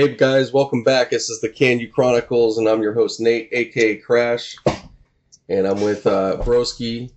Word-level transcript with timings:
Hey 0.00 0.14
guys, 0.16 0.50
welcome 0.50 0.82
back. 0.82 1.10
This 1.10 1.28
is 1.28 1.42
the 1.42 1.48
Can 1.50 1.78
You 1.78 1.86
Chronicles, 1.86 2.56
and 2.56 2.66
I'm 2.66 2.80
your 2.80 2.94
host 2.94 3.20
Nate, 3.20 3.50
aka 3.52 3.96
Crash, 3.98 4.56
and 5.46 5.66
I'm 5.66 5.82
with 5.82 6.06
uh, 6.06 6.38
Broski, 6.40 7.10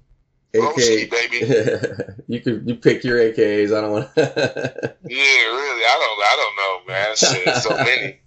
Broski, 0.54 1.04
aka 1.04 1.05
baby. 1.05 1.93
you 2.27 2.41
could 2.41 2.68
you 2.68 2.75
pick 2.75 3.05
your 3.05 3.19
AKAs. 3.19 3.73
I 3.73 3.79
don't 3.79 3.91
want 3.91 4.09
Yeah, 4.18 4.25
really. 4.25 5.82
I 5.86 5.96
don't. 5.97 6.19
I 6.25 6.36
don't 6.36 6.55
know, 6.57 6.93
man. 6.93 7.15
Shit, 7.15 7.56
so 7.64 7.69
many. 7.86 8.19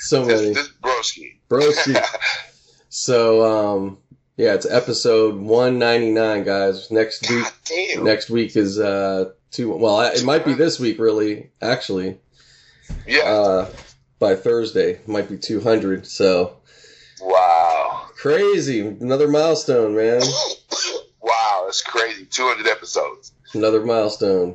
so 0.00 0.24
This, 0.24 0.40
many 0.42 0.54
this 0.54 0.70
broski. 0.82 1.36
Broski. 1.48 2.04
So 2.88 3.44
um, 3.76 3.98
yeah, 4.36 4.54
it's 4.54 4.66
episode 4.66 5.36
199, 5.36 6.42
guys. 6.42 6.90
Next 6.90 7.30
week, 7.30 7.44
God 7.44 7.52
damn. 7.64 8.02
next 8.02 8.28
week 8.28 8.56
is 8.56 8.76
uh 8.80 9.30
two. 9.52 9.70
Well, 9.72 10.00
it 10.00 10.24
might 10.24 10.44
be 10.44 10.54
this 10.54 10.80
week, 10.80 10.98
really. 10.98 11.50
Actually, 11.62 12.18
Yeah. 13.06 13.20
uh, 13.20 13.70
by 14.20 14.36
Thursday, 14.36 14.92
it 14.92 15.08
might 15.08 15.28
be 15.28 15.36
200. 15.36 16.06
So. 16.06 16.58
wow. 17.20 18.06
Crazy. 18.14 18.86
Another 18.86 19.26
milestone, 19.26 19.96
man. 19.96 20.20
wow, 21.20 21.62
that's 21.64 21.82
crazy. 21.82 22.26
200 22.26 22.68
episodes. 22.68 23.32
Another 23.54 23.84
milestone. 23.84 24.54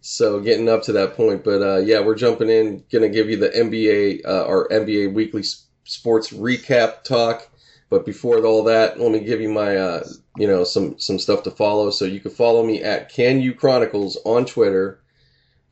So 0.00 0.40
getting 0.40 0.68
up 0.68 0.82
to 0.84 0.92
that 0.92 1.16
point, 1.16 1.44
but 1.44 1.62
uh, 1.62 1.78
yeah, 1.78 2.00
we're 2.00 2.14
jumping 2.14 2.50
in. 2.50 2.84
Gonna 2.92 3.08
give 3.08 3.30
you 3.30 3.36
the 3.36 3.48
NBA, 3.48 4.26
uh, 4.26 4.46
our 4.46 4.68
NBA 4.68 5.14
weekly 5.14 5.40
s- 5.40 5.64
sports 5.84 6.30
recap 6.30 7.04
talk. 7.04 7.48
But 7.88 8.04
before 8.04 8.44
all 8.44 8.64
that, 8.64 9.00
let 9.00 9.12
me 9.12 9.20
give 9.20 9.40
you 9.40 9.48
my, 9.48 9.76
uh, 9.76 10.04
you 10.36 10.46
know, 10.46 10.62
some 10.62 10.98
some 10.98 11.18
stuff 11.18 11.42
to 11.44 11.50
follow. 11.50 11.88
So 11.90 12.04
you 12.04 12.20
can 12.20 12.32
follow 12.32 12.64
me 12.66 12.82
at 12.82 13.08
Can 13.08 13.40
You 13.40 13.54
Chronicles 13.54 14.18
on 14.26 14.44
Twitter, 14.44 15.00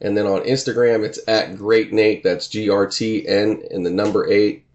and 0.02 0.16
then 0.16 0.26
on 0.26 0.42
Instagram 0.42 1.04
it's 1.04 1.20
at 1.26 1.56
Great 1.56 1.92
Nate. 1.92 2.22
That's 2.22 2.48
G 2.48 2.68
R 2.68 2.86
T 2.86 3.26
N 3.26 3.62
and 3.70 3.86
the 3.86 3.90
number 3.90 4.30
eight. 4.30 4.66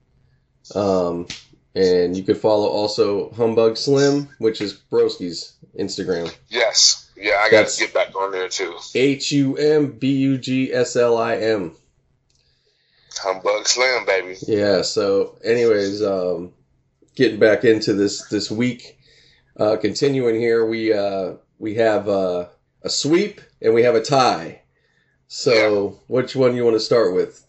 Um, 0.73 1.28
and 1.75 2.17
you 2.17 2.23
could 2.23 2.38
follow 2.38 2.67
also 2.67 3.30
Humbug 3.31 3.78
Slim, 3.78 4.30
which 4.39 4.61
is 4.61 4.80
Broski's 4.92 5.53
Instagram. 5.78 6.34
Yes. 6.50 7.11
Yeah, 7.16 7.39
I 7.39 7.52
got 7.52 7.67
to 7.67 7.80
get 7.80 7.94
back 7.94 8.16
on 8.16 8.31
there 8.31 8.50
too. 8.50 8.78
H 8.95 9.31
U 9.31 9.56
M 9.58 9.92
B 9.92 10.11
U 10.14 10.38
G 10.38 10.73
S 10.73 10.95
L 10.95 11.17
I 11.17 11.38
M. 11.38 11.75
Humbug 13.19 13.67
Slim, 13.67 14.06
baby. 14.06 14.36
Yeah. 14.47 14.81
So, 14.81 15.38
anyways, 15.44 16.03
um, 16.03 16.53
getting 17.16 17.39
back 17.39 17.64
into 17.64 17.94
this 17.94 18.28
this 18.28 18.52
week, 18.52 19.00
uh, 19.59 19.78
continuing 19.78 20.36
here, 20.36 20.66
we 20.66 20.94
uh, 20.94 21.34
we 21.58 21.75
have 21.75 22.08
uh, 22.08 22.47
a 22.84 22.89
sweep 22.89 23.41
and 23.62 23.73
we 23.73 23.84
have 23.84 23.95
a 23.95 24.03
tie. 24.03 24.62
So, 25.28 26.00
which 26.08 26.36
one 26.36 26.56
you 26.56 26.64
want 26.64 26.75
to 26.75 26.80
start 26.80 27.14
with? 27.14 27.44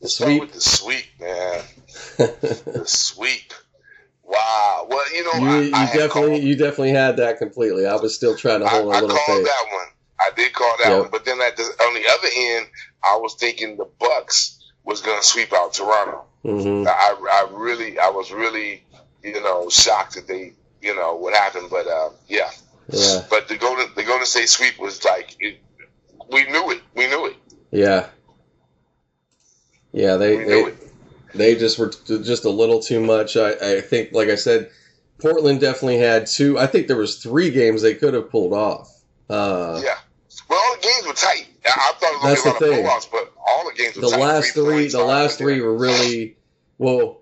The 0.00 0.08
Start 0.08 0.30
sweep. 0.30 0.40
with 0.40 0.52
the 0.52 0.60
sweep, 0.60 1.06
man. 1.20 1.60
The 2.18 2.84
sweep. 2.86 3.52
Wow. 4.22 4.86
Well, 4.88 5.14
you 5.14 5.24
know, 5.24 5.32
you 5.32 5.38
I, 5.46 5.60
you 5.62 5.72
I 5.74 5.86
definitely 5.86 6.08
called, 6.08 6.42
you 6.42 6.56
definitely 6.56 6.90
had 6.90 7.16
that 7.18 7.38
completely. 7.38 7.86
I 7.86 7.94
was 7.96 8.14
still 8.14 8.36
trying 8.36 8.60
to 8.60 8.68
hold 8.68 8.86
a 8.86 8.88
I 8.88 9.00
little 9.00 9.08
called 9.10 9.38
faith. 9.38 9.46
that 9.46 9.64
one. 9.72 9.86
I 10.20 10.30
did 10.36 10.52
call 10.52 10.74
that 10.78 10.90
Yep. 10.90 11.00
one, 11.02 11.10
but 11.10 11.24
then 11.24 11.40
at 11.40 11.56
the, 11.56 11.62
on 11.62 11.94
the 11.94 12.08
other 12.08 12.28
end, 12.34 12.66
I 13.04 13.16
was 13.20 13.34
thinking 13.38 13.76
the 13.76 13.88
Bucks 13.98 14.60
was 14.84 15.00
going 15.00 15.20
to 15.20 15.26
sweep 15.26 15.52
out 15.52 15.74
Toronto. 15.74 16.24
hmm 16.42 16.84
I, 16.86 17.16
I 17.20 17.48
really, 17.52 17.98
I 17.98 18.08
was 18.10 18.32
really, 18.32 18.82
you 19.22 19.40
know, 19.40 19.68
shocked 19.68 20.14
that 20.14 20.26
they, 20.28 20.52
you 20.80 20.94
know, 20.94 21.16
what 21.16 21.34
happened. 21.34 21.68
But 21.70 21.86
uh, 21.86 22.10
yeah, 22.28 22.50
Yeah. 22.92 23.22
but 23.28 23.48
the 23.48 23.56
Golden, 23.56 23.88
the 23.96 24.04
Golden 24.04 24.26
State 24.26 24.48
sweep 24.48 24.78
was 24.78 25.04
like, 25.04 25.36
it, 25.40 25.58
we 26.34 26.44
knew 26.50 26.70
it, 26.72 26.82
we 26.94 27.06
knew 27.06 27.26
it, 27.26 27.36
Yeah. 27.70 28.08
Yeah. 29.92 30.16
They 30.16 30.36
they, 30.44 30.60
it. 30.64 30.76
they 31.34 31.54
just 31.54 31.78
were 31.78 31.88
t- 31.90 32.22
just 32.22 32.44
a 32.44 32.50
little 32.50 32.80
too 32.80 33.00
much. 33.00 33.36
I, 33.36 33.76
I 33.76 33.80
think, 33.80 34.12
like 34.12 34.28
I 34.28 34.34
said, 34.34 34.70
Portland 35.20 35.60
definitely 35.60 35.98
had 35.98 36.26
two. 36.26 36.58
I 36.58 36.66
think 36.66 36.86
there 36.88 36.96
was 36.96 37.16
three 37.22 37.50
games 37.50 37.82
they 37.82 37.94
could 37.94 38.14
have 38.14 38.30
pulled 38.30 38.52
off. 38.52 38.90
Uh, 39.30 39.80
Yeah. 39.84 39.94
Well, 40.50 40.58
all 40.60 40.74
the 40.76 40.82
games 40.82 41.06
were 41.06 41.12
tight. 41.14 41.46
I, 41.64 41.70
I 41.70 41.92
thought 41.98 42.12
it 42.12 42.34
was 42.34 42.42
going 42.42 42.54
That's 42.54 42.58
to 42.58 42.64
be 42.64 42.80
a 42.80 42.82
lot 42.82 42.82
the 42.82 42.82
of 42.82 42.84
blowouts, 42.84 43.10
but 43.12 43.32
all 43.48 43.64
the 43.70 43.74
games 43.76 43.96
were 43.96 44.02
the 44.02 44.10
tight. 44.10 44.20
last 44.20 44.52
three, 44.54 44.64
points, 44.74 44.94
the 44.94 45.04
last 45.04 45.38
three 45.38 45.60
were 45.60 45.76
really 45.76 46.36
well. 46.78 47.20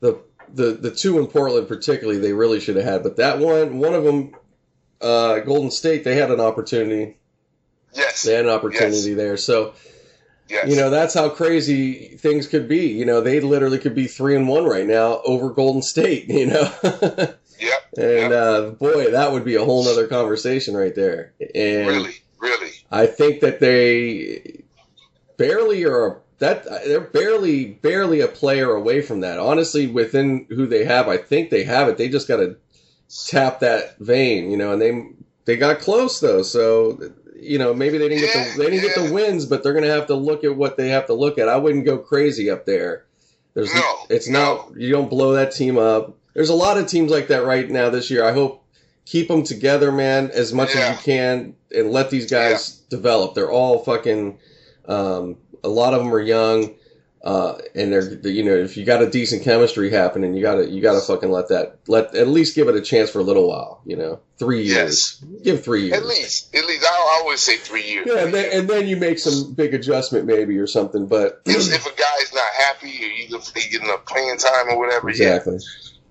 The 0.00 0.18
the 0.52 0.72
the 0.72 0.90
two 0.90 1.18
in 1.18 1.26
Portland 1.26 1.68
particularly, 1.68 2.20
they 2.20 2.32
really 2.32 2.60
should 2.60 2.76
have 2.76 2.84
had. 2.84 3.02
But 3.02 3.16
that 3.16 3.38
one, 3.38 3.78
one 3.78 3.94
of 3.94 4.04
them, 4.04 4.36
uh, 5.00 5.38
Golden 5.40 5.70
State, 5.70 6.04
they 6.04 6.16
had 6.16 6.30
an 6.30 6.40
opportunity. 6.40 7.16
Yes. 7.94 8.22
They 8.22 8.34
had 8.34 8.44
an 8.46 8.50
opportunity 8.50 9.14
there. 9.14 9.36
So 9.36 9.74
Yes. 10.48 10.68
you 10.68 10.74
know 10.74 10.90
that's 10.90 11.14
how 11.14 11.28
crazy 11.28 12.16
things 12.16 12.48
could 12.48 12.66
be. 12.68 12.88
You 12.88 13.04
know 13.04 13.20
they 13.20 13.38
literally 13.40 13.78
could 13.78 13.94
be 13.94 14.08
three 14.08 14.34
and 14.34 14.48
one 14.48 14.64
right 14.64 14.86
now 14.86 15.20
over 15.24 15.50
Golden 15.50 15.82
State. 15.82 16.26
You 16.28 16.46
know. 16.46 16.72
Yep. 17.60 17.98
And 17.98 18.32
uh, 18.32 18.70
boy, 18.70 19.10
that 19.10 19.32
would 19.32 19.44
be 19.44 19.54
a 19.56 19.64
whole 19.64 19.84
nother 19.84 20.06
conversation 20.08 20.74
right 20.74 20.94
there. 20.94 21.32
And 21.54 21.86
Really. 21.88 22.14
Really. 22.40 22.70
I 22.90 23.06
think 23.06 23.40
that 23.40 23.60
they 23.60 24.62
barely 25.36 25.84
are 25.84 26.20
that 26.38 26.64
they're 26.64 27.00
barely 27.00 27.66
barely 27.66 28.20
a 28.20 28.28
player 28.28 28.70
away 28.74 29.02
from 29.02 29.20
that. 29.20 29.38
Honestly, 29.38 29.86
within 29.86 30.46
who 30.48 30.66
they 30.66 30.84
have, 30.84 31.06
I 31.06 31.18
think 31.18 31.50
they 31.50 31.64
have 31.64 31.88
it. 31.88 31.98
They 31.98 32.08
just 32.08 32.28
got 32.28 32.38
to 32.38 32.56
tap 33.26 33.60
that 33.60 33.98
vein, 33.98 34.50
you 34.50 34.56
know. 34.56 34.72
And 34.72 34.80
they 34.80 35.06
they 35.44 35.56
got 35.56 35.80
close 35.80 36.18
though, 36.20 36.42
so 36.42 36.98
you 37.40 37.58
know 37.58 37.72
maybe 37.74 37.98
they 37.98 38.08
didn't 38.08 38.22
get 38.22 38.32
the 38.56 38.58
they 38.64 38.70
didn't 38.70 38.82
get 38.86 38.94
the 38.96 39.12
wins, 39.12 39.46
but 39.46 39.62
they're 39.62 39.72
gonna 39.74 39.86
have 39.88 40.06
to 40.08 40.14
look 40.14 40.44
at 40.44 40.56
what 40.56 40.76
they 40.76 40.88
have 40.88 41.06
to 41.06 41.14
look 41.14 41.38
at. 41.38 41.48
I 41.48 41.56
wouldn't 41.56 41.84
go 41.84 41.98
crazy 41.98 42.50
up 42.50 42.66
there. 42.66 43.04
There's 43.54 43.74
No, 43.74 43.82
it's 44.08 44.28
no. 44.28 44.38
not 44.68 44.76
you 44.80 44.90
don't 44.92 45.10
blow 45.10 45.32
that 45.32 45.52
team 45.52 45.78
up. 45.78 46.16
There's 46.34 46.50
a 46.50 46.54
lot 46.54 46.78
of 46.78 46.86
teams 46.86 47.10
like 47.10 47.28
that 47.28 47.44
right 47.44 47.68
now 47.68 47.90
this 47.90 48.10
year. 48.10 48.24
I 48.24 48.32
hope 48.32 48.62
keep 49.06 49.26
them 49.28 49.42
together, 49.42 49.90
man, 49.90 50.30
as 50.32 50.52
much 50.52 50.74
Yeah. 50.74 50.82
as 50.82 50.96
you 50.98 51.02
can, 51.02 51.54
and 51.74 51.90
let 51.90 52.10
these 52.10 52.30
guys 52.30 52.76
develop. 52.90 53.34
They're 53.34 53.50
all 53.50 53.80
fucking. 53.80 54.38
Um, 54.86 55.36
a 55.62 55.68
lot 55.68 55.92
of 55.94 56.00
them 56.02 56.12
are 56.14 56.20
young, 56.20 56.74
uh, 57.22 57.58
and 57.74 57.92
they're 57.92 58.14
you 58.30 58.42
know 58.42 58.54
if 58.54 58.78
you 58.78 58.84
got 58.86 59.02
a 59.02 59.10
decent 59.10 59.42
chemistry 59.42 59.90
happening, 59.90 60.32
you 60.32 60.40
gotta 60.40 60.66
you 60.66 60.80
gotta 60.80 61.00
fucking 61.00 61.30
let 61.30 61.48
that 61.48 61.76
let 61.86 62.14
at 62.14 62.28
least 62.28 62.54
give 62.54 62.68
it 62.68 62.74
a 62.74 62.80
chance 62.80 63.10
for 63.10 63.18
a 63.18 63.22
little 63.22 63.46
while. 63.46 63.82
You 63.84 63.96
know, 63.96 64.20
three 64.38 64.62
years. 64.62 65.22
Give 65.42 65.62
three 65.62 65.82
years. 65.82 65.98
At 65.98 66.06
least. 66.06 66.54
At 66.54 66.64
least. 66.64 66.86
I 66.88 67.20
always 67.20 67.40
say 67.40 67.58
three 67.58 67.86
years. 67.86 68.06
Yeah, 68.08 68.24
and 68.24 68.32
then, 68.32 68.58
and 68.58 68.68
then 68.68 68.88
you 68.88 68.96
make 68.96 69.18
some 69.18 69.52
big 69.52 69.74
adjustment 69.74 70.24
maybe 70.24 70.56
or 70.56 70.66
something. 70.66 71.06
But 71.06 71.42
if, 71.46 71.70
if 71.70 71.86
a 71.86 71.90
guy's 71.90 72.32
not 72.32 72.52
happy 72.58 72.88
or 72.88 73.08
you 73.08 73.36
if 73.36 73.52
they 73.52 73.60
getting 73.68 73.88
enough 73.88 74.06
playing 74.06 74.38
time 74.38 74.70
or 74.70 74.78
whatever, 74.78 75.10
exactly. 75.10 75.58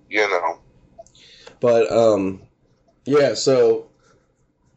yeah, 0.09 0.25
you 0.25 0.29
know. 0.29 0.59
But 1.59 1.91
um, 1.91 2.43
yeah. 3.05 3.33
So, 3.33 3.87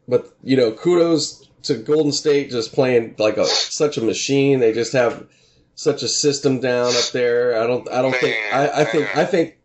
but 0.07 0.35
you 0.41 0.57
know, 0.57 0.71
kudos 0.71 1.47
to 1.63 1.75
Golden 1.75 2.11
State 2.11 2.49
just 2.49 2.73
playing 2.73 3.13
like 3.19 3.37
a 3.37 3.45
such 3.45 3.97
a 3.97 4.01
machine. 4.01 4.59
They 4.59 4.73
just 4.73 4.93
have 4.93 5.27
such 5.75 6.03
a 6.03 6.07
system 6.07 6.59
down 6.59 6.95
up 6.95 7.11
there. 7.11 7.61
I 7.61 7.67
don't. 7.67 7.89
I 7.91 8.01
don't 8.01 8.15
think. 8.15 8.35
I, 8.53 8.81
I 8.81 8.85
think. 8.85 9.17
I 9.17 9.25
think. 9.25 9.57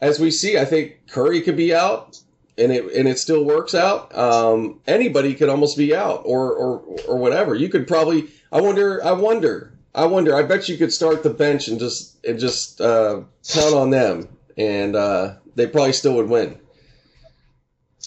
As 0.00 0.20
we 0.20 0.30
see, 0.30 0.58
I 0.58 0.64
think 0.66 1.06
Curry 1.08 1.40
could 1.40 1.56
be 1.56 1.74
out, 1.74 2.18
and 2.58 2.70
it 2.70 2.84
and 2.94 3.08
it 3.08 3.18
still 3.18 3.44
works 3.44 3.74
out. 3.74 4.16
Um, 4.16 4.80
anybody 4.86 5.34
could 5.34 5.48
almost 5.48 5.76
be 5.78 5.94
out, 5.94 6.22
or 6.24 6.52
or 6.52 6.78
or 7.08 7.16
whatever. 7.16 7.54
You 7.54 7.68
could 7.68 7.86
probably. 7.88 8.28
I 8.52 8.60
wonder. 8.60 9.02
I 9.04 9.12
wonder. 9.12 9.72
I 9.94 10.04
wonder. 10.04 10.36
I 10.36 10.42
bet 10.42 10.68
you 10.68 10.76
could 10.76 10.92
start 10.92 11.22
the 11.22 11.30
bench 11.30 11.68
and 11.68 11.78
just 11.78 12.22
and 12.26 12.38
just 12.38 12.80
uh, 12.80 13.22
count 13.48 13.74
on 13.74 13.90
them, 13.90 14.28
and 14.58 14.94
uh, 14.94 15.34
they 15.54 15.66
probably 15.66 15.92
still 15.94 16.14
would 16.16 16.28
win. 16.28 16.58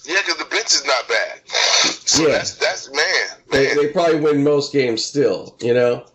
Yeah, 0.05 0.17
because 0.21 0.37
the 0.37 0.45
bench 0.45 0.67
is 0.73 0.85
not 0.85 1.07
bad. 1.07 1.41
So 2.09 2.23
Yeah. 2.23 2.33
that's 2.39 2.55
that's 2.55 2.91
man, 2.91 3.27
They, 3.51 3.67
man. 3.67 3.77
they 3.77 3.87
probably 3.93 4.19
win 4.19 4.43
most 4.43 4.73
games 4.73 5.05
still, 5.05 5.55
you 5.61 5.73
know. 5.75 6.05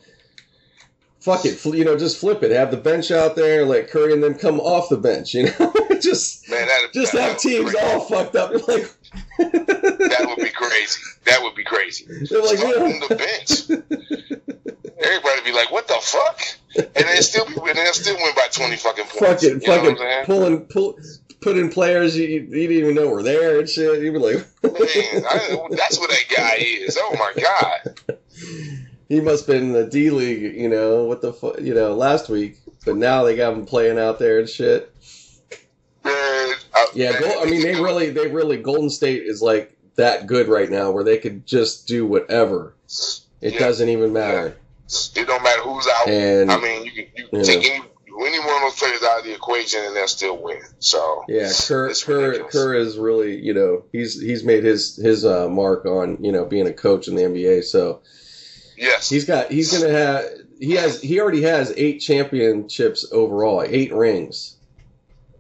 Fuck 1.25 1.47
it, 1.47 1.65
you 1.65 1.87
know, 1.87 1.97
just 1.97 2.19
flip 2.21 2.43
it. 2.43 2.50
Have 2.50 2.71
the 2.71 2.76
bench 2.76 3.11
out 3.11 3.35
there, 3.35 3.65
let 3.65 3.88
Curry 3.88 4.12
and 4.12 4.23
them 4.23 4.35
come 4.35 4.61
off 4.61 4.91
the 4.91 4.99
bench, 4.99 5.32
you 5.32 5.44
know. 5.44 5.73
just 6.03 6.50
man, 6.50 6.67
that 6.69 6.91
just 6.93 7.12
that, 7.15 7.23
have 7.31 7.38
teams 7.38 7.75
all 7.75 8.00
fucked 8.00 8.37
up. 8.37 8.50
You're 8.53 8.61
like, 8.61 8.94
That 9.38 10.26
would 10.29 10.44
be 10.44 10.50
crazy. 10.50 11.00
That 11.25 11.43
would 11.43 11.55
be 11.55 11.65
crazy. 11.65 12.05
They're 12.31 12.43
like, 12.43 12.59
Start 12.59 12.76
yeah. 12.76 13.00
the 13.09 13.17
bench. 13.17 13.71
Everybody 15.03 15.41
be 15.44 15.53
like, 15.53 15.71
"What 15.73 15.88
the 15.88 15.99
fuck?" 16.00 16.41
And 16.76 16.88
then 16.94 17.23
still 17.23 17.47
be, 17.47 17.55
and 17.56 17.79
then 17.79 17.93
still 17.94 18.17
win 18.17 18.32
by 18.37 18.47
twenty 18.53 18.77
fucking 18.77 19.05
points. 19.05 19.19
fuck 19.19 19.43
it, 19.43 19.62
You 19.62 19.69
know 19.69 19.75
fuck 19.75 19.82
what 19.82 19.88
I'm 19.91 19.94
it, 19.94 19.99
saying? 19.99 20.25
pulling, 20.27 20.61
pull, 20.67 20.99
put 21.41 21.56
in 21.59 21.70
players 21.70 22.17
you, 22.17 22.27
you 22.27 22.41
didn't 22.41 22.73
even 22.77 22.94
know 22.94 23.09
were 23.09 23.23
there 23.23 23.59
and 23.61 23.69
shit. 23.69 24.03
You'd 24.03 24.12
be 24.12 24.19
like, 24.19 24.47
Man, 24.62 25.25
I, 25.29 25.69
that's 25.70 25.99
what 25.99 26.11
that 26.11 26.25
guy 26.37 26.56
is. 26.59 26.99
Oh 27.00 27.17
my 27.19 27.32
god. 27.43 28.19
He 29.09 29.21
must 29.21 29.47
have 29.47 29.55
been 29.55 29.65
in 29.65 29.73
the 29.73 29.87
D 29.87 30.11
League, 30.11 30.56
you 30.56 30.69
know, 30.69 31.05
what 31.05 31.21
the 31.21 31.33
fuck, 31.33 31.61
you 31.61 31.75
know, 31.75 31.95
last 31.95 32.29
week. 32.29 32.59
But 32.85 32.97
now 32.97 33.25
they 33.25 33.37
got 33.37 33.55
him 33.55 33.67
playing 33.67 33.99
out 33.99 34.19
there 34.19 34.39
and 34.39 34.49
shit. 34.49 34.93
Yeah, 36.95 37.12
I 37.41 37.47
mean, 37.47 37.62
they 37.62 37.81
really, 37.81 38.11
they 38.11 38.29
really, 38.29 38.56
Golden 38.56 38.91
State 38.91 39.23
is 39.25 39.43
like 39.43 39.77
that 39.97 40.27
good 40.27 40.49
right 40.49 40.71
now, 40.71 40.91
where 40.93 41.03
they 41.05 41.19
could 41.19 41.47
just 41.47 41.89
do 41.89 42.06
whatever. 42.06 42.77
It 43.41 43.55
Yeah. 43.55 43.59
doesn't 43.59 43.89
even 43.89 44.12
matter. 44.12 44.56
It 45.17 45.27
don't 45.27 45.43
matter 45.43 45.62
who's 45.62 45.87
out. 45.89 46.09
And 46.09 46.53
I 46.53 46.61
mean, 46.61 46.85
you 46.85 46.93
can 46.93 47.06
you 47.17 47.29
Yeah. 47.33 47.43
take 47.43 47.65
any 47.65 47.85
any 48.27 48.39
one 48.39 48.55
of 48.55 48.62
those 48.62 48.79
players 48.79 49.03
out 49.03 49.19
of 49.19 49.25
the 49.25 49.35
equation 49.35 49.85
and 49.85 49.97
they'll 49.97 50.06
still 50.06 50.41
win. 50.41 50.61
So 50.79 51.25
yeah, 51.29 51.51
Kerr, 51.67 51.93
Kerr. 51.93 52.45
Kerr 52.45 52.75
is 52.75 52.97
really, 52.97 53.41
you 53.41 53.53
know, 53.53 53.85
he's 53.93 54.21
he's 54.21 54.45
made 54.45 54.62
his 54.62 54.97
his 54.97 55.25
uh, 55.25 55.49
mark 55.49 55.85
on, 55.85 56.19
you 56.23 56.31
know, 56.31 56.45
being 56.45 56.69
a 56.69 56.73
coach 56.73 57.09
in 57.09 57.17
the 57.17 57.23
NBA. 57.23 57.65
So 57.65 58.03
yes, 58.76 59.09
he's 59.09 59.25
got 59.25 59.50
he's 59.50 59.73
gonna 59.73 59.93
have 59.93 60.25
he 60.61 60.73
has 60.73 61.00
he 61.00 61.21
already 61.21 61.43
has 61.43 61.73
eight 61.76 61.99
championships 61.99 63.06
overall, 63.12 63.62
eight 63.67 63.93
rings 63.93 64.56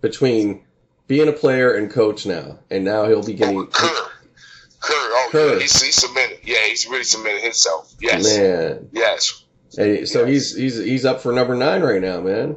between 0.00 0.64
being 1.06 1.28
a 1.28 1.32
player 1.32 1.74
and 1.74 1.90
coach 1.90 2.26
now, 2.26 2.58
and 2.70 2.84
now 2.84 3.06
he'll 3.06 3.22
be 3.22 3.34
oh, 3.34 3.36
getting 3.36 3.66
Kerr. 3.66 3.88
Kerr, 4.80 4.92
oh 4.92 5.28
Kerr. 5.32 5.52
yeah, 5.54 5.58
he's, 5.60 5.82
he's 5.82 5.94
submitted. 5.94 6.38
Yeah, 6.44 6.58
he's 6.68 6.86
really 6.86 7.04
submitted 7.04 7.42
himself. 7.42 7.92
Yes, 8.00 8.36
man. 8.38 8.88
yes, 8.92 9.44
And 9.78 10.08
so 10.08 10.20
Yes. 10.24 10.28
he's 10.28 10.56
he's 10.56 10.76
he's 10.78 11.04
up 11.04 11.20
for 11.20 11.32
number 11.32 11.54
nine 11.54 11.82
right 11.82 12.00
now, 12.02 12.20
man. 12.20 12.56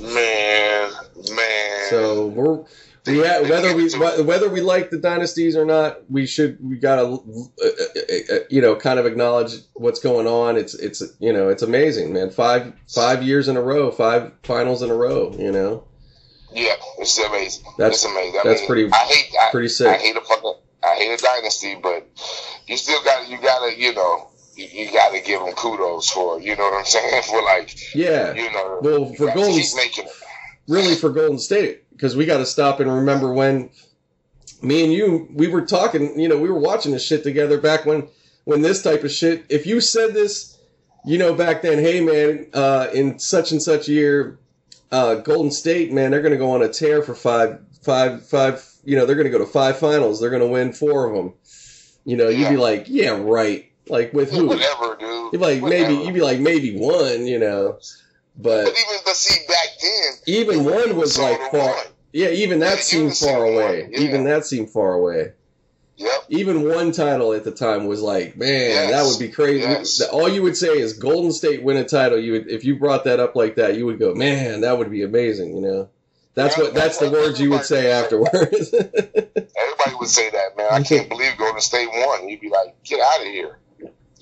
man, 0.00 0.92
man. 1.30 1.90
So 1.90 2.26
we're 2.26 2.64
we 3.06 3.18
ha 3.20 3.40
whether 3.48 3.74
we 3.74 3.90
whether 4.24 4.48
we 4.48 4.60
like 4.60 4.90
the 4.90 4.98
dynasties 4.98 5.56
or 5.56 5.64
not, 5.64 6.10
we 6.10 6.26
should 6.26 6.58
we 6.62 6.76
gotta 6.76 7.02
uh, 7.02 7.16
uh, 7.64 8.34
uh, 8.34 8.38
you 8.50 8.60
know 8.60 8.76
kind 8.76 8.98
of 8.98 9.06
acknowledge 9.06 9.54
what's 9.74 10.00
going 10.00 10.26
on. 10.26 10.56
It's 10.56 10.74
it's 10.74 11.02
you 11.18 11.32
know 11.32 11.48
it's 11.48 11.62
amazing, 11.62 12.12
man. 12.12 12.30
Five 12.30 12.72
five 12.88 13.22
years 13.22 13.48
in 13.48 13.56
a 13.56 13.62
row, 13.62 13.90
five 13.90 14.32
finals 14.42 14.82
in 14.82 14.90
a 14.90 14.94
row. 14.94 15.34
You 15.38 15.52
know 15.52 15.84
yeah, 16.52 16.74
it's 16.98 17.18
amazing. 17.18 17.64
That's- 17.78 18.04
it's 18.04 18.04
amazing. 18.04 18.40
I 18.44 18.48
that's 18.48 18.60
mean, 18.60 18.68
pretty- 18.68 18.92
I 18.92 18.96
hate. 18.96 19.34
I, 19.40 19.50
pretty 19.50 19.84
I 19.86 19.94
hate 19.96 20.16
a 20.16 20.20
fucking. 20.20 20.54
I 20.84 20.94
hate 20.96 21.18
a 21.18 21.22
dynasty, 21.22 21.74
but 21.82 22.06
you 22.68 22.76
still 22.76 23.02
got. 23.02 23.24
to 23.24 23.30
You 23.30 23.40
got 23.40 23.68
to. 23.68 23.76
You 23.80 23.92
know. 23.94 24.28
You, 24.54 24.68
you 24.84 24.92
got 24.92 25.10
to 25.12 25.20
give 25.20 25.40
them 25.40 25.52
kudos 25.54 26.10
for. 26.10 26.40
You 26.40 26.54
know 26.54 26.62
what 26.62 26.78
I'm 26.78 26.84
saying? 26.84 27.22
For 27.24 27.42
like. 27.42 27.94
Yeah, 27.94 28.34
You 28.34 28.52
know. 28.52 28.78
Well, 28.82 29.14
for 29.14 29.32
Golden- 29.34 29.64
really 30.68 30.94
for 30.94 31.10
Golden 31.10 31.38
State 31.38 31.83
because 31.94 32.16
we 32.16 32.26
got 32.26 32.38
to 32.38 32.46
stop 32.46 32.80
and 32.80 32.92
remember 32.92 33.32
when 33.32 33.70
me 34.62 34.84
and 34.84 34.92
you 34.92 35.28
we 35.32 35.48
were 35.48 35.64
talking. 35.64 36.18
You 36.18 36.28
know, 36.28 36.38
we 36.38 36.50
were 36.50 36.58
watching 36.58 36.92
this 36.92 37.04
shit 37.04 37.22
together 37.22 37.60
back 37.60 37.86
when 37.86 38.08
when 38.44 38.62
this 38.62 38.82
type 38.82 39.04
of 39.04 39.10
shit. 39.10 39.44
If 39.48 39.66
you 39.66 39.80
said 39.80 40.14
this, 40.14 40.58
you 41.04 41.18
know, 41.18 41.34
back 41.34 41.62
then, 41.62 41.78
hey 41.78 42.00
man, 42.00 42.48
uh, 42.52 42.88
in 42.92 43.18
such 43.18 43.52
and 43.52 43.62
such 43.62 43.88
year, 43.88 44.38
uh, 44.90 45.16
Golden 45.16 45.50
State, 45.50 45.92
man, 45.92 46.10
they're 46.10 46.22
going 46.22 46.32
to 46.32 46.38
go 46.38 46.52
on 46.52 46.62
a 46.62 46.68
tear 46.68 47.02
for 47.02 47.14
five, 47.14 47.60
five, 47.82 48.26
five. 48.26 48.64
You 48.84 48.96
know, 48.96 49.06
they're 49.06 49.16
going 49.16 49.30
to 49.30 49.36
go 49.36 49.38
to 49.38 49.50
five 49.50 49.78
finals. 49.78 50.20
They're 50.20 50.30
going 50.30 50.42
to 50.42 50.48
win 50.48 50.72
four 50.72 51.08
of 51.08 51.16
them. 51.16 51.34
You 52.04 52.16
know, 52.16 52.28
you'd 52.28 52.50
be 52.50 52.56
like, 52.56 52.84
yeah, 52.86 53.10
right. 53.10 53.70
Like 53.88 54.12
with 54.12 54.30
who? 54.30 54.46
Whatever, 54.46 54.96
dude. 54.98 55.32
You'd 55.32 55.32
be 55.32 55.38
like 55.38 55.62
Whatever. 55.62 55.90
maybe. 55.90 56.04
You'd 56.04 56.14
be 56.14 56.20
like 56.20 56.40
maybe 56.40 56.76
one. 56.76 57.26
You 57.26 57.38
know, 57.38 57.78
but 58.36 58.64
But 58.64 58.72
even 58.72 59.00
but 59.04 59.14
see 59.16 59.46
back 59.46 59.66
then, 59.80 60.12
even 60.26 60.64
one 60.64 60.96
was 60.96 61.18
like 61.18 61.38
far. 61.50 61.74
one. 61.74 61.86
Yeah, 62.12 62.28
even 62.28 62.60
that 62.60 62.76
you 62.76 62.82
seemed 62.82 63.16
far 63.16 63.44
away. 63.44 63.88
yeah. 63.90 64.00
Even 64.00 64.24
that 64.24 64.44
seemed 64.46 64.70
far 64.70 64.94
away. 64.94 65.32
Yep. 65.96 66.24
Even 66.28 66.68
one 66.68 66.90
title 66.92 67.32
at 67.34 67.44
the 67.44 67.52
time 67.52 67.86
was 67.86 68.00
like, 68.02 68.36
man, 68.36 68.48
Yes. 68.70 68.90
that 68.90 69.04
would 69.08 69.18
be 69.28 69.32
crazy. 69.32 69.60
Yes. 69.60 70.00
All 70.00 70.28
you 70.28 70.42
would 70.42 70.56
say 70.56 70.78
is 70.78 70.94
Golden 70.94 71.30
State 71.32 71.62
win 71.62 71.76
a 71.76 71.84
title. 71.84 72.18
You 72.18 72.32
would, 72.32 72.48
if 72.50 72.64
you 72.64 72.76
brought 72.76 73.04
that 73.04 73.20
up 73.20 73.36
like 73.36 73.54
that, 73.56 73.76
you 73.76 73.86
would 73.86 73.98
go, 74.00 74.12
man, 74.14 74.60
that 74.62 74.76
would 74.78 74.90
be 74.90 75.02
amazing. 75.02 75.54
You 75.56 75.62
know, 75.62 75.88
that's 76.34 76.56
Yeah, 76.56 76.64
what 76.64 76.74
that's 76.74 76.98
the 76.98 77.10
words 77.10 77.40
you 77.40 77.50
would 77.50 77.64
say 77.64 77.92
afterwards. 77.92 78.72
Everybody 78.74 79.94
would 80.00 80.08
say 80.08 80.30
that, 80.30 80.56
man. 80.56 80.66
I 80.70 80.82
can't 80.82 81.08
believe 81.08 81.36
Golden 81.38 81.60
State 81.60 81.88
won. 81.92 82.28
You'd 82.28 82.40
be 82.40 82.48
like, 82.50 82.74
get 82.84 83.00
out 83.00 83.20
of 83.20 83.26
here. 83.26 83.58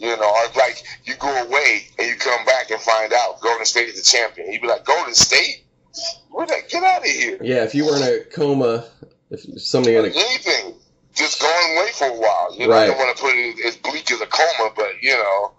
You 0.02 0.16
know, 0.16 0.28
or 0.28 0.44
like 0.56 0.82
you 1.04 1.14
go 1.14 1.28
away 1.44 1.86
and 1.98 2.08
you 2.08 2.16
come 2.16 2.44
back 2.44 2.70
and 2.70 2.80
find 2.80 3.12
out 3.12 3.40
Golden 3.40 3.64
State 3.64 3.88
is 3.88 3.94
the 3.96 4.02
champion. 4.02 4.52
You'd 4.52 4.60
be 4.62 4.66
like, 4.66 4.84
Golden 4.84 5.14
State? 5.14 5.64
What 6.30 6.48
the, 6.48 6.56
get 6.68 6.82
out 6.82 7.02
of 7.02 7.06
here. 7.06 7.38
yeah, 7.40 7.62
if 7.62 7.72
you 7.74 7.84
were 7.86 7.96
in 7.96 8.02
a 8.02 8.24
coma, 8.34 8.84
if 9.30 9.40
somebody 9.62 9.94
in 9.96 10.04
a 10.04 10.08
Anything. 10.08 10.74
Just 11.14 11.40
going 11.40 11.76
away 11.76 11.90
for 11.92 12.08
a 12.08 12.14
while. 12.18 12.56
You 12.58 12.66
know, 12.66 12.72
Right. 12.72 12.84
I 12.84 12.86
don't 12.86 12.96
want 12.98 13.16
to 13.16 13.22
put 13.22 13.34
it 13.34 13.66
as 13.66 13.76
bleak 13.76 14.10
as 14.10 14.20
a 14.22 14.26
coma, 14.26 14.72
but 14.74 14.90
you 15.02 15.12
know, 15.12 15.52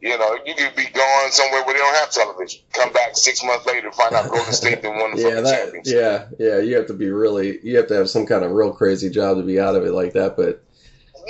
you 0.00 0.16
know, 0.16 0.38
you 0.46 0.54
could 0.54 0.74
be 0.76 0.84
going 0.84 1.30
somewhere 1.30 1.62
where 1.64 1.74
they 1.74 1.80
don't 1.80 1.96
have 1.96 2.10
television. 2.10 2.62
Come 2.72 2.92
back 2.92 3.16
six 3.16 3.44
months 3.44 3.66
later 3.66 3.88
and 3.88 3.94
find 3.96 4.14
out 4.14 4.30
Golden 4.30 4.52
State 4.52 4.82
then 4.82 4.98
won 4.98 5.16
the 5.16 5.22
yeah, 5.28 5.40
that 5.40 5.64
championship. 5.64 5.94
yeah, 6.38 6.46
yeah, 6.46 6.58
you 6.58 6.76
have 6.76 6.86
to 6.86 6.94
be 6.94 7.10
really, 7.10 7.58
you 7.62 7.76
have 7.76 7.88
to 7.88 7.94
have 7.94 8.08
some 8.08 8.24
kind 8.24 8.44
of 8.44 8.52
real 8.52 8.72
crazy 8.72 9.10
job 9.10 9.36
to 9.36 9.42
be 9.42 9.60
out 9.60 9.74
of 9.76 9.84
it 9.84 9.92
like 9.92 10.12
that. 10.14 10.36
But 10.36 10.62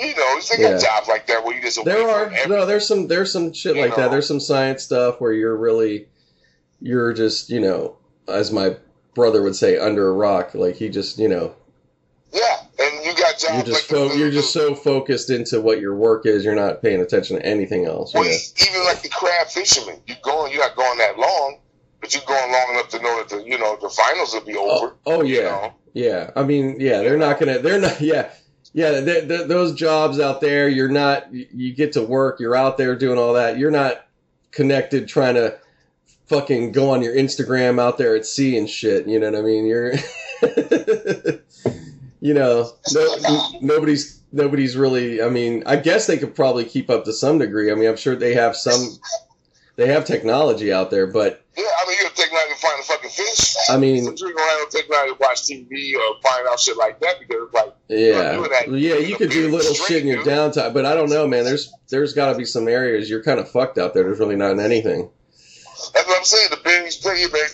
You 0.01 0.15
know, 0.15 0.39
they 0.49 0.61
Yeah. 0.63 0.71
got 0.71 0.81
jobs 0.81 1.07
like 1.07 1.27
that 1.27 1.43
where 1.45 1.55
you 1.55 1.61
just 1.61 1.83
there 1.85 2.09
are 2.09 2.31
no 2.47 2.65
there's 2.65 2.87
some 2.87 3.07
there's 3.07 3.31
some 3.31 3.53
shit 3.53 3.75
You 3.75 3.83
like 3.83 3.95
that 3.95 4.09
there's 4.11 4.27
some 4.27 4.39
science 4.39 4.83
stuff 4.83 5.21
where 5.21 5.31
you're 5.31 5.55
really 5.55 6.07
you're 6.79 7.13
just 7.13 7.49
you 7.49 7.59
know 7.59 7.97
as 8.27 8.51
my 8.51 8.75
brother 9.13 9.41
would 9.43 9.55
say 9.55 9.77
under 9.77 10.07
a 10.09 10.13
rock 10.13 10.55
like 10.55 10.75
he 10.75 10.89
just 10.89 11.19
you 11.19 11.27
know 11.27 11.53
Yeah, 12.33 12.41
and 12.79 13.05
you 13.05 13.13
got 13.15 13.37
jobs 13.37 13.53
you're 13.53 13.63
just 13.63 13.91
like 13.91 13.99
fo- 13.99 14.09
the, 14.09 14.17
you're 14.17 14.31
just 14.31 14.51
so 14.53 14.73
focused 14.73 15.29
into 15.29 15.61
what 15.61 15.79
your 15.79 15.95
work 15.95 16.25
is 16.25 16.43
you're 16.43 16.55
not 16.55 16.81
paying 16.81 17.01
attention 17.01 17.37
to 17.37 17.45
anything 17.45 17.85
else 17.85 18.13
you 18.13 18.21
know? 18.21 18.27
even 18.27 18.83
like 18.85 19.01
the 19.03 19.09
crab 19.09 19.47
fishermen. 19.47 20.01
you're 20.07 20.17
going, 20.23 20.51
you're 20.51 20.61
not 20.61 20.75
going 20.75 20.97
that 20.97 21.19
long, 21.19 21.59
but 21.99 22.13
you're 22.13 22.23
going 22.25 22.51
long 22.51 22.67
enough 22.71 22.89
to 22.89 22.99
know 23.01 23.17
that 23.17 23.29
the 23.29 23.43
you 23.43 23.57
know 23.59 23.77
the 23.81 23.89
finals 23.89 24.33
will 24.33 24.41
be 24.41 24.55
oh, 24.57 24.69
over. 24.83 24.95
oh, 25.05 25.17
oh 25.17 25.21
you 25.21 25.35
yeah 25.35 25.43
know? 25.43 25.73
yeah 25.93 26.31
i 26.37 26.41
mean 26.43 26.77
yeah 26.79 27.01
they're 27.01 27.17
not 27.17 27.37
gonna 27.39 27.59
they're 27.59 27.79
not 27.79 27.99
yeah 28.01 28.29
yeah 28.73 29.01
th 29.01 29.27
th 29.27 29.47
those 29.47 29.73
jobs 29.73 30.19
out 30.19 30.41
there 30.41 30.69
you're 30.69 30.89
not 30.89 31.33
you 31.33 31.47
you 31.53 31.73
get 31.73 31.93
to 31.93 32.01
work 32.01 32.39
you're 32.39 32.55
out 32.55 32.77
there 32.77 32.95
doing 32.95 33.17
all 33.17 33.33
that 33.33 33.57
you're 33.57 33.71
not 33.71 34.05
connected 34.51 35.07
trying 35.07 35.35
to 35.35 35.57
fucking 36.27 36.71
go 36.71 36.89
on 36.89 37.01
your 37.01 37.13
instagram 37.13 37.79
out 37.79 37.97
there 37.97 38.15
at 38.15 38.25
sea 38.25 38.57
and 38.57 38.69
shit 38.69 39.07
you 39.07 39.19
know 39.19 39.29
what 39.31 39.39
i 39.39 39.41
mean? 39.41 39.65
You're 39.65 39.93
you 42.21 42.33
know 42.33 42.71
no, 42.93 43.49
nobody's 43.61 44.21
nobody's 44.31 44.77
really 44.77 45.21
i 45.21 45.29
mean 45.29 45.63
i 45.65 45.75
guess 45.75 46.07
they 46.07 46.17
could 46.17 46.33
probably 46.33 46.63
keep 46.63 46.89
up 46.89 47.03
to 47.05 47.13
some 47.13 47.37
degree. 47.37 47.71
I 47.71 47.75
mean 47.75 47.89
i'm 47.89 47.97
sure 47.97 48.15
they 48.15 48.33
have 48.33 48.55
some 48.55 48.97
they 49.75 49.87
have 49.87 50.05
technology 50.05 50.71
out 50.71 50.91
there 50.91 51.07
but 51.07 51.43
Yeah, 51.57 51.63
I 51.63 51.87
mean, 51.87 51.97
you 51.99 52.03
have 52.05 52.13
technology 52.15 52.53
to 52.53 52.59
find 52.59 52.79
a 52.79 52.83
fucking 52.83 53.09
fish. 53.09 53.55
I 53.69 53.77
mean- 53.77 54.05
but 54.05 54.19
you 54.19 54.33
don't 54.33 54.39
have 54.39 54.59
no 54.59 54.79
technology 54.79 55.13
to 55.13 55.17
watch 55.19 55.43
TV 55.43 55.95
or 55.95 56.21
find 56.21 56.47
out 56.47 56.59
shit 56.59 56.77
like 56.77 56.99
that 56.99 57.19
because 57.19 57.43
it's 57.45 57.53
like, 57.53 57.73
Yeah, 57.87 58.33
doing 58.33 58.49
that 58.51 58.67
yeah, 58.71 58.95
you 58.95 59.15
could 59.15 59.29
do 59.31 59.49
little 59.49 59.73
shit 59.73 60.01
in 60.01 60.07
your 60.07 60.23
downtime, 60.23 60.73
but 60.73 60.85
I 60.85 60.93
don't 60.93 61.09
know, 61.09 61.27
man. 61.27 61.43
There's 61.43 61.71
there's 61.89 62.13
got 62.13 62.31
to 62.31 62.37
be 62.37 62.45
some 62.45 62.67
areas 62.67 63.09
you're 63.09 63.23
kind 63.23 63.39
of 63.39 63.49
fucked 63.49 63.77
out 63.77 63.93
there. 63.93 64.03
There's 64.03 64.19
really 64.19 64.35
not 64.35 64.59
anything. 64.59 65.09
that's 65.93 66.07
what 66.07 66.17
I'm 66.17 66.25
saying. 66.25 66.49
The 66.51 66.57
play 67.01 67.17
here, 67.17 67.29
man. 67.31 67.49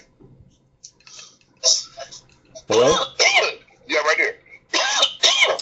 Hello? 2.67 2.89
yeah, 3.87 3.97
right 3.99 4.15
there. 4.17 4.35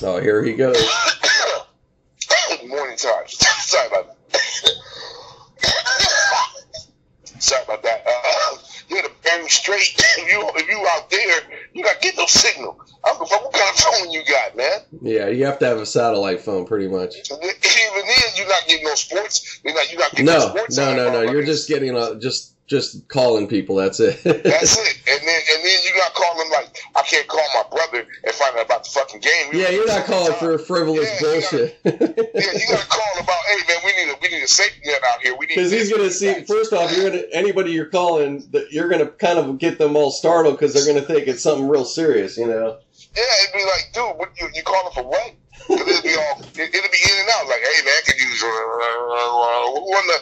Oh, 0.01 0.19
here 0.19 0.43
he 0.43 0.53
goes. 0.53 0.75
Morning 2.67 2.97
time. 2.97 3.27
Sorry 3.27 3.87
about 3.87 4.15
that. 4.31 4.71
Sorry 7.45 7.63
about 7.63 7.83
that. 7.83 8.03
Uh, 8.07 8.57
you 8.89 8.95
had 8.95 9.05
to 9.05 9.11
Bering 9.23 9.47
Strait. 9.49 9.93
If 10.17 10.31
you 10.31 10.49
if 10.55 10.67
you 10.67 10.83
out 10.89 11.09
there, 11.11 11.41
you 11.73 11.83
got 11.83 12.01
to 12.01 12.07
get 12.07 12.17
no 12.17 12.25
signal. 12.25 12.79
I 13.03 13.09
don't 13.09 13.19
give 13.19 13.27
a 13.27 13.29
fuck 13.29 13.43
what 13.43 13.53
kind 13.53 13.69
of 13.69 13.75
phone 13.75 14.11
you 14.11 14.23
got, 14.25 14.55
man. 14.57 14.79
Yeah, 15.01 15.27
you 15.27 15.45
have 15.45 15.59
to 15.59 15.65
have 15.67 15.77
a 15.77 15.85
satellite 15.85 16.41
phone, 16.41 16.65
pretty 16.65 16.87
much. 16.87 17.15
Even 17.31 17.37
then, 17.41 18.29
you're 18.35 18.47
not 18.47 18.63
getting 18.67 18.83
no 18.85 18.95
sports. 18.95 19.59
You're 19.63 19.75
not, 19.75 19.91
you're 19.91 19.99
not 19.99 20.11
getting 20.11 20.25
No, 20.25 20.39
sports. 20.39 20.77
no, 20.77 20.89
on 20.89 20.95
no, 20.95 21.11
no. 21.11 21.31
You're 21.31 21.43
just 21.43 21.67
getting 21.67 21.95
a 21.95 22.15
just 22.15 22.54
just 22.67 23.07
calling 23.09 23.47
people. 23.47 23.75
That's 23.75 23.99
it. 23.99 24.21
That's 24.23 24.77
it. 24.77 24.97
And 25.07 25.21
then 25.27 25.41
and 25.55 25.63
then 25.63 25.77
you 25.85 25.93
got 25.95 26.13
calling 26.13 26.49
like 26.51 26.77
I 26.95 27.01
can't 27.03 27.27
call 27.27 27.45
my 27.55 27.63
brother 27.69 28.05
and 28.23 28.33
find 28.33 28.57
out 28.57 28.65
about 28.65 28.83
the 28.83 28.89
fucking 28.89 29.21
game. 29.21 29.49
We 29.53 29.61
yeah, 29.61 29.69
you're 29.69 29.87
not 29.87 30.05
calling 30.05 30.33
for 30.33 30.57
frivolous 30.57 31.09
Yeah, 31.21 31.27
you 31.27 31.41
bullshit. 31.41 31.79
Yeah, 31.85 32.51
you 32.53 32.65
gotta 32.69 32.87
call 32.87 33.13
about, 33.23 33.35
hey 33.47 33.57
man, 33.67 33.77
we 33.85 33.91
need 33.93 34.11
a 34.11 34.15
we 34.21 34.27
need 34.29 34.43
a 34.43 34.47
safety 34.47 34.81
net 34.85 35.01
out 35.07 35.21
here. 35.21 35.35
We 35.37 35.45
need 35.45 35.55
Because 35.55 35.71
he's 35.71 35.91
gonna 35.91 36.09
see. 36.09 36.27
that. 36.33 36.47
First 36.47 36.73
off, 36.73 36.91
you're 36.95 37.09
gonna 37.09 37.23
anybody 37.31 37.71
you're 37.71 37.85
calling, 37.85 38.45
that 38.51 38.71
you're 38.71 38.89
gonna 38.89 39.07
kind 39.07 39.37
of 39.39 39.57
get 39.59 39.77
them 39.77 39.95
all 39.95 40.11
startled 40.11 40.55
because 40.59 40.73
they're 40.73 40.85
gonna 40.91 41.05
think 41.05 41.27
it's 41.27 41.41
something 41.43 41.67
real 41.67 41.85
serious. 41.85 42.35
You 42.37 42.47
know. 42.47 42.77
Yeah, 43.15 43.23
it'd 43.43 43.53
be 43.53 43.63
like, 43.63 43.89
dude, 43.93 44.17
what 44.17 44.29
you, 44.39 44.49
you 44.53 44.63
calling 44.63 44.91
for 44.93 45.03
what? 45.03 45.33
'Cause 45.67 45.79
it'd 45.81 46.03
be 46.03 46.13
all, 46.13 46.41
it, 46.41 46.59
it'd 46.59 46.71
be 46.91 47.01
in 47.09 47.19
and 47.21 47.29
out. 47.33 47.47
Like, 47.47 47.61
hey 47.61 47.81
man, 47.85 48.01
can 48.05 48.15
you 48.19 48.29
uh, 48.45 49.65
who 49.73 49.81
won 49.89 50.05
the, 50.07 50.19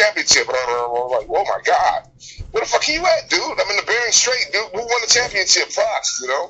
uh, 0.00 0.12
the 0.14 0.24
championship? 0.24 0.48
Uh, 0.48 1.08
like, 1.08 1.26
oh 1.28 1.44
my 1.44 1.60
god, 1.64 2.08
where 2.52 2.62
the 2.62 2.68
fuck 2.68 2.88
are 2.88 2.92
you 2.92 3.04
at, 3.04 3.30
dude? 3.30 3.40
I'm 3.42 3.70
in 3.70 3.76
the 3.76 3.84
Bering 3.86 4.12
Strait, 4.12 4.46
dude. 4.52 4.62
Who 4.72 4.78
won 4.78 5.00
the 5.00 5.12
championship? 5.12 5.68
Fox, 5.68 6.20
you 6.22 6.28
know? 6.28 6.48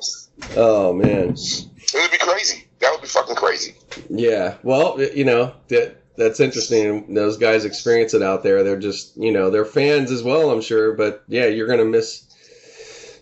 Oh 0.57 0.93
man. 0.93 1.29
It'd 1.31 2.11
be 2.11 2.17
crazy. 2.19 2.67
That 2.79 2.91
would 2.91 3.01
be 3.01 3.07
fucking 3.07 3.35
crazy. 3.35 3.75
Yeah, 4.09 4.55
well, 4.63 5.01
you 5.01 5.25
know 5.25 5.53
that 5.69 5.97
that's 6.15 6.39
interesting. 6.39 7.13
Those 7.13 7.37
guys 7.37 7.65
experience 7.65 8.13
it 8.13 8.21
out 8.21 8.43
there. 8.43 8.63
They're 8.63 8.79
just, 8.79 9.15
you 9.17 9.31
know, 9.31 9.49
they're 9.49 9.65
fans 9.65 10.11
as 10.11 10.21
well. 10.21 10.51
I'm 10.51 10.61
sure, 10.61 10.93
but 10.93 11.23
yeah, 11.27 11.45
you're 11.45 11.67
gonna 11.67 11.85
miss. 11.85 12.25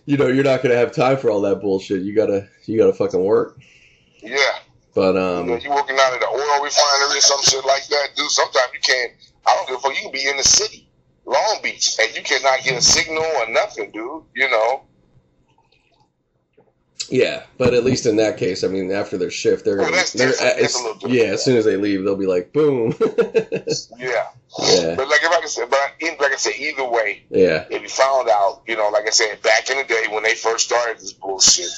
You 0.04 0.16
know, 0.16 0.26
you're 0.26 0.44
not 0.44 0.62
gonna 0.62 0.76
have 0.76 0.92
time 0.92 1.16
for 1.16 1.30
all 1.30 1.40
that 1.42 1.60
bullshit. 1.60 2.02
You 2.02 2.14
gotta, 2.14 2.48
you 2.64 2.78
gotta 2.78 2.92
fucking 2.92 3.22
work. 3.22 3.58
Yeah. 4.22 4.36
But 4.94 5.14
you 5.14 5.20
know, 5.20 5.40
um, 5.40 5.48
you 5.60 5.70
working 5.70 5.96
out 6.00 6.12
at 6.12 6.22
an 6.22 6.28
oil 6.28 6.64
refinery 6.64 7.18
or 7.18 7.20
some 7.20 7.40
shit 7.42 7.64
like 7.64 7.86
that, 7.88 8.08
dude. 8.16 8.30
Sometimes 8.30 8.72
you 8.74 8.80
can't. 8.80 9.12
I 9.46 9.54
don't 9.54 9.68
give 9.68 9.76
a 9.76 9.80
fuck. 9.80 9.94
You 9.96 10.02
can 10.02 10.12
be 10.12 10.28
in 10.28 10.36
the 10.36 10.42
city, 10.44 10.88
Long 11.24 11.58
Beach, 11.62 11.96
and 12.00 12.14
you 12.16 12.22
cannot 12.22 12.62
get 12.64 12.76
a 12.78 12.82
signal 12.82 13.22
or 13.22 13.48
nothing, 13.50 13.90
dude. 13.92 14.22
You 14.34 14.50
know. 14.50 14.82
Yeah, 17.10 17.44
but 17.56 17.72
at 17.72 17.84
least 17.84 18.04
in 18.04 18.16
that 18.16 18.36
case, 18.36 18.62
I 18.64 18.68
mean, 18.68 18.90
after 18.92 19.16
their 19.16 19.30
shift, 19.30 19.64
they're, 19.64 19.76
gonna, 19.78 19.92
that's 19.92 20.12
they're 20.12 20.28
different. 20.28 20.52
It's- 20.58 20.74
a 20.74 20.78
little 20.78 20.94
different. 20.94 21.14
yeah. 21.14 21.24
As 21.32 21.42
soon 21.42 21.56
as 21.56 21.64
they 21.64 21.76
leave, 21.78 22.04
they'll 22.04 22.16
be 22.16 22.26
like, 22.26 22.52
boom. 22.52 22.92
Yeah. 23.98 24.26
yeah, 24.60 24.94
But 24.94 25.08
like, 25.08 25.20
I 25.24 25.42
said, 25.46 25.70
but 25.70 25.78
in- 26.00 26.16
like 26.20 26.32
I 26.32 26.36
said, 26.36 26.54
either 26.58 26.84
way, 26.88 27.22
yeah, 27.30 27.64
if 27.70 27.80
you 27.82 27.88
found 27.88 28.28
out, 28.28 28.62
you 28.66 28.76
know, 28.76 28.88
like 28.90 29.06
I 29.06 29.10
said, 29.10 29.40
back 29.42 29.70
in 29.70 29.78
the 29.78 29.84
day 29.84 30.04
when 30.10 30.22
they 30.22 30.34
first 30.34 30.66
started 30.66 30.98
this 30.98 31.12
bullshit, 31.12 31.70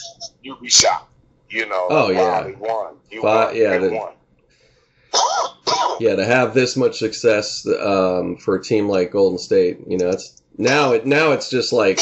you'd 0.42 0.60
be 0.60 0.68
shocked. 0.68 1.08
You 1.48 1.66
know, 1.66 1.86
Oh, 1.90 2.04
wow, 2.06 2.10
yeah. 2.10 2.42
they 2.44 2.52
won. 2.52 2.96
You 3.10 3.22
Fi- 3.22 3.44
won. 3.46 3.56
yeah, 3.56 3.78
they 3.78 3.88
the- 3.88 3.94
won. 3.94 4.12
Yeah. 6.00 6.16
To 6.16 6.24
have 6.24 6.54
this 6.54 6.76
much 6.76 6.98
success 6.98 7.66
um, 7.66 8.36
for 8.36 8.56
a 8.56 8.62
team 8.62 8.88
like 8.88 9.12
Golden 9.12 9.38
State, 9.38 9.78
you 9.86 9.98
know, 9.98 10.10
it's 10.10 10.40
now 10.58 10.92
it 10.92 11.06
now 11.06 11.32
it's 11.32 11.50
just 11.50 11.72
like 11.72 12.00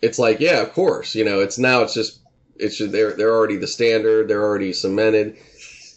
it's 0.00 0.18
like 0.18 0.40
yeah, 0.40 0.60
of 0.60 0.72
course, 0.72 1.14
you 1.14 1.24
know, 1.24 1.40
it's 1.40 1.58
now 1.58 1.82
it's 1.82 1.94
just 1.94 2.20
it's 2.56 2.76
just, 2.76 2.92
they're 2.92 3.12
they're 3.12 3.34
already 3.34 3.56
the 3.56 3.66
standard, 3.66 4.28
they're 4.28 4.42
already 4.44 4.72
cemented. 4.72 5.36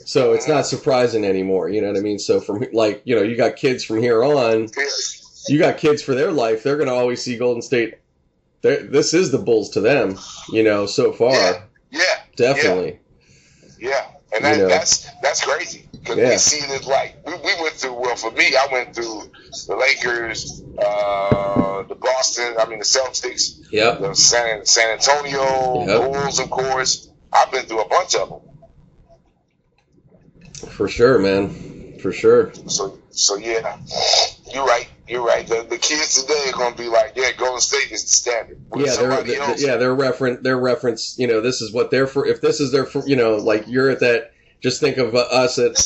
So 0.05 0.33
it's 0.33 0.47
not 0.47 0.67
surprising 0.67 1.25
anymore, 1.25 1.69
you 1.69 1.81
know 1.81 1.87
what 1.87 1.97
I 1.97 2.01
mean? 2.01 2.19
So 2.19 2.39
from 2.39 2.63
like, 2.73 3.01
you 3.05 3.15
know, 3.15 3.23
you 3.23 3.35
got 3.35 3.55
kids 3.55 3.83
from 3.83 3.99
here 3.99 4.23
on, 4.23 4.69
you 5.47 5.57
got 5.57 5.77
kids 5.79 6.03
for 6.03 6.13
their 6.13 6.31
life, 6.31 6.61
they're 6.61 6.77
going 6.77 6.89
to 6.89 6.93
always 6.93 7.23
see 7.23 7.37
Golden 7.37 7.63
State. 7.63 7.95
They're, 8.61 8.83
this 8.83 9.15
is 9.15 9.31
the 9.31 9.39
Bulls 9.39 9.71
to 9.71 9.81
them, 9.81 10.19
you 10.49 10.61
know, 10.63 10.85
so 10.85 11.11
far. 11.11 11.31
Yeah. 11.33 11.61
Yeah, 11.89 12.01
Definitely. 12.35 12.99
yeah, 13.79 14.07
and 14.35 14.43
that, 14.45 14.57
You 14.57 14.63
know. 14.63 14.67
that's 14.69 15.07
that's 15.23 15.43
crazy 15.43 15.87
because 16.05 16.17
Yeah. 16.19 16.29
we 16.29 16.37
see 16.37 16.73
it 16.73 16.85
like 16.85 17.15
we, 17.25 17.33
we 17.33 17.61
went 17.61 17.73
through. 17.73 17.93
Well, 17.93 18.15
for 18.15 18.31
me, 18.31 18.55
I 18.55 18.67
went 18.71 18.93
through 18.95 19.23
the 19.67 19.75
Lakers, 19.75 20.63
uh, 20.77 21.83
the 21.83 21.95
Boston. 21.95 22.55
I 22.59 22.65
mean, 22.69 22.79
the 22.79 22.85
Celtics, 22.85 23.59
Yep. 23.71 23.99
the 24.01 24.13
San 24.13 24.65
San 24.65 24.89
Antonio 24.91 25.85
Yep. 25.87 26.11
Bulls, 26.13 26.39
of 26.39 26.49
course. 26.49 27.09
I've 27.33 27.51
been 27.51 27.65
through 27.65 27.81
a 27.81 27.89
bunch 27.89 28.15
of 28.15 28.29
them. 28.29 28.39
For 30.69 30.87
sure, 30.87 31.19
man. 31.19 31.97
For 31.99 32.11
sure. 32.11 32.53
So, 32.67 32.99
so 33.09 33.35
yeah, 33.37 33.77
you're 34.53 34.65
right. 34.65 34.87
You're 35.07 35.25
right. 35.25 35.45
The, 35.45 35.65
the 35.69 35.77
kids 35.77 36.21
today 36.21 36.49
are 36.49 36.53
going 36.53 36.73
to 36.73 36.81
be 36.81 36.87
like, 36.89 37.13
yeah, 37.15 37.31
Golden 37.37 37.59
State 37.61 37.91
is 37.91 38.03
the 38.03 38.09
standard. 38.09 38.57
With 38.69 38.85
Yeah, 38.85 38.95
they're, 38.95 39.23
they- 39.23 39.37
else, 39.37 39.61
yeah, 39.61 39.75
they're 39.77 39.93
reference, 39.95 40.41
their 40.41 40.57
reference, 40.57 41.17
you 41.17 41.27
know, 41.27 41.41
this 41.41 41.61
is 41.61 41.71
what 41.73 41.91
they're 41.91 42.07
for. 42.07 42.25
If 42.25 42.41
this 42.41 42.59
is 42.59 42.71
their, 42.71 42.85
for, 42.85 43.03
you 43.07 43.15
know, 43.15 43.35
like 43.35 43.65
you're 43.67 43.89
at 43.89 43.99
that, 43.99 44.31
just 44.65 44.81
think 44.81 44.97
of 44.97 45.13
us 45.13 45.59
at, 45.59 45.77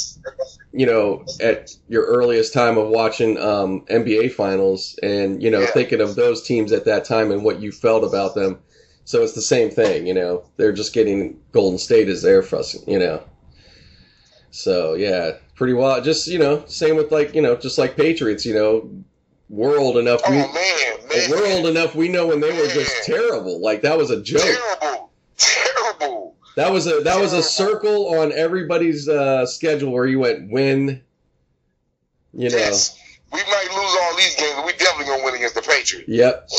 you 0.71 0.85
know, 0.85 1.25
at 1.41 1.69
your 1.89 2.05
earliest 2.05 2.53
time 2.53 2.77
of 2.77 2.87
watching 2.87 3.37
um, 3.37 3.81
NBA 3.87 4.31
finals 4.31 4.97
and, 5.03 5.43
you 5.43 5.51
know, 5.51 5.59
Yeah. 5.59 5.71
thinking 5.71 5.99
of 5.99 6.15
those 6.15 6.41
teams 6.41 6.71
at 6.71 6.85
that 6.85 7.03
time 7.03 7.29
and 7.29 7.43
what 7.43 7.59
you 7.61 7.73
felt 7.73 8.05
about 8.05 8.35
them. 8.35 8.57
So 9.03 9.21
it's 9.21 9.33
the 9.33 9.41
same 9.41 9.69
thing, 9.69 10.07
you 10.07 10.13
know, 10.13 10.45
they're 10.55 10.71
just 10.71 10.93
getting 10.93 11.37
Golden 11.51 11.77
State 11.77 12.07
as 12.07 12.21
their 12.21 12.41
fuss, 12.41 12.77
you 12.87 12.97
know. 12.97 13.21
So 14.51 14.93
yeah, 14.93 15.31
pretty 15.55 15.73
well. 15.73 16.01
Just, 16.01 16.27
you 16.27 16.39
know, 16.39 16.63
same 16.67 16.95
with 16.95 17.11
like, 17.11 17.35
you 17.35 17.41
know, 17.41 17.57
just 17.57 17.77
like 17.77 17.97
Patriots, 17.97 18.45
you 18.45 18.53
know, 18.53 18.89
we're 19.49 19.77
old 19.77 19.97
enough. 19.97 20.21
Oh 20.25 20.31
we, 20.31 20.37
man, 20.37 20.53
man, 20.53 21.29
we're 21.29 21.69
enough. 21.69 21.95
We 21.95 22.07
know 22.07 22.27
when 22.27 22.39
they 22.39 22.53
were 22.57 22.67
just 22.69 23.03
terrible. 23.03 23.59
Like 23.59 23.81
that 23.81 23.97
was 23.97 24.09
a 24.09 24.21
joke. 24.21 24.41
terrible, 24.41 25.11
terrible. 25.35 26.37
That 26.55 26.71
was 26.71 26.87
a 26.87 27.01
that 27.01 27.19
was 27.19 27.33
a 27.33 27.41
circle 27.43 28.19
on 28.19 28.31
everybody's 28.33 29.07
uh, 29.07 29.45
schedule 29.45 29.91
where 29.91 30.05
you 30.05 30.19
went 30.19 30.51
win. 30.51 31.01
You 32.33 32.49
know. 32.49 32.57
Yes, 32.57 32.97
we 33.31 33.39
might 33.39 33.67
lose 33.75 33.97
all 34.01 34.15
these 34.17 34.35
games, 34.35 34.53
but 34.55 34.65
we 34.65 34.73
definitely 34.73 35.05
gonna 35.05 35.23
win 35.23 35.35
against 35.35 35.55
the 35.55 35.61
Patriots. 35.61 36.07
Yep. 36.09 36.49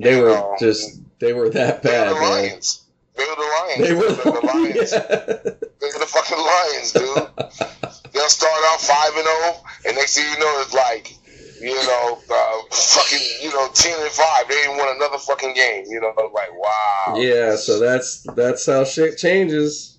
They 0.00 0.16
You 0.16 0.22
were 0.22 0.28
know, 0.30 0.56
just 0.58 1.00
they 1.18 1.32
were 1.32 1.50
that 1.50 1.82
they 1.82 1.90
were 1.90 1.94
bad, 1.94 2.08
the 2.10 2.14
man. 2.20 2.30
Lions. 2.30 2.82
They 3.16 3.24
were 3.24 3.34
the 3.36 3.42
Lions. 3.42 3.88
They 3.88 3.94
were 3.94 4.00
They're 4.00 4.40
the 4.40 4.46
Lions. 4.54 4.92
yeah. 4.92 5.52
They're 5.80 5.98
the 5.98 6.06
fucking 6.06 6.38
Lions, 6.38 6.92
dude. 6.92 8.12
They'll 8.12 8.28
start 8.28 8.52
out 8.72 8.80
five 8.80 9.12
and 9.14 9.24
zero, 9.24 9.56
and 9.86 9.96
next 9.96 10.14
thing 10.16 10.24
you 10.32 10.38
know, 10.38 10.60
it's 10.62 10.74
like, 10.74 11.14
you 11.60 11.74
know, 11.74 12.18
uh, 12.30 12.58
fucking, 12.70 13.18
you 13.42 13.50
know, 13.52 13.68
ten 13.74 14.00
and 14.00 14.10
five. 14.10 14.48
They 14.48 14.54
ain't 14.66 14.78
won 14.78 14.88
another 14.96 15.18
fucking 15.18 15.54
game. 15.54 15.84
You 15.88 16.00
know, 16.00 16.12
like 16.34 16.52
wow. 16.58 17.14
Yeah, 17.16 17.56
so 17.56 17.78
that's 17.78 18.22
that's 18.34 18.66
how 18.66 18.84
shit 18.84 19.18
changes. 19.18 19.98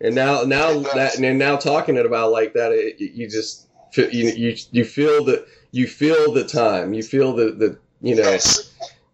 And 0.00 0.14
now 0.14 0.42
now 0.42 0.78
that 0.80 1.18
and 1.18 1.38
now 1.38 1.56
talking 1.56 1.96
it 1.96 2.06
about 2.06 2.32
like 2.32 2.54
that, 2.54 2.72
it, 2.72 3.00
you 3.00 3.28
just 3.28 3.68
feel, 3.92 4.10
you 4.10 4.30
you 4.30 4.56
you 4.70 4.84
feel 4.84 5.24
the 5.24 5.46
you 5.70 5.86
feel 5.86 6.32
the 6.32 6.44
time. 6.44 6.92
You 6.92 7.02
feel 7.02 7.34
the 7.34 7.52
the 7.52 7.78
you 8.00 8.16
know 8.16 8.22
Yes. 8.22 8.70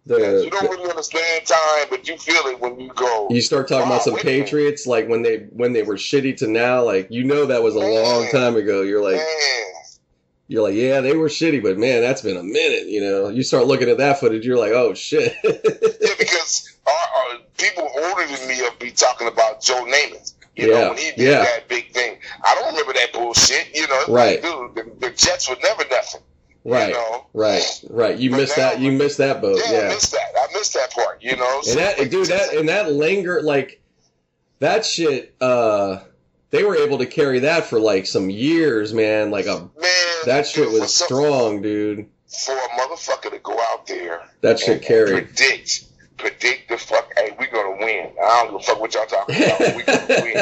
the, 0.07 0.19
Yes, 0.19 0.45
you 0.45 0.51
don't 0.51 0.71
really 0.71 0.89
understand 0.89 1.45
time, 1.45 1.87
but 1.91 2.09
you 2.09 2.17
feel 2.17 2.41
it 2.47 2.59
when 2.61 2.81
you 2.81 2.91
go. 2.95 3.29
you 3.31 3.43
start 3.43 3.69
talking 3.69 3.91
Wow, 3.91 3.97
about 3.97 4.05
some 4.05 4.15
wait 4.15 4.23
a 4.23 4.27
minute. 4.27 4.45
Patriots 4.47 4.87
like 4.87 5.07
when 5.07 5.21
they 5.21 5.41
when 5.53 5.75
they 5.75 5.83
were 5.83 5.97
shitty 5.97 6.35
to 6.39 6.47
now 6.47 6.83
like 6.83 7.09
you 7.11 7.25
know 7.25 7.45
that 7.45 7.63
was 7.63 7.75
a 7.75 7.79
long 7.81 8.31
time 8.31 8.57
ago. 8.57 8.81
You're 8.81 9.03
like 9.03 9.17
Man, 9.17 9.27
you're 10.49 10.63
like 10.63 10.75
yeah 10.75 11.01
they 11.01 11.17
were 11.17 11.29
shitty, 11.29 11.63
but 11.63 11.79
man 11.79 12.01
that's 12.01 12.23
been 12.23 12.37
a 12.37 12.43
minute. 12.43 12.87
You 12.89 13.01
know 13.01 13.29
you 13.29 13.43
start 13.43 13.67
looking 13.67 13.89
at 13.89 13.99
that 13.99 14.19
footage, 14.19 14.45
you're 14.47 14.59
like 14.59 14.73
oh 14.73 14.95
shit. 14.95 15.35
yeah, 15.45 16.15
because 16.19 16.77
our, 16.87 16.93
our 17.35 17.39
people 17.57 17.89
older 17.97 18.27
than 18.27 18.49
me 18.49 18.61
will 18.61 18.71
be 18.81 18.91
talking 18.91 19.29
about 19.29 19.61
Joe 19.63 19.85
Namath. 19.85 20.33
You 20.57 20.73
Yeah, 20.73 20.81
know, 20.81 20.89
when 20.89 20.99
he 20.99 21.11
did 21.13 21.19
yeah. 21.19 21.45
that 21.45 21.69
big 21.69 21.93
thing. 21.93 22.19
I 22.45 22.55
don't 22.57 22.71
remember 22.73 22.93
that 22.95 23.13
bullshit. 23.13 23.77
You 23.77 23.87
know, 23.87 24.05
Right. 24.09 24.43
like, 24.43 24.75
dude, 24.75 24.75
the, 25.01 25.07
the 25.09 25.15
Jets 25.15 25.49
were 25.49 25.57
never 25.63 25.85
nothing. 25.89 26.21
right, 26.65 26.89
You 26.89 26.95
know? 26.95 27.27
right, 27.33 27.85
right. 27.91 28.17
You 28.19 28.31
But 28.31 28.37
missed 28.39 28.57
now- 28.59 28.71
that. 28.71 28.81
You 28.81 28.91
missed 28.91 29.19
that 29.19 29.41
boat. 29.41 29.61
Yeah, 29.71 29.83
I 29.83 29.89
missed 29.89 30.11
that. 30.13 30.33
I 30.37 30.47
missed 30.55 30.75
that 30.75 30.91
part. 30.93 31.23
You 31.23 31.37
know, 31.37 31.63
And 31.69 31.79
that 31.79 32.11
dude, 32.11 32.27
that 32.29 32.55
and 32.55 32.69
that 32.69 32.91
linger 32.93 33.41
like 33.43 33.81
that 34.59 34.85
shit. 34.85 35.35
uh 35.41 35.99
They 36.51 36.65
were 36.65 36.77
able 36.77 36.99
to 36.99 37.07
carry 37.07 37.41
that 37.41 37.65
for 37.67 37.79
like 37.79 38.07
some 38.07 38.31
years, 38.31 38.95
man. 38.95 39.31
Like 39.31 39.47
a 39.47 39.69
man, 39.79 40.17
that 40.25 40.47
shit 40.47 40.71
was 40.71 40.95
strong, 40.95 41.61
dude. 41.63 42.07
For 42.45 42.55
a 42.55 42.69
motherfucker 42.81 43.31
to 43.31 43.39
go 43.39 43.59
out 43.71 43.87
there 43.87 44.21
That 44.43 44.59
shit 44.59 44.83
carried. 44.83 45.27
predict, 45.35 45.85
predict 46.19 46.69
the 46.69 46.77
fuck. 46.79 47.11
Hey, 47.17 47.35
we 47.39 47.47
gonna 47.47 47.77
win. 47.79 48.13
I 48.23 48.45
don't 48.45 48.53
give 48.53 48.61
a 48.61 48.63
fuck 48.65 48.81
what 48.81 48.95
y'all 48.95 49.07
talking 49.07 49.35
about. 49.37 49.77
We 49.77 49.83
gonna 49.83 50.07
win. 50.09 50.35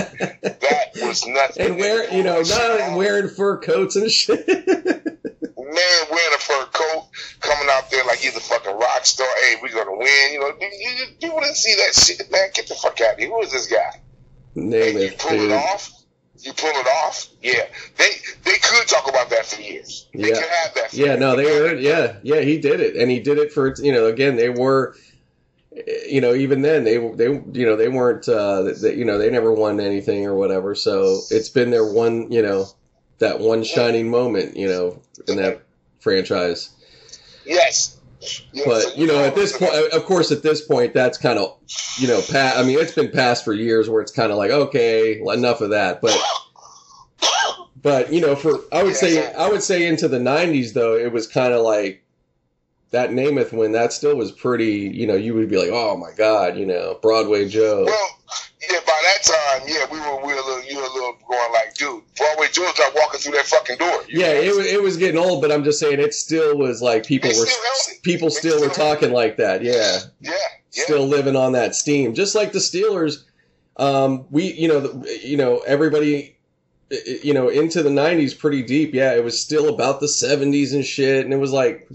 That 0.43 0.87
was 1.03 1.27
nothing. 1.27 1.67
and 1.67 1.77
wear, 1.79 2.13
you 2.13 2.23
know, 2.23 2.41
not 2.43 2.97
wearing 2.97 3.29
fur 3.29 3.59
coats 3.59 3.95
and 3.97 4.11
shit. 4.11 4.47
Man 4.49 6.07
wearing 6.11 6.35
a 6.35 6.39
fur 6.39 6.67
coat, 6.73 7.09
coming 7.41 7.69
out 7.73 7.91
there 7.91 8.05
like 8.05 8.19
he's 8.19 8.37
a 8.37 8.41
fucking 8.41 8.77
rock 8.77 9.05
star. 9.05 9.27
Hey, 9.43 9.57
we 9.63 9.69
gonna 9.71 9.97
win. 9.97 10.33
You 10.33 10.41
know, 10.41 10.53
you, 10.61 10.69
you, 10.73 11.05
you 11.21 11.35
wouldn't 11.35 11.57
see 11.57 11.75
that 11.75 11.95
shit, 11.95 12.31
man. 12.31 12.49
Get 12.55 12.69
the 12.69 12.75
fuck 12.77 13.01
out 13.01 13.15
of 13.15 13.19
here. 13.19 13.29
Who 13.29 13.41
is 13.43 13.53
this 13.53 13.67
guy? 13.67 14.01
Name 14.57 14.97
Hey, 14.97 15.05
you 15.05 15.11
it, 15.11 15.19
pull 15.19 15.33
it 15.41 15.53
off. 15.53 15.93
You 16.43 16.53
pull 16.53 16.71
it 16.71 16.87
off. 16.87 17.29
Yeah, 17.43 17.67
they 17.97 18.11
they 18.45 18.57
could 18.59 18.89
talk 18.89 19.09
about 19.09 19.31
that 19.31 19.47
for 19.47 19.61
years. 19.61 20.09
They 20.15 20.29
Yeah. 20.29 20.41
have 20.41 20.75
that. 20.75 20.93
Yeah, 20.95 21.17
no, 21.17 21.37
they 21.37 21.45
years. 21.45 21.73
were. 21.75 21.79
Yeah, 21.79 22.17
yeah, 22.23 22.41
he 22.41 22.59
did 22.59 22.81
it, 22.81 22.97
and 22.97 23.11
he 23.11 23.21
did 23.21 23.39
it 23.39 23.53
for 23.53 23.75
you 23.79 23.93
know. 23.93 24.07
Again, 24.07 24.37
they 24.37 24.49
were, 24.51 24.95
you 26.09 26.21
know, 26.21 26.35
even 26.35 26.63
then 26.63 26.85
they 26.85 26.97
they 26.97 27.27
you 27.27 27.67
know 27.67 27.77
they 27.77 27.89
weren't 27.89 28.29
uh, 28.29 28.73
they, 28.81 28.95
you 28.95 29.05
know 29.05 29.19
they 29.19 29.31
never 29.31 29.53
won 29.53 29.81
anything 29.81 30.27
or 30.27 30.35
whatever. 30.35 30.75
So 30.75 31.21
it's 31.31 31.49
been 31.51 31.71
their 31.71 31.87
one 31.87 32.31
you 32.33 32.43
know 32.43 32.67
that 33.19 33.41
one 33.41 33.63
shining 33.65 34.11
moment 34.11 34.57
you 34.57 34.69
know 34.69 35.03
in 35.29 35.37
that 35.37 35.63
franchise. 36.01 36.71
Yes. 37.45 37.96
Yeah, 38.53 38.65
so 38.65 38.71
But 38.71 38.99
you 38.99 39.07
know, 39.07 39.23
at 39.23 39.35
this 39.35 39.57
point, 39.57 39.73
of 39.93 40.05
course, 40.05 40.31
at 40.33 40.43
this 40.43 40.61
point, 40.61 40.95
that's 40.95 41.19
kind 41.19 41.39
of 41.39 41.59
you 41.99 42.09
know, 42.09 42.21
pa- 42.21 42.55
I 42.57 42.63
mean, 42.63 42.79
it's 42.79 42.95
been 42.95 43.11
past 43.11 43.45
for 43.45 43.53
years 43.53 43.89
where 43.89 44.01
it's 44.01 44.13
kind 44.13 44.31
of 44.33 44.39
like 44.39 44.51
okay, 44.51 45.21
well, 45.21 45.37
enough 45.37 45.61
of 45.61 45.71
that, 45.71 46.01
but. 46.01 46.17
But 47.83 48.13
you 48.13 48.21
know, 48.21 48.35
for 48.35 48.59
I 48.73 48.83
would 48.83 48.97
say 48.97 49.33
I 49.35 49.49
would 49.49 49.63
say 49.63 49.87
into 49.87 50.09
the 50.09 50.19
'90s 50.19 50.73
though, 50.73 50.97
it 50.97 51.13
was 51.13 51.29
kind 51.29 51.53
of 51.53 51.63
like 51.63 52.03
that 52.97 53.11
Namath 53.11 53.53
win. 53.53 53.73
That 53.73 53.93
still 53.93 54.17
was 54.17 54.33
pretty. 54.33 54.91
You 54.95 55.07
know, 55.07 55.15
you 55.15 55.35
would 55.35 55.51
be 55.51 55.59
like, 55.59 55.71
oh 55.71 55.97
my 55.97 56.11
god, 56.17 56.57
you 56.57 56.65
know, 56.65 56.99
Broadway 57.03 57.47
Joe. 57.49 57.85
Well, 57.85 58.09
yeah, 58.71 58.79
by 58.87 59.01
that 59.03 59.23
time, 59.23 59.69
yeah, 59.69 59.85
we 59.93 60.01
were 60.01 60.17
we 60.27 60.33
were 60.33 60.41
a 60.41 60.45
little, 60.47 60.65
you 60.65 60.77
were 60.77 60.83
a 60.85 60.93
little 60.93 61.17
going 61.29 61.53
like, 61.53 61.75
dude, 61.75 62.03
Broadway 62.17 62.47
Joe's 62.51 62.79
not 62.79 62.95
walking 62.95 63.21
through 63.21 63.33
that 63.33 63.45
fucking 63.47 63.77
door. 63.77 64.03
Yeah, 64.09 64.33
it 64.33 64.57
was 64.57 64.67
it 64.67 64.83
was 64.83 64.97
getting 64.97 65.19
old, 65.21 65.43
but 65.43 65.53
I'm 65.53 65.63
just 65.63 65.79
saying 65.79 66.01
it 66.01 66.15
still 66.15 66.57
was 66.57 66.81
like 66.81 67.05
people 67.07 67.31
It's 67.31 67.39
were 67.39 67.47
still 67.47 67.95
people 68.03 68.29
It's 68.29 68.39
still 68.39 68.61
were 68.61 68.71
still 68.71 68.87
talking 68.95 69.13
like 69.13 69.37
that. 69.37 69.63
Yeah, 69.63 69.99
Yeah, 70.21 70.33
yeah. 70.73 70.85
still 70.85 71.07
living 71.07 71.37
on 71.37 71.53
that 71.53 71.75
steam, 71.75 72.15
just 72.15 72.35
like 72.35 72.53
the 72.53 72.59
Steelers. 72.59 73.25
Um, 73.79 74.25
we, 74.31 74.55
you 74.55 74.69
know, 74.69 74.81
the, 74.81 75.21
you 75.23 75.37
know, 75.37 75.59
everybody, 75.67 76.36
you 77.23 77.35
know, 77.35 77.49
into 77.49 77.83
the 77.83 77.91
'90s 77.91 78.39
pretty 78.39 78.63
deep. 78.63 78.95
Yeah, 78.95 79.15
it 79.15 79.25
was 79.25 79.41
still 79.41 79.69
about 79.75 80.01
the 80.01 80.07
'70s 80.07 80.73
and 80.73 80.85
shit, 80.85 81.25
and 81.25 81.35
it 81.35 81.39
was 81.39 81.53
like, 81.53 81.87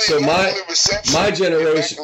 so 0.00 0.18
my 0.20 0.52
my 1.12 1.30
generation- 1.30 1.98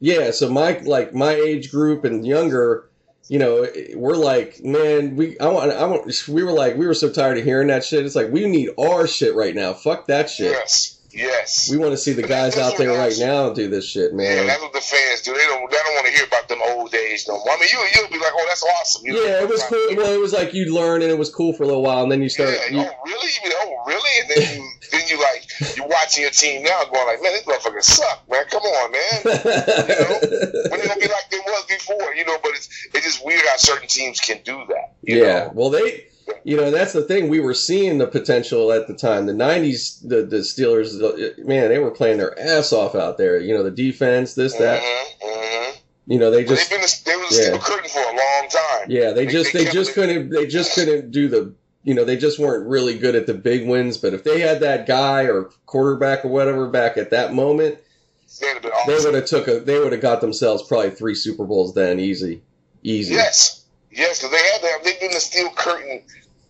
yeah, 0.00 0.30
so 0.30 0.48
my 0.50 0.78
like 0.80 1.14
my 1.14 1.32
age 1.32 1.70
group 1.70 2.04
and 2.04 2.26
younger, 2.26 2.88
you 3.28 3.38
know, 3.38 3.66
we're 3.94 4.14
like, 4.16 4.62
man, 4.62 5.16
we 5.16 5.38
I 5.40 5.48
want 5.48 5.72
I 5.72 5.86
want 5.86 6.28
we 6.28 6.42
were 6.42 6.52
like 6.52 6.76
we 6.76 6.86
were 6.86 6.94
so 6.94 7.10
tired 7.10 7.38
of 7.38 7.44
hearing 7.44 7.68
that 7.68 7.84
shit. 7.84 8.04
It's 8.04 8.14
like 8.14 8.30
we 8.30 8.46
need 8.46 8.70
our 8.78 9.06
shit 9.06 9.34
right 9.34 9.54
now. 9.54 9.72
Fuck 9.72 10.06
that 10.08 10.28
shit. 10.28 10.52
Yes. 10.52 10.97
Yes. 11.10 11.70
We 11.70 11.78
want 11.78 11.92
to 11.92 11.96
see 11.96 12.12
the 12.12 12.22
guys 12.22 12.54
that's 12.54 12.72
out 12.72 12.78
there 12.78 12.96
right 12.96 13.16
now 13.18 13.50
do 13.52 13.68
this 13.68 13.88
shit, 13.88 14.12
man. 14.12 14.36
Yeah, 14.36 14.44
that's 14.44 14.62
what 14.62 14.72
the 14.72 14.80
fans 14.80 15.22
do. 15.22 15.32
They 15.32 15.46
don't. 15.46 15.70
They 15.70 15.76
don't 15.76 15.94
want 15.94 16.06
to 16.06 16.12
hear 16.12 16.26
about 16.26 16.48
them 16.48 16.60
old 16.62 16.90
days 16.90 17.26
no 17.26 17.34
more. 17.34 17.50
I 17.50 17.60
mean, 17.60 17.68
you 17.72 17.78
you'll 17.96 18.10
be 18.10 18.18
like, 18.18 18.32
oh, 18.34 18.44
that's 18.46 18.62
awesome. 18.62 19.06
You 19.06 19.14
Yeah, 19.14 19.42
it 19.42 19.48
was 19.48 19.62
cool. 19.64 19.96
Well, 19.96 20.12
it 20.12 20.20
was 20.20 20.32
like 20.32 20.52
you 20.52 20.74
learn 20.74 21.02
and 21.02 21.10
it 21.10 21.18
was 21.18 21.30
cool 21.30 21.52
for 21.54 21.62
a 21.62 21.66
little 21.66 21.82
while, 21.82 22.02
and 22.02 22.12
then 22.12 22.22
you 22.22 22.28
start. 22.28 22.50
Yeah, 22.70 22.82
You, 22.82 22.88
oh 22.90 22.94
really? 23.06 23.30
You 23.32 23.48
mean, 23.48 23.52
oh 23.56 23.84
really? 23.86 24.20
And 24.20 24.30
then 24.30 24.56
you 24.58 24.70
then 24.92 25.08
you 25.08 25.18
like 25.20 25.76
you're 25.76 25.88
watching 25.88 26.22
your 26.22 26.30
team 26.30 26.62
now, 26.62 26.84
going 26.84 27.06
like, 27.06 27.22
man, 27.22 27.32
this 27.32 27.44
motherfucker 27.44 27.82
suck, 27.82 28.24
man. 28.30 28.44
Come 28.50 28.62
on, 28.62 28.92
man. 28.92 29.20
When 29.24 30.80
they 30.80 30.86
gonna 30.88 31.00
be 31.00 31.08
like 31.08 31.30
they 31.30 31.38
was 31.38 31.64
before, 31.66 32.14
you 32.14 32.26
know? 32.26 32.36
But 32.42 32.52
it's 32.52 32.68
it's 32.94 33.04
just 33.04 33.24
weird 33.24 33.44
how 33.46 33.56
certain 33.56 33.88
teams 33.88 34.20
can 34.20 34.40
do 34.44 34.64
that. 34.68 34.94
You 35.02 35.24
yeah, 35.24 35.38
know? 35.38 35.52
well, 35.54 35.70
they, 35.70 36.06
you 36.44 36.56
know, 36.56 36.70
that's 36.70 36.92
the 36.92 37.02
thing. 37.02 37.28
We 37.28 37.40
were 37.40 37.54
seeing 37.54 37.98
the 37.98 38.06
potential 38.06 38.72
at 38.72 38.86
the 38.86 38.94
time. 38.94 39.26
The 39.26 39.32
'90s, 39.32 40.06
the 40.08 40.22
the 40.22 40.38
Steelers, 40.38 40.98
the- 40.98 41.34
man, 41.44 41.68
they 41.68 41.78
were 41.78 41.90
playing 41.90 42.18
their 42.18 42.38
ass 42.38 42.72
off 42.72 42.94
out 42.94 43.18
there. 43.18 43.38
You 43.38 43.54
know, 43.54 43.62
the 43.62 43.70
defense, 43.70 44.34
this, 44.34 44.54
that. 44.56 44.82
Mhm, 44.82 45.28
mhm. 45.28 45.76
You 46.06 46.18
know, 46.18 46.30
they 46.30 46.44
just, 46.44 46.70
been 46.70 46.80
they 46.80 47.16
was 47.16 47.38
Yeah. 47.38 47.56
McCurtain 47.56 47.90
for 47.90 48.00
a 48.00 48.06
long 48.06 48.48
time. 48.50 48.86
yeah, 48.88 49.10
they 49.12 49.26
they- 49.26 49.32
just, 49.32 49.52
they 49.52 49.64
they 49.64 49.70
just 49.72 49.92
couldn't, 49.92 50.30
they 50.30 50.46
just 50.46 50.74
couldn't 50.74 51.10
do 51.10 51.28
the. 51.28 51.52
You 51.84 51.94
know, 51.94 52.04
they 52.04 52.16
just 52.16 52.38
weren't 52.38 52.66
really 52.68 52.98
good 52.98 53.14
at 53.14 53.26
the 53.26 53.34
big 53.34 53.66
wins. 53.66 53.96
But 53.96 54.12
if 54.12 54.24
they 54.24 54.40
had 54.40 54.60
that 54.60 54.86
guy 54.86 55.22
or 55.22 55.50
quarterback 55.66 56.24
or 56.24 56.28
whatever 56.28 56.66
back 56.68 56.98
at 56.98 57.10
that 57.10 57.32
moment, 57.32 57.78
been 58.40 58.58
they 58.86 58.96
would 59.04 59.14
have 59.14 59.24
took 59.26 59.48
a, 59.48 59.60
they 59.60 59.78
would 59.78 59.92
have 59.92 60.02
got 60.02 60.20
themselves 60.20 60.62
probably 60.62 60.90
three 60.90 61.14
Super 61.14 61.44
Bowls 61.46 61.74
then, 61.74 61.98
easy, 61.98 62.42
easy. 62.82 63.14
Yes, 63.14 63.57
yes, 63.90 64.18
because 64.20 64.30
they 64.30 64.38
had 64.52 64.60
to. 64.60 64.84
They've 64.84 65.00
been 65.00 65.12
the 65.12 65.20
steel 65.20 65.50
curtain 65.50 66.02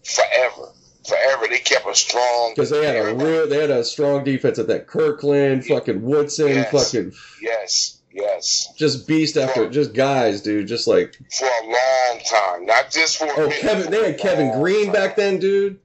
forever, 0.04 0.72
forever. 1.06 1.46
They 1.48 1.58
kept 1.60 1.86
a 1.88 1.94
strong 1.94 2.52
Because 2.54 2.70
they 2.70 2.84
had 2.86 2.96
a 2.96 3.14
real, 3.14 3.48
they 3.48 3.60
had 3.60 3.70
a 3.70 3.84
strong 3.84 4.24
defense 4.24 4.58
at 4.58 4.68
that 4.68 4.86
Kirkland, 4.86 5.66
fucking 5.66 6.02
Woodson, 6.02 6.48
Yes. 6.48 6.70
fucking 6.72 7.12
Yes, 7.42 8.00
yes, 8.12 8.72
just 8.76 9.06
beast 9.08 9.36
after 9.36 9.68
just 9.70 9.92
guys, 9.94 10.42
dude. 10.42 10.66
Just 10.68 10.86
like 10.86 11.14
for 11.36 11.46
a 11.46 11.64
long 11.66 12.20
time, 12.28 12.66
not 12.66 12.90
just 12.90 13.18
for. 13.18 13.26
oh 13.30 13.48
minute, 13.48 13.60
Kevin, 13.60 13.90
they 13.90 14.04
had 14.12 14.18
Kevin 14.20 14.52
Greene 14.60 14.84
time. 14.86 14.92
back 14.94 15.16
then, 15.16 15.38
dude. 15.38 15.78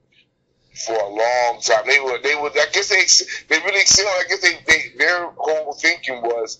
for 0.86 0.94
a 0.94 1.08
long 1.08 1.60
time. 1.60 1.82
They 1.86 2.00
were, 2.00 2.18
they 2.22 2.34
were. 2.34 2.50
I 2.50 2.66
guess 2.72 2.88
they, 2.88 3.54
they 3.54 3.62
really 3.64 3.80
excelled. 3.80 4.08
I 4.08 4.24
guess 4.28 4.40
they, 4.40 4.58
they, 4.66 4.92
their 4.98 5.26
whole 5.36 5.72
thinking 5.74 6.20
was 6.22 6.58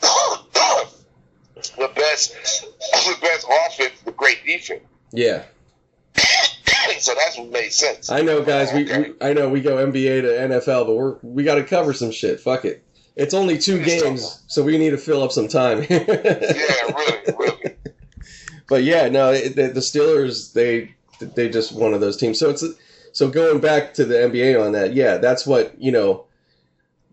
the 1.56 1.90
best, 1.94 2.34
the 2.62 3.16
best 3.20 3.46
offense, 3.68 4.00
the 4.04 4.12
great 4.12 4.44
defense. 4.44 4.82
Yeah, 5.12 5.44
so 6.98 7.14
that's 7.14 7.38
what 7.38 7.50
made 7.50 7.72
sense. 7.72 8.10
I 8.10 8.20
know, 8.20 8.42
guys. 8.42 8.72
We, 8.72 8.84
Okay. 8.84 9.10
we 9.20 9.26
I 9.26 9.32
know 9.32 9.48
we 9.48 9.60
go 9.60 9.76
NBA 9.76 10.22
to 10.22 10.28
NFL, 10.28 10.86
but 10.86 10.94
we're 10.94 11.16
we 11.22 11.44
got 11.44 11.56
to 11.56 11.64
cover 11.64 11.92
some 11.92 12.10
shit. 12.10 12.40
Fuck 12.40 12.64
it. 12.64 12.82
It's 13.16 13.32
only 13.32 13.56
two 13.56 13.82
games, 13.82 14.42
so 14.46 14.62
we 14.62 14.76
need 14.76 14.90
to 14.90 14.98
fill 14.98 15.22
up 15.22 15.32
some 15.32 15.48
time. 15.48 15.78
yeah, 15.88 16.04
really, 16.06 17.22
really. 17.38 17.74
But 18.68 18.82
yeah, 18.84 19.08
no, 19.08 19.32
it, 19.32 19.56
the, 19.56 19.68
the 19.68 19.80
Steelers 19.80 20.52
they 20.52 20.94
they 21.20 21.48
just 21.48 21.72
one 21.72 21.94
of 21.94 22.00
those 22.02 22.18
teams. 22.18 22.38
So 22.38 22.50
it's 22.50 22.62
so 23.12 23.30
going 23.30 23.60
back 23.60 23.94
to 23.94 24.04
the 24.04 24.16
NBA 24.16 24.62
on 24.62 24.72
that. 24.72 24.92
Yeah, 24.94 25.16
that's 25.16 25.46
what 25.46 25.80
you 25.80 25.92
know. 25.92 26.25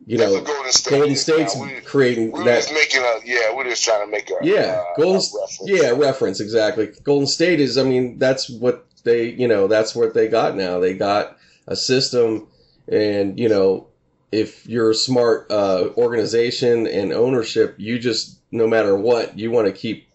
You 0.05 0.17
That's 0.17 0.33
know, 0.33 0.41
Golden 0.43 0.72
State 0.72 0.89
Golden 0.91 1.15
State's. 1.15 1.55
We, 1.55 1.80
creating 1.82 2.32
we 2.32 2.39
were 2.39 2.45
that. 2.45 2.62
just 2.63 2.73
making 2.73 3.01
a 3.01 3.19
yeah. 3.25 3.56
We're 3.56 3.63
just 3.69 3.84
trying 3.84 4.06
to 4.06 4.12
make 4.12 4.30
a 4.30 4.36
Yeah, 4.41 4.82
uh, 4.82 4.95
Golden, 5.01 5.15
a 5.15 5.39
reference. 5.41 5.62
yeah, 5.63 5.89
reference 5.91 6.39
exactly. 6.41 6.89
Golden 7.04 7.28
State 7.28 7.60
is, 7.60 7.78
I 7.78 7.84
mean, 7.84 8.17
that's 8.19 8.49
what 8.49 8.86
they, 9.04 9.30
you 9.30 9.47
know, 9.47 9.67
that's 9.67 9.95
what 9.95 10.13
they 10.13 10.28
got 10.28 10.56
now. 10.56 10.80
They 10.80 10.93
got 10.93 11.38
a 11.67 11.75
system, 11.75 12.47
and 12.88 13.39
you 13.39 13.47
know, 13.47 13.88
if 14.32 14.67
you're 14.67 14.91
a 14.91 14.95
smart 14.95 15.49
uh, 15.51 15.89
organization 15.95 16.88
and 16.88 17.13
ownership, 17.13 17.75
you 17.78 17.97
just, 17.99 18.39
no 18.51 18.67
matter 18.67 18.97
what, 18.97 19.38
you 19.39 19.51
want 19.51 19.67
to 19.67 19.73
keep, 19.73 20.08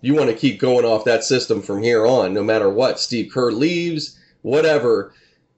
you 0.00 0.14
want 0.14 0.30
to 0.30 0.36
keep 0.36 0.60
going 0.60 0.84
off 0.84 1.04
that 1.06 1.24
system 1.24 1.60
from 1.62 1.82
here 1.82 2.06
on, 2.06 2.34
no 2.34 2.42
matter 2.44 2.68
what. 2.70 3.00
Steve 3.00 3.32
Kerr 3.32 3.50
leaves, 3.50 4.18
whatever. 4.42 5.12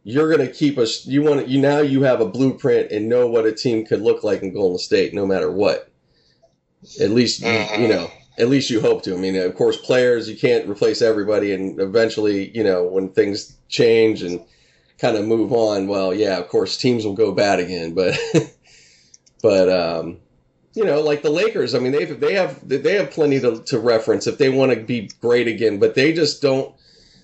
You're 0.09 0.31
gonna 0.31 0.47
keep 0.47 0.79
us. 0.79 1.05
You 1.05 1.23
want 1.23 1.45
to. 1.45 1.51
You 1.51 1.61
now. 1.61 1.81
You 1.81 2.03
have 2.03 2.21
a 2.21 2.29
blueprint 2.29 2.93
and 2.93 3.09
know 3.09 3.27
what 3.27 3.45
a 3.45 3.51
team 3.51 3.85
could 3.85 4.01
look 4.01 4.23
like 4.23 4.41
in 4.41 4.55
Golden 4.55 4.79
State, 4.79 5.13
no 5.13 5.27
matter 5.27 5.51
what. 5.51 5.91
At 7.01 7.11
least 7.11 7.41
you, 7.41 7.49
Mhm. 7.49 7.81
you 7.81 7.89
know. 7.89 8.09
At 8.39 8.49
least 8.49 8.71
you 8.71 8.81
hope 8.81 9.03
to. 9.03 9.15
I 9.15 9.17
mean, 9.17 9.35
of 9.35 9.57
course, 9.57 9.77
players 9.79 10.29
you 10.31 10.37
can't 10.37 10.69
replace 10.69 11.03
everybody, 11.03 11.51
and 11.53 11.81
eventually, 11.81 12.51
you 12.57 12.63
know, 12.63 12.85
when 12.85 13.09
things 13.09 13.57
change 13.69 14.23
and 14.23 14.41
kind 14.99 15.17
of 15.17 15.27
move 15.27 15.53
on, 15.53 15.89
well, 15.89 16.15
yeah, 16.15 16.39
of 16.39 16.47
course, 16.47 16.77
teams 16.77 17.05
will 17.05 17.15
go 17.15 17.33
bad 17.33 17.59
again. 17.59 17.93
But, 17.93 18.17
but 19.43 19.69
um, 19.69 20.19
you 20.75 20.85
know, 20.85 21.01
like 21.01 21.23
the 21.23 21.31
Lakers. 21.31 21.75
I 21.75 21.81
mean, 21.81 21.91
they 21.91 22.05
they 22.05 22.35
have 22.35 22.61
they 22.69 22.95
have 22.95 23.11
plenty 23.11 23.41
to, 23.41 23.61
to 23.61 23.81
reference 23.81 24.29
if 24.29 24.39
they 24.39 24.51
want 24.51 24.73
to 24.73 24.81
be 24.81 25.11
great 25.21 25.49
again, 25.49 25.81
but 25.81 25.97
they 25.97 26.13
just 26.13 26.41
don't. 26.41 26.73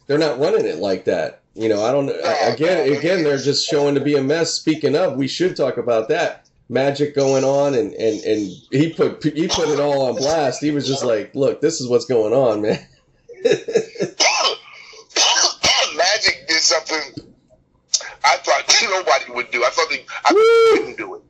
They're 0.08 0.18
not 0.18 0.40
running 0.40 0.66
it 0.66 0.78
like 0.78 1.04
that. 1.04 1.41
You 1.54 1.68
know, 1.68 1.84
I 1.84 1.92
don't. 1.92 2.08
Again, 2.52 2.92
again, 2.92 3.22
they're 3.22 3.36
just 3.36 3.68
showing 3.68 3.94
to 3.94 4.00
be 4.00 4.16
a 4.16 4.22
mess. 4.22 4.54
Speaking 4.54 4.96
of, 4.96 5.16
we 5.16 5.28
should 5.28 5.54
talk 5.56 5.76
about 5.76 6.08
that 6.08 6.48
magic 6.68 7.14
going 7.14 7.44
on, 7.44 7.74
and 7.74 7.92
and 7.92 8.24
and 8.24 8.50
he 8.70 8.92
put 8.92 9.22
he 9.22 9.48
put 9.48 9.68
it 9.68 9.78
all 9.78 10.06
on 10.06 10.16
blast. 10.16 10.62
He 10.62 10.70
was 10.70 10.86
just 10.86 11.04
like, 11.04 11.34
"Look, 11.34 11.60
this 11.60 11.80
is 11.80 11.88
what's 11.88 12.06
going 12.06 12.32
on, 12.32 12.62
man." 12.62 12.78
Magic 15.94 16.48
did 16.48 16.60
something 16.60 17.22
I 18.24 18.36
thought 18.38 18.64
nobody 18.82 19.32
would 19.32 19.50
do. 19.50 19.64
I 19.64 19.70
thought 19.70 19.90
they, 19.90 20.04
I 20.24 20.30
you 20.30 20.78
couldn't 20.78 20.96
do 20.96 21.14
it. 21.16 21.22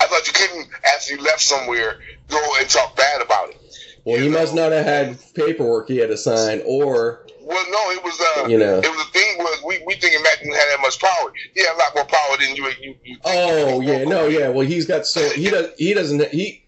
I 0.00 0.06
thought 0.06 0.26
you 0.26 0.32
couldn't, 0.32 0.68
after 0.94 1.14
you 1.14 1.22
left 1.22 1.40
somewhere, 1.40 1.98
go 2.28 2.40
and 2.60 2.68
talk 2.68 2.96
bad 2.96 3.22
about 3.22 3.50
it. 3.50 3.60
Well, 4.04 4.18
he 4.18 4.24
You 4.26 4.30
must 4.30 4.54
not 4.54 4.72
have 4.72 4.84
had 4.84 5.18
paperwork 5.34 5.88
he 5.88 5.96
had 5.98 6.10
to 6.10 6.16
sign, 6.16 6.62
or 6.64 7.26
Well, 7.48 7.64
no, 7.70 7.90
it 7.92 8.04
was 8.04 8.20
uh, 8.20 8.46
you 8.46 8.58
know. 8.58 8.78
it 8.78 8.90
was 8.90 9.06
the 9.06 9.10
thing 9.12 9.38
was 9.38 9.62
we 9.64 9.82
we 9.86 9.94
thinking 9.94 10.22
Matt 10.22 10.38
didn't 10.40 10.54
have 10.54 10.68
that 10.70 10.80
much 10.82 11.00
power. 11.00 11.32
He 11.54 11.62
had 11.62 11.74
a 11.74 11.78
lot 11.78 11.94
more 11.94 12.04
power 12.04 12.36
than 12.38 12.54
you. 12.54 12.70
You, 12.78 12.94
you. 13.02 13.16
Oh 13.24 13.80
yeah, 13.80 14.04
no, 14.04 14.26
yeah. 14.26 14.48
Well, 14.50 14.66
he's 14.66 14.84
got 14.84 15.06
so 15.06 15.26
he 15.30 15.48
does 15.48 15.70
he 15.78 15.94
doesn't 15.94 16.28
he 16.28 16.66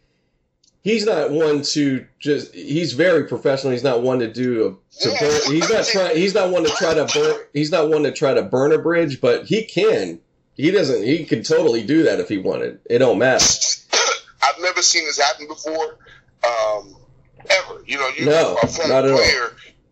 he's 0.82 1.04
not 1.04 1.30
one 1.30 1.60
to 1.62 2.06
just 2.18 2.54
he's 2.54 2.94
very 2.94 3.26
professional. 3.26 3.72
He's 3.72 3.84
not 3.84 4.02
one 4.02 4.20
to 4.20 4.32
do 4.32 4.66
a, 4.66 5.00
to 5.02 5.10
Yeah. 5.10 5.20
burn. 5.20 5.52
He's 5.54 5.70
not 5.70 5.84
trying. 5.84 6.16
He's 6.16 6.34
not 6.34 6.50
one 6.50 6.64
to 6.64 6.70
try 6.70 6.94
to 6.94 7.04
burn. 7.12 7.40
He's 7.52 7.70
not 7.70 7.90
one 7.90 8.02
to 8.04 8.12
try 8.12 8.32
to 8.32 8.42
burn 8.42 8.72
a 8.72 8.78
bridge, 8.78 9.20
but 9.20 9.44
he 9.44 9.64
can. 9.64 10.18
He 10.54 10.70
doesn't. 10.70 11.02
He 11.04 11.26
could 11.26 11.44
totally 11.44 11.82
do 11.84 12.04
that 12.04 12.20
if 12.20 12.28
he 12.30 12.38
wanted. 12.38 12.80
It 12.88 12.98
don't 13.00 13.18
matter. 13.18 13.44
I've 14.42 14.60
never 14.60 14.80
seen 14.80 15.04
this 15.04 15.18
happen 15.18 15.46
before, 15.46 15.98
um, 16.42 16.96
ever. 17.50 17.82
You 17.86 17.98
know, 17.98 18.08
you 18.16 18.24
No, 18.26 18.56
a 18.62 18.66
former 18.66 18.92
not 18.94 19.04
at 19.04 19.10
all. 19.12 19.50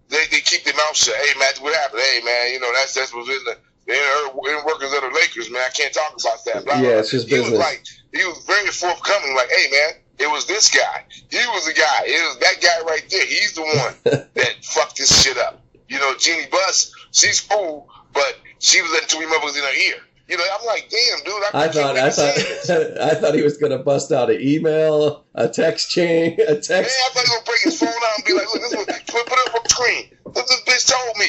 They, 0.08 0.24
they 0.30 0.40
keep 0.40 0.64
their 0.64 0.74
mouth 0.74 0.96
shut. 0.96 1.14
Hey, 1.16 1.38
Matt, 1.38 1.58
what 1.58 1.74
happened? 1.74 2.02
Hey, 2.02 2.20
man, 2.24 2.52
you 2.52 2.60
know 2.60 2.72
that's 2.72 2.94
that's 2.94 3.14
what's 3.14 3.28
in 3.28 3.44
the 3.44 3.56
the 3.88 3.94
inner, 3.94 4.64
workings 4.66 4.92
of 4.92 5.00
the 5.00 5.10
Lakers, 5.14 5.50
man. 5.50 5.62
I 5.66 5.70
can't 5.70 5.92
talk 5.92 6.14
about 6.20 6.44
that. 6.44 6.64
Blah, 6.64 6.76
Yeah, 6.76 7.00
it's 7.00 7.10
just 7.10 7.28
he 7.28 7.40
was 7.40 7.50
like, 7.52 7.82
he 8.12 8.22
was 8.24 8.44
very 8.46 8.68
forthcoming. 8.68 9.34
Like, 9.34 9.48
hey, 9.48 9.66
man, 9.70 9.90
it 10.18 10.30
was 10.30 10.46
this 10.46 10.70
guy. 10.70 11.04
He 11.30 11.38
was 11.38 11.64
the 11.66 11.72
guy. 11.72 12.04
It 12.04 12.20
was 12.28 12.38
that 12.38 12.60
guy 12.60 12.84
right 12.86 13.04
there. 13.10 13.26
He's 13.26 13.54
the 13.54 13.62
one 13.62 13.94
that 14.34 14.62
fucked 14.62 14.98
this 14.98 15.22
shit 15.22 15.38
up. 15.38 15.62
You 15.88 15.98
know, 15.98 16.12
Jeanie 16.18 16.46
Buss, 16.50 16.92
she's 17.12 17.40
cool, 17.40 17.88
but 18.12 18.36
she 18.58 18.82
was 18.82 18.90
letting 18.92 19.08
too 19.08 19.20
many 19.20 19.32
motherfuckers 19.32 19.56
in 19.56 19.62
her 19.64 19.90
ear. 19.90 20.02
You 20.28 20.36
know, 20.36 20.44
I'm 20.60 20.66
like, 20.66 20.90
damn, 20.90 21.24
dude. 21.24 21.34
I, 21.54 21.64
I 21.64 21.68
thought. 21.68 21.96
I 21.96 22.02
you're 22.02 22.10
saying 22.10 22.34
this. 22.36 22.66
thought. 22.66 23.00
I 23.00 23.14
thought 23.14 23.34
he 23.34 23.40
was 23.40 23.56
gonna 23.56 23.78
bust 23.78 24.12
out 24.12 24.28
an 24.28 24.38
email, 24.42 25.24
a 25.34 25.48
text 25.48 25.90
chain, 25.90 26.38
a 26.48 26.52
Man, 26.52 26.60
text. 26.60 26.70
I 27.06 27.08
thought 27.14 27.24
he 27.24 27.30
was 27.30 27.30
gonna 27.30 27.44
break 27.46 27.60
his 27.62 27.78
phone 27.80 27.88
out 27.88 28.16
and 28.18 28.24
be 28.26 28.32
like, 28.34 28.46
look, 28.52 28.60
this 28.60 28.76
was, 28.76 28.86
put, 29.06 29.26
put 29.26 29.38
up 29.38 29.67
screen. 29.78 30.10
This 30.34 30.44
this 30.50 30.62
bitch 30.66 30.84
told 30.90 31.16
me. 31.18 31.26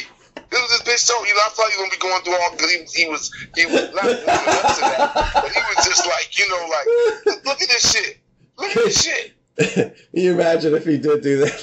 This 0.50 0.62
was 0.62 0.82
this 0.82 0.82
bitch 0.82 1.08
told 1.08 1.28
you 1.28 1.36
know, 1.36 1.42
I 1.46 1.50
thought 1.54 1.70
he 1.70 1.78
was 1.78 1.90
gonna 1.90 1.94
be 1.94 2.02
going 2.02 2.22
through 2.26 2.38
all 2.42 2.52
because 2.52 2.72
he, 2.72 3.04
he 3.04 3.10
was 3.10 3.30
he 3.56 3.66
was 3.66 3.94
not 3.94 4.06
living 4.06 4.26
up 4.26 4.66
to 4.74 4.82
that. 4.82 5.12
But 5.34 5.52
he 5.54 5.62
was 5.62 5.86
just 5.86 6.06
like, 6.08 6.38
you 6.38 6.50
know, 6.50 6.62
like, 6.66 7.46
look, 7.46 7.62
at 7.62 7.70
this 7.70 7.92
shit. 7.94 8.18
Look 8.58 8.76
at 8.76 8.84
this 8.84 9.04
shit. 9.04 9.34
Can 9.60 9.94
you 10.14 10.34
imagine 10.34 10.74
if 10.74 10.86
he 10.86 10.98
did 10.98 11.22
do 11.22 11.38
that? 11.46 11.54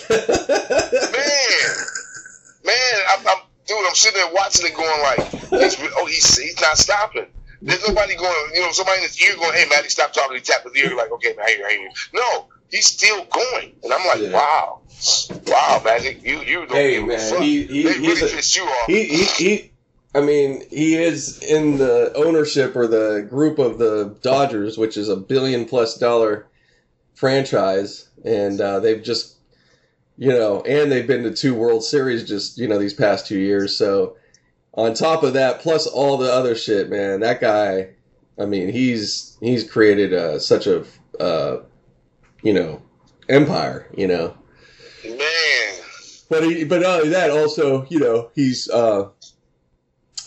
Man. 1.12 1.86
Man, 2.64 3.00
I'm, 3.14 3.26
I'm 3.28 3.42
dude, 3.66 3.78
I'm 3.86 3.94
sitting 3.94 4.20
there 4.20 4.32
watching 4.34 4.66
it 4.66 4.74
going 4.74 5.00
like, 5.02 5.22
oh, 5.96 6.06
he's 6.06 6.36
he's 6.38 6.60
not 6.60 6.78
stopping. 6.78 7.26
There's 7.62 7.86
nobody 7.88 8.14
going, 8.16 8.50
you 8.54 8.60
know, 8.60 8.70
somebody 8.72 8.98
in 8.98 9.04
his 9.04 9.20
ear 9.22 9.34
going, 9.36 9.54
hey, 9.54 9.64
Matty, 9.70 9.88
stop 9.88 10.12
talking. 10.12 10.36
He 10.36 10.42
tapped 10.42 10.64
his 10.64 10.76
ear, 10.76 10.94
like, 10.94 11.10
okay, 11.12 11.34
man, 11.36 11.46
I 11.46 11.50
hear, 11.50 11.58
you, 11.58 11.66
I 11.66 11.70
hear. 11.70 11.80
you. 11.82 11.90
No, 12.12 12.46
he's 12.70 12.86
still 12.86 13.24
going. 13.26 13.72
And 13.84 13.92
I'm 13.92 14.06
like, 14.06 14.20
Yeah. 14.22 14.32
wow. 14.32 14.80
Wow, 15.46 15.82
Magic, 15.84 16.24
you, 16.24 16.40
you 16.40 16.66
don't 16.66 16.72
Hey, 16.72 16.94
give 16.94 17.04
a 17.04 17.06
man, 17.06 17.30
fuck. 17.32 17.42
he- 17.42 17.64
he- 17.66 17.82
they 17.82 17.92
he's 17.98 18.20
really 18.22 18.32
a- 18.32 18.64
you 18.64 18.70
off. 18.70 18.86
he, 18.86 19.04
he, 19.04 19.24
he, 19.24 19.70
I 20.14 20.20
mean, 20.22 20.62
he 20.70 20.96
is 20.96 21.42
in 21.42 21.76
the 21.76 22.12
ownership 22.16 22.74
or 22.74 22.86
the 22.86 23.26
group 23.28 23.58
of 23.58 23.78
the 23.78 24.16
Dodgers, 24.22 24.78
which 24.78 24.96
is 24.96 25.08
a 25.10 25.16
billion 25.16 25.66
plus 25.66 25.96
dollar 25.98 26.46
franchise, 27.14 28.08
and 28.24 28.60
uh, 28.60 28.80
they've 28.80 29.02
just 29.02 29.34
you 30.18 30.30
know, 30.30 30.62
and 30.62 30.90
they've 30.90 31.06
been 31.06 31.24
to 31.24 31.34
two 31.34 31.54
World 31.54 31.84
Series 31.84 32.26
just 32.26 32.56
you 32.56 32.66
know 32.66 32.78
these 32.78 32.94
past 32.94 33.26
two 33.26 33.38
years. 33.38 33.76
So 33.76 34.16
on 34.72 34.94
top 34.94 35.22
of 35.22 35.34
that, 35.34 35.60
plus 35.60 35.86
all 35.86 36.16
the 36.16 36.32
other 36.32 36.54
shit, 36.54 36.88
man, 36.88 37.20
that 37.20 37.40
guy. 37.40 37.90
I 38.38 38.44
mean, 38.46 38.70
he's 38.70 39.36
he's 39.40 39.70
created 39.70 40.12
uh, 40.14 40.38
such 40.38 40.66
a 40.66 40.84
uh, 41.20 41.62
you 42.42 42.52
know 42.52 42.82
empire, 43.28 43.88
you 43.96 44.06
know. 44.06 44.36
Man, 45.04 45.74
But 46.28 46.42
he, 46.44 46.64
but 46.64 46.82
not 46.82 46.98
only 47.00 47.10
that, 47.10 47.30
also 47.30 47.86
you 47.88 47.98
know 47.98 48.30
he's. 48.34 48.68
Uh, 48.70 49.10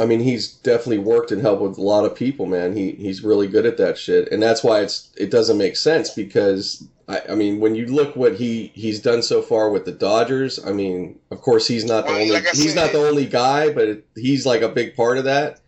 I 0.01 0.05
mean, 0.05 0.21
he's 0.21 0.53
definitely 0.53 0.99
worked 0.99 1.31
and 1.31 1.41
helped 1.41 1.61
with 1.61 1.77
a 1.77 1.81
lot 1.81 2.05
of 2.05 2.15
people, 2.15 2.45
man. 2.45 2.75
He 2.75 2.91
he's 2.93 3.21
really 3.23 3.47
good 3.47 3.65
at 3.65 3.77
that 3.77 3.97
shit, 3.97 4.31
and 4.31 4.41
that's 4.41 4.63
why 4.63 4.79
it's 4.81 5.09
it 5.17 5.29
doesn't 5.29 5.57
make 5.57 5.75
sense 5.75 6.09
because 6.11 6.87
I, 7.09 7.21
I 7.31 7.35
mean, 7.35 7.59
when 7.59 7.75
you 7.75 7.85
look 7.87 8.15
what 8.15 8.35
he 8.35 8.71
he's 8.73 9.01
done 9.01 9.21
so 9.21 9.41
far 9.41 9.69
with 9.69 9.83
the 9.83 9.91
Dodgers, 9.91 10.57
I 10.65 10.71
mean, 10.71 11.19
of 11.31 11.41
course 11.41 11.67
he's 11.67 11.83
not 11.83 12.05
the 12.05 12.13
Well, 12.13 12.21
only 12.21 12.33
like 12.33 12.47
I 12.47 12.51
he's 12.51 12.73
said, 12.73 12.75
not 12.75 12.91
the 12.93 13.05
only 13.05 13.25
guy, 13.25 13.73
but 13.73 13.87
it, 13.89 14.05
he's 14.15 14.45
like 14.45 14.61
a 14.61 14.69
big 14.69 14.95
part 14.95 15.17
of 15.17 15.25
that, 15.25 15.59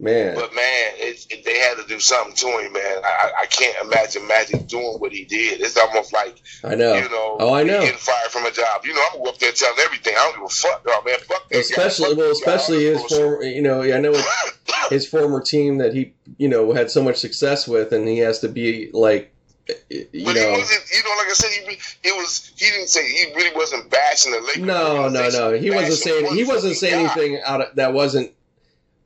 man. 0.00 0.34
but 0.34 0.54
man, 0.54 0.92
it, 0.96 1.26
it, 1.30 1.44
they 1.44 1.58
had 1.58 1.76
to 1.76 1.84
do 1.86 2.00
something 2.00 2.34
to 2.36 2.46
him, 2.58 2.72
man. 2.72 2.98
I, 3.04 3.32
I- 3.42 3.46
can't 3.46 3.76
imagine 3.84 4.26
Magic 4.26 4.66
doing 4.68 4.96
what 5.00 5.12
he 5.12 5.24
did. 5.24 5.60
It's 5.60 5.76
almost 5.76 6.12
like 6.12 6.40
I 6.64 6.74
know, 6.76 6.94
you 6.94 7.08
know, 7.10 7.36
Oh, 7.40 7.52
I 7.52 7.62
know. 7.64 7.80
getting 7.80 7.98
fired 7.98 8.30
from 8.30 8.46
a 8.46 8.50
job. 8.50 8.84
You 8.86 8.94
know, 8.94 9.02
I'm 9.06 9.12
gonna 9.14 9.24
go 9.24 9.30
up 9.30 9.38
there 9.38 9.48
and 9.50 9.58
tell 9.58 9.74
everything. 9.80 10.14
I 10.16 10.20
don't 10.20 10.34
give 10.36 10.44
a 10.44 10.48
fuck, 10.48 10.82
oh, 10.86 11.02
man. 11.04 11.18
Fuck 11.26 11.46
especially 11.52 12.10
Fuck 12.10 12.18
well, 12.18 12.30
especially 12.30 12.84
his 12.84 13.02
former, 13.04 13.42
you 13.42 13.60
know, 13.60 13.82
I 13.82 13.98
know 13.98 14.14
his 14.90 15.06
former 15.06 15.40
team 15.42 15.78
that 15.78 15.92
he 15.94 16.14
you 16.38 16.48
know 16.48 16.72
had 16.72 16.90
so 16.90 17.02
much 17.02 17.16
success 17.16 17.66
with, 17.68 17.92
and 17.92 18.06
he 18.08 18.18
has 18.18 18.38
to 18.40 18.48
be 18.48 18.90
like, 18.92 19.34
you 19.68 19.74
But 19.88 19.90
he 20.10 20.22
know. 20.22 20.52
wasn't, 20.52 20.82
you 20.90 21.02
know, 21.02 21.16
like 21.18 21.28
I 21.28 21.32
said, 21.34 21.50
he 21.50 22.08
it 22.08 22.16
was. 22.16 22.52
He 22.56 22.66
didn't 22.70 22.88
say 22.88 23.04
he 23.06 23.32
really 23.34 23.54
wasn't 23.56 23.90
bashing 23.90 24.32
the 24.32 24.40
Lakers. 24.40 24.62
No, 24.62 25.08
no, 25.08 25.28
no. 25.28 25.52
He 25.58 25.70
wasn't 25.70 25.94
saying 25.98 26.34
he 26.36 26.44
wasn't 26.44 26.76
saying 26.76 27.06
anything 27.06 27.40
out 27.44 27.60
of, 27.62 27.74
that 27.76 27.92
wasn't 27.92 28.32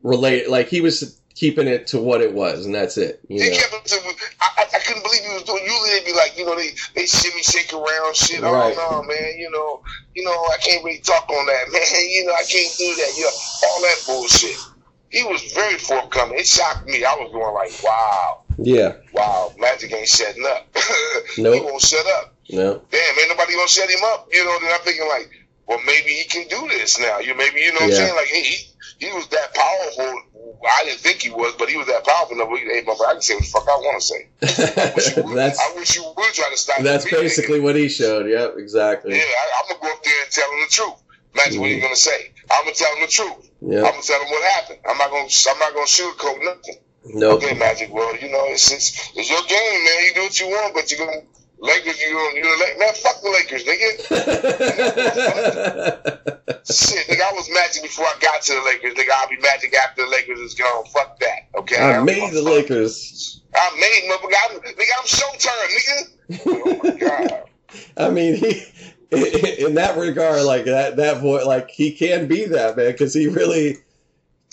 related. 0.05 0.49
Like 0.49 0.69
he 0.69 0.81
was 0.81 1.19
keeping 1.35 1.67
it 1.67 1.89
to 1.89 1.99
what 1.99 2.21
it 2.21 2.33
was, 2.33 2.65
and 2.67 2.75
that's 2.75 2.97
it. 2.97 3.19
You 3.29 3.43
He 3.43 3.51
know, 3.51 3.57
kept 3.57 3.75
it 3.75 3.85
to. 3.87 3.97
I, 4.41 4.67
I, 4.73 4.79
couldn't 4.79 5.03
believe 5.03 5.23
he 5.23 5.35
was 5.35 5.43
doing. 5.43 5.65
Usually 5.65 5.91
they'd 5.91 6.05
be 6.07 6.13
like, 6.13 6.39
you 6.39 6.47
know, 6.47 6.55
they 6.55 6.71
they 6.95 7.07
shimmy, 7.07 7.43
shake 7.43 7.73
around, 7.73 8.15
shit. 8.15 8.45
Oh, 8.45 8.53
right. 8.53 8.73
Oh 8.79 9.01
no, 9.01 9.03
man, 9.03 9.37
you 9.39 9.51
know, 9.51 9.83
you 10.15 10.23
know, 10.23 10.31
I 10.31 10.59
can't 10.63 10.85
really 10.85 11.01
talk 11.01 11.29
on 11.29 11.47
that, 11.47 11.65
man. 11.73 11.83
You 12.11 12.27
know, 12.27 12.33
I 12.35 12.45
can't 12.45 12.73
do 12.79 12.95
that. 12.95 13.13
You 13.17 13.25
know, 13.25 13.31
all 13.67 13.81
that 13.83 14.03
bullshit. 14.07 14.57
He 15.11 15.23
was 15.25 15.53
very 15.53 15.79
forthcoming. 15.79 16.39
It 16.39 16.47
shocked 16.47 16.87
me. 16.87 17.05
I 17.05 17.15
was 17.15 17.31
going 17.33 17.55
like, 17.55 17.71
wow, 17.85 18.43
yeah, 18.59 18.95
wow, 19.13 19.53
Magic 19.59 19.93
ain't 19.93 20.09
shutting 20.09 20.45
up. 20.47 20.67
No. 21.39 21.53
He 21.55 21.61
won't 21.61 21.81
shut 21.81 22.05
up. 22.19 22.35
no, 22.51 22.83
Damn, 22.91 23.19
ain't 23.21 23.29
nobody 23.29 23.55
gonna 23.55 23.69
shut 23.69 23.89
him 23.89 24.03
up. 24.07 24.29
You 24.33 24.45
know, 24.45 24.59
then 24.61 24.71
I'm 24.75 24.81
thinking 24.81 25.07
like, 25.09 25.31
well, 25.69 25.79
maybe 25.87 26.11
he 26.11 26.25
can 26.25 26.49
do 26.49 26.69
this 26.69 26.99
now. 27.01 27.21
You 27.21 27.35
maybe 27.37 27.61
you 27.61 27.73
know 27.73 27.81
what 27.87 27.91
Yeah. 27.91 27.97
I'm 27.97 28.07
saying? 28.07 28.17
Like, 28.17 28.27
hey, 28.27 28.43
he, 28.43 28.67
he 28.99 29.07
was 29.13 29.27
that 29.29 29.55
powerful. 29.55 30.21
I 30.65 30.85
didn't 30.85 31.01
think 31.01 31.21
he 31.23 31.31
was, 31.31 31.55
but 31.59 31.69
he 31.69 31.77
was 31.77 31.87
that 31.89 32.05
powerful 32.05 32.37
enough. 32.37 32.49
Hey, 32.59 32.83
motherfucker, 32.83 33.07
I 33.09 33.13
can 33.13 33.23
say 33.23 33.35
what 33.35 33.45
the 33.45 33.51
fuck 33.51 33.69
I 33.69 33.77
want 33.77 34.01
to 34.01 34.07
say. 34.07 34.29
I 34.83 34.93
wish 34.95 35.17
you 35.17 35.23
would, 35.25 35.37
that's 35.37 35.61
I 35.61 35.75
wish 35.77 35.97
you 35.97 36.03
would 36.17 36.33
try 36.35 36.49
to 36.51 36.57
stop 36.57 36.79
that's 36.83 37.05
basically 37.11 37.61
what 37.61 37.77
he 37.77 37.89
showed. 37.89 38.29
Yep, 38.29 38.55
exactly. 38.59 39.17
Yeah, 39.17 39.23
I, 39.23 39.63
I'm 39.63 39.69
gonna 39.69 39.81
go 39.81 39.93
up 39.93 40.03
there 40.05 40.23
and 40.23 40.31
tell 40.33 40.51
him 40.53 40.61
the 40.61 40.71
truth. 40.71 40.95
Magic, 41.35 41.61
what 41.61 41.67
are 41.67 41.69
you 41.69 41.77
Mm-hmm. 41.77 41.83
gonna 41.85 41.97
say? 41.97 42.33
I'm 42.51 42.65
gonna 42.65 42.75
tell 42.75 42.95
him 42.95 43.01
the 43.03 43.09
truth. 43.09 43.51
I'm 43.61 43.93
gonna 43.93 44.03
tell 44.03 44.21
him 44.23 44.31
what 44.31 44.43
happened. 44.53 44.79
I'm 44.89 44.99
not 44.99 45.11
gonna. 45.11 45.29
I'm 45.51 45.59
not 45.59 45.75
gonna 45.75 45.87
sugarcoat 45.87 46.45
nothing. 46.45 46.77
nope. 47.05 47.43
Okay, 47.43 47.55
Magic. 47.59 47.93
Well, 47.93 48.17
you 48.17 48.31
know, 48.31 48.45
it's 48.49 48.71
it's, 48.71 49.11
it's 49.17 49.29
your 49.31 49.43
game, 49.49 49.85
man. 49.85 50.05
You 50.07 50.15
do 50.15 50.23
what 50.23 50.41
you 50.41 50.47
want, 50.49 50.75
but 50.75 50.91
you're 50.91 51.05
gonna 51.05 51.23
Lakers. 51.65 52.01
You 52.01 52.09
you 52.35 52.79
man, 52.79 52.95
fuck 52.95 53.21
the 53.23 53.31
Lakers, 53.31 53.65
nigga. 53.65 53.89
Shit, 56.67 57.07
nigga, 57.09 57.23
I 57.23 57.33
was 57.33 57.49
Magic 57.53 57.83
before 57.83 58.07
I 58.07 58.15
got 58.21 58.43
to 58.43 58.53
the 58.55 58.63
Lakers. 58.65 58.95
Nigga, 58.95 59.11
I'll 59.17 59.29
be 59.29 59.37
Magic 59.39 59.75
after 59.75 60.03
the 60.05 60.11
Lakers 60.11 60.39
is 60.41 60.55
gone. 60.55 60.85
Fuck 60.87 61.19
that. 61.21 61.49
Okay. 61.57 61.77
I 61.77 61.93
I'm- 61.95 62.05
made 62.05 62.33
the 62.33 62.43
Lakers. 62.43 63.41
I 63.55 63.71
made 63.79 64.11
motherfucker. 64.11 64.35
I'm, 64.51 64.61
nigga, 64.61 64.95
I'm 64.99 65.07
Showtime, 65.07 65.69
nigga. 65.71 66.09
Oh 66.47 66.81
my 66.83 66.91
god. 66.99 67.45
I 67.97 68.11
mean, 68.11 68.35
he 68.37 69.65
in 69.65 69.75
that 69.75 69.97
regard, 69.97 70.43
like 70.45 70.65
that 70.65 70.97
that 70.97 71.21
boy, 71.23 71.45
like 71.47 71.71
he 71.71 71.93
can 71.93 72.27
be 72.27 72.45
that 72.47 72.77
man 72.77 72.93
because 72.93 73.15
he 73.15 73.29
really. 73.29 73.77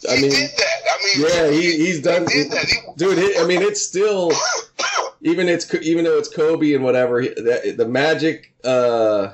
I 0.10 0.16
he 0.16 0.22
mean, 0.24 0.32
did 0.32 0.50
that. 0.58 0.82
I 0.90 0.98
mean, 1.04 1.28
yeah, 1.28 1.50
he, 1.52 1.78
he's 1.78 2.02
done, 2.02 2.28
He 2.28 2.44
did 2.44 2.52
that. 2.52 2.66
He, 2.66 2.76
dude. 2.98 3.18
It, 3.20 3.40
I 3.42 3.46
mean, 3.46 3.62
it's 3.62 3.82
still 3.82 4.32
even 5.22 5.48
it's 5.50 5.74
even 5.76 6.06
though 6.06 6.18
it's 6.18 6.34
Kobe 6.34 6.74
and 6.74 6.84
whatever, 6.84 7.22
he- 7.22 7.30
that, 7.30 7.76
the 7.78 7.88
Magic 7.88 8.54
uh, 8.64 9.34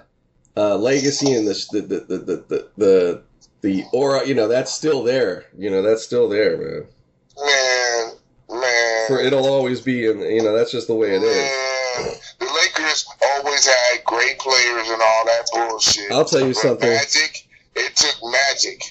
uh, 0.55 0.77
legacy 0.77 1.33
and 1.33 1.47
the 1.47 1.53
the 1.71 1.81
the 1.81 1.99
the 1.99 2.17
the, 2.17 2.45
the, 2.47 2.69
the, 2.77 3.21
the 3.61 3.83
aura, 3.93 4.25
you 4.27 4.35
know, 4.35 4.47
that's 4.47 4.71
still 4.73 5.03
there. 5.03 5.45
You 5.57 5.69
know, 5.69 5.81
that's 5.81 6.03
still 6.03 6.27
there, 6.29 6.57
man. 6.57 6.87
man, 7.43 8.11
man. 8.61 9.07
For 9.07 9.19
it'll 9.19 9.45
always 9.47 9.81
be, 9.81 10.07
and 10.09 10.21
you 10.21 10.43
know, 10.43 10.53
that's 10.55 10.71
just 10.71 10.87
the 10.87 10.95
way 10.95 11.15
it 11.15 11.23
is. 11.23 11.35
Man, 11.35 12.15
the 12.39 12.45
Lakers 12.53 13.07
always 13.35 13.65
had 13.65 14.03
great 14.05 14.37
players 14.39 14.89
and 14.89 15.01
all 15.01 15.25
that 15.25 15.45
bullshit. 15.53 16.11
I'll 16.11 16.25
tell 16.25 16.41
you 16.41 16.47
But 16.53 16.55
something. 16.55 16.89
Magic, 16.89 17.47
it 17.75 17.95
took 17.95 18.15
magic 18.31 18.81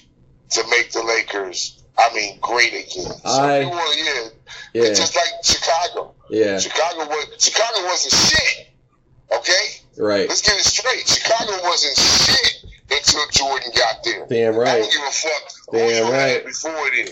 to 0.51 0.65
make 0.71 0.93
the 0.93 1.03
Lakers. 1.03 1.83
I 1.99 2.13
mean, 2.15 2.39
great 2.41 2.73
again. 2.73 3.13
So 3.13 3.21
I- 3.25 3.61
yeah, 3.61 4.29
Yeah, 4.75 4.83
it's 4.83 4.99
just 4.99 5.15
like 5.17 5.29
Chicago. 5.43 6.15
Yeah, 6.31 6.59
Chicago 6.59 7.07
was 7.09 7.27
Chicago 7.39 7.85
wasn't 7.87 8.15
shit. 8.15 8.69
Okay, 9.33 9.67
right. 9.99 10.29
let's 10.29 10.43
get 10.43 10.55
it 10.59 10.65
straight. 10.65 11.07
Chicago 11.09 11.53
wasn't 11.65 11.97
shit 11.97 12.65
until 12.91 13.23
Jordan 13.33 13.71
got 13.77 14.05
there. 14.05 14.27
Damn 14.29 14.57
right. 14.57 14.69
I 14.69 14.79
don't 14.81 14.93
give 14.93 15.03
a 15.03 15.11
fuck 15.11 15.53
Damn 15.73 16.13
right. 16.13 16.45
before 16.45 16.73
then. 16.73 17.09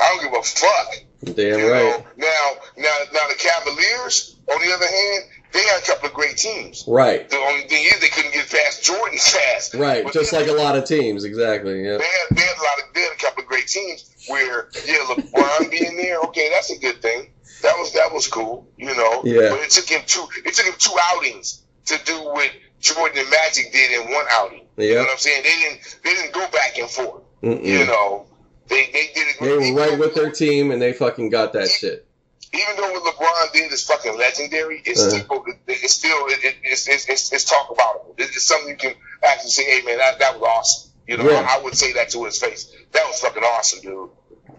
I 0.00 0.08
don't 0.08 0.22
give 0.24 0.38
a 0.38 0.42
fuck. 0.42 1.36
Damn 1.36 1.58
You 1.60 1.72
right. 1.72 1.82
know, 1.84 2.06
now, 2.16 2.52
now, 2.76 2.96
now 3.12 3.28
the 3.28 3.34
Cavaliers, 3.38 4.36
on 4.52 4.60
the 4.60 4.72
other 4.74 4.86
hand, 4.86 5.24
they 5.52 5.62
had 5.62 5.80
a 5.82 5.86
couple 5.86 6.08
of 6.08 6.14
great 6.14 6.36
teams. 6.36 6.84
Right. 6.86 7.28
The 7.30 7.36
only 7.36 7.62
thing 7.68 7.84
is 7.84 8.00
they 8.00 8.08
couldn't 8.08 8.32
get 8.32 8.50
past 8.50 8.84
Jordan 8.84 9.18
fast. 9.22 9.74
Right. 9.74 10.04
But 10.04 10.12
Just 10.12 10.32
like 10.32 10.48
a 10.48 10.52
lot 10.52 10.76
of 10.76 10.84
teams. 10.84 11.24
Exactly. 11.24 11.82
Yeah. 11.84 11.96
They 11.98 12.04
had, 12.04 12.36
they 12.36 12.42
had 12.42 12.56
a 12.58 12.62
lot 12.62 12.78
of, 12.88 12.94
they 12.94 13.00
had 13.02 13.12
a 13.12 13.16
couple 13.16 13.42
of 13.42 13.48
great 13.48 13.68
teams 13.68 14.12
where, 14.28 14.68
yeah, 14.86 14.98
LeBron 15.08 15.70
being 15.70 15.96
there, 15.96 16.18
okay, 16.22 16.50
that's 16.50 16.70
a 16.70 16.78
good 16.78 17.00
thing. 17.00 17.30
That 17.62 17.74
was 17.78 17.92
that 17.94 18.12
was 18.12 18.26
cool, 18.28 18.66
you 18.76 18.94
know. 18.94 19.22
Yeah. 19.24 19.50
But 19.50 19.60
it 19.60 19.70
took 19.70 19.88
him 19.88 20.02
two. 20.06 20.26
It 20.44 20.54
took 20.54 20.66
him 20.66 20.74
two 20.78 20.96
outings 21.12 21.62
to 21.86 21.98
do 22.04 22.14
what 22.24 22.50
Jordan 22.80 23.18
and 23.18 23.30
Magic 23.30 23.72
did 23.72 23.92
in 24.00 24.12
one 24.12 24.26
outing. 24.30 24.66
You 24.76 24.94
know 24.94 25.00
what 25.02 25.10
I'm 25.12 25.18
saying? 25.18 25.42
They 25.42 25.48
didn't. 25.60 25.98
They 26.04 26.10
didn't 26.14 26.32
go 26.34 26.46
back 26.50 26.78
and 26.78 26.88
forth. 26.90 27.22
Mm-mm. 27.42 27.64
You 27.64 27.86
know. 27.86 28.26
They 28.68 28.86
they 28.86 29.10
did 29.14 29.26
it. 29.28 29.36
They 29.40 29.72
were 29.72 29.80
right 29.80 29.98
with 29.98 30.14
their 30.14 30.30
team, 30.30 30.70
and 30.70 30.82
they 30.82 30.92
fucking 30.92 31.30
got 31.30 31.52
that 31.54 31.68
shit. 31.68 32.06
even 32.52 32.76
though 32.76 32.90
what 32.92 33.14
LeBron 33.14 33.52
did 33.52 33.72
is 33.72 33.84
fucking 33.86 34.16
legendary, 34.18 34.82
it's 34.84 35.00
Uh-huh. 35.00 35.10
still 35.24 35.44
it's 35.68 35.92
still 35.94 36.26
it, 36.26 36.44
it, 36.44 36.56
it's, 36.64 36.88
it's, 36.88 37.08
it's 37.08 37.32
it's 37.32 37.44
talk 37.44 37.70
about 37.70 38.06
it. 38.18 38.24
It's, 38.24 38.42
something 38.46 38.68
you 38.68 38.76
can 38.76 38.94
actually 39.24 39.50
say, 39.50 39.64
"Hey 39.64 39.82
man, 39.86 39.98
that, 39.98 40.18
that 40.18 40.38
was 40.40 40.48
awesome." 40.48 40.92
You 41.06 41.16
know, 41.18 41.30
Yeah. 41.30 41.46
I 41.48 41.62
would 41.62 41.76
say 41.76 41.92
that 41.92 42.10
to 42.10 42.24
his 42.24 42.38
face. 42.38 42.72
That 42.92 43.06
was 43.06 43.20
fucking 43.20 43.42
awesome, 43.44 43.80
dude. 43.82 44.10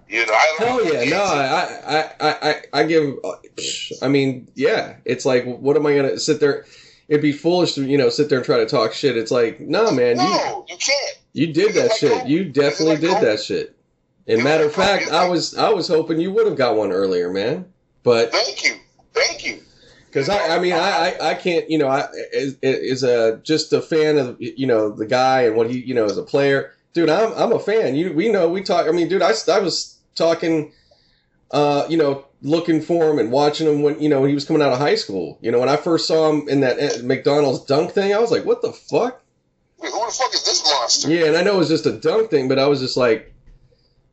You 0.10 0.26
know, 0.26 0.34
I 0.34 0.56
Hell 0.60 0.94
yeah! 0.94 1.10
No, 1.10 1.24
I, 1.24 1.82
I, 1.86 2.30
I, 2.30 2.50
I, 2.50 2.82
I 2.82 2.84
give. 2.84 3.16
I 4.02 4.08
mean, 4.08 4.48
yeah. 4.56 4.96
It's 5.06 5.26
like, 5.26 5.46
what 5.46 5.76
am 5.76 5.86
I 5.86 5.96
gonna 5.96 6.20
sit 6.20 6.40
there? 6.40 6.66
It'd 7.08 7.22
be 7.22 7.32
foolish 7.32 7.74
to, 7.74 7.86
you 7.86 7.98
know, 7.98 8.10
sit 8.10 8.30
there 8.30 8.40
and 8.40 8.46
try 8.46 8.58
to 8.58 8.66
talk 8.66 8.94
shit. 8.94 9.18
It's 9.18 9.32
like, 9.32 9.60
no, 9.60 9.92
man, 9.92 10.18
you, 10.18 10.24
no, 10.24 10.66
you 10.68 10.78
can't. 10.78 11.18
you 11.34 11.54
did 11.54 11.74
that 11.76 11.94
shit. 11.94 12.28
You 12.28 12.46
definitely 12.46 12.98
did 12.98 13.22
that 13.22 13.42
shit. 13.42 13.76
And 14.28 14.44
matter 14.44 14.66
of 14.66 14.74
fact, 14.74 15.10
I 15.12 15.30
was, 15.30 15.56
I 15.56 15.70
was 15.70 15.88
hoping 15.88 16.20
you 16.20 16.32
would 16.34 16.48
have 16.48 16.58
got 16.58 16.76
one 16.76 16.92
earlier, 16.92 17.32
man. 17.32 17.72
But 18.04 18.32
Thank 18.32 18.64
you, 18.66 18.76
thank 19.14 19.46
you. 19.46 19.62
Because 20.08 20.28
I, 20.28 20.56
I 20.56 20.60
mean, 20.60 20.74
I, 20.74 20.78
I, 21.20 21.30
I 21.32 21.34
can't, 21.36 21.70
you 21.70 21.78
know, 21.78 21.88
I 21.88 22.08
is, 22.34 22.58
is 22.62 23.04
a 23.04 23.40
just 23.44 23.72
a 23.72 23.82
fan 23.82 24.18
of, 24.18 24.36
you 24.40 24.68
know, 24.68 24.90
the 24.90 25.06
guy 25.06 25.44
and 25.44 25.56
what 25.56 25.70
he, 25.70 25.80
you 25.80 25.94
know, 25.94 26.06
as 26.06 26.18
a 26.18 26.24
player, 26.24 26.74
dude. 26.94 27.10
I'm, 27.10 27.32
I'm 27.34 27.52
a 27.54 27.60
fan. 27.60 27.96
You, 27.96 28.12
we 28.14 28.30
know, 28.30 28.50
we 28.50 28.64
talk. 28.64 28.88
I 28.88 28.92
mean, 28.92 29.08
dude, 29.08 29.22
I, 29.22 29.34
I 29.50 29.60
was 29.60 29.97
talking, 30.18 30.72
uh, 31.52 31.86
you 31.90 31.98
know, 31.98 32.26
looking 32.42 32.82
for 32.82 33.10
him 33.10 33.20
and 33.20 33.32
watching 33.32 33.68
him 33.68 33.82
when, 33.82 34.00
you 34.02 34.10
know, 34.10 34.20
when 34.22 34.30
he 34.30 34.36
was 34.36 34.46
coming 34.46 34.62
out 34.62 34.72
of 34.74 34.80
high 34.80 34.96
school. 34.96 35.38
You 35.42 35.52
know, 35.52 35.60
when 35.60 35.70
I 35.70 35.78
first 35.78 36.08
saw 36.08 36.30
him 36.30 36.48
in 36.50 36.60
that 36.62 36.80
uh, 36.80 37.04
McDonald's 37.04 37.66
dunk 37.66 37.92
thing, 37.92 38.14
I 38.14 38.20
was 38.20 38.32
like, 38.32 38.46
what 38.46 38.62
the 38.62 38.72
fuck? 38.74 39.22
Who 39.80 39.86
the 39.90 39.92
fuck 40.12 40.34
is 40.34 40.44
this 40.44 40.64
monster? 40.66 41.10
Yeah, 41.12 41.26
and 41.28 41.38
I 41.38 41.44
know 41.44 41.56
it 41.56 41.60
was 41.60 41.70
just 41.70 41.86
a 41.86 41.94
dunk 41.94 42.30
thing, 42.32 42.48
but 42.48 42.60
I 42.60 42.68
was 42.68 42.80
just 42.80 42.98
like, 42.98 43.34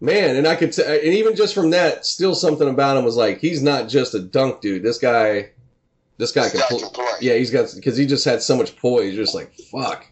man, 0.00 0.36
and 0.36 0.46
I 0.46 0.54
could, 0.56 0.72
t- 0.72 0.82
and 0.84 1.02
even 1.04 1.34
just 1.36 1.54
from 1.54 1.70
that, 1.70 2.04
still 2.06 2.34
something 2.34 2.68
about 2.68 2.96
him 2.98 3.04
was 3.04 3.16
like, 3.16 3.38
he's 3.38 3.62
not 3.62 3.88
just 3.88 4.14
a 4.14 4.20
dunk 4.20 4.60
dude. 4.60 4.82
This 4.82 4.98
guy, 4.98 5.50
this 6.18 6.32
guy 6.32 6.42
This 6.42 6.52
can, 6.52 6.60
guy 6.60 6.66
pl- 6.68 6.78
can 6.80 6.90
play. 6.90 7.06
yeah, 7.20 7.34
he's 7.34 7.50
got 7.50 7.72
because 7.74 7.96
he 7.96 8.06
just 8.06 8.24
had 8.24 8.42
so 8.42 8.56
much 8.56 8.76
poise. 8.76 9.14
You're 9.14 9.24
just 9.24 9.34
like, 9.34 9.54
fuck. 9.54 10.06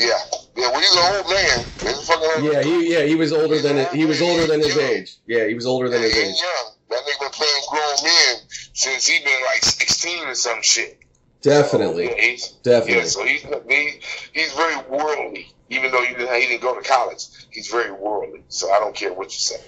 Yeah, 0.00 0.18
yeah. 0.56 0.70
Well, 0.72 0.80
he's 0.80 0.96
an 0.96 1.14
old 1.14 1.28
man. 1.28 1.58
He's 1.80 1.98
a 1.98 2.02
fucking 2.02 2.44
Yeah, 2.44 2.62
he 2.62 2.92
yeah 2.94 3.04
he 3.04 3.14
was 3.14 3.32
older 3.32 3.60
than 3.60 3.86
he 3.94 4.04
was 4.06 4.22
older 4.22 4.46
than 4.46 4.60
his 4.60 4.76
age. 4.76 5.16
Yeah, 5.26 5.46
he 5.46 5.54
was 5.54 5.66
older 5.66 5.88
than 5.88 6.02
his 6.02 6.16
age. 6.16 6.26
he's 6.28 6.40
young. 6.40 6.72
That 6.88 7.02
nigga 7.06 7.20
been 7.20 7.30
playing 7.30 7.62
grown 7.70 7.96
men 8.02 8.36
since 8.72 9.06
he 9.06 9.22
been 9.22 9.42
like 9.44 9.62
sixteen 9.62 10.26
or 10.26 10.34
some 10.34 10.62
shit. 10.62 10.98
Definitely, 11.42 12.06
So, 12.08 12.14
yeah, 12.16 12.22
he's, 12.22 12.48
definitely. 12.62 12.94
yeah, 12.96 13.04
so 13.04 13.24
he's 13.24 13.42
he, 13.68 14.00
he's 14.32 14.52
very 14.52 14.76
worldly. 14.88 15.52
Even 15.70 15.90
though 15.92 16.04
he 16.04 16.14
didn't, 16.14 16.34
he 16.34 16.46
didn't 16.48 16.60
go 16.62 16.74
to 16.78 16.86
college, 16.86 17.22
he's 17.50 17.68
very 17.68 17.92
worldly. 17.92 18.42
So 18.48 18.70
I 18.72 18.78
don't 18.78 18.94
care 18.94 19.12
what 19.14 19.32
you 19.32 19.38
say. 19.38 19.60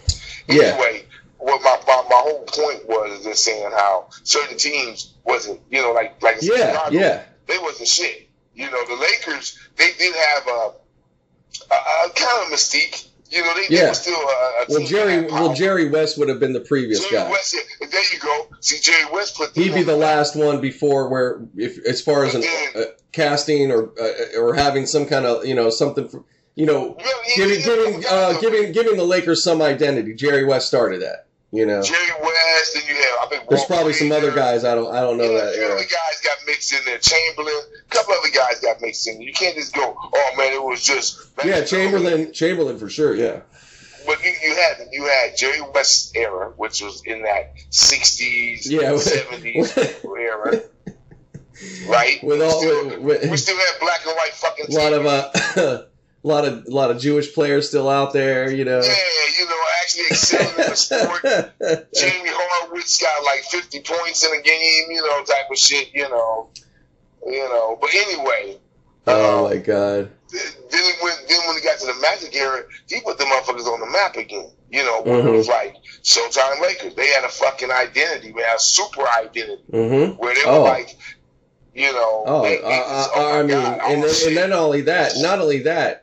Yeah. 0.48 0.64
Anyway, 0.64 1.06
what 1.38 1.62
my, 1.62 1.78
my 1.86 2.02
my 2.08 2.16
whole 2.16 2.44
point 2.44 2.86
was 2.88 3.24
just 3.24 3.44
saying 3.44 3.70
how 3.72 4.08
certain 4.24 4.58
teams 4.58 5.14
wasn't, 5.24 5.60
you 5.70 5.80
know, 5.80 5.92
like 5.92 6.20
like 6.22 6.38
Yeah, 6.42 6.72
Chicago, 6.72 6.96
yeah, 6.98 7.22
they 7.46 7.58
wasn't 7.58 7.88
shit. 7.88 8.28
You 8.54 8.70
know, 8.70 8.86
the 8.86 8.96
Lakers 8.96 9.58
they 9.76 9.92
did 9.98 10.14
have 10.14 10.46
a, 10.46 10.72
a, 11.70 11.74
a 11.74 12.10
kind 12.14 12.46
of 12.46 12.52
mystique. 12.52 13.08
You 13.30 13.40
know, 13.42 13.54
they, 13.54 13.74
they 13.74 13.88
were 13.88 13.94
still 13.94 14.14
a, 14.14 14.18
a 14.18 14.66
Well, 14.68 14.86
Jerry, 14.86 15.24
well. 15.24 15.54
Jerry 15.54 15.88
West 15.88 16.18
would 16.18 16.28
have 16.28 16.38
been 16.38 16.52
the 16.52 16.60
previous 16.60 17.00
Jerry 17.00 17.24
guy. 17.24 17.30
West, 17.30 17.54
yeah, 17.54 17.86
there 17.90 18.02
you 18.12 18.18
go. 18.20 18.46
See, 18.60 18.78
Jerry 18.78 19.10
West 19.10 19.36
put 19.38 19.54
He'd 19.54 19.72
be 19.72 19.82
the 19.82 19.96
last 19.96 20.36
one 20.36 20.60
before 20.60 21.08
where, 21.08 21.40
if 21.56 21.78
as 21.86 22.02
far 22.02 22.26
as 22.26 22.34
an 22.34 22.44
uh, 22.76 22.82
casting 23.12 23.70
or 23.72 23.90
uh, 23.98 24.38
or 24.38 24.54
having 24.54 24.84
some 24.84 25.06
kind 25.06 25.24
of 25.24 25.46
you 25.46 25.54
know 25.54 25.70
something, 25.70 26.08
for, 26.10 26.24
you 26.56 26.66
know, 26.66 26.94
Well, 26.98 27.20
he- 27.24 27.36
giving 27.36 27.62
giving 27.62 28.04
uh, 28.06 28.38
giving 28.38 28.72
giving 28.72 28.96
the 28.98 29.04
Lakers 29.04 29.42
some 29.42 29.62
identity. 29.62 30.12
Jerry 30.12 30.44
West 30.44 30.68
started 30.68 31.00
that. 31.00 31.26
You 31.54 31.66
know, 31.66 31.82
Jerry 31.82 32.10
West, 32.22 32.72
then 32.74 32.82
you 32.88 32.94
have 32.94 33.18
I 33.24 33.26
think 33.28 33.46
there's 33.50 33.66
probably 33.66 33.92
some 33.92 34.10
other 34.10 34.32
guys 34.34 34.64
I 34.64 34.74
don't 34.74 34.90
I 34.90 35.00
don't 35.02 35.18
know 35.18 35.28
that 35.34 35.50
a 35.50 35.52
few 35.52 35.64
other 35.64 35.76
guys 35.76 36.20
got 36.24 36.38
mixed 36.46 36.72
in 36.72 36.78
there. 36.86 36.96
Chamberlain, 36.98 37.52
a 37.54 37.94
couple 37.94 38.14
other 38.14 38.30
guys 38.30 38.58
got 38.60 38.80
mixed 38.80 39.06
in. 39.06 39.20
You 39.20 39.34
can't 39.34 39.54
just 39.54 39.74
go, 39.74 39.94
oh 40.00 40.30
man, 40.38 40.54
it 40.54 40.62
was 40.62 40.82
just 40.82 41.18
Yeah, 41.44 41.62
Chamberlain, 41.62 42.32
Chamberlain 42.32 42.78
for 42.78 42.88
sure. 42.88 43.14
Yeah, 43.14 43.40
But 44.06 44.24
you, 44.24 44.32
you 44.42 44.54
had 44.56 44.86
you 44.92 45.04
had 45.04 45.36
Jerry 45.36 45.60
West 45.74 46.16
era, 46.16 46.54
which 46.56 46.80
was 46.80 47.02
in 47.04 47.20
that 47.24 47.52
sixties, 47.68 48.70
Yeah. 48.70 48.96
seventies 48.96 49.76
era, 49.76 50.62
right? 51.86 52.18
with 52.24 52.40
all 52.40 52.60
still, 52.62 52.84
with, 52.86 52.98
with, 53.00 53.30
we 53.30 53.36
still 53.36 53.58
have 53.58 53.78
black 53.78 54.00
and 54.06 54.16
white 54.16 54.32
fucking. 54.32 54.66
a 54.74 54.78
lot 54.78 54.92
of 54.94 55.04
uh, 55.06 55.82
a 56.24 56.28
lot 56.28 56.44
of 56.44 56.66
a 56.66 56.70
lot 56.70 56.90
of 56.90 56.98
Jewish 57.00 57.32
players 57.34 57.68
still 57.68 57.88
out 57.88 58.12
there. 58.12 58.50
You 58.52 58.64
know. 58.64 58.80
yeah, 58.80 58.94
you 59.38 59.46
know, 59.48 59.60
actually 59.82 60.04
excelling 60.10 60.48
in 60.50 60.70
the 60.70 60.76
sport. 60.76 61.22
Jamie 61.94 62.30
Horowitz 62.32 63.00
got 63.00 63.24
like 63.24 63.40
50 63.44 63.80
points 63.80 64.24
in 64.24 64.32
a 64.38 64.42
game, 64.42 64.90
you 64.90 65.02
know, 65.02 65.24
type 65.24 65.50
of 65.50 65.58
shit, 65.58 65.88
you 65.94 66.08
know. 66.08 66.48
You 67.26 67.48
know, 67.48 67.78
but 67.80 67.90
anyway, 67.94 68.58
oh 69.06 69.48
my 69.48 69.56
god. 69.58 70.10
then 70.32 70.82
when 71.02 71.12
then 71.28 71.38
when 71.46 71.56
it 71.56 71.62
got 71.64 71.78
to 71.78 71.86
the 71.86 71.94
Magic 72.00 72.34
era, 72.34 72.64
he 72.88 73.00
put 73.00 73.16
the 73.18 73.24
motherfuckers 73.24 73.66
on 73.66 73.78
the 73.80 73.86
map 73.86 74.16
again. 74.16 74.50
You 74.70 74.82
know, 74.84 75.02
where 75.02 75.26
it 75.26 75.30
was 75.30 75.48
like 75.48 75.76
Showtime 76.02 76.60
Lakers. 76.62 76.94
They 76.94 77.06
had 77.08 77.24
a 77.24 77.28
fucking 77.28 77.70
identity. 77.70 78.32
They 78.32 78.42
had 78.42 78.56
a 78.56 78.60
super 78.60 79.02
identity 79.06 79.62
Mm-hmm. 79.70 80.16
where 80.16 80.34
they 80.34 80.40
were 80.50 80.56
Oh. 80.56 80.62
like, 80.62 80.96
you 81.74 81.92
know, 81.92 82.24
Oh, 82.26 82.42
they- 82.42 82.60
uh, 82.62 82.66
uh, 82.68 83.08
oh 83.14 83.32
I 83.38 83.42
mean, 83.42 83.48
God, 83.50 83.80
oh, 83.82 83.86
and 83.92 84.02
then, 84.02 84.10
and 84.28 84.36
then 84.36 84.50
not 84.50 84.58
only 84.58 84.80
that, 84.82 85.12
not 85.18 85.38
only 85.40 85.58
that, 85.64 86.01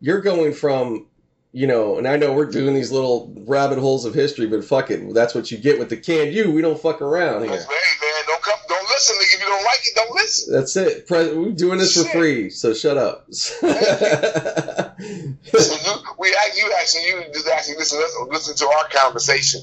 you're 0.00 0.20
going 0.20 0.52
from, 0.52 1.06
you 1.52 1.66
know, 1.66 1.98
and 1.98 2.06
I 2.06 2.16
know 2.16 2.32
we're 2.32 2.50
doing 2.50 2.74
these 2.74 2.92
little 2.92 3.32
rabbit 3.46 3.78
holes 3.78 4.04
of 4.04 4.14
history, 4.14 4.46
but 4.46 4.64
fuck 4.64 4.90
it, 4.90 5.14
that's 5.14 5.34
what 5.34 5.50
you 5.50 5.58
get 5.58 5.78
with 5.78 5.88
the 5.88 5.96
can 5.96 6.32
you. 6.32 6.50
We 6.50 6.62
don't 6.62 6.80
fuck 6.80 7.00
around 7.00 7.42
here. 7.42 7.50
Hey 7.52 7.56
man, 7.56 8.24
don't 8.26 8.42
come, 8.42 8.58
don't 8.68 8.88
listen. 8.88 9.16
If 9.20 9.40
you 9.40 9.46
don't 9.46 9.64
like 9.64 9.78
it, 9.84 9.94
don't 9.94 10.14
listen. 10.14 10.54
That's 10.54 10.76
it. 10.76 11.06
We're 11.10 11.52
doing 11.52 11.78
this 11.78 11.94
for 12.00 12.08
free, 12.10 12.50
so 12.50 12.74
shut 12.74 12.96
up. 12.96 13.26
So 14.98 15.74
you, 15.74 15.94
we 16.18 16.28
act- 16.46 16.56
you 16.56 16.72
actually 16.78 17.06
you 17.06 17.24
just 17.32 17.48
actually 17.48 17.76
listen, 17.76 18.00
listen 18.30 18.56
to 18.56 18.66
our 18.66 18.88
conversation. 18.88 19.60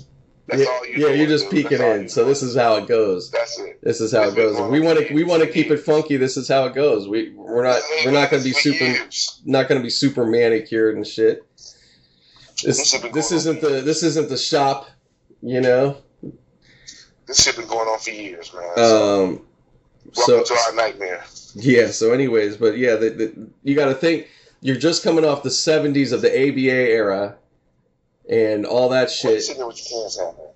That's 0.47 0.61
yeah, 0.63 0.67
all 0.67 0.85
you. 0.85 1.07
yeah, 1.07 1.13
you're 1.13 1.27
just 1.27 1.49
peeking 1.49 1.81
in. 1.81 2.09
So 2.09 2.25
this 2.25 2.43
is 2.43 2.55
how 2.55 2.75
it 2.75 2.87
goes. 2.87 3.31
That's 3.31 3.57
it. 3.59 3.79
This 3.81 4.01
is 4.01 4.11
how 4.11 4.23
it 4.23 4.35
goes. 4.35 4.59
We 4.69 4.81
want 4.81 4.99
to, 4.99 5.13
we 5.13 5.23
want 5.23 5.41
to 5.41 5.49
keep 5.49 5.71
it 5.71 5.77
funky. 5.77 6.17
This 6.17 6.35
is 6.35 6.47
how 6.49 6.65
it 6.65 6.75
goes. 6.75 7.07
We 7.07 7.29
we're 7.31 7.63
not 7.63 7.81
we're 8.03 8.11
not 8.11 8.29
going 8.29 8.43
to 8.43 8.49
be 8.49 8.53
super 8.53 8.83
years. 8.83 9.41
not 9.45 9.69
going 9.69 9.79
to 9.79 9.83
be 9.83 9.89
super 9.89 10.25
manicured 10.25 10.95
and 10.95 11.07
shit. 11.07 11.45
This 12.63 12.91
This 12.91 13.01
this 13.13 13.31
isn't 13.31 13.61
the 13.61 13.81
this 13.81 14.03
isn't 14.03 14.27
the 14.29 14.37
shop, 14.37 14.89
you 15.41 15.61
know. 15.61 15.97
This 17.25 17.41
shit 17.43 17.55
been 17.55 17.67
going 17.67 17.87
on 17.87 17.99
for 17.99 18.09
years, 18.09 18.53
man. 18.53 18.63
So, 18.75 19.23
Um, 19.23 19.45
welcome 20.15 20.45
so 20.45 20.55
to 20.55 20.61
our 20.67 20.75
nightmare. 20.75 21.23
yeah. 21.55 21.87
So, 21.87 22.11
anyways, 22.11 22.57
but 22.57 22.77
yeah, 22.77 22.95
the, 22.95 23.09
the, 23.11 23.47
you 23.63 23.75
got 23.75 23.85
to 23.85 23.95
think 23.95 24.27
you're 24.59 24.75
just 24.75 25.03
coming 25.03 25.23
off 25.23 25.41
the 25.41 25.49
'70s 25.49 26.11
of 26.11 26.21
the 26.21 26.29
ABA 26.29 26.59
era, 26.91 27.37
and 28.29 28.65
all 28.65 28.89
that 28.89 29.09
shit. 29.11 29.43
sitting 29.43 29.65
with 29.65 29.79
your 29.91 30.01
hands 30.01 30.19
out, 30.19 30.37
man? 30.37 30.47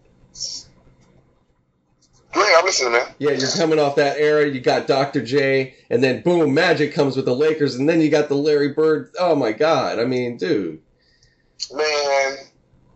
I'm 2.36 2.66
listening, 2.66 2.94
man. 2.94 3.08
Yeah, 3.20 3.32
you're 3.32 3.50
coming 3.52 3.80
off 3.80 3.96
that 3.96 4.18
era. 4.18 4.48
You 4.48 4.60
got 4.60 4.86
Dr. 4.88 5.24
J, 5.24 5.76
and 5.90 6.04
then 6.04 6.22
boom, 6.22 6.54
Magic 6.54 6.94
comes 6.94 7.16
with 7.16 7.26
the 7.26 7.36
Lakers, 7.36 7.76
and 7.76 7.88
then 7.90 8.00
you 8.02 8.10
got 8.10 8.30
the 8.30 8.36
Larry 8.36 8.70
Bird. 8.74 9.12
Oh 9.20 9.36
my 9.36 9.52
God! 9.54 10.00
I 10.00 10.06
mean, 10.06 10.38
dude. 10.38 10.82
Man, 11.74 12.38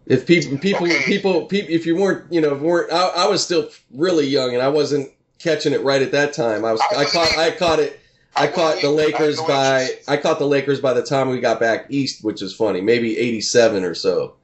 If 0.06 0.28
people, 0.28 0.58
people, 0.60 0.86
Okay. 0.86 1.04
people, 1.06 1.46
people, 1.46 1.74
if 1.74 1.86
you 1.88 1.96
weren't, 1.96 2.32
you 2.32 2.42
know, 2.42 2.54
weren't, 2.54 2.92
I, 2.92 3.08
I 3.08 3.28
was 3.28 3.44
still 3.44 3.70
really 3.92 4.28
young 4.28 4.54
and 4.54 4.62
I 4.62 4.68
wasn't 4.70 5.10
catching 5.40 5.74
it 5.74 5.82
right 5.82 6.02
at 6.02 6.12
that 6.12 6.34
time. 6.34 6.64
I 6.64 6.72
was, 6.74 6.82
I 6.92 7.02
I 7.02 7.06
caught, 7.06 7.38
I 7.38 7.52
caught 7.52 7.80
it, 7.80 8.00
I 8.36 8.48
caught 8.48 8.82
the 8.82 8.90
Lakers 8.92 9.40
I 9.40 9.48
by. 9.48 9.90
I 10.08 10.18
caught 10.18 10.38
the 10.40 10.46
Lakers 10.48 10.80
by 10.80 10.94
the 10.94 11.02
time 11.04 11.30
we 11.30 11.40
got 11.40 11.60
back 11.60 11.88
east, 11.90 12.24
which 12.24 12.42
is 12.42 12.54
funny, 12.54 12.82
maybe 12.82 13.18
'87 13.18 13.84
or 13.84 13.96
so. 13.96 14.36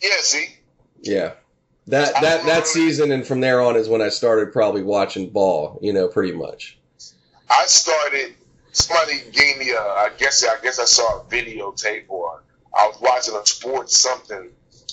Yeah, 0.00 0.10
see, 0.20 0.46
Yeah, 1.02 1.32
that 1.86 2.14
that 2.20 2.44
that 2.46 2.66
season 2.66 3.12
and 3.12 3.26
from 3.26 3.40
there 3.40 3.60
on 3.60 3.76
is 3.76 3.88
when 3.88 4.02
I 4.02 4.08
started 4.08 4.52
probably 4.52 4.82
watching 4.82 5.30
ball. 5.30 5.78
You 5.82 5.92
know, 5.92 6.08
pretty 6.08 6.32
much. 6.32 6.78
I 7.50 7.64
started. 7.66 8.34
Somebody 8.72 9.20
gave 9.32 9.58
me 9.58 9.70
a. 9.70 9.80
I 9.80 10.10
guess. 10.18 10.44
I 10.44 10.60
guess 10.62 10.78
I 10.78 10.84
saw 10.84 11.20
a 11.20 11.24
videotape 11.24 12.04
or 12.08 12.42
I 12.76 12.86
was 12.86 13.00
watching 13.00 13.34
a 13.34 13.44
sports 13.44 13.96
something, 13.96 14.50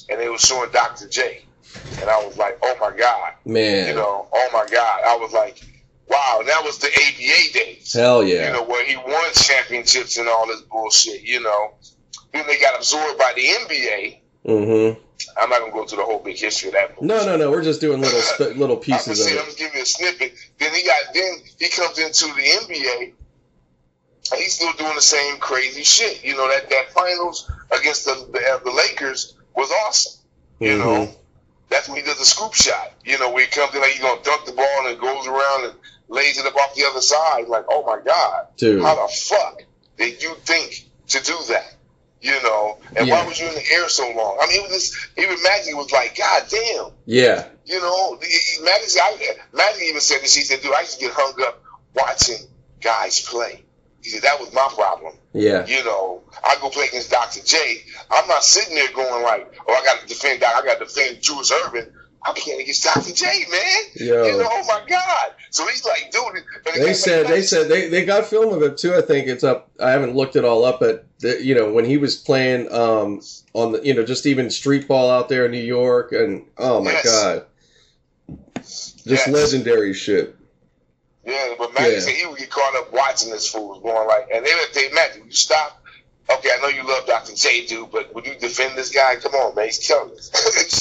and 0.09 0.19
they 0.19 0.29
was 0.29 0.41
showing 0.41 0.71
Dr. 0.71 1.07
J, 1.07 1.43
and 1.99 2.09
I 2.09 2.23
was 2.25 2.37
like, 2.37 2.57
oh 2.63 2.75
my 2.79 2.95
god, 2.95 3.33
Man, 3.45 3.89
you 3.89 3.95
know, 3.95 4.27
oh 4.31 4.49
my 4.53 4.65
god. 4.71 5.01
I 5.05 5.15
was 5.17 5.33
like, 5.33 5.61
wow, 6.07 6.41
that 6.45 6.63
was 6.63 6.79
the 6.79 6.87
ABA 6.87 7.53
days. 7.53 7.93
hell 7.93 8.23
yeah. 8.23 8.47
You 8.47 8.53
know, 8.53 8.63
where 8.63 8.85
he 8.85 8.95
won 8.95 9.33
championships 9.33 10.17
and 10.17 10.27
all 10.27 10.47
this 10.47 10.61
bullshit. 10.61 11.21
You 11.23 11.41
know, 11.41 11.73
then 12.33 12.47
they 12.47 12.59
got 12.59 12.77
absorbed 12.77 13.19
by 13.19 13.33
the 13.35 13.43
NBA. 13.43 14.19
Mm-hmm. 14.45 14.99
I'm 15.37 15.49
not 15.49 15.59
gonna 15.61 15.71
go 15.71 15.85
through 15.85 15.97
the 15.99 16.03
whole 16.03 16.19
big 16.19 16.37
history 16.37 16.69
of 16.69 16.73
that. 16.73 17.01
No, 17.01 17.25
no, 17.25 17.35
no. 17.35 17.49
We're 17.49 17.63
just 17.63 17.81
doing 17.81 18.01
little 18.01 18.21
sp- 18.21 18.53
little 18.57 18.75
I'm 18.77 18.81
pieces 18.81 19.19
of 19.19 19.25
saying, 19.25 19.39
I'm 19.39 19.45
just 19.45 19.57
giving 19.57 19.75
you 19.77 19.81
a 19.81 19.85
snippet. 19.85 20.33
Then 20.59 20.73
he 20.73 20.83
got, 20.85 21.13
then 21.13 21.33
he 21.57 21.69
comes 21.69 21.97
into 21.97 22.25
the 22.27 22.41
NBA, 22.41 23.13
and 24.31 24.39
he's 24.41 24.53
still 24.53 24.73
doing 24.73 24.93
the 24.95 25.01
same 25.01 25.37
crazy 25.37 25.83
shit. 25.83 26.23
You 26.23 26.35
know 26.35 26.47
that 26.47 26.69
that 26.69 26.91
finals 26.91 27.49
against 27.71 28.05
the 28.05 28.13
the, 28.31 28.61
the 28.65 28.71
Lakers 28.71 29.35
was 29.55 29.71
awesome. 29.85 30.21
You 30.59 30.71
Mhm. 30.71 30.79
know, 30.79 31.09
that's 31.69 31.87
when 31.87 31.97
he 31.97 32.03
does 32.03 32.19
the 32.19 32.25
scoop 32.25 32.53
shot. 32.53 32.91
You 33.03 33.17
know, 33.17 33.29
where 33.31 33.45
he 33.45 33.51
comes 33.51 33.73
in 33.73 33.81
like 33.81 33.91
he's 33.91 34.01
gonna 34.01 34.21
dunk 34.21 34.45
the 34.45 34.51
ball 34.51 34.67
and 34.81 34.89
it 34.89 35.01
goes 35.01 35.25
around 35.27 35.65
and 35.65 35.73
lays 36.09 36.37
it 36.37 36.45
up 36.45 36.55
off 36.55 36.75
the 36.75 36.83
other 36.85 37.01
side. 37.01 37.47
Like, 37.47 37.65
oh 37.69 37.83
my 37.85 37.99
god, 38.05 38.47
Dude. 38.57 38.81
how 38.81 38.95
the 39.07 39.11
fuck 39.13 39.63
did 39.97 40.21
you 40.21 40.35
think 40.45 40.85
to 41.07 41.23
do 41.23 41.35
that? 41.49 41.74
You 42.25 42.41
know, 42.41 42.79
and 42.95 43.07
Yeah. 43.07 43.21
why 43.21 43.27
was 43.27 43.39
you 43.39 43.47
in 43.47 43.53
the 43.53 43.71
air 43.71 43.87
so 43.87 44.09
long? 44.09 44.39
I 44.41 44.47
mean, 44.47 44.61
it 44.61 44.63
was 44.63 44.71
just, 44.71 45.09
even 45.15 45.37
Magic 45.43 45.75
was 45.75 45.91
like, 45.91 46.17
God 46.17 46.43
damn. 46.49 46.87
Yeah. 47.05 47.45
You 47.65 47.79
know, 47.79 48.17
Magic, 48.63 48.89
I, 48.99 49.35
Magic 49.53 49.83
even 49.83 50.01
said 50.01 50.21
this. 50.23 50.33
He 50.33 50.41
said, 50.41 50.61
dude, 50.61 50.73
I 50.73 50.81
used 50.81 50.99
to 50.99 51.05
get 51.05 51.13
hung 51.13 51.39
up 51.43 51.61
watching 51.93 52.37
guys 52.81 53.19
play. 53.19 53.63
He 54.01 54.09
said, 54.09 54.23
that 54.23 54.39
was 54.39 54.51
my 54.53 54.67
problem. 54.73 55.13
Yeah. 55.33 55.67
You 55.67 55.83
know, 55.83 56.23
I 56.43 56.55
go 56.61 56.69
play 56.69 56.87
against 56.87 57.11
Dr. 57.11 57.41
J. 57.43 57.83
I'm 58.09 58.27
not 58.27 58.43
sitting 58.43 58.73
there 58.73 58.91
going 58.93 59.21
like, 59.23 59.53
oh, 59.67 59.73
I 59.75 59.85
got 59.85 60.01
to 60.01 60.07
defend 60.07 60.41
Doc. 60.41 60.53
I 60.55 60.65
got 60.65 60.79
to 60.79 60.85
defend 60.85 61.21
Julius 61.21 61.51
Erving. 61.51 61.91
I'm 62.25 62.33
playing 62.33 62.61
against 62.61 62.83
Dr. 62.83 63.13
J, 63.13 63.45
man. 63.51 63.61
Yo. 63.95 64.25
You 64.25 64.37
know, 64.39 64.49
oh 64.51 64.63
my 64.67 64.81
God. 64.89 65.31
So 65.51 65.65
he's 65.67 65.85
like, 65.85 66.11
dude. 66.11 66.43
They 66.75 66.93
said 66.93 67.27
they 67.27 67.41
said 67.43 67.69
they, 67.69 67.87
they 67.87 68.03
got 68.03 68.25
film 68.25 68.53
of 68.53 68.61
it 68.63 68.77
too. 68.77 68.95
I 68.95 69.01
think 69.01 69.27
it's 69.27 69.43
up. 69.43 69.69
I 69.79 69.91
haven't 69.91 70.15
looked 70.15 70.35
it 70.35 70.43
all 70.43 70.65
up, 70.65 70.79
but 70.79 71.05
the, 71.19 71.41
you 71.41 71.53
know 71.55 71.71
when 71.71 71.85
he 71.85 71.97
was 71.97 72.15
playing 72.15 72.71
um 72.73 73.21
on 73.53 73.71
the 73.73 73.85
you 73.85 73.93
know 73.93 74.03
just 74.03 74.25
even 74.25 74.49
street 74.49 74.87
ball 74.87 75.09
out 75.09 75.29
there 75.29 75.45
in 75.45 75.51
New 75.51 75.59
York 75.63 76.11
and 76.11 76.45
oh 76.57 76.81
my 76.81 76.91
Yes. 76.91 77.03
god, 77.05 77.45
just 78.57 79.05
Yes. 79.05 79.27
legendary 79.27 79.93
shit. 79.93 80.35
Yeah, 81.25 81.55
but 81.57 81.73
Magic 81.73 81.93
Yeah. 81.93 81.99
said 82.01 82.13
he 82.13 82.25
would 82.25 82.37
get 82.39 82.49
caught 82.49 82.75
up 82.75 82.91
watching 82.91 83.29
this 83.31 83.47
fool 83.47 83.79
going 83.79 84.07
like, 84.07 84.27
and 84.33 84.45
they 84.45 84.53
would 84.53 84.73
say, 84.73 84.89
Magic, 84.93 85.23
you 85.25 85.31
stop. 85.31 85.81
Okay, 86.29 86.49
I 86.51 86.61
know 86.61 86.69
you 86.69 86.87
love 86.87 87.05
Dr. 87.05 87.35
J, 87.35 87.65
dude, 87.67 87.91
but 87.91 88.13
would 88.15 88.25
you 88.25 88.33
defend 88.35 88.75
this 88.77 88.89
guy? 88.89 89.15
Come 89.17 89.33
on, 89.35 89.53
man, 89.55 89.65
he's 89.65 89.77
killing 89.79 90.11
us. 90.11 90.31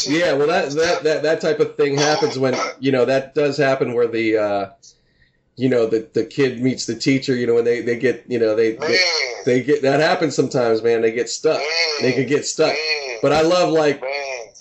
Yeah, 0.09 0.35
well 0.35 0.46
that 0.48 0.70
that 0.72 1.02
that 1.04 1.22
that 1.22 1.40
type 1.40 1.61
of 1.61 1.76
thing 1.76 1.96
happens 1.96 2.38
when 2.38 2.54
you 2.78 2.92
know 2.92 3.04
that 3.07 3.35
does 3.35 3.57
happen 3.57 3.94
where 3.94 4.07
the 4.07 4.37
uh 4.37 4.70
you 5.57 5.68
know 5.68 5.87
the 5.87 6.09
the 6.12 6.24
kid 6.24 6.61
meets 6.61 6.87
the 6.87 6.94
teacher. 6.94 7.35
You 7.35 7.46
know 7.46 7.54
when 7.54 7.64
they 7.64 7.80
they 7.80 7.98
get 7.98 8.24
you 8.28 8.38
know 8.38 8.54
they 8.54 8.72
they, 8.72 8.98
they 9.44 9.62
get 9.62 9.83
that 9.83 10.00
happens 10.00 10.35
sometimes, 10.35 10.83
man. 10.83 11.00
They 11.02 11.12
get 11.12 11.28
stuck. 11.28 11.59
man, 11.59 11.66
They 12.02 12.12
could 12.12 12.28
get 12.28 12.44
stuck. 12.46 12.72
man, 12.74 13.18
But 13.22 13.33
I 13.33 13.42
love 13.42 13.70
like 13.70 14.02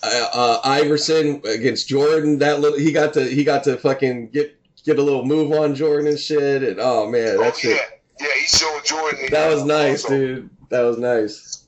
uh, 0.03 0.27
uh, 0.33 0.61
Iverson 0.63 1.41
against 1.45 1.87
Jordan. 1.87 2.39
That 2.39 2.59
little 2.59 2.77
he 2.79 2.91
got 2.91 3.13
to 3.13 3.23
he 3.23 3.43
got 3.43 3.63
to 3.65 3.77
fucking 3.77 4.29
get 4.29 4.55
get 4.85 4.99
a 4.99 5.01
little 5.01 5.25
move 5.25 5.51
on 5.51 5.75
Jordan 5.75 6.07
and 6.07 6.19
shit. 6.19 6.63
And 6.63 6.79
oh 6.79 7.09
man, 7.09 7.37
that's 7.37 7.57
oh, 7.57 7.59
shit. 7.59 7.77
Yeah, 8.19 8.27
yeah, 8.27 8.33
he 8.39 8.45
showed 8.45 8.81
Jordan. 8.85 9.27
That 9.31 9.49
was 9.49 9.61
uh, 9.61 9.65
nice, 9.65 10.05
crossover. 10.05 10.09
dude. 10.09 10.49
That 10.69 10.81
was 10.81 10.97
nice. 10.97 11.65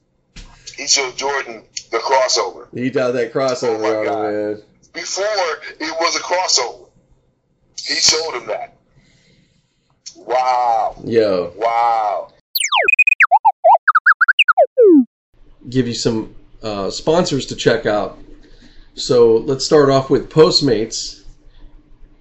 He 0.77 0.87
showed 0.87 1.15
Jordan 1.15 1.63
the 1.91 1.97
crossover. 1.97 2.67
He 2.73 2.89
got 2.89 3.11
that 3.11 3.33
crossover 3.33 3.83
Oh 3.83 3.99
on 3.99 4.05
God. 4.05 4.25
him, 4.25 4.33
man. 4.51 4.61
Before 4.93 5.25
it 5.79 5.95
was 5.99 6.15
a 6.15 6.19
crossover. 6.19 6.89
He 7.85 7.95
showed 7.95 8.33
him 8.41 8.47
that. 8.47 8.77
Wow. 10.15 10.95
Yo, 11.03 11.53
Wow. 11.55 12.29
give 15.69 15.87
you 15.87 15.93
some 15.93 16.35
uh, 16.63 16.89
sponsors 16.89 17.45
to 17.47 17.55
check 17.55 17.85
out. 17.85 18.17
So 18.95 19.37
let's 19.37 19.65
start 19.65 19.89
off 19.89 20.09
with 20.09 20.29
Postmates. 20.29 21.23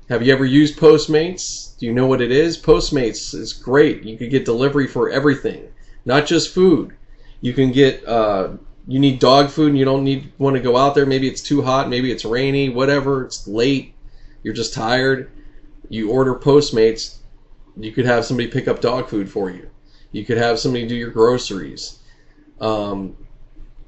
Have 0.08 0.22
you 0.26 0.32
ever 0.32 0.44
used 0.44 0.78
Postmates? 0.78 1.78
Do 1.78 1.86
you 1.86 1.92
know 1.92 2.06
what 2.06 2.20
it 2.20 2.30
is? 2.30 2.60
Postmates 2.60 3.34
is 3.34 3.52
great. 3.52 4.02
You 4.02 4.18
could 4.18 4.30
get 4.30 4.44
delivery 4.44 4.86
for 4.86 5.08
everything, 5.10 5.68
not 6.04 6.26
just 6.26 6.54
food. 6.54 6.94
You 7.40 7.52
can 7.52 7.72
get 7.72 8.06
uh, 8.06 8.50
you 8.86 8.98
need 8.98 9.18
dog 9.18 9.50
food 9.50 9.70
and 9.70 9.78
you 9.78 9.84
don't 9.84 10.04
need 10.04 10.32
want 10.38 10.56
to 10.56 10.62
go 10.62 10.76
out 10.76 10.94
there. 10.94 11.06
Maybe 11.06 11.28
it's 11.28 11.42
too 11.42 11.62
hot, 11.62 11.88
maybe 11.88 12.10
it's 12.10 12.24
rainy, 12.24 12.68
whatever. 12.68 13.24
It's 13.24 13.46
late. 13.46 13.94
You're 14.42 14.54
just 14.54 14.74
tired. 14.74 15.30
You 15.88 16.10
order 16.10 16.34
Postmates. 16.34 17.16
You 17.76 17.92
could 17.92 18.06
have 18.06 18.24
somebody 18.24 18.48
pick 18.48 18.68
up 18.68 18.80
dog 18.80 19.08
food 19.08 19.28
for 19.28 19.50
you. 19.50 19.68
You 20.12 20.24
could 20.24 20.38
have 20.38 20.58
somebody 20.58 20.86
do 20.86 20.94
your 20.94 21.10
groceries. 21.10 21.98
Um, 22.60 23.16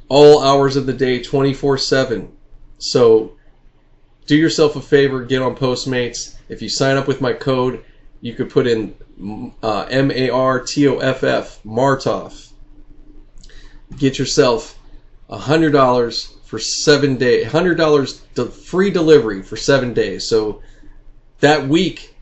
all 0.08 0.42
hours 0.42 0.76
of 0.76 0.86
the 0.86 0.92
day, 0.92 1.22
24 1.22 1.78
7. 1.78 2.32
So 2.78 3.36
do 4.26 4.36
yourself 4.36 4.76
a 4.76 4.80
favor, 4.80 5.24
get 5.24 5.42
on 5.42 5.56
Postmates. 5.56 6.36
If 6.48 6.62
you 6.62 6.68
sign 6.68 6.96
up 6.96 7.06
with 7.06 7.20
my 7.20 7.32
code, 7.32 7.84
you 8.20 8.34
could 8.34 8.50
put 8.50 8.66
in 8.66 8.94
uh, 9.62 9.82
M 9.82 10.10
A 10.10 10.30
R 10.30 10.60
T 10.60 10.86
O 10.88 10.98
F 10.98 11.22
F, 11.24 11.60
Martoff. 11.64 12.52
Get 13.96 14.18
yourself 14.18 14.78
$100 15.30 16.44
for 16.44 16.58
seven 16.58 17.16
days, 17.16 17.46
$100 17.46 18.20
de- 18.34 18.46
free 18.46 18.90
delivery 18.90 19.42
for 19.42 19.56
seven 19.56 19.92
days. 19.92 20.26
So 20.26 20.62
that 21.40 21.66
week, 21.66 22.14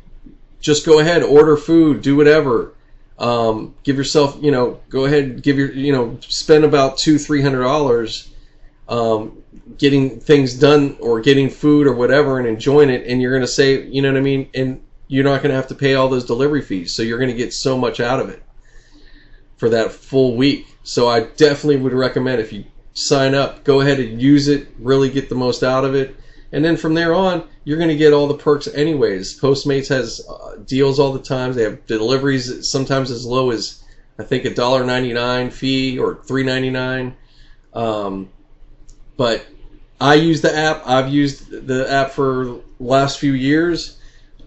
just 0.60 0.86
go 0.86 0.98
ahead, 0.98 1.22
order 1.22 1.56
food, 1.56 2.02
do 2.02 2.16
whatever. 2.16 2.74
Um, 3.18 3.74
give 3.84 3.96
yourself, 3.96 4.36
you 4.40 4.50
know, 4.50 4.80
go 4.88 5.04
ahead, 5.04 5.42
give 5.42 5.58
your, 5.58 5.70
you 5.70 5.92
know, 5.92 6.18
spend 6.20 6.64
about 6.64 6.98
two, 6.98 7.16
three 7.18 7.42
hundred 7.42 7.62
dollars, 7.62 8.32
um, 8.88 9.42
getting 9.78 10.18
things 10.18 10.54
done 10.54 10.96
or 11.00 11.20
getting 11.20 11.48
food 11.48 11.86
or 11.86 11.94
whatever 11.94 12.38
and 12.40 12.48
enjoying 12.48 12.90
it, 12.90 13.06
and 13.06 13.22
you're 13.22 13.32
gonna 13.32 13.46
say, 13.46 13.86
you 13.86 14.02
know 14.02 14.10
what 14.10 14.18
I 14.18 14.22
mean, 14.22 14.50
and 14.54 14.80
you're 15.08 15.24
not 15.24 15.42
gonna 15.42 15.54
have 15.54 15.68
to 15.68 15.74
pay 15.74 15.94
all 15.94 16.08
those 16.08 16.24
delivery 16.24 16.62
fees, 16.62 16.94
so 16.94 17.02
you're 17.02 17.18
gonna 17.18 17.32
get 17.32 17.52
so 17.52 17.76
much 17.76 18.00
out 18.00 18.20
of 18.20 18.28
it 18.28 18.42
for 19.56 19.68
that 19.70 19.92
full 19.92 20.36
week. 20.36 20.66
So 20.82 21.08
I 21.08 21.20
definitely 21.20 21.76
would 21.78 21.92
recommend 21.92 22.40
if 22.40 22.52
you 22.52 22.64
sign 22.94 23.34
up, 23.34 23.64
go 23.64 23.80
ahead 23.80 24.00
and 24.00 24.20
use 24.20 24.48
it, 24.48 24.68
really 24.78 25.10
get 25.10 25.28
the 25.28 25.34
most 25.34 25.62
out 25.62 25.84
of 25.84 25.94
it. 25.94 26.16
And 26.52 26.64
then 26.64 26.76
from 26.76 26.94
there 26.94 27.14
on, 27.14 27.48
you're 27.64 27.78
going 27.78 27.88
to 27.88 27.96
get 27.96 28.12
all 28.12 28.28
the 28.28 28.36
perks 28.36 28.68
anyways. 28.68 29.40
Postmates 29.40 29.88
has 29.88 30.24
uh, 30.28 30.56
deals 30.64 31.00
all 31.00 31.12
the 31.12 31.18
time. 31.18 31.52
They 31.52 31.64
have 31.64 31.84
deliveries 31.86 32.68
sometimes 32.68 33.10
as 33.10 33.26
low 33.26 33.50
as 33.50 33.82
I 34.18 34.22
think 34.22 34.44
a 34.44 34.54
dollar 34.54 34.84
ninety 34.84 35.12
nine 35.12 35.50
fee 35.50 35.98
or 35.98 36.22
three 36.22 36.44
ninety 36.44 36.70
nine. 36.70 37.16
Um, 37.72 38.28
but 39.16 39.44
I 40.00 40.14
use 40.14 40.42
the 40.42 40.56
app. 40.56 40.86
I've 40.86 41.08
used 41.08 41.50
the 41.66 41.90
app 41.90 42.10
for 42.10 42.60
last 42.78 43.18
few 43.18 43.32
years. 43.32 43.98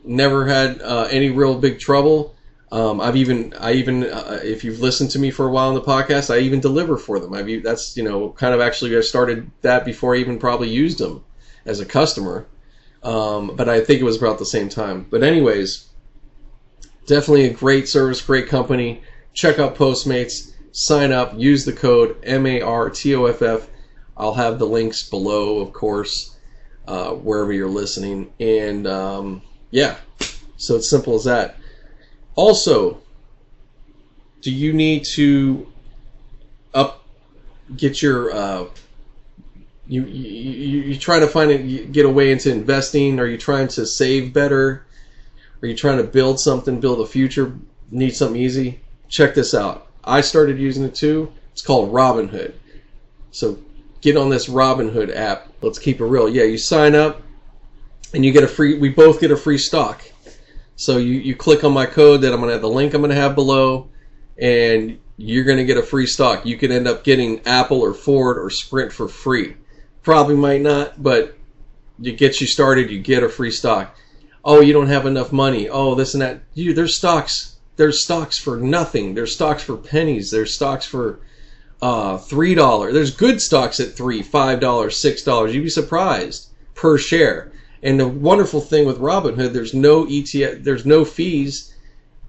Never 0.07 0.47
had 0.47 0.81
uh, 0.81 1.07
any 1.11 1.29
real 1.29 1.59
big 1.59 1.79
trouble. 1.79 2.35
Um, 2.71 2.99
I've 2.99 3.15
even, 3.15 3.53
I 3.59 3.73
even, 3.73 4.03
uh, 4.03 4.39
if 4.43 4.63
you've 4.63 4.79
listened 4.79 5.11
to 5.11 5.19
me 5.19 5.31
for 5.31 5.47
a 5.47 5.51
while 5.51 5.69
on 5.69 5.75
the 5.75 5.81
podcast, 5.81 6.33
I 6.33 6.39
even 6.39 6.59
deliver 6.59 6.97
for 6.97 7.19
them. 7.19 7.33
I've, 7.33 7.63
that's, 7.63 7.95
you 7.95 8.03
know, 8.03 8.29
kind 8.31 8.53
of 8.53 8.59
actually 8.59 8.95
I 8.97 9.01
started 9.01 9.49
that 9.61 9.85
before 9.85 10.15
I 10.15 10.19
even 10.19 10.39
probably 10.39 10.69
used 10.69 10.97
them 10.97 11.23
as 11.65 11.79
a 11.79 11.85
customer. 11.85 12.47
Um, 13.03 13.55
but 13.55 13.69
I 13.69 13.81
think 13.81 14.01
it 14.01 14.05
was 14.05 14.17
about 14.17 14.39
the 14.39 14.45
same 14.45 14.69
time. 14.69 15.05
But 15.09 15.23
anyways, 15.23 15.87
definitely 17.05 17.45
a 17.45 17.53
great 17.53 17.87
service, 17.87 18.21
great 18.21 18.47
company. 18.47 19.01
Check 19.33 19.59
out 19.59 19.75
Postmates, 19.75 20.51
sign 20.71 21.11
up, 21.11 21.33
use 21.37 21.63
the 21.63 21.73
code 21.73 22.17
M-A-R-T-O-F-F. 22.23 23.67
I'll 24.17 24.33
have 24.33 24.59
the 24.59 24.65
links 24.65 25.07
below, 25.07 25.59
of 25.59 25.73
course, 25.73 26.35
uh, 26.87 27.11
wherever 27.11 27.53
you're 27.53 27.69
listening. 27.69 28.33
And 28.39 28.87
um, 28.87 29.41
yeah, 29.71 29.97
so 30.57 30.75
it's 30.75 30.89
simple 30.89 31.15
as 31.15 31.25
that. 31.25 31.57
Also, 32.35 33.01
do 34.41 34.51
you 34.51 34.73
need 34.73 35.03
to 35.05 35.67
up 36.73 37.03
get 37.75 38.01
your 38.01 38.31
uh, 38.31 38.65
you, 39.87 40.05
you 40.05 40.81
you 40.81 40.97
trying 40.97 41.21
to 41.21 41.27
find 41.27 41.51
it 41.51 41.91
get 41.91 42.05
a 42.05 42.09
way 42.09 42.31
into 42.31 42.51
investing? 42.51 43.19
Are 43.19 43.27
you 43.27 43.37
trying 43.37 43.67
to 43.69 43.85
save 43.85 44.33
better? 44.33 44.85
Are 45.61 45.67
you 45.67 45.75
trying 45.75 45.97
to 45.97 46.03
build 46.03 46.39
something, 46.39 46.79
build 46.79 47.01
a 47.01 47.05
future? 47.05 47.57
Need 47.89 48.15
something 48.15 48.39
easy? 48.39 48.79
Check 49.09 49.33
this 49.33 49.53
out. 49.53 49.87
I 50.03 50.21
started 50.21 50.59
using 50.59 50.83
it 50.83 50.93
too. 50.93 51.31
It's 51.51 51.61
called 51.61 51.91
Robinhood. 51.91 52.53
So 53.31 53.57
get 54.01 54.17
on 54.17 54.29
this 54.29 54.47
Robinhood 54.47 55.15
app. 55.15 55.47
Let's 55.61 55.79
keep 55.79 55.99
it 55.99 56.05
real. 56.05 56.29
Yeah, 56.29 56.43
you 56.43 56.57
sign 56.57 56.95
up 56.95 57.21
and 58.17 58.25
you 58.25 58.31
get 58.31 58.43
a 58.43 58.47
free. 58.47 58.75
We 58.79 58.89
both 58.89 59.21
get 59.21 59.29
a 59.29 59.37
free 59.37 59.59
stock. 59.59 60.03
So 60.75 60.97
you, 60.97 61.13
you 61.13 61.35
click 61.35 61.63
on 61.63 61.71
my 61.71 61.85
code 61.85 62.21
that 62.21 62.33
I'm 62.33 62.39
gonna 62.39 62.51
have 62.51 62.61
the 62.61 62.69
link 62.69 62.95
I'm 62.95 63.01
gonna 63.01 63.13
have 63.13 63.35
below, 63.35 63.89
and 64.39 64.99
you're 65.17 65.43
gonna 65.43 65.63
get 65.63 65.77
a 65.77 65.83
free 65.83 66.07
stock. 66.07 66.43
You 66.43 66.57
could 66.57 66.71
end 66.71 66.87
up 66.87 67.03
getting 67.03 67.45
Apple 67.45 67.79
or 67.79 67.93
Ford 67.93 68.39
or 68.39 68.49
Sprint 68.49 68.91
for 68.91 69.07
free. 69.07 69.55
Probably 70.01 70.35
might 70.35 70.61
not, 70.61 71.01
but 71.01 71.37
it 72.03 72.17
gets 72.17 72.41
you 72.41 72.47
started. 72.47 72.89
You 72.89 72.99
get 72.99 73.21
a 73.21 73.29
free 73.29 73.51
stock. 73.51 73.95
Oh, 74.43 74.61
you 74.61 74.73
don't 74.73 74.87
have 74.87 75.05
enough 75.05 75.31
money. 75.31 75.69
Oh, 75.69 75.93
this 75.93 76.15
and 76.15 76.21
that. 76.23 76.41
You 76.55 76.73
there's 76.73 76.97
stocks. 76.97 77.57
There's 77.75 78.03
stocks 78.03 78.39
for 78.39 78.57
nothing. 78.57 79.13
There's 79.13 79.35
stocks 79.35 79.61
for 79.61 79.77
pennies. 79.77 80.31
There's 80.31 80.55
stocks 80.55 80.87
for 80.87 81.19
uh, 81.83 82.17
three 82.17 82.55
dollar. 82.55 82.91
There's 82.91 83.15
good 83.15 83.43
stocks 83.43 83.79
at 83.79 83.95
three, 83.95 84.23
five 84.23 84.59
dollars, 84.59 84.97
six 84.97 85.21
dollars. 85.21 85.53
You'd 85.53 85.65
be 85.65 85.69
surprised 85.69 86.49
per 86.73 86.97
share. 86.97 87.51
And 87.83 87.99
the 87.99 88.07
wonderful 88.07 88.61
thing 88.61 88.85
with 88.85 88.99
Robinhood, 88.99 89.53
there's 89.53 89.73
no 89.73 90.05
ETF, 90.05 90.63
there's 90.63 90.85
no 90.85 91.05
fees. 91.05 91.75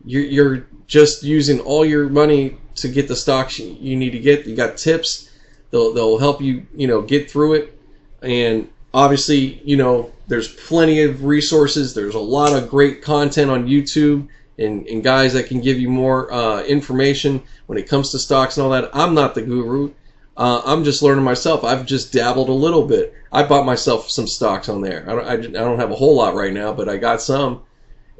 You're, 0.04 0.24
you're 0.24 0.66
just 0.86 1.22
using 1.22 1.60
all 1.60 1.84
your 1.84 2.08
money 2.08 2.58
to 2.76 2.88
get 2.88 3.08
the 3.08 3.16
stocks 3.16 3.58
you 3.58 3.96
need 3.96 4.10
to 4.10 4.18
get. 4.18 4.46
You 4.46 4.56
got 4.56 4.76
tips. 4.76 5.30
They'll 5.70 5.92
they'll 5.92 6.18
help 6.18 6.40
you 6.40 6.66
you 6.74 6.86
know 6.86 7.02
get 7.02 7.30
through 7.30 7.54
it. 7.54 7.80
And 8.22 8.68
obviously 8.94 9.60
you 9.64 9.76
know 9.76 10.12
there's 10.28 10.54
plenty 10.54 11.02
of 11.02 11.24
resources. 11.24 11.94
There's 11.94 12.14
a 12.14 12.20
lot 12.20 12.52
of 12.52 12.70
great 12.70 13.02
content 13.02 13.50
on 13.50 13.66
YouTube 13.66 14.28
and, 14.58 14.86
and 14.86 15.04
guys 15.04 15.32
that 15.34 15.46
can 15.46 15.60
give 15.60 15.78
you 15.78 15.88
more 15.88 16.32
uh, 16.32 16.62
information 16.62 17.42
when 17.66 17.78
it 17.78 17.88
comes 17.88 18.10
to 18.10 18.18
stocks 18.18 18.56
and 18.56 18.64
all 18.64 18.70
that. 18.70 18.90
I'm 18.92 19.14
not 19.14 19.34
the 19.34 19.42
guru. 19.42 19.92
Uh, 20.38 20.62
I'm 20.64 20.84
just 20.84 21.02
learning 21.02 21.24
myself. 21.24 21.64
I've 21.64 21.84
just 21.84 22.12
dabbled 22.12 22.48
a 22.48 22.52
little 22.52 22.86
bit. 22.86 23.12
I 23.32 23.42
bought 23.42 23.66
myself 23.66 24.08
some 24.08 24.28
stocks 24.28 24.68
on 24.68 24.80
there. 24.80 25.04
I 25.08 25.12
don't, 25.12 25.26
I, 25.26 25.32
I 25.32 25.64
don't 25.64 25.80
have 25.80 25.90
a 25.90 25.96
whole 25.96 26.14
lot 26.14 26.36
right 26.36 26.52
now, 26.52 26.72
but 26.72 26.88
I 26.88 26.96
got 26.96 27.20
some, 27.20 27.62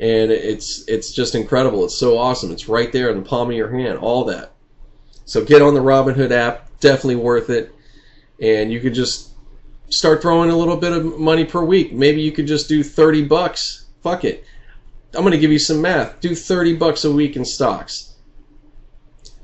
and 0.00 0.32
it's 0.32 0.82
it's 0.88 1.12
just 1.12 1.36
incredible. 1.36 1.84
It's 1.84 1.94
so 1.94 2.18
awesome. 2.18 2.50
It's 2.50 2.68
right 2.68 2.92
there 2.92 3.10
in 3.10 3.18
the 3.18 3.28
palm 3.28 3.50
of 3.50 3.56
your 3.56 3.70
hand. 3.70 4.00
All 4.00 4.24
that. 4.24 4.52
So 5.26 5.44
get 5.44 5.62
on 5.62 5.74
the 5.74 5.80
Robinhood 5.80 6.32
app. 6.32 6.68
Definitely 6.80 7.16
worth 7.16 7.50
it. 7.50 7.72
And 8.42 8.72
you 8.72 8.80
could 8.80 8.94
just 8.94 9.30
start 9.88 10.20
throwing 10.20 10.50
a 10.50 10.56
little 10.56 10.76
bit 10.76 10.92
of 10.92 11.20
money 11.20 11.44
per 11.44 11.64
week. 11.64 11.92
Maybe 11.92 12.20
you 12.20 12.32
could 12.32 12.48
just 12.48 12.68
do 12.68 12.82
30 12.82 13.26
bucks. 13.26 13.86
Fuck 14.02 14.24
it. 14.24 14.44
I'm 15.14 15.22
going 15.22 15.32
to 15.32 15.38
give 15.38 15.52
you 15.52 15.58
some 15.58 15.80
math. 15.80 16.20
Do 16.20 16.34
30 16.34 16.76
bucks 16.76 17.04
a 17.04 17.12
week 17.12 17.36
in 17.36 17.44
stocks 17.44 18.07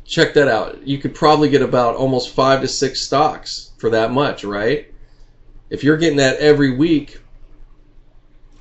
check 0.05 0.35
that 0.35 0.49
out. 0.49 0.87
You 0.87 0.99
could 0.99 1.15
probably 1.15 1.49
get 1.49 1.63
about 1.63 1.97
almost 1.97 2.35
five 2.35 2.61
to 2.61 2.69
six 2.69 3.03
stocks 3.03 3.73
for 3.79 3.91
that 3.91 4.13
much, 4.13 4.45
right? 4.45 4.93
If 5.71 5.83
you're 5.83 5.97
getting 5.97 6.19
that 6.19 6.39
every 6.39 6.77
week, 6.77 7.21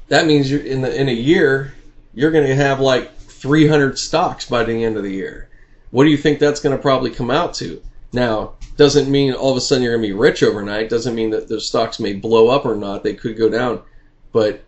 that 0.08 0.26
means 0.26 0.50
you're 0.50 0.62
in 0.62 0.82
the 0.82 1.00
in 1.00 1.10
a 1.10 1.14
year 1.14 1.74
you're 2.14 2.32
going 2.32 2.48
to 2.48 2.56
have 2.56 2.80
like 2.80 3.16
300 3.18 3.98
stocks 3.98 4.46
by 4.48 4.64
the 4.64 4.84
end 4.84 4.98
of 4.98 5.04
the 5.04 5.12
year. 5.12 5.50
What 5.92 6.04
do 6.04 6.10
you 6.10 6.18
think 6.18 6.40
that's 6.40 6.60
going 6.60 6.76
to 6.76 6.82
probably 6.82 7.10
come 7.10 7.32
out 7.32 7.54
to? 7.56 7.82
Now, 8.12 8.54
doesn't 8.78 9.10
mean 9.10 9.34
all 9.34 9.52
of 9.52 9.58
a 9.58 9.62
sudden 9.62 9.84
you're 9.84 9.94
going 9.94 10.04
to 10.04 10.08
be 10.08 10.20
rich 10.20 10.44
overnight. 10.44 10.90
Doesn't 10.90 11.16
mean 11.16 11.32
that 11.32 11.48
those 11.48 11.68
stocks 11.68 12.00
may 12.00 12.14
blow 12.14 12.50
up 12.50 12.66
or 12.66 12.76
not. 12.76 13.04
They 13.04 13.14
could 13.14 13.38
go 13.38 13.50
down, 13.50 13.82
but 14.32 14.64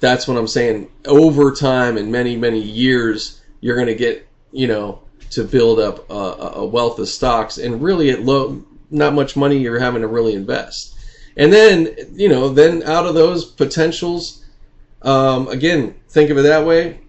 that's 0.00 0.28
what 0.28 0.36
I'm 0.36 0.46
saying. 0.46 0.90
Over 1.06 1.52
time 1.52 1.96
in 1.96 2.10
many 2.10 2.36
many 2.36 2.60
years, 2.60 3.42
you're 3.60 3.76
going 3.76 3.88
to 3.88 3.94
get 3.94 4.26
you 4.52 4.66
know 4.66 5.02
to 5.32 5.44
build 5.44 5.78
up 5.78 6.08
a, 6.10 6.14
a 6.14 6.64
wealth 6.64 6.98
of 6.98 7.08
stocks 7.08 7.58
and 7.58 7.82
really 7.82 8.10
at 8.10 8.22
low 8.22 8.62
not 8.90 9.14
much 9.14 9.36
money 9.36 9.58
you're 9.58 9.78
having 9.78 10.02
to 10.02 10.08
really 10.08 10.34
invest 10.34 10.94
and 11.36 11.52
then 11.52 11.88
you 12.12 12.28
know 12.28 12.48
then 12.48 12.82
out 12.84 13.06
of 13.06 13.14
those 13.14 13.44
potentials 13.44 14.42
um, 15.02 15.48
again, 15.48 15.94
think 16.08 16.30
of 16.30 16.38
it 16.38 16.42
that 16.42 16.64
way. 16.64 17.00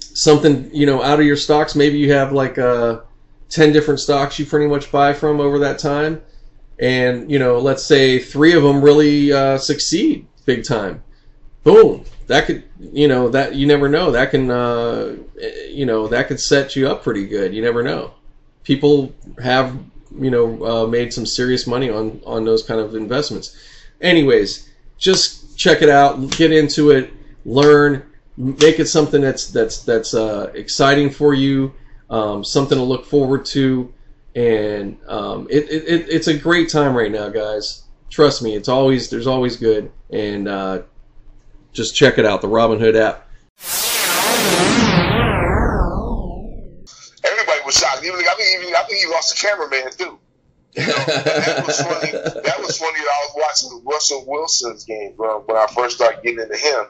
Something 0.00 0.70
you 0.72 0.86
know 0.86 1.02
out 1.02 1.20
of 1.20 1.26
your 1.26 1.36
stocks. 1.36 1.74
Maybe 1.74 1.98
you 1.98 2.12
have 2.12 2.32
like 2.32 2.58
uh, 2.58 3.00
ten 3.48 3.72
different 3.72 4.00
stocks 4.00 4.38
you 4.38 4.46
pretty 4.46 4.66
much 4.66 4.90
buy 4.90 5.12
from 5.12 5.40
over 5.40 5.58
that 5.60 5.78
time, 5.78 6.22
and 6.78 7.30
you 7.30 7.38
know, 7.38 7.58
let's 7.58 7.84
say 7.84 8.18
three 8.18 8.54
of 8.54 8.62
them 8.62 8.82
really 8.82 9.32
uh, 9.32 9.58
succeed 9.58 10.26
big 10.44 10.64
time. 10.64 11.02
Boom, 11.68 12.02
that 12.28 12.46
could 12.46 12.62
you 12.80 13.08
know 13.08 13.28
that 13.28 13.54
you 13.54 13.66
never 13.66 13.90
know 13.90 14.10
that 14.12 14.30
can 14.30 14.50
uh, 14.50 15.16
you 15.68 15.84
know 15.84 16.08
that 16.08 16.26
could 16.26 16.40
set 16.40 16.74
you 16.74 16.88
up 16.88 17.02
pretty 17.02 17.26
good. 17.26 17.52
You 17.52 17.60
never 17.60 17.82
know. 17.82 18.14
People 18.64 19.12
have 19.42 19.78
you 20.18 20.30
know 20.30 20.64
uh, 20.64 20.86
made 20.86 21.12
some 21.12 21.26
serious 21.26 21.66
money 21.66 21.90
on 21.90 22.22
on 22.24 22.46
those 22.46 22.62
kind 22.62 22.80
of 22.80 22.94
investments. 22.94 23.54
Anyways, 24.00 24.70
just 24.96 25.58
check 25.58 25.82
it 25.82 25.90
out, 25.90 26.30
get 26.30 26.52
into 26.52 26.90
it, 26.90 27.10
learn, 27.44 28.02
make 28.38 28.80
it 28.80 28.86
something 28.86 29.20
that's 29.20 29.50
that's 29.50 29.82
that's 29.82 30.14
uh, 30.14 30.50
exciting 30.54 31.10
for 31.10 31.34
you, 31.34 31.74
um, 32.08 32.42
something 32.44 32.78
to 32.78 32.84
look 32.84 33.04
forward 33.04 33.44
to, 33.44 33.92
and 34.34 34.96
um, 35.06 35.46
it, 35.50 35.64
it, 35.64 35.84
it, 35.86 36.08
it's 36.08 36.28
a 36.28 36.38
great 36.38 36.70
time 36.70 36.96
right 36.96 37.12
now, 37.12 37.28
guys. 37.28 37.82
Trust 38.08 38.40
me, 38.40 38.54
it's 38.56 38.70
always 38.70 39.10
there's 39.10 39.26
always 39.26 39.58
good, 39.58 39.92
and 40.08 40.48
uh, 40.48 40.80
just 41.78 41.94
check 41.94 42.18
it 42.18 42.26
out, 42.26 42.40
the 42.42 42.48
Robinhood 42.48 42.96
app. 42.96 43.24
Everybody 47.24 47.60
was 47.64 47.78
shocked. 47.78 48.04
Even 48.04 48.18
I 48.20 48.34
think 48.36 48.62
even 48.62 48.74
I 48.74 48.82
think 48.82 49.00
he 49.04 49.10
lost 49.10 49.34
the 49.40 49.46
cameraman 49.46 49.92
too. 49.92 50.18
You 50.74 50.86
know, 50.86 50.92
that 50.92 51.64
was 51.66 51.80
funny. 51.80 52.10
That 52.12 52.56
was 52.60 52.78
funny. 52.78 52.98
That 52.98 53.10
I 53.10 53.26
was 53.26 53.32
watching 53.36 53.70
the 53.78 53.82
Russell 53.90 54.24
Wilson's 54.26 54.84
game 54.84 55.14
bro, 55.16 55.40
when 55.46 55.56
I 55.56 55.66
first 55.74 55.96
started 55.96 56.22
getting 56.22 56.40
into 56.40 56.56
him 56.56 56.84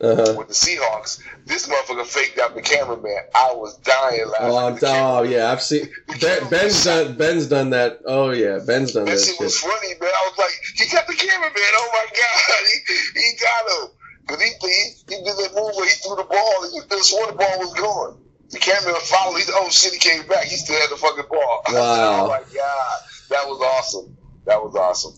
Uh-huh. 0.00 0.34
with 0.38 0.48
the 0.48 0.54
Seahawks. 0.54 1.20
This 1.46 1.68
motherfucker 1.68 2.06
faked 2.06 2.38
out 2.38 2.54
the 2.54 2.62
cameraman. 2.62 3.18
I 3.34 3.52
was 3.54 3.76
dying 3.78 4.26
laughing. 4.28 4.46
Oh, 4.50 4.56
I'm, 4.56 4.78
oh 4.82 5.22
yeah, 5.24 5.50
I've 5.52 5.62
seen 5.62 5.88
ben, 6.20 6.48
Ben's 6.48 6.84
done 6.84 7.16
Ben's 7.16 7.46
done 7.48 7.70
that. 7.70 8.00
Oh 8.06 8.30
yeah, 8.30 8.58
Ben's 8.64 8.92
done 8.92 9.04
That 9.06 9.12
that 9.16 9.24
shit 9.24 9.40
was 9.40 9.56
shit. 9.58 9.70
funny, 9.70 9.94
man. 10.00 10.10
I 10.10 10.28
was 10.30 10.38
like, 10.38 10.52
he 10.76 10.86
got 10.90 11.06
the 11.06 11.14
cameraman. 11.14 11.52
Oh 11.76 11.90
my 11.92 12.06
god, 12.10 12.66
he, 13.14 13.20
he 13.20 13.36
got 13.36 13.88
him. 13.88 13.88
Cause 14.26 14.40
he, 14.40 14.48
he 14.60 14.90
he 15.08 15.16
did 15.24 15.36
that 15.36 15.52
move 15.54 15.72
where 15.76 15.86
he 15.88 15.94
threw 15.96 16.16
the 16.16 16.24
ball 16.24 16.64
and 16.64 16.82
could 16.88 16.96
have 16.96 17.04
sworn 17.04 17.28
the 17.30 17.34
ball 17.36 17.58
was 17.58 17.74
gone. 17.74 18.20
The 18.50 18.58
camera 18.58 18.94
followed. 19.00 19.36
He 19.38 19.44
oh 19.52 19.68
shit, 19.70 19.92
he 19.92 19.98
came 19.98 20.26
back. 20.28 20.44
He 20.44 20.56
still 20.56 20.80
had 20.80 20.90
the 20.90 20.96
fucking 20.96 21.24
ball. 21.30 21.62
Wow. 21.72 22.24
oh 22.24 22.28
my 22.28 22.38
god, 22.54 22.98
that 23.30 23.46
was 23.46 23.60
awesome. 23.60 24.16
That 24.46 24.62
was 24.62 24.74
awesome. 24.76 25.14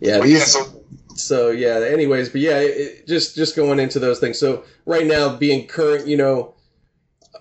Yeah, 0.00 0.18
But 0.18 0.28
yeah, 0.28 0.38
these. 0.38 0.52
so 0.52 0.84
So 1.14 1.50
yeah. 1.50 1.80
Anyways, 1.86 2.28
but 2.30 2.40
yeah, 2.40 2.58
it- 2.58 3.06
just 3.06 3.34
just 3.36 3.56
going 3.56 3.78
into 3.80 3.98
those 3.98 4.18
things. 4.18 4.38
So 4.38 4.64
right 4.86 5.06
now, 5.06 5.36
being 5.36 5.66
current, 5.66 6.06
you 6.06 6.16
know, 6.16 6.54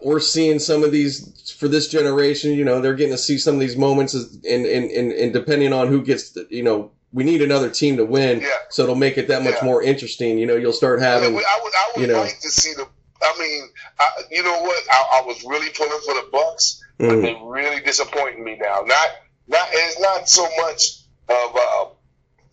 we're 0.03 0.19
seeing 0.19 0.59
some 0.59 0.83
of 0.83 0.91
these 0.91 1.53
for 1.59 1.67
this 1.67 1.87
generation. 1.89 2.53
You 2.53 2.63
know, 2.65 2.79
they're 2.81 2.95
getting 2.95 3.13
to 3.13 3.17
see 3.17 3.37
some 3.37 3.55
of 3.55 3.59
these 3.61 3.75
moments, 3.77 4.13
and 4.13 4.43
and 4.45 4.91
and, 4.91 5.11
and 5.11 5.33
depending 5.33 5.73
on 5.73 5.87
who 5.87 6.01
gets, 6.03 6.31
the, 6.31 6.47
you 6.49 6.63
know, 6.63 6.91
we 7.11 7.23
need 7.23 7.41
another 7.41 7.69
team 7.69 7.97
to 7.97 8.05
win. 8.05 8.41
Yeah. 8.41 8.47
So 8.69 8.83
it'll 8.83 8.95
make 8.95 9.17
it 9.17 9.27
that 9.29 9.43
much 9.43 9.55
Yeah. 9.55 9.65
more 9.65 9.81
interesting. 9.81 10.37
You 10.37 10.45
know, 10.45 10.55
you'll 10.55 10.73
start 10.73 11.01
having. 11.01 11.33
Yeah, 11.33 11.39
I 11.39 11.59
would, 11.63 11.73
I 11.73 11.91
would 11.95 12.01
you 12.01 12.07
know. 12.07 12.21
like 12.21 12.39
to 12.39 12.49
see 12.51 12.73
the. 12.73 12.87
I 13.21 13.35
mean, 13.39 13.63
I, 13.99 14.09
you 14.31 14.43
know 14.43 14.61
what? 14.61 14.83
I, 14.91 15.19
I 15.21 15.25
was 15.25 15.43
really 15.43 15.69
pulling 15.71 15.99
for 16.05 16.13
the 16.13 16.29
Bucks, 16.31 16.81
but 16.97 17.09
Mhm. 17.09 17.21
they 17.23 17.35
really 17.43 17.81
disappointing 17.81 18.43
me 18.43 18.57
now. 18.61 18.83
Not, 18.85 19.07
not. 19.47 19.67
It's 19.71 19.99
not 19.99 20.29
so 20.29 20.47
much 20.61 21.01
of 21.27 21.55
uh, 21.55 21.85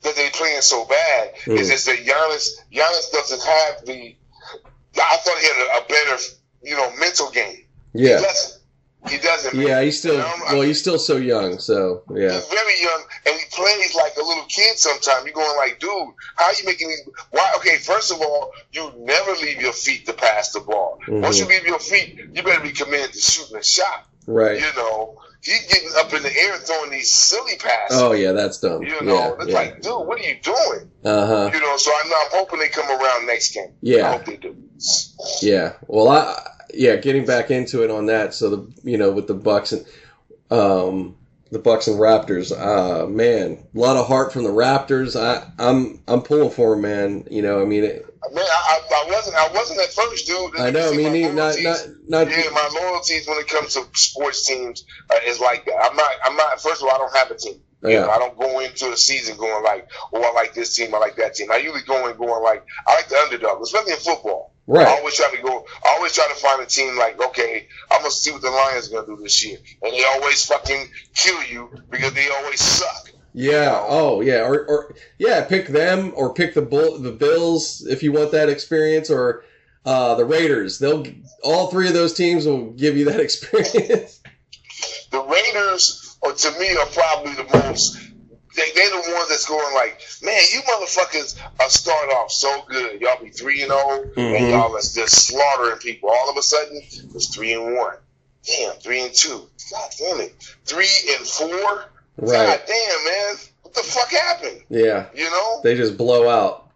that 0.03 0.17
they 0.17 0.29
playing 0.31 0.61
so 0.63 0.85
bad. 0.87 1.35
Mm. 1.45 1.59
It's 1.59 1.69
just 1.69 1.87
that 1.87 1.99
Giannis, 1.99 2.49
Giannis 2.73 3.13
doesn't 3.13 3.43
have 3.45 3.85
the. 3.87 4.17
I 5.01 5.17
thought 5.19 5.39
he 5.39 5.47
had 5.47 5.57
a, 5.57 5.85
a 5.85 5.89
better, 5.89 6.23
you 6.63 6.75
know, 6.77 6.91
mental 6.99 7.31
game. 7.31 7.67
He 7.93 8.09
Yeah. 8.09 8.21
doesn't. 8.21 8.63
He 9.09 9.19
doesn't. 9.19 9.55
man. 9.57 9.67
Yeah, 9.67 9.83
he's 9.83 9.99
still 9.99 10.15
You 10.15 10.19
know, 10.21 10.35
well. 10.53 10.63
He's 10.63 10.79
still 10.81 10.99
so 10.99 11.17
young, 11.17 11.59
so 11.59 12.03
yeah. 12.15 12.33
He's 12.33 12.47
very 12.49 12.81
young, 12.83 13.03
and 13.27 13.37
he 13.37 13.45
plays 13.53 13.95
like 13.95 14.17
a 14.17 14.25
little 14.25 14.45
kid. 14.45 14.79
Sometimes 14.79 15.25
you're 15.25 15.35
going 15.35 15.57
like, 15.57 15.79
dude, 15.81 15.91
how 16.37 16.47
are 16.47 16.53
you 16.55 16.65
making 16.65 16.89
these? 16.89 17.09
Why? 17.31 17.51
Okay, 17.59 17.77
first 17.79 18.11
of 18.13 18.21
all, 18.21 18.53
you 18.73 18.93
never 18.99 19.33
leave 19.33 19.61
your 19.61 19.73
feet 19.73 20.07
to 20.07 20.13
pass 20.13 20.53
the 20.53 20.61
ball. 20.61 20.99
Once 21.09 21.39
you 21.39 21.47
leave 21.47 21.65
your 21.67 21.79
feet, 21.79 22.19
you 22.33 22.43
better 22.43 22.63
be 22.63 22.73
committed 22.73 23.13
to 23.13 23.19
shooting 23.21 23.57
a 23.57 23.63
shot. 23.65 24.07
Right. 24.29 24.59
You 24.59 24.67
know, 24.77 25.21
he's 25.41 25.67
getting 25.73 25.91
up 25.99 26.13
in 26.13 26.21
the 26.25 26.37
air 26.37 26.57
throwing 26.57 26.91
these 26.91 27.13
silly 27.13 27.57
passes. 27.59 28.01
Oh 28.03 28.11
yeah, 28.13 28.33
that's 28.33 28.59
dumb. 28.59 28.83
You 28.83 29.01
know, 29.03 29.15
Yeah. 29.15 29.35
it's 29.39 29.47
Yeah. 29.49 29.55
like, 29.55 29.81
dude, 29.83 30.05
what 30.07 30.19
are 30.19 30.23
you 30.29 30.37
doing? 30.43 30.91
Uh 31.05 31.27
huh. 31.27 31.51
You 31.55 31.61
know, 31.61 31.77
so 31.77 31.93
I'm, 32.05 32.11
I'm 32.13 32.31
hoping 32.33 32.59
they 32.59 32.69
come 32.69 32.91
around 32.91 33.27
next 33.27 33.55
game. 33.55 33.73
Yeah. 33.83 34.09
I 34.09 34.13
hope 34.17 34.25
they 34.27 34.37
do. 34.37 34.57
Yeah. 35.43 35.75
Well, 35.87 36.09
I 36.09 36.43
yeah, 36.75 36.97
getting 36.97 37.25
back 37.25 37.51
into 37.51 37.83
it 37.85 37.91
on 37.91 38.07
that. 38.07 38.35
So 38.35 38.51
the 38.51 38.73
you 38.83 38.99
know 38.99 39.11
with 39.12 39.27
the 39.27 39.35
Bucks 39.35 39.73
and 39.73 39.87
um 40.51 41.17
the 41.51 41.59
Bucks 41.59 41.87
and 41.87 41.99
Raptors. 41.99 42.53
Uh 42.53 43.07
man, 43.07 43.67
a 43.75 43.79
lot 43.79 43.97
of 43.97 44.07
heart 44.07 44.33
from 44.33 44.45
the 44.45 44.51
Raptors. 44.51 45.21
I 45.21 45.51
I'm 45.59 46.03
I'm 46.09 46.23
pulling 46.23 46.51
for 46.51 46.75
'em, 46.75 46.83
man. 46.83 47.27
You 47.31 47.43
know, 47.43 47.62
I 47.62 47.64
mean, 47.64 47.85
it, 47.85 48.05
Man, 48.33 48.45
I, 48.45 48.81
I, 48.91 49.05
wasn't, 49.09 49.37
I 49.37 49.49
wasn't 49.53 49.79
at 49.79 49.93
first, 49.93 50.27
dude. 50.27 50.59
I 50.59 50.71
know. 50.71 50.89
I 50.89 50.91
See, 50.91 51.09
mean, 51.09 51.37
not 51.37 51.55
not 51.62 51.89
not. 52.09 52.29
Yeah, 52.29 52.51
my 52.53 52.69
loyalties 52.75 53.29
when 53.29 53.39
it 53.39 53.47
comes 53.47 53.75
to 53.75 53.85
sports 53.95 54.47
teams 54.49 54.85
uh, 55.11 55.19
is 55.27 55.39
like 55.39 55.64
that. 55.67 55.77
I'm 55.81 55.95
not. 55.95 56.11
I'm 56.25 56.37
not. 56.37 56.61
First 56.61 56.83
of 56.83 56.89
all, 56.89 56.95
I 56.95 56.99
don't 56.99 57.14
have 57.17 57.31
a 57.31 57.37
team. 57.37 57.61
You 57.83 57.91
know, 57.91 57.95
Yeah. 58.01 58.07
I 58.09 58.19
don't 58.19 58.37
go 58.37 58.59
into 58.61 58.91
the 58.91 58.97
season 58.97 59.37
going 59.37 59.62
like, 59.62 59.89
oh, 60.12 60.21
I 60.23 60.33
like 60.33 60.55
this 60.55 60.75
team, 60.75 60.93
I 60.95 60.99
like 60.99 61.14
that 61.17 61.35
team. 61.37 61.53
I 61.53 61.59
usually 61.59 61.83
go 61.83 62.09
in 62.09 62.17
going 62.17 62.43
like, 62.43 62.64
I 62.89 62.95
like 62.97 63.09
the 63.09 63.17
underdog, 63.17 63.62
especially 63.62 63.93
in 63.93 63.99
football. 63.99 64.55
I 64.69 64.99
always 64.99 65.14
try 65.14 65.31
to 65.35 65.43
go. 65.43 65.64
I 65.85 65.95
always 65.97 66.12
try 66.12 66.27
to 66.29 66.35
find 66.35 66.62
a 66.62 66.67
team 66.67 66.97
like, 66.99 67.23
okay, 67.23 67.69
I'm 67.91 68.01
gonna 68.01 68.11
see 68.11 68.33
what 68.33 68.43
the 68.43 68.51
Lions 68.51 68.89
are 68.89 68.97
gonna 68.97 69.17
do 69.17 69.23
this 69.23 69.45
year, 69.45 69.59
and 69.83 69.93
they 69.93 70.05
always 70.05 70.45
fucking 70.47 70.89
kill 71.14 71.43
you 71.45 71.71
because 71.91 72.12
they 72.14 72.29
always 72.29 72.61
suck. 72.61 73.11
Yeah. 73.33 73.85
Oh, 73.87 74.23
yeah. 74.23 74.47
Or, 74.47 74.64
or 74.67 74.95
yeah, 75.19 75.45
pick 75.45 75.69
them 75.69 76.12
or 76.17 76.33
pick 76.33 76.55
the 76.55 76.62
bull, 76.62 76.99
the 76.99 77.12
Bills 77.12 77.87
if 77.87 78.03
you 78.03 78.11
want 78.11 78.33
that 78.33 78.49
experience, 78.49 79.11
or 79.11 79.45
uh, 79.85 80.14
the 80.14 80.25
Raiders. 80.25 80.79
They'll 80.79 81.07
all 81.45 81.69
three 81.69 81.87
of 81.87 81.95
those 81.95 82.14
teams 82.14 82.47
will 82.47 82.73
give 82.73 82.97
you 82.97 83.05
that 83.05 83.21
experience. 83.29 84.21
The 85.11 85.23
Raiders, 85.23 86.17
or 86.23 86.33
to 86.33 86.59
me, 86.59 86.77
are 86.77 86.87
probably 86.87 87.35
the 87.35 87.59
most. 87.59 87.99
They, 88.57 88.71
they're 88.75 88.91
the 88.91 89.13
ones 89.15 89.29
that's 89.29 89.47
going 89.47 89.75
like, 89.75 90.01
man, 90.23 90.41
you 90.53 90.61
motherfuckers 90.63 91.39
are 91.61 91.69
start 91.69 92.09
off 92.11 92.31
so 92.33 92.63
good. 92.69 93.01
Y'all 93.01 93.23
be 93.23 93.31
three 93.31 93.61
and 93.63 93.71
zero, 93.71 94.05
Mhm. 94.17 94.37
and 94.39 94.49
y'all 94.49 94.75
is 94.77 94.95
just 94.95 95.27
slaughtering 95.27 95.77
people. 95.79 96.09
All 96.09 96.31
of 96.31 96.37
a 96.37 96.43
sudden, 96.43 96.81
it's 97.15 97.35
three 97.35 97.53
and 97.53 97.75
one. 97.77 97.97
Damn, 98.47 98.75
three 98.77 99.03
and 99.03 99.13
two. 99.13 99.49
God 99.71 99.91
damn 99.99 100.21
it, 100.21 100.35
three 100.65 100.89
and 101.17 101.27
four. 101.27 101.51
God 101.51 101.85
right. 102.19 102.67
damn, 102.67 103.05
man, 103.05 103.35
what 103.63 103.75
the 103.75 103.83
fuck 103.83 104.09
happened? 104.11 104.63
Yeah. 104.71 105.07
You 105.15 105.25
know, 105.29 105.61
They 105.63 105.75
just 105.77 105.99
blow 105.99 106.29
out. 106.29 106.71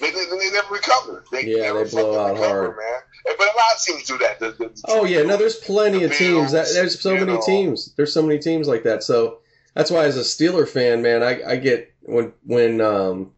they, 0.00 0.10
they, 0.10 0.24
they 0.24 0.50
never 0.50 0.74
recover. 0.74 1.24
They 1.30 1.44
Yeah, 1.44 1.62
never 1.62 1.84
they 1.84 1.90
blow 1.90 2.18
out 2.18 2.34
recover, 2.34 2.64
hard. 2.72 2.76
man. 2.76 3.00
But 3.38 3.38
a 3.40 3.56
lot 3.56 3.76
of 3.76 3.82
teams 3.84 4.04
do 4.04 4.18
that. 4.18 4.40
The, 4.40 4.50
the, 4.52 4.82
Oh 4.88 5.04
yeah, 5.04 5.22
no, 5.22 5.36
there's 5.36 5.56
plenty 5.56 6.00
The 6.00 6.04
of 6.06 6.12
teams. 6.16 6.52
That, 6.52 6.66
there's 6.74 7.00
so 7.00 7.14
many 7.14 7.34
know. 7.34 7.40
teams. 7.40 7.94
There's 7.94 8.12
so 8.12 8.22
many 8.22 8.38
teams 8.38 8.66
like 8.66 8.82
that. 8.82 9.02
So 9.04 9.38
that's 9.74 9.90
why, 9.90 10.04
as 10.04 10.16
a 10.16 10.20
Steeler 10.20 10.68
fan, 10.68 11.02
man, 11.02 11.22
I, 11.22 11.42
I 11.52 11.56
get 11.56 11.92
when 12.02 12.32
when 12.44 12.80
um, 12.80 13.32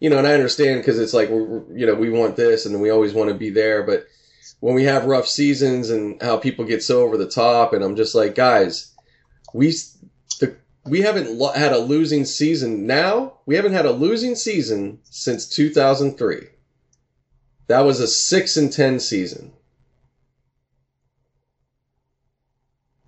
you 0.00 0.08
know, 0.10 0.18
and 0.18 0.26
I 0.26 0.34
understand 0.34 0.80
because 0.80 0.98
it's 0.98 1.14
like 1.14 1.28
we're, 1.28 1.64
you 1.76 1.86
know 1.86 1.94
we 1.94 2.10
want 2.10 2.36
this 2.36 2.66
and 2.66 2.80
we 2.80 2.90
always 2.90 3.12
want 3.12 3.28
to 3.28 3.34
be 3.34 3.50
there, 3.50 3.82
but 3.82 4.06
when 4.60 4.74
we 4.74 4.84
have 4.84 5.04
rough 5.04 5.26
seasons 5.26 5.90
and 5.90 6.20
how 6.22 6.36
people 6.36 6.64
get 6.64 6.82
so 6.82 7.02
over 7.02 7.16
the 7.16 7.28
top, 7.28 7.72
and 7.72 7.82
I'm 7.82 7.96
just 7.96 8.14
like, 8.14 8.34
guys, 8.34 8.94
we 9.52 9.72
the 10.40 10.56
we 10.84 11.00
haven't 11.00 11.32
lo- 11.32 11.52
had 11.52 11.72
a 11.72 11.78
losing 11.78 12.24
season 12.24 12.86
now. 12.86 13.40
We 13.46 13.56
haven't 13.56 13.72
had 13.72 13.86
a 13.86 13.92
losing 13.92 14.34
season 14.34 15.00
since 15.04 15.48
2003. 15.48 16.48
That 17.66 17.80
was 17.80 18.00
a 18.00 18.06
six 18.06 18.56
and 18.56 18.72
ten 18.72 19.00
season. 19.00 19.52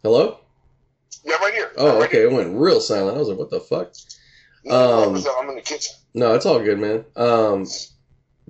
Hello. 0.03 0.39
Yeah, 1.79 1.85
right 1.85 1.93
here. 1.93 2.01
Oh, 2.01 2.03
okay. 2.05 2.23
It 2.23 2.33
went 2.33 2.57
real 2.59 2.81
silent. 2.81 3.17
I 3.17 3.21
was 3.21 3.29
like, 3.29 3.39
"What 3.39 3.51
the 3.51 3.61
fuck?" 3.61 3.93
No, 4.65 4.75
Um, 5.11 5.25
I'm 5.41 5.49
in 5.51 5.57
the 5.57 5.63
kitchen. 5.63 5.95
No, 6.15 6.35
it's 6.35 6.47
all 6.47 6.59
good, 6.61 6.79
man. 6.79 7.05
Um, 7.15 7.67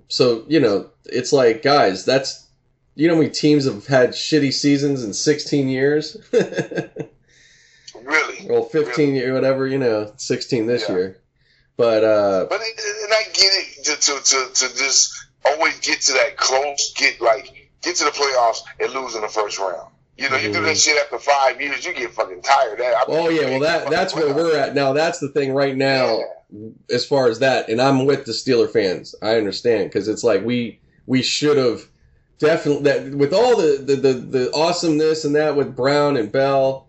so 0.08 0.44
you 0.48 0.60
know, 0.60 0.90
it's 1.04 1.32
like, 1.32 1.62
guys, 1.62 2.04
that's 2.04 2.46
you 2.94 3.08
know, 3.08 3.14
how 3.14 3.20
many 3.20 3.30
teams 3.32 3.66
have 3.66 3.86
had 3.86 4.10
shitty 4.10 4.52
seasons 4.52 5.04
in 5.04 5.12
16 5.12 5.68
years. 5.68 6.16
Really. 8.02 8.46
well, 8.48 8.62
15 8.64 9.14
year, 9.14 9.34
whatever, 9.34 9.66
you 9.66 9.78
know, 9.78 10.12
16 10.16 10.66
this 10.66 10.88
Yeah. 10.88 10.94
year. 10.94 11.20
But 11.76 12.04
uh, 12.04 12.46
But 12.48 12.60
it, 12.62 12.80
and 13.04 13.12
I 13.12 13.24
get 13.34 13.52
it 13.52 13.84
to, 13.84 13.96
to, 13.96 14.22
to, 14.24 14.54
to 14.68 14.76
just 14.76 15.12
always 15.44 15.78
get 15.80 16.00
to 16.02 16.12
that 16.14 16.36
close, 16.38 16.94
get 16.96 17.20
like 17.20 17.70
get 17.82 17.96
to 17.96 18.04
the 18.04 18.10
playoffs 18.12 18.60
and 18.80 18.92
lose 18.94 19.14
in 19.14 19.20
the 19.20 19.28
first 19.28 19.58
round. 19.58 19.92
You 20.16 20.30
know, 20.30 20.36
you 20.36 20.50
do 20.52 20.62
that 20.62 20.78
shit 20.78 20.96
after 21.02 21.18
five 21.18 21.60
years, 21.60 21.84
you 21.84 21.92
get 21.92 22.10
fucking 22.12 22.40
tired. 22.40 22.78
That 22.78 22.94
I 22.94 23.04
oh 23.08 23.28
yeah, 23.28 23.50
well 23.50 23.60
that 23.60 23.90
that's 23.90 24.14
where 24.14 24.32
we're 24.34 24.56
at 24.56 24.74
now. 24.74 24.92
That's 24.94 25.18
the 25.18 25.28
thing 25.28 25.52
right 25.52 25.76
now. 25.76 26.20
Yeah. 26.50 26.68
as 26.90 27.04
far 27.04 27.28
as 27.28 27.40
that, 27.40 27.68
and 27.68 27.80
I'm 27.80 28.06
with 28.06 28.24
the 28.24 28.32
Steeler 28.32 28.70
fans. 28.70 29.14
I 29.20 29.36
understand 29.36 29.90
because 29.90 30.08
it's 30.08 30.24
like 30.24 30.42
we 30.44 30.80
we 31.04 31.22
should 31.22 31.58
have 31.58 31.82
definitely 32.38 32.84
that 32.84 33.14
with 33.14 33.34
all 33.34 33.56
the, 33.56 33.82
the 33.84 33.96
the 33.96 34.12
the 34.14 34.52
awesomeness 34.54 35.24
and 35.24 35.34
that 35.36 35.54
with 35.54 35.76
Brown 35.76 36.16
and 36.16 36.32
Bell 36.32 36.86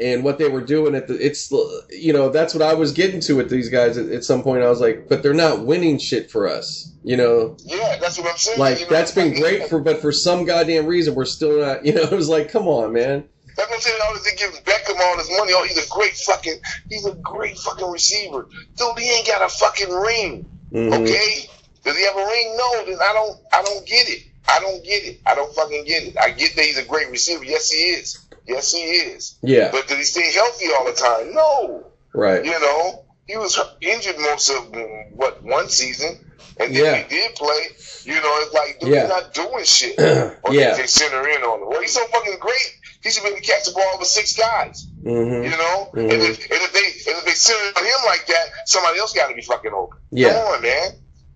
and 0.00 0.24
what 0.24 0.38
they 0.38 0.48
were 0.48 0.60
doing 0.60 0.94
at 0.94 1.06
the 1.08 1.14
it's 1.14 1.52
you 1.90 2.12
know 2.12 2.28
that's 2.28 2.52
what 2.54 2.62
I 2.62 2.74
was 2.74 2.92
getting 2.92 3.20
to 3.20 3.36
with 3.36 3.48
these 3.50 3.68
guys 3.68 3.96
at, 3.96 4.08
at 4.10 4.24
some 4.24 4.42
point 4.42 4.62
I 4.62 4.68
was 4.68 4.80
like 4.80 5.08
but 5.08 5.22
they're 5.22 5.34
not 5.34 5.64
winning 5.64 5.98
shit 5.98 6.30
for 6.30 6.48
us 6.48 6.92
you 7.04 7.16
know 7.16 7.56
Yeah, 7.64 7.96
that's 8.00 8.18
what 8.18 8.28
I'm 8.30 8.36
saying. 8.36 8.58
like 8.58 8.80
you 8.80 8.86
know, 8.86 8.90
that's 8.90 9.12
been 9.12 9.34
great 9.40 9.68
for 9.68 9.78
but 9.80 10.00
for 10.00 10.10
some 10.12 10.44
goddamn 10.44 10.86
reason 10.86 11.14
we're 11.14 11.24
still 11.24 11.60
not 11.60 11.84
you 11.86 11.92
know 11.94 12.02
it 12.10 12.10
was 12.12 12.28
like 12.28 12.50
come 12.50 12.66
on 12.66 12.92
man 12.92 13.28
That's 13.56 13.68
what 13.70 13.76
I'm 13.76 13.80
saying. 13.82 14.00
All 14.02 14.14
they 14.14 14.36
give 14.36 14.50
Beckham 14.64 14.98
all 15.00 15.16
his 15.18 15.30
money. 15.38 15.52
Oh, 15.54 15.62
he's 15.62 15.78
a 15.78 15.88
great 15.88 16.14
fucking. 16.26 16.58
He's 16.88 17.06
a 17.06 17.14
great 17.14 17.56
fucking 17.58 17.88
receiver. 17.88 18.48
Dude, 18.76 18.98
he 18.98 19.08
ain't 19.16 19.28
got 19.28 19.42
a 19.42 19.48
fucking 19.48 19.90
ring. 19.94 20.44
Mhm. 20.72 20.92
Okay? 21.02 21.48
Does 21.84 21.96
he 21.96 22.02
have 22.04 22.16
a 22.16 22.26
ring? 22.26 22.56
No. 22.58 22.84
Then 22.84 22.98
I 23.00 23.12
don't. 23.12 23.38
I 23.52 23.62
don't 23.62 23.86
get 23.86 24.08
it. 24.08 24.24
I 24.48 24.58
don't 24.58 24.82
get 24.84 25.04
it. 25.04 25.20
I 25.24 25.36
don't 25.36 25.54
fucking 25.54 25.84
get 25.84 26.02
it. 26.02 26.16
I 26.18 26.30
get 26.30 26.56
that 26.56 26.64
he's 26.64 26.78
a 26.78 26.84
great 26.84 27.10
receiver. 27.12 27.44
Yes, 27.44 27.70
he 27.70 27.78
is. 27.78 28.23
Yes, 28.46 28.72
he 28.72 28.78
is. 28.80 29.36
yeah 29.42 29.70
But 29.72 29.88
did 29.88 29.98
he 29.98 30.04
stay 30.04 30.30
healthy 30.32 30.66
all 30.78 30.84
the 30.86 30.92
time? 30.92 31.34
No. 31.34 31.86
right 32.14 32.44
You 32.44 32.52
know, 32.52 33.04
he 33.26 33.36
was 33.36 33.58
injured 33.80 34.18
most 34.18 34.50
of 34.50 34.74
what 35.14 35.42
one 35.42 35.68
season, 35.68 36.18
and 36.60 36.74
then 36.76 36.84
Yeah. 36.84 36.96
he 36.96 37.08
did 37.08 37.34
play. 37.36 37.68
You 38.04 38.14
know, 38.14 38.32
it's 38.42 38.52
like 38.52 38.80
dude, 38.80 38.90
Yeah. 38.90 39.00
he's 39.02 39.08
not 39.10 39.32
doing 39.34 39.64
shit. 39.64 39.98
Or 40.44 40.52
yeah 40.52 40.74
they, 40.76 40.86
center 40.86 41.26
in 41.28 41.42
on 41.42 41.62
him. 41.62 41.68
Well, 41.70 41.80
he's 41.80 41.94
so 41.94 42.04
fucking 42.08 42.36
great. 42.38 42.70
He 43.02 43.10
should 43.10 43.22
be 43.22 43.30
able 43.30 43.38
to 43.38 43.42
catch 43.44 43.64
the 43.64 43.72
ball 43.72 43.96
with 43.98 44.08
six 44.08 44.36
guys. 44.36 44.86
hmm 45.02 45.42
You 45.44 45.56
know, 45.56 45.90
Mhm. 45.94 46.12
and, 46.12 46.22
if, 46.22 46.38
and 46.50 46.60
if 46.68 46.72
they 46.72 47.10
and 47.10 47.18
if 47.20 47.24
they 47.24 47.32
center 47.32 47.78
on 47.78 47.84
him 47.84 48.00
like 48.06 48.26
that, 48.26 48.46
somebody 48.66 48.98
else 48.98 49.12
got 49.14 49.28
to 49.28 49.34
be 49.34 49.42
fucking 49.42 49.72
open. 49.72 49.98
Yeah. 50.10 50.32
Come 50.34 50.46
on, 50.54 50.62
man. 50.62 50.90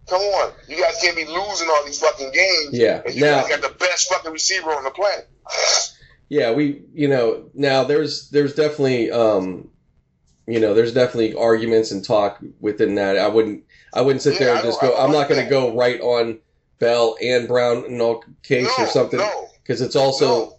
Come 0.09 0.21
on. 0.23 0.53
You 0.69 0.77
guys 0.81 0.97
can't 1.03 1.17
be 1.17 1.25
losing 1.27 1.69
all 1.69 1.85
these 1.85 1.99
fucking 2.01 2.33
games. 2.33 2.71
Yeah. 2.73 3.03
And 3.05 3.15
you 3.15 3.23
Now- 3.25 3.41
guys 3.43 3.51
got 3.51 3.63
the 3.63 3.75
best 3.79 4.09
fucking 4.11 4.33
receiver 4.33 4.71
on 4.75 4.85
the 4.85 4.91
planet. 4.91 5.29
Yeah 6.29 6.53
we 6.53 6.83
you 6.93 7.09
know 7.09 7.49
now 7.55 7.85
there's 7.85 8.29
there's 8.31 8.55
definitely 8.55 9.11
um 9.11 9.69
you 10.47 10.61
know 10.61 10.75
there's 10.75 10.93
definitely 10.95 11.35
arguments 11.35 11.91
and 11.91 12.05
talk 12.05 12.39
within 12.61 12.95
that 12.97 13.17
i 13.19 13.27
wouldn't 13.27 13.65
i 13.95 14.01
wouldn't 14.01 14.23
sit 14.23 14.35
Yeah, 14.35 14.39
there 14.47 14.55
and 14.57 14.65
just 14.65 14.81
go 14.81 14.97
i'm 14.97 15.13
not 15.13 15.29
going 15.29 15.43
to 15.43 15.49
go 15.51 15.75
right 15.77 16.01
on 16.01 16.39
bell 16.79 17.17
and 17.23 17.49
brown 17.49 17.85
in 17.87 18.01
all 18.01 18.25
case 18.43 18.69
no, 18.79 18.85
or 18.85 18.87
something 18.89 19.19
No. 19.19 19.49
because 19.63 19.81
it's 19.81 19.97
also 19.97 20.57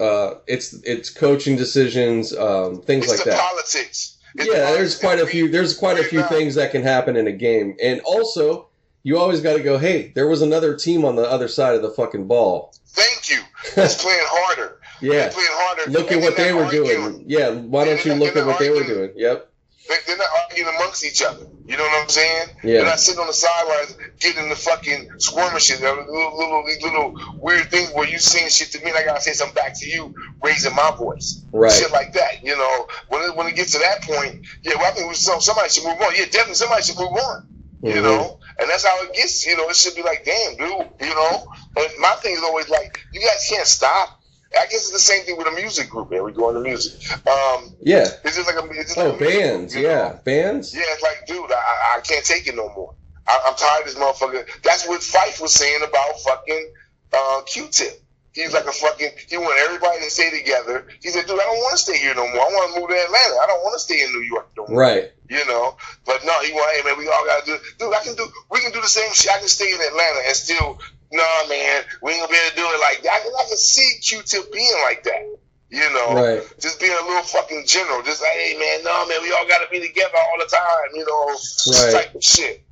no. 0.00 0.06
uh 0.06 0.34
it's 0.46 0.72
it's 0.84 1.10
coaching 1.10 1.56
decisions 1.56 2.34
um 2.36 2.80
things 2.82 3.04
It's 3.04 3.18
like 3.18 3.24
that 3.24 3.40
politics. 3.40 4.18
It's 4.34 4.46
yeah 4.46 4.72
there's 4.72 4.98
quite 4.98 5.20
a 5.20 5.26
few 5.26 5.48
there's 5.50 5.76
quite 5.76 5.98
a 5.98 6.04
few 6.04 6.22
things 6.24 6.54
that 6.54 6.72
can 6.72 6.82
happen 6.82 7.16
in 7.16 7.26
a 7.26 7.32
game 7.32 7.76
and 7.82 8.00
also 8.00 8.68
you 9.04 9.18
always 9.18 9.40
got 9.40 9.56
to 9.56 9.62
go 9.62 9.78
hey 9.78 10.10
there 10.14 10.26
was 10.26 10.42
another 10.42 10.74
team 10.76 11.04
on 11.04 11.16
the 11.16 11.28
other 11.30 11.48
side 11.48 11.74
of 11.74 11.82
the 11.82 11.90
fucking 11.90 12.26
ball 12.26 12.74
Thank 12.94 13.30
you. 13.30 13.40
It's 13.82 14.02
playing 14.02 14.20
harder. 14.22 14.78
Yeah 15.02 15.30
look 15.88 16.12
at 16.12 16.20
what 16.20 16.36
they 16.36 16.52
were 16.52 16.64
arguing. 16.64 16.86
doing 16.86 17.24
yeah 17.26 17.50
why 17.50 17.84
don't 17.84 18.04
you 18.04 18.14
look 18.14 18.36
at 18.36 18.46
what 18.46 18.58
they 18.58 18.70
were 18.70 18.84
doing 18.84 19.12
yep 19.16 19.48
They- 19.88 19.98
They're 20.06 20.16
not 20.16 20.28
arguing 20.44 20.68
amongst 20.76 21.04
each 21.04 21.22
other. 21.22 21.44
You 21.66 21.76
know 21.76 21.82
what 21.82 22.02
I'm 22.04 22.08
saying? 22.08 22.48
Yeah. 22.62 22.72
They're 22.78 22.84
not 22.94 23.00
sitting 23.00 23.20
on 23.20 23.26
the 23.26 23.32
sidelines 23.32 23.96
getting 24.20 24.48
the 24.48 24.54
fucking 24.54 25.10
skirmishes, 25.18 25.80
the 25.80 25.90
little, 25.92 26.38
little, 26.38 26.62
these 26.66 26.82
little 26.82 27.08
weird 27.42 27.68
things 27.70 27.90
where 27.92 28.06
you 28.08 28.18
saying 28.20 28.50
shit 28.50 28.70
to 28.72 28.78
me 28.84 28.90
and 28.90 28.96
I 28.98 29.04
gotta 29.04 29.20
say 29.20 29.32
something 29.32 29.54
back 29.56 29.72
to 29.80 29.86
you, 29.88 30.14
raising 30.40 30.74
my 30.76 30.92
voice. 30.96 31.44
Right. 31.52 31.72
Shit 31.72 31.90
like 31.90 32.12
that. 32.14 32.44
You 32.44 32.56
know, 32.56 32.86
when 33.08 33.22
it, 33.28 33.34
when 33.36 33.46
it 33.48 33.56
gets 33.56 33.72
to 33.72 33.78
that 33.80 34.02
point, 34.02 34.46
yeah, 34.62 34.74
well, 34.76 34.86
I 34.86 34.92
think 34.94 35.12
somebody 35.16 35.68
should 35.68 35.84
move 35.84 36.00
on. 36.00 36.12
Yeah, 36.14 36.26
definitely 36.26 36.54
somebody 36.62 36.82
should 36.84 36.98
move 36.98 37.12
on. 37.18 37.48
You 37.82 37.94
Mhm. 37.94 38.02
know, 38.04 38.38
and 38.60 38.70
that's 38.70 38.84
how 38.86 39.02
it 39.02 39.12
gets. 39.14 39.44
You 39.44 39.56
know, 39.56 39.68
it 39.68 39.74
should 39.74 39.96
be 39.96 40.02
like, 40.04 40.24
damn, 40.24 40.56
dude. 40.56 40.86
You 41.00 41.14
know, 41.14 41.46
and 41.76 41.88
my 41.98 42.14
thing 42.22 42.34
is 42.36 42.42
always 42.44 42.68
like, 42.68 43.00
you 43.12 43.20
guys 43.20 43.44
can't 43.50 43.66
stop. 43.66 44.21
I 44.58 44.66
guess 44.66 44.74
it's 44.88 44.92
the 44.92 44.98
same 44.98 45.22
thing 45.24 45.36
with 45.36 45.46
a 45.46 45.52
music 45.52 45.88
group, 45.90 46.10
man. 46.10 46.24
We 46.24 46.32
go 46.32 46.48
into 46.50 46.60
music. 46.60 46.94
Um, 47.26 47.74
Yeah. 47.80 48.06
it's 48.24 48.36
just 48.36 48.46
like 48.46 48.62
a, 48.62 48.68
it's 48.70 48.94
just 48.94 48.98
Oh, 48.98 49.10
like 49.10 49.20
a 49.20 49.22
music 49.24 49.38
group, 49.40 49.50
bands. 49.52 49.74
know? 49.74 49.80
Yeah, 49.80 50.18
bands. 50.24 50.74
Yeah, 50.74 50.82
it's 50.88 51.02
like, 51.02 51.26
dude, 51.26 51.50
I, 51.50 51.96
I- 51.96 52.00
can't 52.02 52.24
take 52.24 52.46
it 52.48 52.56
no 52.56 52.68
more. 52.74 52.94
I, 53.28 53.38
I'm 53.46 53.54
tired 53.54 53.80
of 53.82 53.86
this 53.86 53.94
motherfucker. 53.94 54.44
That's 54.62 54.86
what 54.88 55.00
Phife 55.00 55.40
was 55.40 55.52
saying 55.54 55.80
about 55.86 56.18
fucking 56.20 56.72
uh, 57.12 57.42
Q-Tip. 57.46 58.00
He's 58.32 58.54
like 58.54 58.64
a 58.64 58.72
fucking. 58.72 59.10
He 59.28 59.36
want 59.36 59.58
everybody 59.60 59.98
to 60.00 60.10
stay 60.10 60.30
together. 60.30 60.88
He 61.02 61.10
said, 61.10 61.26
dude, 61.26 61.38
I 61.38 61.44
don't 61.44 61.58
want 61.58 61.72
to 61.72 61.78
stay 61.78 61.98
here 61.98 62.14
no 62.14 62.26
more. 62.32 62.40
I 62.40 62.48
want 62.48 62.72
to 62.74 62.80
move 62.80 62.88
to 62.88 62.96
Atlanta. 62.96 63.36
I 63.36 63.46
don't 63.46 63.60
want 63.62 63.74
to 63.74 63.78
stay 63.78 64.00
in 64.02 64.10
New 64.10 64.22
York 64.24 64.48
no 64.56 64.66
more. 64.68 64.80
Right. 64.80 65.12
You 65.28 65.44
know, 65.46 65.76
but 66.06 66.24
no, 66.24 66.32
he 66.40 66.50
want, 66.52 66.74
hey 66.74 66.82
man, 66.82 66.96
we 66.98 67.06
all 67.08 67.26
gotta 67.26 67.44
do. 67.44 67.56
Dude, 67.78 67.92
I 67.94 68.02
can 68.02 68.14
do. 68.16 68.26
We 68.50 68.60
can 68.60 68.72
do 68.72 68.80
the 68.80 68.88
same 68.88 69.12
shit. 69.12 69.30
I 69.30 69.38
can 69.38 69.48
stay 69.48 69.68
in 69.72 69.80
Atlanta 69.80 70.20
and 70.26 70.34
still. 70.36 70.78
Nah, 71.12 71.46
man, 71.48 71.82
we 72.02 72.12
ain't 72.12 72.20
gonna 72.20 72.32
be 72.32 72.38
able 72.40 72.50
to 72.50 72.56
do 72.56 72.64
it 72.64 72.80
like 72.80 73.02
that. 73.02 73.12
I 73.12 73.44
can, 73.48 73.56
see 73.56 73.98
Q-Tip 74.00 74.50
being 74.52 74.72
like 74.82 75.02
that. 75.04 75.36
You 75.68 75.90
know, 75.92 76.14
Right. 76.14 76.42
just 76.60 76.80
being 76.80 76.92
a 76.92 77.06
little 77.06 77.22
fucking 77.22 77.64
general. 77.66 78.02
Just 78.02 78.20
like, 78.22 78.32
hey 78.32 78.56
man, 78.58 78.82
no 78.84 79.06
man, 79.06 79.22
we 79.22 79.32
all 79.32 79.46
gotta 79.46 79.66
be 79.70 79.80
together 79.80 80.16
all 80.16 80.38
the 80.38 80.46
time. 80.46 80.88
You 80.94 81.04
know, 81.06 81.26
Right. 81.84 81.92
type 81.92 82.14
of 82.14 82.24
shit. 82.24 82.64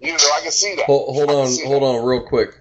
You 0.00 0.12
know, 0.12 0.30
I 0.34 0.40
can 0.42 0.50
see 0.50 0.74
that. 0.76 0.86
Hold, 0.86 1.14
hold 1.14 1.30
on. 1.30 1.46
Hold 1.66 1.82
that. 1.82 1.86
on, 1.86 2.04
real 2.04 2.22
quick. 2.26 2.54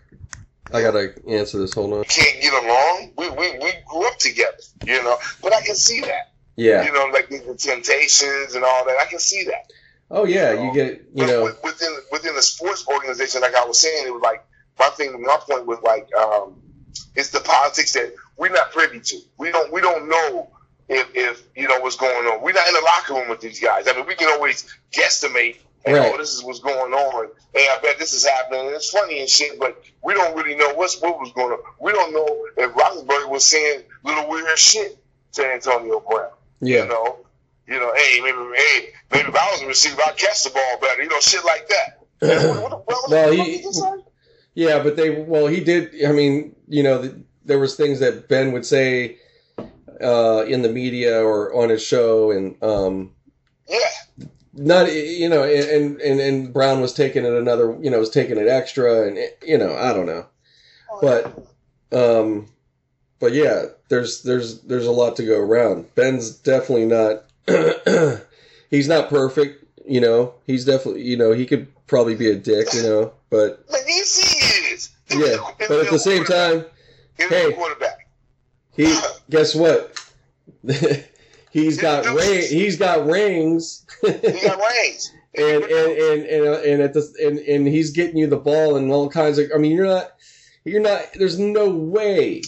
I 0.72 0.82
gotta 0.82 1.14
answer 1.28 1.58
this. 1.58 1.74
Hold 1.74 1.94
on. 1.94 2.04
Can't 2.06 2.42
get 2.42 2.54
along. 2.54 3.14
We, 3.18 3.30
we 3.30 3.58
we 3.60 3.74
grew 3.90 4.06
up 4.08 4.18
together. 4.20 4.58
You 4.86 5.02
know, 5.04 5.18
but 5.42 5.54
I 5.54 5.62
can 5.62 5.76
see 5.76 6.02
that. 6.02 6.34
Yeah. 6.56 6.84
You 6.86 6.92
know, 6.94 7.10
like 7.14 7.30
the, 7.30 7.40
the 7.40 7.56
temptations 7.56 8.54
and 8.56 8.64
all 8.64 8.86
that. 8.86 8.98
I 9.02 9.06
can 9.06 9.20
see 9.20 9.46
that. 9.46 9.72
Oh 10.12 10.26
yeah. 10.26 10.52
You 10.54 10.74
get. 10.74 10.94
You 11.14 11.26
But 11.26 11.28
know. 11.28 11.44
within 11.64 11.98
within 12.12 12.36
the 12.36 12.42
sports 12.42 12.86
organization, 12.88 13.42
like 13.42 13.56
I 13.56 13.66
was 13.66 13.80
saying, 13.80 14.06
it 14.06 14.14
was 14.14 14.22
like 14.22 14.44
my 14.80 14.90
thing. 14.90 15.22
My 15.22 15.38
point 15.48 15.66
was 15.66 15.80
like, 15.84 16.08
um, 16.16 16.62
it's 17.16 17.30
the 17.30 17.40
politics 17.42 17.94
that 17.94 18.14
we're 18.38 18.50
not 18.50 18.72
privy 18.72 19.00
to. 19.00 19.18
We 19.38 19.52
don't 19.52 19.72
we 19.72 19.82
don't 19.82 20.08
know 20.10 20.50
if 20.88 21.08
if 21.14 21.44
you 21.56 21.68
know 21.68 21.80
what's 21.82 21.96
going 21.98 22.26
on. 22.28 22.42
We're 22.42 22.54
not 22.54 22.68
in 22.68 22.74
the 22.74 22.82
locker 22.82 23.14
room 23.16 23.30
with 23.30 23.42
these 23.42 23.60
guys. 23.60 23.88
I 23.88 23.94
mean, 23.94 24.06
we 24.08 24.16
can 24.16 24.30
always 24.30 24.66
guesstimate. 24.92 25.58
And, 25.86 25.96
Right. 25.96 26.12
oh, 26.14 26.18
this 26.18 26.34
is 26.34 26.44
what's 26.44 26.60
going 26.60 26.94
on. 26.94 27.30
Hey, 27.54 27.66
I 27.72 27.80
bet 27.82 27.98
this 27.98 28.12
is 28.14 28.26
happening. 28.26 28.66
And 28.68 28.76
it's 28.76 28.90
funny 28.90 29.22
and 29.22 29.30
shit, 29.30 29.58
but 29.60 29.82
we 30.04 30.14
don't 30.14 30.36
really 30.36 30.56
know 30.56 30.74
what's 30.74 31.00
what 31.02 31.18
was 31.20 31.32
going 31.32 31.54
on. 31.54 31.60
We 31.80 31.94
don't 31.94 32.12
know 32.12 32.28
if 32.58 32.72
Roethlisberger 32.74 33.30
was 33.30 33.48
saying 33.48 33.84
little 34.04 34.28
weird 34.30 34.58
shit 34.60 34.98
to 35.34 35.46
Antonio 35.46 36.02
Brown. 36.02 36.32
Yeah. 36.60 36.84
You 36.84 36.90
know, 36.90 37.18
you 37.66 37.80
know, 37.80 37.94
hey, 37.96 38.20
maybe, 38.22 38.38
hey, 38.58 38.90
maybe 39.12 39.30
if 39.30 39.36
I 39.36 39.52
was 39.54 39.62
a 39.62 39.68
receiver, 39.68 40.02
I'd 40.06 40.18
catch 40.18 40.44
the 40.44 40.50
ball 40.50 40.80
better. 40.82 41.02
You 41.02 41.08
know, 41.10 41.20
shit 41.22 41.46
like 41.46 41.70
that. 41.70 41.96
What- 42.20 42.62
what- 42.62 42.72
what- 42.72 42.88
what 42.88 43.10
Well, 43.10 43.30
the 43.32 43.38
fuck 43.38 43.46
he- 43.46 43.52
did 43.58 43.64
you 43.64 43.72
say? 43.74 43.90
Yeah, 44.60 44.84
but 44.84 44.98
they. 44.98 45.10
Well, 45.10 45.48
he 45.48 45.62
did. 45.64 46.04
I 46.06 46.12
mean, 46.12 46.54
you 46.68 46.84
know, 46.84 47.02
th 47.02 47.14
there 47.46 47.60
was 47.60 47.78
things 47.78 48.02
that 48.02 48.28
Ben 48.28 48.52
would 48.52 48.66
say 48.66 49.18
uh, 50.04 50.44
in 50.46 50.64
the 50.64 50.70
media 50.82 51.24
or 51.24 51.54
on 51.54 51.70
his 51.70 51.82
show, 51.82 52.32
and 52.32 52.62
um, 52.62 53.14
yeah, 53.70 54.28
not 54.52 54.92
you 54.92 55.30
know, 55.30 55.44
and 55.46 56.02
and 56.02 56.20
and 56.20 56.54
Brown 56.54 56.82
was 56.82 56.94
taking 56.94 57.24
it 57.24 57.32
another. 57.32 57.78
You 57.80 57.90
know, 57.90 58.00
was 58.00 58.10
taking 58.10 58.38
it 58.38 58.50
extra, 58.50 59.08
and 59.08 59.18
you 59.42 59.58
know, 59.58 59.74
I 59.78 59.94
don't 59.94 60.08
know. 60.08 60.26
But 61.02 61.24
um 61.94 62.50
but 63.22 63.32
yeah, 63.32 63.68
there's 63.88 64.24
there's 64.24 64.60
there's 64.64 64.88
a 64.88 64.92
lot 64.92 65.16
to 65.16 65.26
go 65.26 65.40
around. 65.40 65.96
Ben's 65.96 66.32
definitely 66.32 66.86
not 66.86 67.24
he's 68.70 68.90
not 68.90 69.08
perfect, 69.08 69.64
you 69.86 70.02
know. 70.02 70.34
He's 70.46 70.66
definitely 70.66 71.04
you 71.04 71.16
know, 71.16 71.32
he 71.32 71.46
could 71.46 71.72
probably 71.88 72.16
be 72.16 72.30
a 72.30 72.36
dick, 72.36 72.68
you 72.74 72.84
know, 72.84 73.14
but 73.30 73.64
is. 73.90 74.29
Yeah, 75.12 75.38
but 75.60 75.86
at 75.86 75.92
the 75.92 76.00
same 76.00 76.24
time, 76.26 76.66
he's 77.18 77.30
hey. 77.30 77.52
a 77.52 77.56
quarterback. 77.56 78.08
he 78.76 78.98
guess 79.30 79.56
what? 79.56 79.96
he's 81.52 81.80
got 81.80 82.06
ring 82.06 82.44
he's 82.50 82.78
got 82.78 83.06
rings 83.06 83.86
He 84.02 84.12
got 84.12 84.60
rings. 84.72 85.14
and 85.36 85.64
and 85.64 85.92
and 85.92 86.26
and, 86.26 86.48
uh, 86.48 86.60
and 86.62 86.82
at 86.82 86.94
the 86.94 87.08
and, 87.24 87.40
and 87.40 87.68
he's 87.68 87.92
getting 87.92 88.18
you 88.18 88.28
the 88.28 88.38
ball 88.38 88.76
and 88.76 88.92
all 88.92 89.10
kinds 89.10 89.38
of 89.38 89.50
I 89.54 89.58
mean, 89.58 89.72
you're 89.72 89.86
not 89.86 90.12
you're 90.66 90.82
not 90.82 91.02
there's 91.16 91.40
no 91.40 91.70
way 91.70 92.42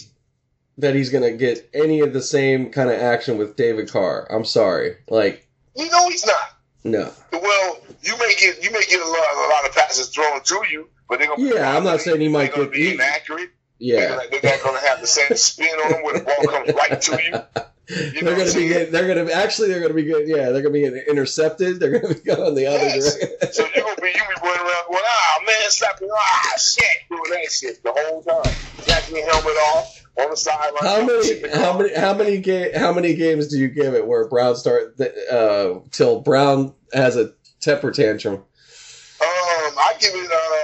that 0.78 0.94
he's 0.94 1.10
going 1.10 1.24
to 1.24 1.36
get 1.36 1.68
any 1.74 2.00
of 2.00 2.12
the 2.12 2.22
same 2.22 2.70
kind 2.70 2.90
of 2.90 2.98
action 2.98 3.38
with 3.38 3.56
David 3.56 3.90
Carr. 3.90 4.26
I'm 4.30 4.44
sorry. 4.44 4.96
Like 5.08 5.48
you 5.76 5.88
know 5.90 6.08
he's 6.08 6.26
not. 6.26 6.56
no. 6.84 7.12
Well, 7.32 7.78
you 8.02 8.16
may 8.18 8.34
get 8.38 8.62
you 8.62 8.70
may 8.72 8.82
get 8.88 9.00
a 9.00 9.06
lot, 9.06 9.46
a 9.46 9.48
lot 9.48 9.68
of 9.68 9.74
passes 9.74 10.08
thrown 10.08 10.42
to 10.42 10.62
you, 10.70 10.88
but 11.12 11.18
they're 11.18 11.28
gonna 11.28 11.54
Yeah, 11.54 11.76
I'm 11.76 11.84
not 11.84 12.00
saying 12.00 12.20
he 12.22 12.28
might 12.28 12.54
get- 12.54 12.72
be 12.72 12.94
inaccurate. 12.94 13.50
Yeah. 13.78 14.16
They're, 14.30 14.40
they're 14.40 14.50
not 14.56 14.64
gonna 14.64 14.80
have 14.88 15.00
the 15.02 15.06
same 15.06 15.36
spin 15.36 15.68
on 15.84 15.90
them 15.92 16.02
where 16.04 16.18
the 16.18 16.24
ball 16.24 16.44
comes 16.50 16.72
right 16.74 17.00
to 17.02 17.22
you. 17.22 17.62
You 17.88 18.22
they're 18.22 18.36
going 18.36 18.48
to 18.48 18.56
be 18.56 18.68
getting, 18.68 18.92
they're 18.92 19.12
going 19.12 19.26
to 19.26 19.34
actually 19.34 19.68
they're 19.68 19.80
going 19.80 19.90
to 19.90 19.94
be 19.94 20.04
good. 20.04 20.26
Yeah, 20.28 20.50
they're 20.50 20.62
going 20.62 20.66
to 20.66 20.70
be 20.70 20.80
getting 20.82 21.02
intercepted. 21.10 21.80
They're 21.80 21.90
going 21.90 22.14
to 22.14 22.22
be 22.22 22.24
going 22.34 22.54
the 22.54 22.66
other 22.66 22.78
Yes. 22.78 23.16
direction. 23.18 23.52
So 23.52 23.64
you 23.66 23.82
gonna 23.82 23.96
be 24.00 24.06
you 24.06 24.12
be 24.14 24.40
running 24.40 24.60
around 24.66 24.84
going, 24.88 25.02
ah 25.04 25.40
man, 25.44 25.54
slapping, 25.70 26.08
ah 26.10 26.52
shit, 26.58 26.86
doing 27.10 27.22
that 27.42 27.50
shit 27.52 27.82
the 27.82 27.92
whole 27.94 28.22
time, 28.22 28.54
snatching 28.78 29.16
your 29.16 29.26
helmet 29.30 29.52
off 29.74 30.04
on 30.20 30.30
the 30.30 30.36
sideline. 30.36 30.84
How 30.84 31.04
many 31.04 31.48
how 31.58 31.76
many 31.76 31.94
how 31.94 32.14
many 32.14 32.38
ga- 32.38 32.78
how 32.78 32.92
many 32.94 33.14
games 33.14 33.48
do 33.48 33.58
you 33.58 33.68
give 33.68 33.94
it 33.94 34.06
where 34.06 34.28
Brown 34.28 34.54
start 34.54 34.98
uh 35.30 35.80
till 35.90 36.20
Brown 36.20 36.74
has 36.94 37.16
a 37.16 37.32
temper 37.60 37.90
tantrum? 37.90 38.34
Um, 38.34 38.44
I 39.78 39.94
give 40.00 40.12
it 40.14 40.30
um, 40.30 40.61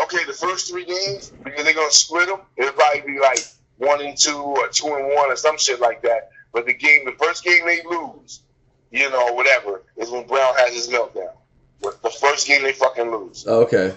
okay, 0.00 0.24
the 0.24 0.32
first 0.32 0.70
three 0.70 0.84
games 0.84 1.32
because 1.42 1.64
they're 1.64 1.74
gonna 1.74 1.90
split 1.90 2.28
them. 2.28 2.40
It'll 2.56 2.72
probably 2.72 3.00
be 3.00 3.20
like 3.20 3.40
one 3.78 4.00
and 4.00 4.16
two 4.16 4.36
or 4.36 4.68
two 4.68 4.86
and 4.86 5.06
one 5.14 5.30
or 5.30 5.36
some 5.36 5.58
shit 5.58 5.80
like 5.80 6.02
that. 6.02 6.30
But 6.52 6.66
the 6.66 6.74
game, 6.74 7.04
the 7.04 7.12
first 7.12 7.44
game 7.44 7.66
they 7.66 7.82
lose, 7.82 8.40
you 8.90 9.10
know, 9.10 9.32
whatever, 9.32 9.82
is 9.96 10.10
when 10.10 10.26
Brown 10.26 10.54
has 10.56 10.74
his 10.74 10.88
meltdown. 10.88 11.32
The 11.80 12.10
first 12.20 12.46
game 12.46 12.62
they 12.62 12.72
fucking 12.72 13.10
lose. 13.10 13.44
Oh, 13.48 13.62
okay. 13.62 13.96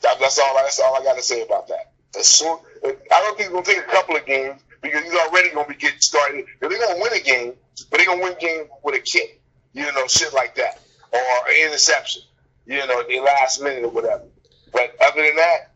That, 0.00 0.18
that's 0.18 0.38
all. 0.38 0.54
That's 0.56 0.80
all 0.80 1.00
I 1.00 1.04
got 1.04 1.16
to 1.16 1.22
say 1.22 1.42
about 1.42 1.68
that. 1.68 1.92
As 2.18 2.26
soon, 2.26 2.58
I 2.84 2.94
don't 3.10 3.36
think 3.36 3.50
it's 3.50 3.50
gonna 3.50 3.64
take 3.64 3.78
a 3.78 3.90
couple 3.90 4.16
of 4.16 4.26
games 4.26 4.60
because 4.82 5.04
he's 5.04 5.14
already 5.14 5.50
gonna 5.50 5.68
be 5.68 5.74
getting 5.74 6.00
started. 6.00 6.44
They're 6.60 6.68
gonna 6.68 7.00
win 7.00 7.12
a 7.12 7.20
game, 7.20 7.54
but 7.90 7.98
they're 7.98 8.06
gonna 8.06 8.22
win 8.22 8.32
a 8.32 8.40
game 8.40 8.64
with 8.82 8.96
a 8.96 9.00
kick, 9.00 9.40
you 9.72 9.84
know, 9.92 10.06
shit 10.08 10.34
like 10.34 10.56
that, 10.56 10.80
or 11.12 11.18
an 11.20 11.66
interception, 11.66 12.22
you 12.66 12.84
know, 12.86 13.02
the 13.08 13.20
last 13.20 13.62
minute 13.62 13.84
or 13.84 13.90
whatever. 13.90 14.24
But 14.72 14.94
other 15.00 15.22
than 15.22 15.36
that, 15.36 15.68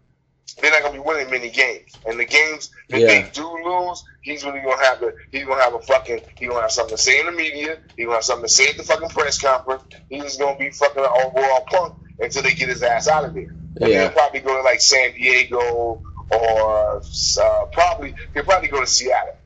they're 0.60 0.70
not 0.70 0.82
gonna 0.82 0.94
be 0.94 1.00
winning 1.00 1.30
many 1.30 1.50
games. 1.50 1.92
And 2.06 2.18
the 2.18 2.24
games 2.24 2.70
that 2.88 3.00
Yeah. 3.00 3.06
they 3.08 3.30
do 3.32 3.46
lose, 3.64 4.02
he's 4.22 4.44
really 4.44 4.60
gonna 4.60 4.82
have 4.84 5.00
to. 5.00 5.12
He's 5.30 5.44
gonna 5.44 5.62
have 5.62 5.74
a 5.74 5.80
fucking. 5.80 6.22
He's 6.38 6.48
gonna 6.48 6.62
have 6.62 6.72
something 6.72 6.96
to 6.96 7.02
say 7.02 7.20
in 7.20 7.26
the 7.26 7.32
media. 7.32 7.78
He's 7.96 8.06
gonna 8.06 8.16
have 8.16 8.24
something 8.24 8.46
to 8.46 8.52
say 8.52 8.68
at 8.68 8.76
the 8.76 8.82
fucking 8.84 9.08
press 9.10 9.38
conference. 9.40 9.82
He's 10.08 10.36
gonna 10.36 10.56
be 10.58 10.70
fucking 10.70 11.02
an 11.02 11.10
overall 11.24 11.60
punk 11.66 11.94
until 12.20 12.42
they 12.42 12.54
get 12.54 12.68
his 12.68 12.82
ass 12.82 13.08
out 13.08 13.24
of 13.24 13.34
there. 13.34 13.48
And 13.80 13.88
Yeah. 13.90 14.00
he'll 14.02 14.10
probably 14.10 14.40
go 14.40 14.56
to 14.56 14.62
like 14.62 14.80
San 14.80 15.12
Diego 15.12 16.02
or 16.30 16.96
uh, 16.98 17.64
probably 17.72 18.14
he'll 18.32 18.44
probably 18.44 18.68
go 18.68 18.80
to 18.80 18.86
Seattle. 18.86 19.36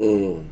Mm. 0.00 0.48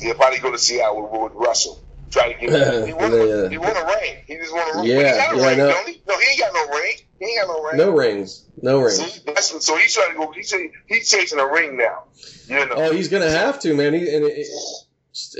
He'll 0.00 0.14
probably 0.14 0.38
go 0.38 0.50
to 0.52 0.58
Seattle 0.58 1.02
with, 1.02 1.20
with 1.20 1.32
Russell. 1.34 1.82
Try 2.10 2.32
to 2.32 2.40
get. 2.40 2.86
He 2.86 2.92
want, 2.94 3.12
Yeah. 3.14 3.48
he 3.48 3.56
a 3.56 3.86
ring. 3.86 4.16
He 4.26 4.36
just 4.36 4.52
want 4.52 4.74
a 4.74 4.78
ring. 4.78 4.86
Yeah, 4.88 4.96
he 4.96 5.02
got 5.02 5.34
a 5.34 5.38
yeah, 5.38 5.48
ring, 5.48 5.58
no. 5.58 5.84
he? 5.86 6.02
No, 6.08 6.18
he 6.18 6.30
ain't 6.30 6.40
got 6.40 6.54
no 6.54 6.78
ring. 6.78 6.92
He 7.18 7.24
ain't 7.26 7.40
got 7.40 7.48
no 7.48 7.62
ring. 7.62 7.76
No 7.76 7.90
rings. 7.90 8.44
No 8.62 8.80
rings. 8.80 8.96
See, 9.00 9.20
that's 9.26 9.64
so 9.64 9.76
he's 9.76 9.94
trying 9.94 10.12
to 10.12 10.16
go. 10.18 10.32
He's 10.32 10.52
he's 10.86 11.10
chasing 11.10 11.38
a 11.38 11.46
ring 11.46 11.76
now. 11.76 12.04
You 12.46 12.66
know. 12.66 12.74
Oh, 12.76 12.92
he's 12.92 13.08
gonna 13.08 13.30
have 13.30 13.60
to, 13.60 13.74
man. 13.74 13.94
He, 13.94 14.14
and 14.14 14.24
it, 14.24 14.46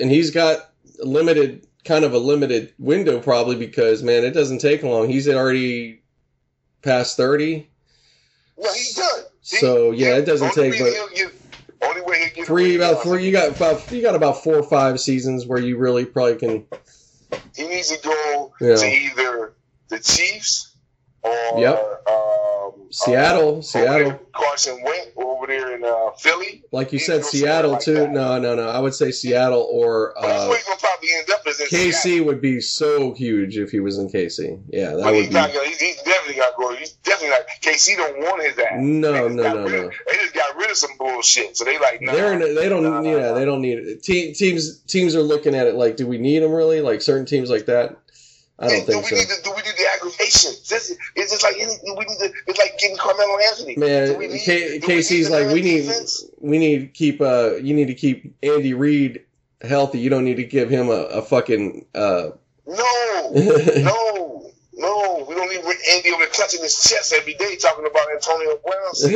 and 0.00 0.10
he's 0.10 0.30
got 0.30 0.70
limited, 0.98 1.66
kind 1.84 2.04
of 2.04 2.12
a 2.12 2.18
limited 2.18 2.72
window, 2.78 3.20
probably 3.20 3.56
because 3.56 4.02
man, 4.02 4.24
it 4.24 4.30
doesn't 4.32 4.58
take 4.60 4.82
long. 4.82 5.08
He's 5.08 5.28
already 5.28 6.02
past 6.82 7.16
thirty, 7.16 7.68
no, 8.58 8.72
he's 8.72 8.94
done. 8.94 9.06
He- 9.42 9.56
so 9.56 9.90
yeah, 9.90 10.16
it 10.16 10.24
doesn't 10.26 10.52
take 10.52 10.72
but 10.72 10.92
get- 11.14 11.32
only 11.82 12.02
way 12.02 12.30
get 12.34 12.46
three 12.46 12.76
about 12.76 13.02
three. 13.02 13.24
You 13.24 13.32
got 13.32 13.56
about 13.56 13.90
you 13.90 14.02
got 14.02 14.14
about 14.14 14.42
four 14.42 14.56
or 14.56 14.62
five 14.62 15.00
seasons 15.00 15.46
where 15.46 15.60
you 15.60 15.78
really 15.78 16.04
probably 16.04 16.36
can. 16.36 16.66
He 17.56 17.66
needs 17.68 17.88
to 17.96 18.02
go 18.02 18.52
Yeah. 18.60 18.76
to 18.76 18.84
either 18.86 19.54
the 19.88 19.98
Chiefs 19.98 20.69
or 21.22 21.60
Yep. 21.60 22.08
um, 22.08 22.72
Seattle, 22.90 23.58
uh, 23.58 23.62
Seattle. 23.62 24.20
Carson 24.32 24.82
Wentz 24.82 25.10
over 25.16 25.46
there 25.46 25.74
in 25.76 25.84
uh, 25.84 26.10
Philly. 26.18 26.62
Like 26.72 26.92
you 26.92 26.98
He 26.98 27.04
said, 27.04 27.24
Seattle 27.24 27.72
like 27.72 27.82
too. 27.82 27.94
that. 27.94 28.10
No, 28.12 28.38
no, 28.38 28.54
no. 28.56 28.68
I 28.68 28.78
would 28.80 28.94
say 28.94 29.10
Seattle 29.12 29.66
or 29.70 30.12
uh, 30.18 30.48
where 30.48 30.58
probably 30.78 31.08
end 31.16 31.30
up 31.30 31.46
is 31.46 31.60
in 31.60 31.66
KC 31.68 31.92
Seattle. 31.92 32.26
would 32.26 32.40
be 32.40 32.60
so 32.60 33.12
huge 33.14 33.56
if 33.58 33.70
he 33.70 33.80
was 33.80 33.98
in 33.98 34.08
KC. 34.08 34.60
Yeah, 34.70 34.90
that 34.90 34.96
But 35.02 35.04
would 35.12 35.14
he's 35.16 35.28
be. 35.28 35.34
not. 35.34 35.50
He's, 35.50 35.80
he's 35.80 36.02
definitely 36.02 36.36
got 36.40 36.56
going. 36.56 36.76
He's 36.78 36.92
definitely 36.92 37.30
not. 37.30 37.42
KC 37.62 37.96
don't 37.96 38.18
want 38.20 38.42
his 38.42 38.58
ass. 38.58 38.72
No, 38.78 39.28
no, 39.28 39.28
no, 39.28 39.64
rid 39.64 39.72
no. 39.72 39.90
They 40.08 40.14
just 40.14 40.34
got 40.34 40.56
rid 40.56 40.70
of 40.70 40.76
some 40.76 40.90
bullshit. 40.98 41.56
So 41.56 41.64
they 41.64 41.78
like. 41.78 42.02
Nah, 42.02 42.12
They're 42.12 42.32
in, 42.32 42.54
they 42.54 42.68
don't 42.68 42.82
nah, 42.82 43.00
yeah 43.02 43.28
nah. 43.28 43.34
they 43.34 43.44
don't 43.44 43.60
need 43.62 43.78
it. 43.78 44.02
Te- 44.02 44.32
teams 44.34 44.80
teams 44.80 45.14
are 45.14 45.22
looking 45.22 45.54
at 45.54 45.66
it 45.68 45.74
like 45.76 45.96
do 45.96 46.06
we 46.06 46.18
need 46.18 46.40
them 46.40 46.52
really 46.52 46.80
like 46.80 47.02
certain 47.02 47.26
teams 47.26 47.50
like 47.50 47.66
that. 47.66 47.96
I 48.60 48.66
don't 48.68 48.74
Hey, 48.74 48.84
think 48.84 49.02
do 49.04 49.08
so. 49.08 49.14
we 49.14 49.20
need 49.20 49.28
to, 49.28 49.42
do 49.42 49.50
we 49.52 49.62
need 49.62 49.74
the 49.78 49.86
aggravation? 49.96 50.52
This, 50.68 50.94
it's 51.16 51.30
just 51.32 51.42
like 51.42 51.56
any, 51.58 51.72
we 51.96 52.04
need 52.04 52.18
to. 52.18 52.32
It's 52.46 52.58
like 52.58 52.78
getting 52.78 52.96
Carmelo 52.98 53.38
Anthony. 53.38 53.76
Man, 53.76 54.18
need- 54.28 54.40
K- 54.42 54.78
do 54.78 54.86
we 54.86 55.24
like 55.30 55.46
we 55.48 55.62
need 55.62 55.86
defense? 55.86 56.26
we 56.40 56.58
need 56.58 56.78
to 56.80 56.86
keep 56.86 57.20
uh 57.22 57.54
you 57.56 57.74
need 57.74 57.86
to 57.86 57.94
keep 57.94 58.36
Andy 58.42 58.74
Reid 58.74 59.24
healthy. 59.62 59.98
You 60.00 60.10
don't 60.10 60.24
need 60.24 60.36
to 60.36 60.44
give 60.44 60.68
him 60.68 60.88
a, 60.88 60.92
a 60.92 61.22
fucking 61.22 61.86
uh 61.94 62.30
No, 62.66 63.30
no, 63.32 64.52
no. 64.74 65.24
We 65.26 65.34
don't 65.34 65.48
need 65.48 65.64
Andy 65.94 66.10
over 66.12 66.26
clutching 66.26 66.60
his 66.62 66.78
chest 66.82 67.14
every 67.16 67.34
day 67.34 67.56
talking 67.56 67.86
about 67.86 68.12
Antonio 68.12 68.58
Brown. 68.62 68.92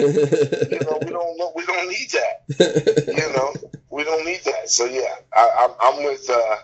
you 0.72 0.80
know, 0.80 0.99
we 1.05 1.11
don't. 1.11 1.57
We 1.57 1.66
don't 1.66 1.88
need 1.88 2.11
that. 2.12 3.05
You 3.14 3.32
know, 3.32 3.53
we 3.90 4.05
don't 4.05 4.24
need 4.24 4.40
that. 4.45 4.70
So 4.70 4.86
yeah, 4.86 5.14
I, 5.34 5.68
I'm, 5.68 5.97
I'm 5.97 6.05
with. 6.05 6.28
Uh, 6.30 6.57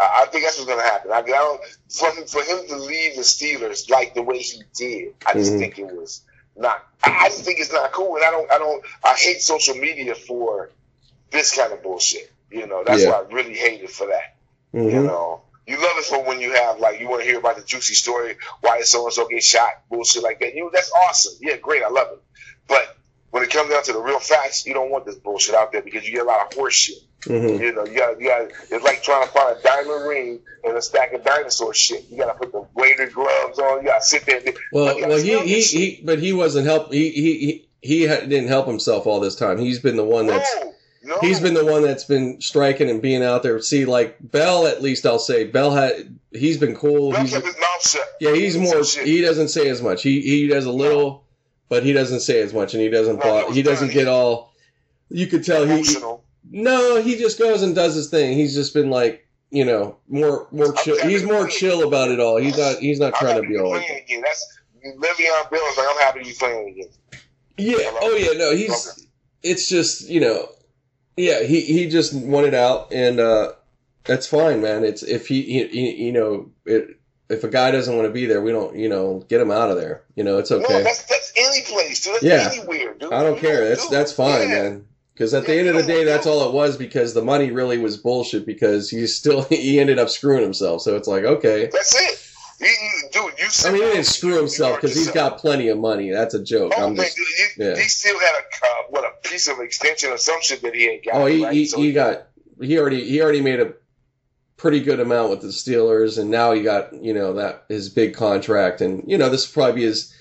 I 0.00 0.26
think 0.30 0.44
that's 0.44 0.56
what's 0.58 0.68
going 0.68 0.78
to 0.80 0.84
happen. 0.84 1.10
I, 1.12 1.18
I 1.18 1.22
don't 1.22 1.60
for 1.90 2.10
him, 2.10 2.26
for 2.26 2.42
him 2.42 2.66
to 2.68 2.76
leave 2.76 3.16
the 3.16 3.22
Steelers 3.22 3.90
like 3.90 4.14
the 4.14 4.22
way 4.22 4.38
he 4.38 4.62
did. 4.76 5.14
I 5.26 5.32
just 5.34 5.54
Mhm. 5.54 5.58
think 5.58 5.78
it 5.78 5.86
was 5.86 6.22
not. 6.56 6.84
I 7.02 7.28
just 7.28 7.44
think 7.44 7.58
it's 7.60 7.72
not 7.72 7.92
cool, 7.92 8.16
and 8.16 8.24
I 8.24 8.30
don't. 8.30 8.50
I 8.52 8.58
don't. 8.58 8.84
I 9.04 9.14
hate 9.14 9.42
social 9.42 9.74
media 9.74 10.14
for 10.14 10.70
this 11.30 11.54
kind 11.54 11.72
of 11.72 11.82
bullshit. 11.82 12.30
You 12.50 12.66
know, 12.66 12.82
that's 12.84 13.02
Yeah. 13.02 13.10
why 13.10 13.16
I 13.18 13.32
really 13.32 13.54
hate 13.54 13.82
it 13.82 13.90
for 13.90 14.06
that. 14.06 14.36
You 14.72 14.80
Mhm. 14.80 15.06
know, 15.06 15.42
you 15.66 15.76
love 15.76 15.96
it 15.98 16.04
for 16.04 16.22
when 16.24 16.40
you 16.40 16.52
have 16.52 16.78
like 16.78 17.00
you 17.00 17.08
want 17.08 17.22
to 17.22 17.26
hear 17.28 17.38
about 17.38 17.56
the 17.56 17.62
juicy 17.62 17.94
story, 17.94 18.36
why 18.60 18.80
so 18.82 19.04
and 19.04 19.12
so 19.12 19.26
get 19.26 19.42
shot, 19.42 19.82
bullshit 19.90 20.22
like 20.22 20.38
that. 20.40 20.54
You 20.54 20.64
know, 20.64 20.70
that's 20.72 20.92
awesome. 20.92 21.34
Yeah, 21.40 21.56
great, 21.56 21.82
I 21.82 21.88
love 21.88 22.08
it. 22.12 22.22
But 22.68 22.96
when 23.30 23.42
it 23.42 23.50
comes 23.50 23.70
down 23.70 23.82
to 23.84 23.92
the 23.92 24.00
real 24.00 24.20
facts, 24.20 24.66
you 24.66 24.74
don't 24.74 24.90
want 24.90 25.04
this 25.06 25.16
bullshit 25.16 25.54
out 25.54 25.72
there 25.72 25.82
because 25.82 26.06
you 26.06 26.12
get 26.14 26.22
a 26.22 26.28
lot 26.28 26.46
of 26.46 26.54
horse 26.56 26.74
shit. 26.74 26.98
Mhm. 27.22 27.60
You 27.60 27.72
know, 27.72 27.84
you 27.84 27.96
got 27.96 28.20
you 28.20 28.28
got 28.28 28.42
it's 28.70 28.84
like 28.84 29.02
trying 29.02 29.26
to 29.26 29.32
find 29.32 29.56
a 29.58 29.62
diamond 29.62 30.08
ring 30.08 30.40
in 30.64 30.76
a 30.76 30.80
stack 30.80 31.12
of 31.12 31.24
dinosaur 31.24 31.74
shit. 31.74 32.04
You 32.10 32.18
got 32.18 32.32
to 32.32 32.38
put 32.38 32.52
the 32.52 32.64
waiter 32.74 33.06
gloves 33.08 33.58
on. 33.58 33.78
You 33.80 33.86
got 33.88 33.98
to 34.02 34.04
sit 34.06 34.24
there. 34.24 34.40
And, 34.46 34.56
Well, 34.72 34.96
well, 35.00 35.18
he, 35.18 35.38
he, 35.40 35.60
he, 35.62 36.00
but 36.04 36.20
he 36.20 36.32
wasn't 36.32 36.66
help. 36.66 36.92
He, 36.92 37.10
he, 37.10 37.38
he, 37.38 37.68
he 37.80 38.06
didn't 38.06 38.48
help 38.48 38.66
himself 38.68 39.06
all 39.06 39.18
this 39.20 39.34
time. 39.34 39.58
He's 39.58 39.80
been 39.80 39.96
the 39.96 40.04
one 40.04 40.28
that's, 40.28 40.48
no, 41.02 41.14
no. 41.14 41.18
he's 41.20 41.40
been 41.40 41.54
the 41.54 41.64
one 41.64 41.82
that's 41.82 42.04
been 42.04 42.40
striking 42.40 42.88
and 42.88 43.02
being 43.02 43.24
out 43.24 43.42
there. 43.42 43.60
See, 43.60 43.84
like 43.84 44.16
Bell, 44.20 44.66
at 44.68 44.80
least 44.80 45.04
I'll 45.04 45.18
say 45.18 45.44
Bell 45.44 45.72
had, 45.72 46.16
he's 46.32 46.56
been 46.58 46.76
cool. 46.76 47.10
Bell 47.12 47.22
He's, 47.22 47.32
kept 47.32 47.46
his 47.46 47.56
mouth 47.56 47.88
shut. 47.88 48.08
yeah, 48.20 48.32
he's 48.34 48.56
more. 48.56 48.82
He 48.84 49.20
doesn't 49.22 49.48
say 49.48 49.68
as 49.68 49.82
much. 49.82 50.02
He, 50.02 50.20
he 50.20 50.46
does 50.46 50.66
a 50.66 50.72
little, 50.72 51.24
but 51.68 51.82
he 51.84 51.92
doesn't 51.92 52.20
say 52.20 52.40
as 52.40 52.52
much, 52.54 52.74
and 52.74 52.82
he 52.82 52.88
doesn't. 52.88 53.16
No, 53.16 53.22
blo- 53.22 53.52
he 53.52 53.62
doesn't 53.62 53.92
get 53.92 54.08
all. 54.08 54.52
You 55.10 55.26
could 55.26 55.44
tell 55.44 55.66
he. 55.66 55.84
No, 56.50 57.00
he 57.00 57.16
just 57.16 57.38
goes 57.38 57.62
and 57.62 57.74
does 57.74 57.94
his 57.94 58.08
thing. 58.08 58.36
He's 58.36 58.54
just 58.54 58.72
been 58.72 58.90
like, 58.90 59.26
you 59.50 59.64
know, 59.64 59.96
more, 60.08 60.48
more 60.50 60.72
chill. 60.72 60.98
He's 61.06 61.22
more 61.22 61.46
chill 61.46 61.86
about 61.86 62.10
it 62.10 62.20
all. 62.20 62.38
He's 62.38 62.56
not. 62.56 62.78
He's 62.78 63.00
not 63.00 63.14
I'm 63.14 63.20
trying 63.20 63.42
to 63.42 63.48
be 63.48 63.58
all. 63.58 63.70
playing 63.70 64.02
again. 64.02 64.22
That's 64.22 64.58
Le'Veon 64.84 65.50
Bell 65.50 65.60
is 65.70 65.76
like 65.76 65.86
I'm 65.88 65.98
happy 65.98 66.20
to 66.20 66.24
be 66.26 66.34
playing 66.38 66.68
again. 66.70 66.88
Yeah. 67.56 67.90
Oh 68.00 68.16
yeah. 68.16 68.38
No, 68.38 68.54
he's. 68.54 68.88
Okay. 68.88 69.08
It's 69.42 69.68
just 69.68 70.08
you 70.08 70.20
know, 70.20 70.48
yeah. 71.16 71.42
He 71.42 71.60
he 71.62 71.88
just 71.88 72.14
wanted 72.14 72.54
out, 72.54 72.92
and 72.92 73.20
uh 73.20 73.52
that's 74.04 74.26
fine, 74.26 74.62
man. 74.62 74.84
It's 74.84 75.02
if 75.02 75.28
he, 75.28 75.42
he, 75.42 75.66
he 75.68 76.04
you 76.06 76.12
know 76.12 76.50
it. 76.64 76.97
If 77.30 77.44
a 77.44 77.48
guy 77.48 77.70
doesn't 77.70 77.94
want 77.94 78.06
to 78.08 78.12
be 78.12 78.24
there, 78.26 78.40
we 78.40 78.52
don't, 78.52 78.74
you 78.76 78.88
know, 78.88 79.24
get 79.28 79.40
him 79.40 79.50
out 79.50 79.70
of 79.70 79.76
there. 79.76 80.02
You 80.14 80.24
know, 80.24 80.38
it's 80.38 80.50
No, 80.50 80.58
okay. 80.58 80.82
that's 80.82 81.02
that's 81.04 81.32
any 81.36 81.62
place, 81.62 82.02
dude. 82.04 82.14
That's 82.20 82.24
Yeah. 82.24 82.50
anywhere, 82.52 82.94
dude. 82.94 83.12
I 83.12 83.22
don't 83.22 83.34
You 83.34 83.40
care. 83.40 83.68
That's 83.68 83.86
do. 83.88 83.94
that's 83.94 84.12
fine, 84.12 84.48
Yeah. 84.48 84.62
man. 84.62 84.84
Because 85.14 85.34
at 85.34 85.46
the 85.46 85.54
end 85.54 85.68
of 85.68 85.74
the 85.74 85.82
day, 85.82 86.04
that's 86.04 86.26
all 86.26 86.48
it 86.48 86.54
was. 86.54 86.76
Because 86.76 87.12
the 87.12 87.22
money 87.22 87.50
really 87.50 87.76
was 87.76 87.96
bullshit. 87.96 88.46
Because 88.46 88.88
he 88.88 89.06
still 89.06 89.42
he 89.50 89.78
ended 89.80 89.98
up 89.98 90.08
screwing 90.08 90.42
himself. 90.42 90.80
So 90.82 90.96
it's 90.96 91.08
like 91.08 91.24
okay. 91.24 91.68
That's 91.72 91.94
it. 91.94 92.24
You, 92.60 92.66
you, 92.66 93.08
dude, 93.12 93.38
you. 93.38 93.46
I 93.66 93.72
mean, 93.72 93.82
he 93.82 93.88
didn't 93.90 94.06
screw 94.06 94.36
himself 94.36 94.76
because 94.80 94.96
he's 94.96 95.10
got 95.12 95.38
plenty 95.38 95.68
of 95.68 95.78
money. 95.78 96.10
That's 96.10 96.34
a 96.34 96.42
joke. 96.42 96.72
Oh 96.76 96.86
I'm 96.86 96.94
man, 96.94 97.04
just. 97.06 97.16
dude, 97.56 97.66
yeah. 97.66 97.76
he 97.76 97.88
still 97.88 98.18
had 98.18 98.32
a 98.34 98.38
uh, 98.66 98.68
what 98.90 99.04
a 99.04 99.28
piece 99.28 99.48
of 99.48 99.60
extension 99.60 100.10
or 100.10 100.16
some 100.18 100.40
shit 100.42 100.62
that 100.62 100.74
he 100.74 100.88
ain't 100.88 101.04
got. 101.04 101.14
Oh, 101.14 101.26
he, 101.26 101.44
right? 101.44 101.52
he, 101.52 101.66
So 101.66 101.80
he 101.80 101.92
got 101.92 102.26
he 102.60 102.78
already 102.78 103.08
he 103.08 103.20
already 103.20 103.40
made 103.42 103.60
a 103.60 103.74
pretty 104.58 104.80
good 104.80 105.00
amount 105.00 105.30
with 105.30 105.40
the 105.40 105.48
Steelers, 105.48 106.18
and 106.18 106.30
now 106.30 106.52
he 106.52 106.62
got 106.62 106.92
you 106.92 107.14
know 107.14 107.32
that 107.34 107.64
his 107.68 107.88
big 107.88 108.14
contract, 108.14 108.82
and 108.82 109.02
you 109.06 109.16
know 109.16 109.30
this 109.30 109.48
will 109.48 109.62
probably 109.62 109.80
be 109.80 109.86
his. 109.86 110.12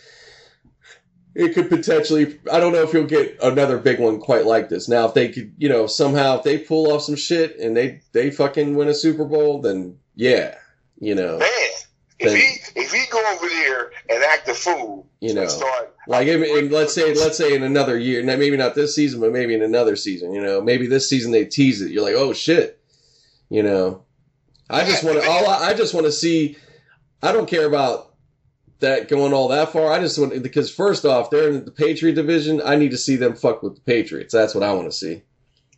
It 1.36 1.54
could 1.54 1.70
potentially. 1.70 2.40
I 2.52 2.60
don't 2.60 2.72
know 2.72 2.84
if 2.84 2.92
he'll 2.94 3.06
get 3.06 3.38
another 3.44 3.78
big 3.78 4.00
one 4.00 4.20
quite 4.20 4.46
like 4.46 4.70
this. 4.70 4.88
Now, 4.88 5.08
if 5.08 5.14
they 5.14 5.30
could, 5.30 5.54
you 5.58 5.70
know, 5.70 5.86
somehow 5.86 6.38
if 6.38 6.44
they 6.44 6.58
pull 6.58 6.92
off 6.92 7.04
some 7.04 7.16
shit 7.16 7.60
and 7.60 7.76
they 7.76 8.02
they 8.14 8.32
fucking 8.32 8.76
win 8.76 8.88
a 8.88 8.94
Super 8.94 9.26
Bowl, 9.26 9.62
then 9.62 9.98
yeah, 10.16 10.56
you 11.00 11.14
know, 11.14 11.38
man. 11.40 11.50
If 12.20 12.30
Then- 12.30 12.38
he 12.38 12.82
if 12.82 12.92
he 12.92 13.04
go 13.12 13.24
over 13.34 13.48
there 13.48 13.92
and 14.10 14.24
act 14.24 14.50
a 14.50 14.56
fool, 14.56 15.08
you 15.20 15.36
know, 15.36 15.46
start 15.46 15.96
like 16.08 16.28
in, 16.28 16.72
let's 16.72 16.94
say 16.96 17.14
let's 17.14 17.38
say 17.38 17.54
in 17.54 17.62
another 17.62 17.98
year, 18.00 18.24
maybe 18.24 18.58
not 18.58 18.74
this 18.74 18.96
season, 18.96 19.20
but 19.20 19.32
maybe 19.32 19.54
in 19.54 19.62
another 19.62 19.96
season, 19.96 20.34
you 20.34 20.42
know, 20.42 20.60
maybe 20.60 20.88
this 20.88 21.08
season 21.08 21.32
they 21.32 21.46
tease 21.46 21.82
it. 21.82 21.92
You're 21.92 22.04
like, 22.04 22.16
oh 22.16 22.34
shit, 22.34 22.80
you 23.50 23.62
know. 23.62 24.04
I 24.70 24.84
just 24.86 25.04
want 25.04 25.22
to. 25.22 25.28
All 25.28 25.48
I, 25.48 25.70
I 25.70 25.74
just 25.74 25.94
want 25.94 26.06
to 26.06 26.12
see. 26.12 26.58
I 27.22 27.32
don't 27.32 27.48
care 27.48 27.66
about 27.66 28.14
that 28.80 29.08
going 29.08 29.34
all 29.34 29.48
that 29.50 29.72
far. 29.72 29.92
I 29.92 30.00
just 30.00 30.20
want 30.20 30.42
because 30.44 30.72
first 30.72 31.06
off, 31.06 31.30
they're 31.30 31.50
in 31.50 31.66
the 31.66 31.72
Patriot 31.72 32.14
division. 32.14 32.62
I 32.64 32.76
need 32.76 32.92
to 32.92 32.98
see 32.98 33.16
them 33.16 33.36
fuck 33.36 33.64
with 33.64 33.76
the 33.76 33.82
Patriots. 33.82 34.34
That's 34.34 34.54
what 34.54 34.64
I 34.64 34.74
want 34.74 34.92
to 34.92 34.96
see. 34.96 35.24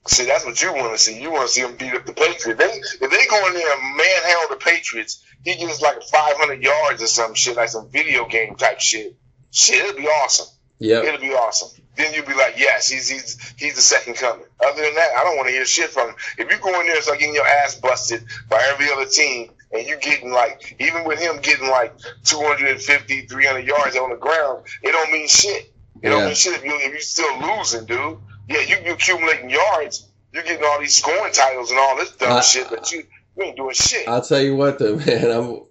See, 0.07 0.25
that's 0.25 0.45
what 0.45 0.61
you 0.61 0.73
want 0.73 0.93
to 0.93 0.97
see. 0.97 1.21
You 1.21 1.31
want 1.31 1.47
to 1.47 1.53
see 1.53 1.61
them 1.61 1.75
beat 1.75 1.93
up 1.93 2.05
the 2.05 2.13
Patriots. 2.13 2.59
They, 2.59 3.05
if 3.05 3.11
they 3.11 3.27
go 3.29 3.47
in 3.47 3.53
there 3.53 3.77
and 3.77 3.97
manhandle 3.97 4.49
the 4.49 4.55
Patriots, 4.55 5.23
he 5.43 5.55
gets 5.55 5.81
like 5.81 6.01
500 6.01 6.63
yards 6.63 7.03
or 7.03 7.07
some 7.07 7.35
shit, 7.35 7.57
like 7.57 7.69
some 7.69 7.89
video 7.89 8.25
game 8.27 8.55
type 8.55 8.79
shit. 8.79 9.15
shit, 9.51 9.85
it'll 9.85 9.97
be 9.97 10.07
awesome. 10.07 10.47
Yeah, 10.79 11.03
It'll 11.03 11.19
be 11.19 11.33
awesome. 11.33 11.69
Then 11.99 12.13
you'll 12.13 12.25
be 12.25 12.33
like, 12.33 12.53
yes, 12.57 12.89
he's 12.89 13.09
he's 13.09 13.53
he's 13.57 13.75
the 13.75 13.81
second 13.81 14.15
coming. 14.15 14.45
Other 14.65 14.81
than 14.81 14.95
that, 14.95 15.09
I 15.17 15.23
don't 15.25 15.35
want 15.35 15.49
to 15.49 15.53
hear 15.53 15.65
shit 15.65 15.89
from 15.89 16.07
him. 16.07 16.15
If 16.37 16.49
you 16.49 16.57
go 16.59 16.79
in 16.79 16.85
there 16.85 16.95
and 16.95 17.03
start 17.03 17.19
getting 17.19 17.35
your 17.35 17.45
ass 17.45 17.75
busted 17.75 18.23
by 18.49 18.65
every 18.71 18.89
other 18.89 19.05
team, 19.05 19.51
and 19.73 19.85
you 19.85 19.97
getting 19.97 20.31
like, 20.31 20.77
even 20.79 21.03
with 21.03 21.19
him 21.19 21.41
getting 21.41 21.67
like 21.67 21.93
250, 22.23 23.21
300 23.23 23.67
yards 23.67 23.97
on 23.97 24.11
the 24.11 24.15
ground, 24.15 24.65
it 24.81 24.93
don't 24.93 25.11
mean 25.11 25.27
shit. 25.27 25.73
It 26.01 26.09
don't 26.09 26.23
mean 26.23 26.35
shit 26.35 26.53
if 26.55 26.63
you 26.63 26.71
if 26.73 26.93
you 26.93 27.01
still 27.01 27.37
losing, 27.41 27.85
dude. 27.85 28.17
Yeah, 28.47 28.61
you 28.61 28.77
you 28.85 28.93
accumulating 28.93 29.49
yards, 29.49 30.07
you're 30.31 30.43
getting 30.43 30.63
all 30.63 30.79
these 30.79 30.95
scoring 30.95 31.33
titles 31.33 31.69
and 31.69 31.79
all 31.81 31.97
this 31.97 32.15
dumb 32.15 32.31
I- 32.31 32.39
shit, 32.41 32.69
but 32.69 32.89
you 32.93 33.03
you 33.35 33.43
ain't 33.43 33.57
doing 33.57 33.73
shit. 33.73 34.07
I'll 34.07 34.21
tell 34.21 34.39
you 34.39 34.55
what, 34.55 34.79
though, 34.79 34.95
man. 35.05 35.31
I'm, 35.31 35.63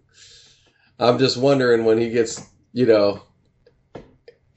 I'm 0.99 1.18
just 1.18 1.39
wondering 1.39 1.87
when 1.87 1.97
he 1.97 2.11
gets, 2.11 2.47
you 2.74 2.85
know, 2.85 3.22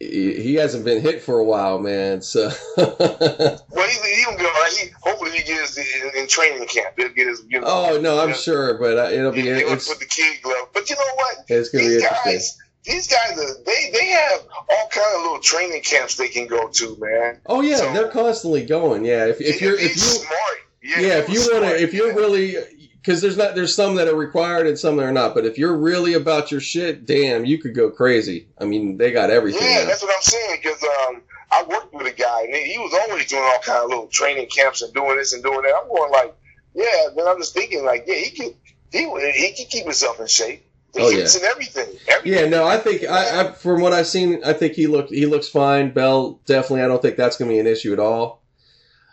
he, 0.10 0.56
hasn't 0.56 0.86
been 0.86 1.02
hit 1.02 1.22
for 1.22 1.40
a 1.40 1.44
while, 1.44 1.80
man. 1.80 2.22
So, 2.22 2.50
well, 2.78 2.88
he, 2.98 4.16
he 4.16 4.24
don't 4.24 4.38
get 4.38 4.46
all 4.46 4.62
right. 4.62 4.74
He 4.78 4.90
hopefully 5.02 5.32
he 5.32 5.44
gets 5.44 5.78
in, 5.78 6.12
in 6.16 6.28
training 6.28 6.68
camp. 6.68 6.96
He'll 6.98 7.10
get 7.10 7.28
his. 7.28 7.44
You 7.48 7.62
know, 7.62 7.68
oh 7.68 8.00
no, 8.02 8.20
I'm 8.20 8.30
yeah. 8.30 8.36
sure, 8.36 8.74
but 8.78 8.98
uh, 8.98 9.10
it'll 9.12 9.32
be 9.32 9.42
he'll 9.42 9.74
it's 9.74 9.88
put 9.88 10.00
the 10.00 10.06
kid 10.06 10.42
glove. 10.42 10.70
But 10.74 10.90
you 10.90 10.96
know 10.96 11.16
what? 11.16 11.38
it's 11.48 11.70
gonna 11.70 11.84
be 11.84 11.90
these 11.90 12.04
interesting. 12.04 12.32
guys, 12.34 12.58
these 12.84 13.08
guys, 13.08 13.38
are, 13.38 13.64
they 13.66 13.92
they 13.94 14.06
have 14.08 14.42
all 14.70 14.90
kind 14.90 15.08
of 15.16 15.22
little 15.22 15.40
training 15.40 15.82
camps 15.82 16.16
they 16.16 16.30
can 16.30 16.48
go 16.48 16.68
to, 16.68 16.98
man. 17.00 17.40
Oh 17.46 17.62
yeah, 17.62 17.78
So- 17.78 17.94
they're 17.94 18.10
constantly 18.10 18.66
going. 18.66 19.06
Yeah, 19.06 19.28
if 19.28 19.42
if 19.42 19.62
you're 19.62 19.76
if 19.76 19.96
you 19.96 20.02
smart, 20.02 20.38
yeah, 20.82 21.00
yeah, 21.00 21.18
if 21.18 21.30
you 21.30 21.40
want 21.52 21.66
to, 21.66 21.82
if 21.82 21.94
you're 21.94 22.16
really, 22.16 22.56
because 23.02 23.22
there's 23.22 23.38
not, 23.38 23.56
there's 23.56 23.76
some 23.76 23.96
that 23.96 24.08
are 24.08 24.16
required 24.16 24.68
and 24.68 24.78
some 24.78 24.98
that 24.98 25.04
are 25.04 25.12
not. 25.12 25.34
But 25.34 25.46
if 25.46 25.58
you're 25.58 25.76
really 25.76 26.14
about 26.14 26.52
your 26.52 26.62
shit, 26.62 27.06
damn, 27.06 27.46
you 27.46 27.58
could 27.58 27.74
go 27.74 27.90
crazy. 27.90 28.48
I 28.60 28.66
mean, 28.66 28.98
they 28.98 29.12
got 29.12 29.32
everything. 29.32 29.64
yeah, 29.64 29.82
now. 29.82 29.88
that's 29.88 30.04
what 30.04 30.14
I'm 30.16 30.22
saying. 30.22 30.60
Because 30.62 30.84
um, 30.84 31.22
I 31.52 31.64
worked 31.68 31.94
with 31.94 32.06
a 32.06 32.12
guy, 32.16 32.44
and 32.44 32.54
he 32.54 32.78
was 32.78 32.94
always 32.94 33.26
doing 33.28 33.42
all 33.44 33.60
kind 33.60 33.80
of 33.84 33.90
little 33.90 34.08
training 34.08 34.48
camps 34.48 34.84
and 34.84 34.94
doing 34.94 35.18
this 35.18 35.34
and 35.34 35.42
doing 35.42 35.62
that. 35.64 35.74
I'm 35.82 35.88
going 35.88 36.12
like, 36.12 36.36
yeah. 36.76 37.08
Then 37.16 37.28
I'm 37.28 37.40
just 37.40 37.56
thinking 37.56 37.84
like, 37.84 38.04
yeah, 38.06 38.16
he 38.16 38.30
could, 38.30 38.56
he 38.92 39.00
he 39.32 39.54
could 39.58 39.70
keep 39.70 39.84
himself 39.84 40.20
in 40.20 40.28
shape. 40.28 40.64
He 40.94 41.02
Oh, 41.02 41.10
and 41.10 41.44
everything. 41.44 41.88
everything. 42.08 42.22
Yeah, 42.26 42.50
no, 42.50 42.68
I 42.68 42.78
think 42.78 43.06
I, 43.06 43.42
I 43.42 43.52
from 43.54 43.82
what 43.82 43.94
I've 43.94 44.08
seen, 44.08 44.44
I 44.46 44.54
think 44.54 44.74
he 44.74 44.88
looked 44.88 45.10
he 45.10 45.26
looks 45.26 45.48
fine. 45.48 45.92
Bell 45.92 46.40
definitely, 46.46 46.84
I 46.84 46.88
don't 46.88 47.02
think 47.02 47.16
that's 47.16 47.38
going 47.38 47.50
to 47.50 47.56
be 47.56 47.60
an 47.60 47.68
issue 47.68 47.94
at 47.94 48.00
all. 48.00 48.44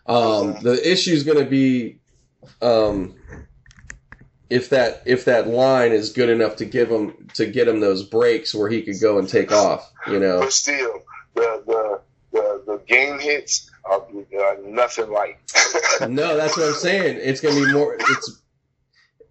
Um, 0.06 0.56
the 0.62 0.80
issue 0.90 1.12
is 1.12 1.22
going 1.22 1.38
to 1.38 1.48
be 1.48 2.00
um, 2.62 3.14
if 4.50 4.70
that 4.70 5.02
if 5.04 5.24
that 5.26 5.46
line 5.48 5.92
is 5.92 6.12
good 6.12 6.28
enough 6.28 6.56
to 6.56 6.64
give 6.64 6.90
him 6.90 7.28
to 7.34 7.46
get 7.46 7.68
him 7.68 7.80
those 7.80 8.02
breaks 8.02 8.54
where 8.54 8.68
he 8.68 8.82
could 8.82 9.00
go 9.00 9.18
and 9.18 9.28
take 9.28 9.52
off. 9.52 9.90
You 10.06 10.18
know, 10.18 10.40
But 10.40 10.52
still, 10.52 11.02
the 11.34 11.62
the 11.66 12.00
the, 12.32 12.62
the 12.66 12.82
game 12.86 13.18
hits 13.18 13.70
are 13.84 14.00
uh, 14.02 14.54
nothing 14.64 15.10
like. 15.10 15.40
no, 16.08 16.36
that's 16.36 16.56
what 16.56 16.68
I'm 16.68 16.74
saying. 16.74 17.18
It's 17.20 17.40
to 17.40 17.48
be 17.48 17.72
more. 17.72 17.96
It's 17.98 18.42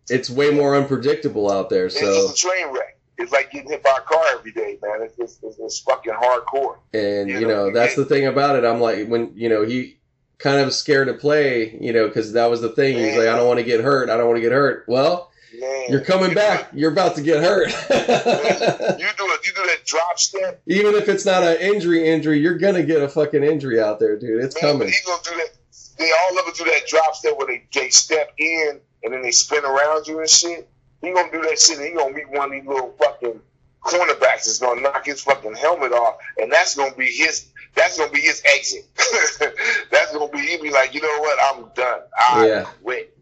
it's 0.09 0.29
way 0.29 0.51
more 0.51 0.75
unpredictable 0.75 1.51
out 1.51 1.69
there. 1.69 1.87
It's 1.87 1.99
So 1.99 2.05
just 2.05 2.45
a 2.45 2.47
train 2.47 2.73
wreck. 2.73 2.99
It's 3.17 3.31
like 3.31 3.51
getting 3.51 3.71
hit 3.71 3.81
by 3.81 3.97
a 3.97 4.01
car 4.01 4.23
every 4.33 4.51
day, 4.51 4.77
man. 4.81 5.01
It's 5.01 5.17
it's, 5.17 5.39
it's, 5.41 5.57
it's 5.59 5.79
fucking 5.79 6.13
hardcore. 6.13 6.77
And 6.93 7.29
You 7.29 7.39
you 7.39 7.47
know, 7.47 7.67
know, 7.67 7.73
that's 7.73 7.95
the 7.95 8.05
thing 8.05 8.27
about 8.27 8.55
it. 8.55 8.63
I'm 8.63 8.79
like, 8.79 9.07
when 9.07 9.31
you 9.35 9.49
know, 9.49 9.63
he 9.65 9.97
kind 10.39 10.61
of 10.61 10.73
scared 10.73 11.07
to 11.07 11.13
play, 11.13 11.77
you 11.79 11.91
know, 11.93 12.07
because 12.07 12.33
that 12.33 12.49
was 12.49 12.61
the 12.61 12.69
thing. 12.69 12.97
He's 12.97 13.17
like, 13.17 13.27
I 13.27 13.35
don't 13.35 13.47
want 13.47 13.59
to 13.59 13.63
get 13.65 13.81
hurt. 13.81 14.09
I 14.09 14.17
don't 14.17 14.27
want 14.27 14.37
to 14.37 14.41
get 14.41 14.51
hurt. 14.51 14.85
Well, 14.87 15.31
Man, 15.59 15.85
you're 15.89 16.01
coming 16.01 16.29
you 16.29 16.35
back. 16.35 16.69
You're 16.73 16.91
about 16.91 17.15
to 17.15 17.21
get 17.21 17.41
hurt. 17.43 17.67
you 17.69 19.07
do 19.17 19.25
it. 19.25 19.47
You 19.47 19.53
do 19.55 19.63
that 19.65 19.79
drop 19.85 20.19
step. 20.19 20.61
Even 20.67 20.93
if 20.95 21.09
it's 21.09 21.25
not 21.25 21.43
an 21.43 21.57
injury, 21.57 22.07
injury, 22.07 22.39
you're 22.39 22.57
gonna 22.57 22.83
get 22.83 23.01
a 23.01 23.09
fucking 23.09 23.43
injury 23.43 23.79
out 23.81 23.99
there, 23.99 24.17
dude. 24.17 24.43
It's 24.43 24.61
Man, 24.61 24.73
coming. 24.73 24.87
he's 24.87 25.05
gonna 25.05 25.21
do 25.23 25.35
that. 25.37 25.49
They 25.97 26.11
all 26.11 26.35
them 26.35 26.53
do 26.55 26.63
that 26.65 26.85
drop 26.87 27.15
step 27.15 27.37
where 27.37 27.47
they, 27.47 27.63
they 27.73 27.89
step 27.89 28.31
in 28.37 28.79
and 29.03 29.13
then 29.13 29.21
they 29.23 29.31
spin 29.31 29.65
around 29.65 30.05
you 30.05 30.19
and 30.19 30.29
shit. 30.29 30.69
He 31.01 31.11
gonna 31.11 31.31
do 31.31 31.41
that 31.41 31.59
shit 31.59 31.77
and 31.77 31.87
he 31.87 31.93
gonna 31.93 32.13
meet 32.13 32.29
one 32.29 32.45
of 32.45 32.51
these 32.51 32.65
little 32.67 32.93
fucking 32.99 33.39
cornerbacks 33.81 34.45
that's 34.45 34.59
gonna 34.59 34.81
knock 34.81 35.05
his 35.05 35.21
fucking 35.21 35.55
helmet 35.55 35.91
off, 35.93 36.17
and 36.37 36.51
that's 36.51 36.75
gonna 36.75 36.93
be 36.95 37.05
his. 37.07 37.47
That's 37.77 37.97
gonna 37.97 38.11
be 38.11 38.19
his 38.19 38.41
exit. 38.45 38.85
that's 39.91 40.11
gonna 40.11 40.29
be. 40.31 40.39
He 40.39 40.57
be 40.57 40.71
like, 40.71 40.93
you 40.93 41.01
know 41.01 41.19
what? 41.19 41.39
I'm 41.55 41.69
done. 41.75 42.01
I 42.19 42.47
Yeah. 42.47 42.63
quit. 42.83 43.17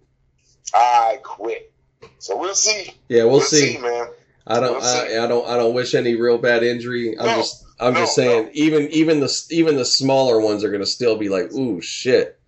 I 0.73 1.19
quit. 1.21 1.71
So 2.19 2.37
we'll 2.37 2.55
see. 2.55 2.93
Yeah, 3.09 3.25
we'll, 3.25 3.41
see. 3.41 3.77
man. 3.77 4.07
I 4.47 4.59
don't. 4.61 4.77
We'll. 4.77 4.83
I, 4.83 5.23
I 5.23 5.27
don't. 5.27 5.47
I 5.47 5.57
don't 5.57 5.73
wish 5.73 5.93
any 5.93 6.15
real 6.15 6.37
bad 6.37 6.63
injury. 6.63 7.17
I'm 7.19 7.25
No, 7.25 7.35
just. 7.35 7.65
I'm 7.79 7.93
no, 7.93 7.99
just 7.99 8.15
saying. 8.15 8.45
no. 8.45 8.49
Even 8.53 8.89
even 8.91 9.19
the 9.19 9.45
even 9.51 9.75
the 9.75 9.85
smaller 9.85 10.39
ones 10.39 10.63
are 10.63 10.71
gonna 10.71 10.85
still 10.85 11.17
be 11.17 11.29
like, 11.29 11.51
ooh, 11.51 11.81
shit. 11.81 12.39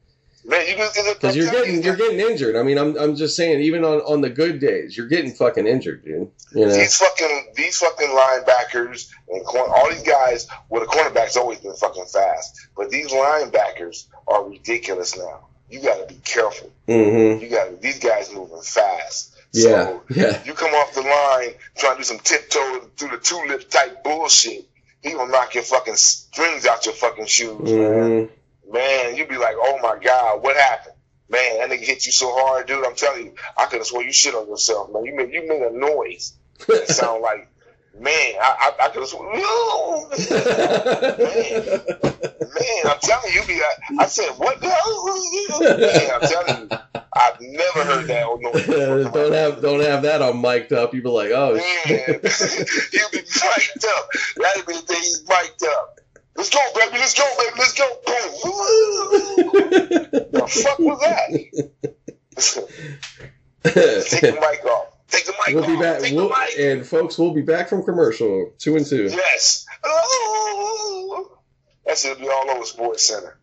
Man, 0.48 0.66
you 0.66 0.76
Because 1.14 1.36
you're 1.36 1.52
getting 1.52 1.84
you're 1.84 1.98
getting 1.98 2.22
injured. 2.22 2.56
I 2.56 2.64
mean, 2.64 2.78
I'm 2.78 2.98
I'm 2.98 3.16
just 3.18 3.36
saying. 3.36 3.60
Even 3.60 3.84
on 3.84 4.00
on 4.00 4.22
the 4.22 4.30
good 4.30 4.60
days, 4.62 4.96
you're 4.96 5.08
getting 5.08 5.34
fucking 5.34 5.68
injured, 5.68 6.06
dude. 6.06 6.32
You 6.54 6.66
know. 6.66 6.74
These 6.74 6.96
fucking 6.98 7.52
these 7.56 7.78
fucking 7.78 8.08
linebackers 8.08 9.10
and 9.28 9.44
all 9.46 9.90
these 9.90 10.04
guys. 10.04 10.48
Well, 10.70 10.82
the 10.82 10.88
cornerback's 10.88 11.36
always 11.36 11.60
been 11.60 11.74
fucking 11.76 12.06
fast, 12.06 12.70
but 12.78 12.90
these 12.90 13.08
linebackers 13.12 14.06
are 14.26 14.48
ridiculous 14.48 15.18
now. 15.18 15.48
You 15.70 15.82
got 15.82 16.08
to 16.08 16.14
be 16.14 16.22
careful. 16.24 16.72
Mm-hmm. 16.88 17.44
You 17.44 17.50
got 17.50 17.82
these 17.82 18.00
guys 18.00 18.34
moving 18.34 18.62
fast. 18.62 19.36
Yeah. 19.52 19.64
So 19.64 20.04
Yeah. 20.10 20.42
you 20.46 20.54
come 20.54 20.74
off 20.74 20.94
the 20.94 21.02
line 21.02 21.56
trying 21.78 21.96
to 21.96 21.98
do 21.98 22.04
some 22.04 22.20
tiptoe 22.20 22.90
through 22.96 23.10
the 23.10 23.18
tulip 23.18 23.70
type 23.70 24.02
bullshit. 24.02 24.66
He 25.02 25.12
gonna 25.12 25.30
knock 25.30 25.56
your 25.56 25.64
fucking 25.64 25.96
strings 25.96 26.66
out 26.66 26.86
your 26.86 26.96
fucking 26.96 27.26
shoes. 27.26 27.52
Mm-hmm. 27.70 28.10
Man, 28.10 28.30
you 28.74 29.26
be 29.28 29.38
like, 29.38 29.56
oh 29.58 29.80
my 29.82 29.98
god, 30.02 30.44
what 30.44 30.56
happened? 30.56 30.96
Man, 31.30 31.60
that 31.60 31.70
nigga 31.70 31.84
hit 31.84 32.06
you 32.06 32.12
so 32.12 32.32
hard, 32.32 32.68
dude. 32.68 32.86
I'm 32.86 32.96
telling 32.96 33.26
you, 33.26 33.36
I 33.58 33.66
could 33.66 33.80
have 33.80 33.88
swore 33.88 34.04
you 34.04 34.14
shit 34.14 34.34
on 34.34 34.48
yourself, 34.48 34.90
man. 34.94 35.04
You 35.06 35.16
made 35.16 35.34
you 35.34 35.48
made 35.48 35.62
a 35.62 35.78
noise. 35.78 36.34
It 36.70 36.88
sound 36.90 37.22
like, 37.22 37.50
man, 38.00 38.34
I 38.42 38.72
I, 38.80 38.86
I 38.86 38.90
could 38.90 39.02
have 39.02 39.10
sworn. 39.10 39.36
Man, 42.58 42.86
I'm 42.86 43.00
telling 43.02 43.34
you, 43.34 43.44
be. 43.46 43.62
I, 43.62 44.04
I 44.04 44.06
said, 44.08 44.30
what 44.38 44.62
the 44.62 44.70
hell? 44.70 45.60
Man, 45.78 46.12
I'm 46.14 46.22
telling 46.22 46.70
you, 46.70 46.78
I've 47.14 47.42
never 47.42 47.84
heard 47.84 48.08
that 48.08 48.26
old 48.26 48.42
noise. 48.42 48.66
don't 48.66 49.34
have 49.34 49.62
don't 49.62 49.82
have 49.82 50.04
that 50.04 50.22
on 50.22 50.40
mic'd 50.42 50.72
up. 50.72 50.94
You'd 50.94 51.04
be 51.04 51.10
like, 51.10 51.32
oh 51.32 51.56
Man, 51.56 51.64
he'll 51.86 53.10
be 53.12 53.18
mic'd 53.18 53.86
up. 53.86 54.10
That'd 54.38 54.66
be 54.66 54.74
the 54.74 54.84
day 54.88 54.96
he's 54.96 55.24
mic'd 55.28 55.64
up. 55.66 56.00
Let's 56.38 56.50
go, 56.52 56.60
baby. 56.76 56.98
Let's 56.98 57.14
go, 57.18 57.26
baby. 57.38 57.56
Let's 57.58 57.74
go. 57.74 57.88
Boom. 58.06 58.22
the 60.32 60.48
fuck 60.48 60.80
was 60.80 61.00
that? 61.02 61.28
Take 63.64 64.22
the 64.22 64.32
mic 64.40 64.66
off. 64.66 64.88
Take 65.10 65.26
the 65.26 65.34
mic 65.46 65.56
we'll 65.56 65.64
off. 65.64 65.70
be 65.70 65.78
back. 65.80 66.00
Take 66.02 66.14
We'll, 66.14 66.30
the 66.30 66.36
mic. 66.36 66.60
and 66.60 66.86
folks, 66.86 67.18
we'll 67.18 67.34
be 67.34 67.42
back 67.42 67.70
from 67.70 67.84
commercial 67.84 68.54
two 68.60 68.76
and 68.76 68.86
two. 68.86 69.06
Yes. 69.06 69.66
Oh. 69.84 71.38
That 71.86 71.98
should 71.98 72.20
be 72.20 72.28
all 72.30 72.50
over 72.52 72.66
Sports 72.66 73.08
Center. 73.08 73.40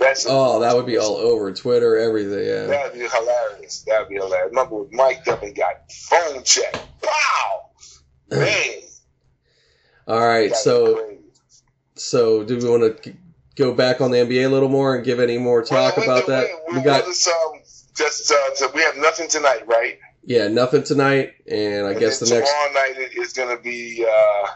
That 0.00 0.18
should, 0.18 0.28
Oh, 0.30 0.60
that 0.60 0.74
would 0.74 0.86
be 0.86 0.98
all 0.98 1.16
over 1.16 1.52
Twitter, 1.52 1.96
everything. 1.96 2.44
Yeah. 2.46 2.66
That'd 2.66 2.94
be 2.94 3.06
hilarious. 3.08 3.82
That'd 3.86 4.08
be 4.08 4.16
hilarious. 4.16 4.50
Remember, 4.50 4.84
mic'd 4.90 5.28
up 5.28 5.42
and 5.42 5.54
got 5.54 5.90
phone 5.92 6.42
check. 6.42 6.74
Pow. 7.00 7.70
Man. 8.30 8.80
All 10.08 10.20
right. 10.26 10.54
So. 10.54 11.13
So 12.04 12.44
do 12.44 12.58
we 12.58 12.68
want 12.68 13.02
to 13.02 13.14
go 13.56 13.72
back 13.72 14.00
on 14.00 14.10
the 14.10 14.18
NBA 14.18 14.46
a 14.46 14.48
little 14.48 14.68
more 14.68 14.94
and 14.96 15.04
give 15.04 15.20
any 15.20 15.38
more 15.38 15.62
talk 15.62 15.96
Well, 15.96 16.04
about 16.04 16.26
that? 16.28 16.46
We, 16.68 16.74
We 16.74 16.78
we, 16.78 16.84
got 16.84 17.04
just, 17.04 17.26
um, 17.28 17.60
just 17.94 18.30
uh, 18.30 18.54
so 18.54 18.70
we 18.74 18.82
have 18.82 18.96
nothing 18.96 19.28
tonight, 19.28 19.66
right? 19.66 19.98
yeah, 20.24 20.48
nothing 20.48 20.82
tonight, 20.82 21.34
and 21.50 21.86
I 21.86 21.90
And 21.90 22.00
guess 22.00 22.18
the 22.18 22.26
then 22.26 22.40
next 22.40 22.50
tomorrow 22.50 22.72
night 22.72 23.10
is 23.16 23.32
going 23.32 23.56
to 23.56 23.62
be 23.62 24.06
uh, 24.08 24.48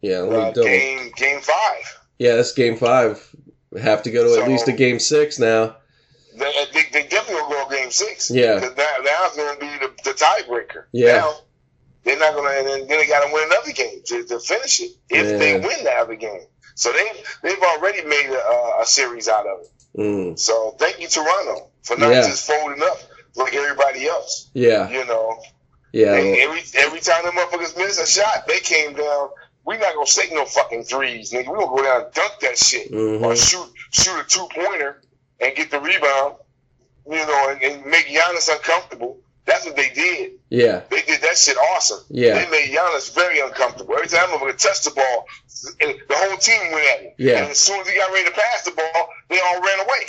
yeah, 0.00 0.18
uh, 0.20 0.50
game 0.52 1.12
game 1.16 1.40
five. 1.40 2.00
Yeah, 2.18 2.36
that's 2.36 2.52
game 2.52 2.76
five. 2.76 3.26
We 3.70 3.80
have 3.80 4.02
to 4.04 4.10
go 4.10 4.24
to 4.34 4.42
at 4.42 4.48
least 4.48 4.68
a 4.68 4.72
game 4.72 4.98
six 4.98 5.38
now. 5.38 5.76
They, 6.34 6.52
they, 6.72 6.82
they 6.92 7.08
definitely 7.08 7.42
will 7.42 7.48
go 7.50 7.68
game 7.70 7.90
six. 7.90 8.30
Yeah. 8.30 8.54
Now, 8.58 8.68
now 9.02 9.18
it's 9.26 9.36
going 9.36 9.54
to 9.54 9.60
be 9.60 9.66
the, 9.66 9.92
the 10.04 10.10
tiebreaker. 10.12 10.84
Yeah. 10.92 11.18
Now, 11.18 11.34
they're 12.04 12.18
not 12.18 12.34
going 12.34 12.50
to, 12.50 12.58
and 12.58 12.88
then, 12.88 12.88
they 12.88 13.06
got 13.06 13.26
to 13.26 13.32
win 13.32 13.44
another 13.46 13.72
game 13.72 14.00
to, 14.06 14.24
to 14.24 14.40
finish 14.40 14.80
it 14.80 14.92
if 15.10 15.38
they 15.38 15.54
win 15.54 15.84
the 15.84 15.90
other 15.92 16.14
game. 16.16 16.40
So 16.74 16.92
they've, 16.92 17.36
they've 17.42 17.62
already 17.62 18.02
made 18.04 18.30
a, 18.30 18.80
a 18.82 18.86
series 18.86 19.28
out 19.28 19.46
of 19.46 19.60
it. 19.60 19.68
Mm, 19.98 20.38
So 20.38 20.74
thank 20.78 21.00
you, 21.00 21.08
Toronto, 21.08 21.68
for 21.82 21.96
not 21.96 22.10
Yeah. 22.10 22.22
just 22.22 22.46
folding 22.46 22.82
up 22.82 22.98
like 23.36 23.54
everybody 23.54 24.06
else. 24.06 24.50
yeah, 24.54 24.88
You 24.88 25.04
know, 25.04 25.38
yeah. 25.92 26.12
They- 26.12 26.42
every 26.42 26.62
every 26.78 27.00
time 27.00 27.24
the 27.24 27.30
motherfuckers 27.32 27.76
miss 27.76 27.98
a 27.98 28.06
shot, 28.06 28.46
they 28.46 28.60
came 28.60 28.94
down. 28.94 29.28
We 29.64 29.76
not 29.78 29.94
gonna 29.94 30.06
take 30.06 30.32
no 30.32 30.44
fucking 30.44 30.84
threes, 30.84 31.30
nigga. 31.32 31.48
We 31.48 31.54
gonna 31.54 31.66
go 31.76 31.82
down 31.82 32.04
and 32.06 32.12
dunk 32.14 32.32
that 32.40 32.58
shit, 32.58 32.90
or 32.90 32.94
mhm. 32.96 33.36
shoot 33.50 33.68
shoot 33.90 34.18
a 34.18 34.24
two 34.24 34.48
pointer 34.54 35.02
and 35.40 35.54
get 35.54 35.70
the 35.70 35.78
rebound. 35.80 36.36
You 37.08 37.26
know, 37.26 37.48
and, 37.50 37.62
and 37.62 37.84
make 37.86 38.06
Giannis 38.06 38.48
uncomfortable. 38.52 39.18
That's 39.44 39.64
what 39.66 39.74
they 39.76 39.90
did. 39.90 40.32
Yeah. 40.50 40.82
They 40.90 41.02
did 41.02 41.20
that 41.22 41.36
shit 41.36 41.56
awesome. 41.56 42.00
Yeah. 42.08 42.34
They 42.44 42.50
made 42.50 42.70
Giannis 42.74 43.12
very 43.14 43.40
uncomfortable. 43.40 43.94
Every 43.94 44.06
time 44.08 44.30
he 44.38 44.44
would 44.44 44.58
touch 44.58 44.82
the 44.84 44.90
ball, 44.92 45.26
the 45.80 45.98
whole 46.14 46.36
team 46.36 46.72
went 46.72 46.86
at 46.92 47.00
him. 47.02 47.12
Yeah. 47.18 47.38
And 47.42 47.50
as 47.50 47.58
soon 47.58 47.80
as 47.80 47.88
he 47.88 47.96
got 47.96 48.12
ready 48.12 48.28
to 48.28 48.34
pass 48.34 48.62
the 48.64 48.70
ball, 48.70 49.08
they 49.28 49.40
all 49.40 49.60
ran 49.60 49.80
away. 49.80 50.06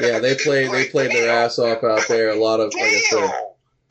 Yeah, 0.02 0.18
they 0.18 0.34
played 0.34 0.70
they 0.72 0.88
played 0.88 1.10
their 1.10 1.30
ass 1.30 1.58
off 1.58 1.82
out 1.82 2.06
there. 2.08 2.28
A 2.30 2.34
lot 2.36 2.60
of 2.60 2.74
like 2.74 2.82
I 2.82 2.98
said. 3.08 3.30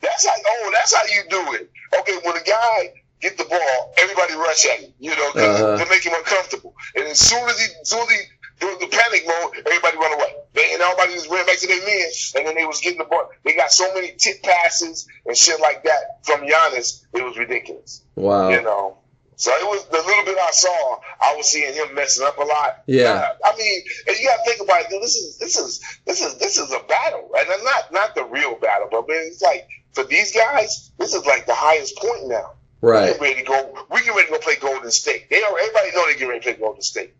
That's 0.00 0.24
how. 0.26 0.34
Oh, 0.46 0.70
that's 0.72 0.94
how 0.94 1.02
you 1.04 1.22
do 1.28 1.52
it. 1.54 1.70
Okay, 1.98 2.16
when 2.22 2.36
a 2.36 2.42
guy 2.44 2.92
get 3.20 3.36
the 3.36 3.44
ball, 3.44 3.92
everybody 3.98 4.34
rush 4.34 4.66
at 4.66 4.80
him. 4.80 4.92
You 5.00 5.10
know, 5.16 5.30
Uh-huh. 5.34 5.78
to 5.84 5.90
make 5.90 6.04
him 6.06 6.12
uncomfortable. 6.16 6.74
And 6.94 7.06
as 7.06 7.18
soon 7.18 7.42
as 7.48 7.58
he, 7.58 7.66
as 7.80 7.88
soon 7.88 8.02
as 8.02 8.10
he 8.10 8.18
do 8.60 8.76
the 8.80 8.86
panic 8.88 9.24
mode, 9.26 9.64
everybody 9.66 9.96
run 9.98 10.12
away. 10.14 10.34
They, 10.54 10.72
and 10.72 10.80
everybody 10.82 11.12
just 11.12 11.28
ran 11.30 11.44
back 11.46 11.58
to 11.58 11.66
their 11.66 11.84
men. 11.84 12.08
And 12.36 12.46
then 12.46 12.54
they 12.54 12.64
was 12.64 12.80
getting 12.80 12.98
the 12.98 13.04
ball. 13.04 13.28
They 13.44 13.54
got 13.54 13.70
so 13.70 13.92
many 13.94 14.12
tip 14.16 14.42
passes 14.42 15.06
and 15.26 15.36
shit 15.36 15.60
like 15.60 15.84
that 15.84 16.24
from 16.24 16.40
Giannis. 16.46 17.02
It 17.12 17.22
was 17.22 17.36
ridiculous. 17.36 18.02
Wow. 18.14 18.48
You 18.50 18.62
know. 18.62 18.98
So 19.38 19.50
it 19.50 19.64
was 19.66 19.84
the 19.88 19.98
little 19.98 20.24
bit 20.24 20.38
I 20.38 20.50
saw. 20.50 20.98
I 21.20 21.36
was 21.36 21.46
seeing 21.48 21.74
him 21.74 21.94
messing 21.94 22.26
up 22.26 22.38
a 22.38 22.42
lot. 22.44 22.82
Yeah. 22.86 23.10
Uh, 23.12 23.34
I 23.44 23.56
mean, 23.58 23.82
and 24.08 24.16
you 24.18 24.26
got 24.26 24.42
to 24.42 24.50
think 24.50 24.62
about 24.62 24.80
it. 24.80 24.88
Dude, 24.88 25.02
this 25.02 25.16
is 25.16 25.36
this 25.36 25.58
is 25.58 25.80
this 26.06 26.22
is 26.22 26.38
this 26.38 26.56
is 26.56 26.72
a 26.72 26.80
battle, 26.88 27.30
and 27.36 27.46
not 27.62 27.92
not 27.92 28.14
the 28.14 28.24
real 28.24 28.54
battle, 28.58 28.88
but 28.90 29.06
man, 29.06 29.24
it's 29.26 29.42
like 29.42 29.68
for 29.92 30.04
these 30.04 30.34
guys, 30.34 30.90
this 30.98 31.12
is 31.14 31.26
like 31.26 31.44
the 31.44 31.54
highest 31.54 31.96
point 31.98 32.28
now. 32.28 32.52
We 32.80 32.90
Right. 32.92 33.12
get 33.12 33.20
ready 33.20 33.34
to 33.40 33.42
go. 33.42 33.86
We 33.90 34.02
get 34.04 34.14
ready 34.14 34.26
to 34.28 34.32
go 34.32 34.38
play 34.38 34.56
Golden 34.56 34.90
State. 34.90 35.28
They 35.28 35.40
don't, 35.40 35.58
everybody 35.60 35.90
know 35.94 36.06
they 36.06 36.18
get 36.18 36.28
ready 36.28 36.40
to 36.40 36.44
play 36.44 36.52
Golden 36.54 36.80
State. 36.82 37.12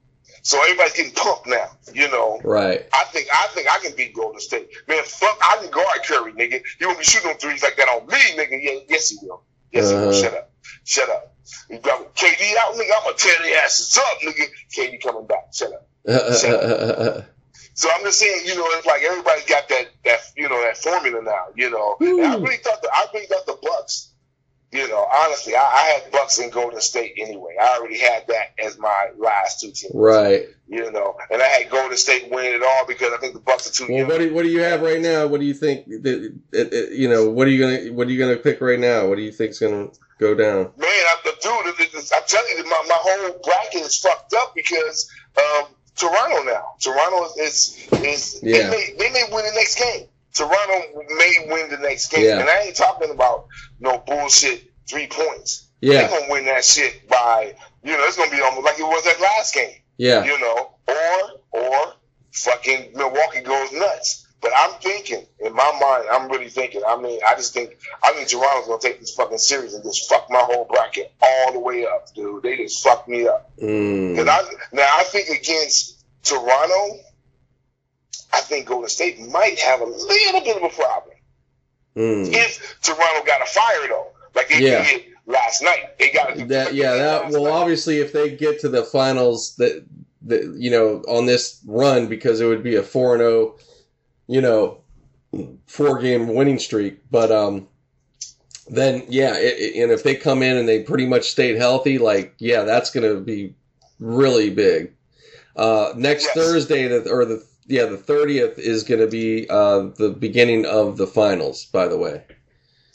So 0.47 0.63
everybody's 0.63 0.93
getting 0.93 1.11
pumped 1.11 1.49
now. 1.49 1.73
You 1.93 2.09
know. 2.09 2.41
Right. 2.45 2.87
I 2.95 3.05
think 3.07 3.27
I 3.35 3.49
think 3.49 3.67
I 3.69 3.81
can 3.81 3.97
beat 3.97 4.15
Golden 4.15 4.39
State. 4.39 4.69
Man, 4.87 5.03
fuck, 5.03 5.37
I 5.43 5.57
can 5.57 5.73
guard 5.73 6.05
Curry, 6.07 6.33
nigga. 6.35 6.63
He 6.79 6.87
won't 6.87 6.99
be 6.99 7.05
shooting 7.05 7.31
them 7.31 7.39
threes 7.41 7.65
like 7.65 7.77
that 7.77 7.89
on 7.89 8.07
me, 8.07 8.17
nigga. 8.37 8.57
Yeah, 8.63 8.79
yes 8.89 9.11
he 9.11 9.19
will. 9.23 9.43
Yes 9.73 9.91
he 9.91 9.97
will. 9.97 10.11
Uh-huh. 10.11 10.23
Shut 10.23 10.35
up. 10.35 10.53
Shut 10.85 11.11
up. 11.11 11.35
You 11.69 11.79
got 11.81 12.15
KD 12.15 12.55
out, 12.61 12.75
nigga. 12.75 12.91
I'm 12.97 13.03
gonna 13.03 13.17
tear 13.17 13.35
their 13.43 13.65
asses 13.65 13.99
up, 13.99 14.21
nigga. 14.25 14.45
KD 14.73 15.03
coming 15.03 15.27
back. 15.27 15.53
Shut 15.53 15.73
up. 15.73 17.25
So 17.75 17.91
I'm 17.93 18.03
just 18.05 18.19
saying, 18.19 18.47
you 18.47 18.57
know, 18.57 18.65
it's 18.69 18.87
like 18.87 19.03
everybody's 19.03 19.45
got 19.45 19.69
that 19.69 19.89
that 20.07 20.21
you 20.35 20.49
know 20.49 20.63
that 20.63 20.79
formula 20.79 21.23
now. 21.23 21.49
You 21.57 21.69
know, 21.69 21.97
I 22.01 22.37
really 22.37 22.57
thought 22.57 22.81
the, 22.81 22.89
I 22.91 23.05
really 23.13 23.27
thought 23.27 23.45
the 23.45 23.59
Bucks. 23.61 24.15
You 24.73 24.89
know, 24.89 25.07
honestly, 25.25 25.55
I, 25.55 25.61
I 25.61 25.83
had 26.03 26.11
Bucks 26.13 26.39
and 26.41 26.51
Golden 26.53 26.81
State 26.81 27.15
anyway. 27.19 27.55
I 27.61 27.79
already 27.79 27.99
had 27.99 28.27
that 28.29 28.53
as 28.63 28.77
my 28.79 29.11
last 29.17 29.61
two 29.61 29.71
teams. 29.71 29.93
right. 29.95 30.47
You 30.69 30.91
know, 30.91 31.17
and 31.31 31.41
I 31.41 31.47
had 31.47 31.71
Golden 31.71 31.97
State 31.97 32.29
winning 32.31 32.55
it 32.55 32.63
all 32.63 32.85
because 32.87 33.13
I 33.13 33.19
think 33.19 33.35
the 33.35 33.41
Bucks 33.41 33.71
are 33.71 33.73
too 33.73 33.85
Well, 33.89 33.99
young. 34.01 34.09
what 34.09 34.19
do 34.19 34.27
you, 34.27 34.35
what 34.35 34.43
do 34.43 34.49
you 34.49 34.61
have 34.63 34.83
right 34.83 35.01
now? 35.01 35.29
What 35.29 35.39
do 35.39 35.47
you 35.47 35.55
think? 35.55 35.87
That, 35.87 36.91
you 36.93 37.09
know, 37.09 37.31
what 37.31 37.47
are 37.47 37.51
you 37.51 37.61
gonna 37.61 37.93
what 37.95 38.09
are 38.09 38.11
you 38.11 38.19
gonna 38.19 38.37
pick 38.37 38.61
right 38.61 38.79
now? 38.81 39.07
What 39.07 39.15
do 39.17 39.23
you 39.23 39.31
think's 39.31 39.61
gonna 39.61 39.89
go 40.19 40.35
down? 40.35 40.73
Man, 40.77 40.89
I, 40.91 41.17
the 41.23 41.31
dude, 41.41 41.67
it- 41.81 41.95
it- 41.95 42.13
I'm 42.13 42.23
telling 42.27 42.59
you, 42.59 42.65
my, 42.65 42.85
my 42.89 42.99
whole 43.01 43.41
bracket 43.45 43.83
is 43.83 43.97
fucked 43.99 44.35
up 44.35 44.53
because 44.57 45.09
um, 45.39 45.67
Toronto 45.95 46.43
now. 46.43 46.75
Toronto 46.81 47.29
is 47.41 47.87
is 48.03 48.41
Yeah. 48.43 48.69
they, 48.69 48.71
may, 48.71 48.95
they 48.99 49.11
may 49.13 49.23
win 49.33 49.45
the 49.45 49.53
next 49.55 49.79
game. 49.79 50.09
Toronto 50.37 51.03
may 51.17 51.47
win 51.49 51.71
the 51.71 51.79
next 51.79 52.09
game, 52.09 52.25
Yeah. 52.25 52.41
and 52.41 52.49
I 52.49 52.61
ain't 52.63 52.77
talking 52.77 53.11
about 53.11 53.47
no 53.81 53.99
bullshit 53.99 54.65
three 54.89 55.07
points. 55.07 55.65
Yeah. 55.81 56.07
They're 56.07 56.21
gonna 56.21 56.33
win 56.33 56.45
that 56.47 56.65
shit 56.65 57.09
by 57.09 57.55
you 57.83 57.93
know 57.93 58.05
it's 58.05 58.17
gonna 58.17 58.31
be 58.31 58.41
almost 58.41 58.65
like 58.65 58.79
it 58.79 58.83
was 58.85 59.05
that 59.05 59.21
last 59.21 59.55
game. 59.55 59.77
Yeah. 59.97 60.25
You 60.25 60.39
know, 60.39 60.71
or 60.89 61.41
or 61.53 61.93
fucking 62.33 62.93
Milwaukee 62.95 63.41
goes 63.41 63.73
nuts. 63.73 64.23
But 64.43 64.53
I'm 64.57 64.73
thinking, 64.81 65.25
in 65.41 65.55
my 65.55 65.73
mind, 65.81 66.05
I'm 66.13 66.31
really 66.31 66.51
thinking. 66.51 66.83
I 66.87 66.97
mean, 67.01 67.19
I 67.29 67.35
just 67.35 67.55
think 67.55 67.79
I 68.05 68.13
think 68.13 68.29
Toronto's 68.29 68.69
gonna 68.69 68.81
take 68.81 69.01
this 69.01 69.15
fucking 69.15 69.39
series 69.39 69.75
and 69.75 69.83
just 69.83 70.09
fuck 70.09 70.27
my 70.31 70.39
whole 70.41 70.67
bracket 70.67 71.13
all 71.21 71.53
the 71.53 71.59
way 71.59 71.87
up, 71.87 72.13
dude. 72.15 72.43
They 72.43 72.57
just 72.59 72.83
fucked 72.83 73.09
me 73.09 73.27
up. 73.27 73.51
Mm. 73.61 74.21
And 74.21 74.29
I 74.31 74.43
now 74.73 74.87
I 74.95 75.05
think 75.05 75.29
against 75.31 76.05
Toronto, 76.23 76.99
I 78.33 78.41
think 78.41 78.67
Golden 78.67 78.89
State 78.89 79.19
might 79.31 79.59
have 79.61 79.81
a 79.81 79.85
little 79.87 80.41
bit 80.41 80.57
of 80.57 80.63
a 80.63 80.69
problem 80.71 81.15
Mm. 81.97 82.31
if 82.31 82.77
Toronto 82.83 83.25
got 83.27 83.41
a 83.41 83.47
fire 83.47 83.89
though, 83.89 84.09
like 84.35 84.49
they 84.51 84.61
Yeah. 84.61 84.85
did 84.85 85.05
last 85.27 85.63
night. 85.63 85.99
They 85.99 86.11
got 86.11 86.37
That 86.49 86.75
yeah. 86.75 86.95
That 86.95 87.31
well, 87.31 87.47
obviously, 87.47 88.01
if 88.01 88.13
they 88.13 88.31
get 88.31 88.61
to 88.61 88.69
the 88.69 88.85
finals, 88.85 89.57
that 89.57 89.83
that 90.27 90.45
you 90.59 90.71
know 90.71 91.03
on 91.09 91.25
this 91.27 91.59
run 91.67 92.07
because 92.09 92.41
it 92.41 92.47
would 92.47 92.63
be 92.63 92.77
a 92.77 92.83
four 92.83 93.15
and 93.15 93.21
zero, 93.23 93.57
you 94.27 94.43
know, 94.43 94.79
four 95.67 95.99
game 95.99 96.35
winning 96.35 96.59
streak. 96.59 96.99
But 97.11 97.33
um, 97.33 97.67
then 98.69 99.05
yeah, 99.09 99.37
it, 99.39 99.59
it- 99.59 99.83
and 99.83 99.91
if 99.91 100.03
they 100.03 100.17
come 100.17 100.43
in 100.43 100.57
and 100.59 100.69
they 100.69 100.83
pretty 100.83 101.07
much 101.07 101.31
stayed 101.31 101.57
healthy, 101.57 101.97
like 101.97 102.35
yeah, 102.39 102.65
that's 102.65 102.91
gonna 102.91 103.15
be 103.15 103.55
really 104.01 104.51
big. 104.51 104.93
Uh, 105.57 105.95
next 105.97 106.25
Yes. 106.25 106.35
Thursday, 106.35 106.89
the, 106.89 107.09
or 107.11 107.25
the 107.25 107.43
yeah, 107.69 107.87
the 107.87 107.97
thirtieth 107.97 108.59
is 108.59 108.85
gonna 108.85 109.07
be 109.07 109.49
uh, 109.49 109.89
the 109.97 110.11
beginning 110.19 110.65
of 110.67 110.97
the 110.97 111.07
finals. 111.07 111.65
By 111.67 111.89
the 111.89 111.97
way, 111.99 112.23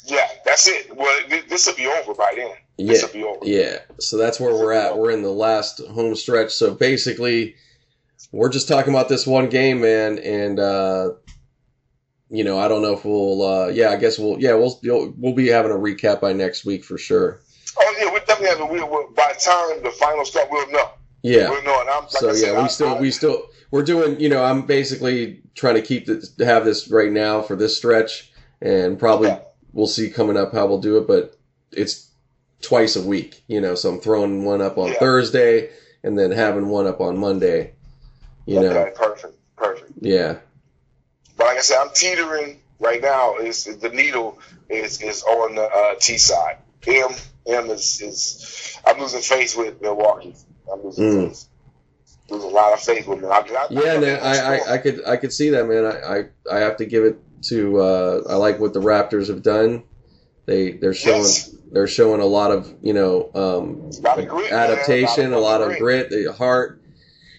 Yeah, 0.05 0.27
that's 0.45 0.67
it. 0.67 0.95
Well, 0.95 1.21
this 1.49 1.67
will 1.67 1.75
be 1.75 1.87
over 1.87 2.13
by 2.13 2.33
then. 2.35 2.51
yeah, 2.77 3.01
will 3.01 3.13
be 3.13 3.23
over. 3.23 3.39
yeah. 3.43 3.79
So 3.99 4.17
that's 4.17 4.39
where 4.39 4.53
we're 4.53 4.73
at. 4.73 4.97
We're 4.97 5.11
in 5.11 5.21
the 5.23 5.31
last 5.31 5.79
home 5.79 6.15
stretch. 6.15 6.51
So 6.51 6.73
basically, 6.73 7.55
we're 8.31 8.49
just 8.49 8.67
talking 8.67 8.93
about 8.93 9.09
this 9.09 9.27
one 9.27 9.49
game, 9.49 9.81
man, 9.81 10.19
and 10.19 10.59
uh, 10.59 11.11
you 12.29 12.43
know, 12.45 12.57
I 12.57 12.67
don't 12.67 12.81
know 12.81 12.93
if 12.93 13.03
we'll. 13.03 13.41
Uh, 13.41 13.67
yeah, 13.67 13.89
I 13.89 13.97
guess 13.97 14.17
we'll. 14.17 14.39
Yeah, 14.39 14.53
we'll. 14.55 14.79
You'll, 14.81 15.13
we'll 15.17 15.33
be 15.35 15.47
having 15.47 15.71
a 15.71 15.75
recap 15.75 16.21
by 16.21 16.33
next 16.33 16.63
week 16.65 16.83
for 16.85 16.97
sure. 16.97 17.41
Oh 17.77 17.95
yeah, 17.99 18.11
we 18.11 18.19
definitely 18.21 18.47
have. 18.47 18.59
a- 18.61 18.65
We 18.65 18.79
will 18.81 19.09
by 19.15 19.33
the 19.33 19.39
time 19.39 19.83
the 19.83 19.91
finals 19.91 20.29
start, 20.31 20.47
we'll 20.51 20.69
know. 20.71 20.91
Yeah. 21.23 21.49
We'll. 21.49 21.59
And 21.59 21.89
I'm 21.89 22.03
like 22.03 22.11
So 22.11 22.29
I 22.29 22.33
said, 22.33 22.53
yeah, 22.53 22.59
I- 22.59 22.63
we 22.63 22.69
still 22.69 22.95
I- 22.95 22.99
we 22.99 23.11
still 23.11 23.43
we're 23.71 23.83
doing. 23.83 24.19
You 24.19 24.29
know, 24.29 24.43
I'm 24.43 24.63
basically 24.63 25.41
trying 25.55 25.75
to 25.75 25.81
keep 25.81 26.05
this 26.05 26.29
to 26.35 26.45
have 26.45 26.65
this 26.65 26.89
right 26.89 27.11
now 27.11 27.41
for 27.41 27.55
this 27.55 27.77
stretch, 27.77 28.31
and 28.61 28.97
probably 28.99 29.29
Okay. 29.29 29.41
we'll 29.73 29.87
see 29.87 30.09
coming 30.09 30.37
up 30.37 30.53
how 30.53 30.65
we'll 30.67 30.79
do 30.79 30.97
it. 30.97 31.07
But 31.07 31.35
it's 31.71 32.07
twice 32.61 32.95
a 32.95 33.01
week. 33.01 33.43
You 33.47 33.61
know, 33.61 33.75
so 33.75 33.89
I'm 33.89 33.99
throwing 33.99 34.43
one 34.45 34.61
up 34.61 34.77
on 34.77 34.89
Yeah. 34.89 34.99
Thursday 34.99 35.69
and 36.03 36.17
then 36.17 36.31
having 36.31 36.69
one 36.69 36.87
up 36.87 36.99
on 37.01 37.17
Monday. 37.17 37.73
You 38.47 38.59
know, 38.59 38.91
perfect, 38.95 39.37
perfect. 39.55 39.91
yeah, 40.01 40.37
But 41.37 41.45
like 41.47 41.57
I 41.57 41.61
said, 41.61 41.77
I'm 41.79 41.91
teetering 41.93 42.59
right 42.79 42.99
now. 43.01 43.37
Is 43.37 43.65
the 43.65 43.89
needle 43.89 44.39
is 44.67 44.99
is 45.01 45.21
on 45.23 45.55
the 45.55 45.63
uh, 45.63 45.95
T 45.99 46.17
side. 46.17 46.57
M 46.87 47.11
M 47.47 47.69
is 47.69 48.01
is 48.01 48.77
I'm 48.85 48.99
losing 48.99 49.21
face 49.21 49.55
with 49.55 49.79
Milwaukee. 49.81 50.35
I'm 50.71 50.83
losing 50.83 51.03
Mm. 51.05 51.27
faith. 51.29 51.45
Losing 52.29 52.49
a 52.49 52.53
lot 52.53 52.73
of 52.73 52.79
faith 52.79 53.07
with 53.07 53.21
them. 53.21 53.31
I, 53.31 53.39
I, 53.39 53.67
yeah. 53.69 53.99
Man, 53.99 54.19
I, 54.23 54.55
I 54.57 54.73
I 54.73 54.77
could 54.77 55.05
I 55.05 55.17
could 55.17 55.33
see 55.33 55.49
that, 55.49 55.67
man. 55.67 55.85
I 55.85 56.19
I, 56.19 56.55
I 56.57 56.59
have 56.59 56.77
to 56.77 56.85
give 56.85 57.03
it 57.03 57.17
to. 57.49 57.79
Uh, 57.79 58.21
I 58.29 58.35
like 58.35 58.59
what 58.59 58.73
the 58.73 58.79
Raptors 58.79 59.27
have 59.27 59.41
done. 59.43 59.83
They 60.45 60.71
they're 60.71 60.93
showing 60.93 61.23
Yes. 61.23 61.49
they're 61.71 61.87
showing 61.87 62.21
a 62.21 62.25
lot 62.25 62.51
of 62.51 62.73
you 62.81 62.93
know 62.93 63.29
um, 63.35 63.89
of 64.05 64.27
grit, 64.27 64.51
adaptation, 64.51 65.33
A 65.33 65.37
a 65.37 65.39
lot 65.39 65.61
of 65.61 65.77
grit, 65.77 66.09
the 66.09 66.31
heart. 66.31 66.81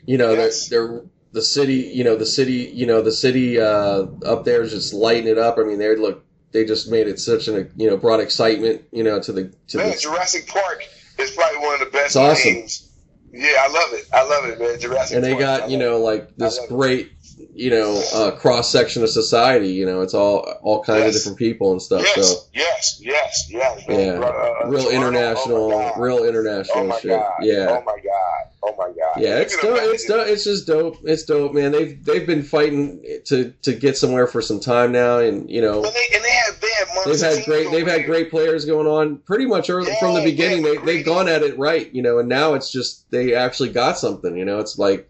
You 0.05 0.19
know, 0.19 0.33
Yes. 0.33 0.69
they're, 0.69 0.87
they're 0.89 1.03
the 1.33 1.43
city. 1.43 1.91
You 1.95 2.05
know, 2.05 2.17
the 2.17 2.27
city. 2.27 2.71
You 2.75 2.87
know, 2.87 3.01
the 3.01 3.13
city 3.13 3.59
uh, 3.59 4.07
up 4.27 4.45
there 4.45 4.61
is 4.63 4.73
just 4.73 4.93
lighting 4.93 5.29
it 5.29 5.39
up. 5.39 5.59
I 5.59 5.63
mean, 5.63 5.79
they 5.79 5.95
look. 5.97 6.25
They 6.53 6.67
just 6.67 6.91
made 6.91 7.07
it 7.09 7.19
such 7.19 7.49
an 7.49 7.73
you 7.77 7.89
know 7.89 7.97
brought 7.97 8.21
excitement. 8.21 8.83
You 8.93 9.05
know, 9.05 9.21
to 9.21 9.33
the 9.33 9.53
to 9.69 9.79
Man, 9.79 9.91
the. 9.93 9.97
Jurassic 9.97 10.49
Park 10.49 10.83
is 11.19 11.31
probably 11.31 11.59
one 11.61 11.75
of 11.75 11.81
the 11.81 11.87
best 11.87 12.07
It's 12.09 12.17
awesome. 12.17 12.53
games. 12.53 12.89
Yeah, 13.33 13.55
I 13.61 13.69
love 13.69 13.93
it. 13.93 14.07
I 14.13 14.23
love 14.25 14.45
it, 14.47 14.59
man. 14.61 14.79
Jurassic 14.79 15.17
And 15.17 15.25
they 15.25 15.33
Park. 15.33 15.41
Got 15.41 15.71
you 15.71 15.79
know 15.79 15.99
like 15.99 16.37
this 16.37 16.59
it. 16.59 16.69
great 16.69 17.13
you 17.55 17.71
know 17.71 18.03
uh, 18.15 18.31
cross 18.33 18.71
section 18.71 19.03
of 19.03 19.09
society. 19.11 19.69
You 19.71 19.87
know, 19.87 20.03
it's 20.03 20.15
all 20.15 20.41
all 20.63 20.83
kinds 20.85 21.07
of 21.07 21.13
different 21.15 21.39
people 21.39 21.73
and 21.73 21.81
stuff. 21.81 22.03
Yes, 22.03 22.15
So 22.29 22.45
yes, 22.53 22.99
yes, 23.03 23.47
yes. 23.51 23.89
man. 23.89 24.21
yeah, 24.21 24.27
Uh, 24.27 24.69
real 24.69 24.89
international, 24.91 25.73
oh 25.73 25.93
real 26.01 26.19
Oh 26.19 26.29
international 26.29 26.87
my 26.87 27.01
shit. 27.01 27.11
god! 27.11 27.33
Yeah. 27.43 27.67
Oh 27.71 27.83
my 27.85 27.97
god! 28.05 28.49
Oh 28.65 28.75
my 28.79 28.87
god! 28.89 29.21
Yeah, 29.23 29.39
it's 29.39 29.57
dope. 29.61 29.79
It's 29.81 30.05
dope. 30.05 30.27
It's 30.29 30.45
just 30.45 30.67
dope. 30.67 30.99
It's 31.05 31.25
dope, 31.25 31.53
man. 31.55 31.73
They've 31.73 32.05
they've 32.05 32.27
been 32.27 32.43
fighting 32.43 33.03
to 33.27 33.51
to 33.63 33.73
get 33.75 33.97
somewhere 33.97 34.27
for 34.27 34.43
some 34.43 34.61
time 34.61 34.93
now, 34.93 35.19
and 35.19 35.51
you 35.51 35.61
know 35.63 35.77
And 35.85 35.95
they 35.95 36.15
and 36.15 36.25
they 36.25 36.31
have 36.31 36.61
they've 37.05 37.21
had 37.21 37.45
great 37.45 37.71
they've 37.71 37.87
had 37.87 38.07
great 38.07 38.31
players 38.31 38.65
going 38.65 38.87
on 38.87 39.19
pretty 39.19 39.47
much 39.47 39.71
early, 39.71 39.93
from 40.01 40.15
the 40.15 40.23
beginning. 40.23 40.63
They 40.63 40.77
they've 40.79 41.05
gone 41.05 41.29
at 41.29 41.43
it 41.43 41.59
right, 41.59 41.93
you 41.95 42.03
know, 42.03 42.19
and 42.19 42.29
now 42.29 42.55
it's 42.55 42.71
just 42.71 43.11
they 43.11 43.35
actually 43.35 43.71
got 43.71 43.99
something. 43.99 44.37
You 44.37 44.45
know, 44.45 44.59
it's 44.59 44.79
like 44.79 45.09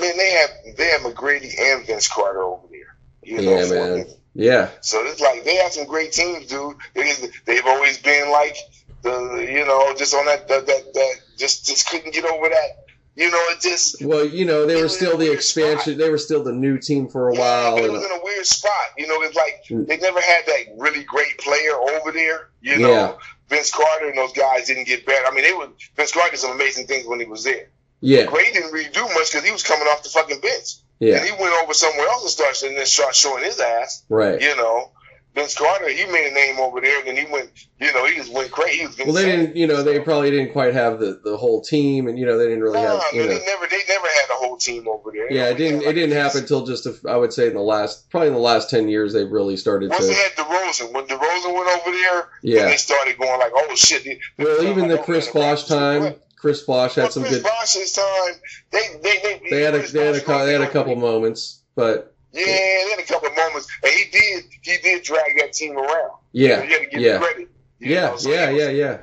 Man, 0.00 0.16
they 0.16 0.30
have 0.32 0.76
they 0.76 0.86
have 0.90 1.00
McGrady 1.00 1.58
and 1.58 1.86
Vince 1.86 2.08
Carter 2.08 2.42
over 2.42 2.66
there. 2.70 2.96
You 3.22 3.42
know, 3.42 3.58
Yeah, 3.58 3.68
man. 3.70 3.90
minute. 3.92 4.20
yeah, 4.34 4.70
So 4.80 5.04
it's 5.06 5.20
like 5.20 5.44
they 5.44 5.56
have 5.56 5.72
some 5.72 5.86
great 5.86 6.12
teams, 6.12 6.46
dude. 6.46 6.76
They, 6.94 7.12
they've 7.46 7.66
always 7.66 7.98
been 7.98 8.30
like 8.30 8.56
the 9.02 9.46
you 9.50 9.64
know 9.64 9.94
just 9.96 10.14
on 10.14 10.26
that 10.26 10.48
that 10.48 10.66
that, 10.66 10.94
that 10.94 11.14
just 11.38 11.66
just 11.66 11.88
couldn't 11.88 12.12
get 12.12 12.24
over 12.24 12.48
that 12.48 12.84
You 13.18 13.30
know, 13.32 13.38
it 13.50 13.60
just 13.60 14.00
Well, 14.04 14.24
you 14.24 14.44
know, 14.44 14.64
they 14.64 14.80
were 14.80 14.88
still 14.88 15.16
the 15.18 15.32
expansion. 15.32 15.98
They 15.98 16.08
were 16.08 16.18
still 16.18 16.44
the 16.44 16.52
new 16.52 16.78
team 16.78 17.08
for 17.08 17.30
a 17.30 17.34
yeah, 17.34 17.40
while. 17.40 17.74
but 17.74 17.84
it 17.84 17.90
was 17.92 18.04
in 18.04 18.12
a 18.12 18.20
weird 18.22 18.46
spot. 18.46 18.72
You 18.96 19.08
know, 19.08 19.20
it's 19.22 19.34
like 19.36 19.64
Mm. 19.68 19.86
they 19.88 19.96
never 19.96 20.20
had 20.20 20.46
that 20.46 20.60
really 20.76 21.02
great 21.02 21.36
player 21.38 21.74
over 21.74 22.12
there. 22.12 22.50
You 22.60 22.78
know, 22.78 22.90
Yeah. 22.90 23.12
Vince 23.48 23.70
Carter 23.72 24.08
and 24.08 24.16
those 24.16 24.32
guys 24.32 24.66
didn't 24.68 24.84
get 24.86 25.04
better. 25.04 25.26
I 25.26 25.34
mean, 25.34 25.42
they 25.42 25.52
were 25.52 25.68
Vince 25.96 26.12
Carter 26.12 26.30
did 26.30 26.38
some 26.40 26.52
amazing 26.52 26.86
things 26.86 27.06
when 27.06 27.18
he 27.18 27.26
was 27.26 27.42
there. 27.42 27.68
yeah, 28.00 28.22
Gray 28.24 28.52
didn't 28.52 28.70
really 28.72 28.88
do 28.92 29.02
much 29.02 29.32
because 29.32 29.42
he 29.44 29.50
was 29.50 29.64
coming 29.64 29.88
off 29.88 30.04
the 30.04 30.10
fucking 30.10 30.40
bench. 30.40 30.76
yeah, 31.00 31.16
And 31.16 31.26
he 31.26 31.32
went 31.32 31.52
over 31.62 31.74
somewhere 31.74 32.06
else 32.06 32.22
and 32.22 32.30
started 32.30 32.68
and 32.68 32.78
then 32.78 32.86
start 32.86 33.16
showing 33.16 33.42
his 33.42 33.58
ass. 33.58 34.04
right. 34.08 34.40
You 34.40 34.54
know, 34.56 34.92
Vince 35.38 35.54
Carter, 35.56 35.88
he 35.88 36.04
made 36.06 36.30
a 36.30 36.34
name 36.34 36.58
over 36.58 36.80
there, 36.80 36.98
and 36.98 37.06
then 37.08 37.16
he 37.16 37.30
went. 37.32 37.50
You 37.80 37.92
know, 37.92 38.04
he 38.06 38.16
just 38.16 38.32
went 38.32 38.50
crazy. 38.50 38.78
He 38.80 38.86
was 38.86 38.96
Well, 38.98 39.12
they 39.12 39.24
didn't. 39.26 39.54
You 39.56 39.66
know, 39.68 39.82
they 39.84 40.00
probably 40.00 40.30
didn't 40.32 40.52
quite 40.52 40.74
have 40.74 40.98
the, 40.98 41.20
the 41.22 41.36
whole 41.36 41.62
team, 41.62 42.08
and 42.08 42.18
you 42.18 42.26
know, 42.26 42.36
they 42.36 42.44
didn't 42.46 42.62
really 42.62 42.82
Nah, 42.82 42.98
have. 42.98 43.12
You 43.12 43.20
man, 43.20 43.28
know, 43.28 43.38
they 43.38 43.44
never, 43.46 43.66
they 43.70 43.80
never 43.88 44.06
had 44.06 44.30
a 44.32 44.34
whole 44.34 44.56
team 44.56 44.88
over 44.88 45.12
there. 45.12 45.32
yeah, 45.32 45.48
it 45.48 45.54
didn't. 45.56 45.82
It 45.82 45.92
didn't 45.92 46.16
happen 46.16 46.40
until 46.40 46.66
just. 46.66 46.86
A, 46.86 46.94
I 47.08 47.16
would 47.16 47.32
say 47.32 47.46
in 47.46 47.54
the 47.54 47.60
last, 47.60 48.10
probably 48.10 48.28
in 48.28 48.34
the 48.34 48.40
last 48.40 48.68
ten 48.68 48.88
years, 48.88 49.12
they 49.12 49.24
really 49.24 49.56
started 49.56 49.90
Once 49.90 50.06
they 50.06 50.12
to. 50.12 50.18
had 50.20 50.32
DeRozan, 50.32 50.92
when 50.92 51.06
DeRozan 51.06 51.54
went 51.54 51.68
over 51.80 51.92
there, 51.96 52.28
Yeah. 52.42 52.64
they 52.66 52.76
started 52.76 53.16
going 53.18 53.38
like, 53.38 53.52
"Oh 53.54 53.74
shit!" 53.76 54.02
They, 54.04 54.18
they 54.38 54.44
Well, 54.44 54.62
even 54.64 54.82
like, 54.88 54.90
the 54.90 55.00
"Oh, 55.00 55.04
Chris 55.04 55.28
Bosh 55.28 55.64
the 55.64 55.74
Raptors 55.74 55.76
are 55.76 55.78
time, 55.78 56.02
good." 56.02 56.20
Chris 56.36 56.60
Bosh 56.62 56.96
Well, 56.96 57.06
had 57.06 57.12
some 57.12 57.22
Chris 57.22 57.36
good. 57.36 57.42
Bosh's 57.44 57.92
time, 57.92 58.34
they 58.72 58.80
they 59.02 59.18
they 59.22 59.50
They 59.50 59.62
had 59.62 59.74
a 59.74 59.86
they 59.86 60.04
had 60.06 60.14
a 60.16 60.20
they 60.46 60.52
had 60.52 60.62
a 60.62 60.68
couple 60.70 60.94
moments, 60.96 61.62
but 61.74 62.14
Yeah, 62.32 62.44
they 62.44 62.90
had 62.90 62.98
a 63.00 63.04
couple 63.04 63.30
moments, 63.30 63.68
and 63.82 63.92
he 63.92 64.10
did 64.10 64.44
he 64.62 64.76
did 64.82 65.02
drag 65.02 65.38
that 65.38 65.52
team 65.54 65.76
around. 65.78 66.12
yeah, 66.32 66.62
you 66.62 66.70
got 66.70 66.78
to 66.80 66.86
give 66.90 67.00
yeah. 67.00 67.18
credit. 67.18 67.48
yeah, 67.78 68.16
so 68.16 68.30
yeah, 68.30 68.50
was- 68.50 68.60
yeah, 68.62 68.68
yeah. 68.70 68.98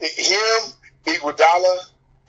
him, 0.00 0.72
Iguodala, 1.06 1.78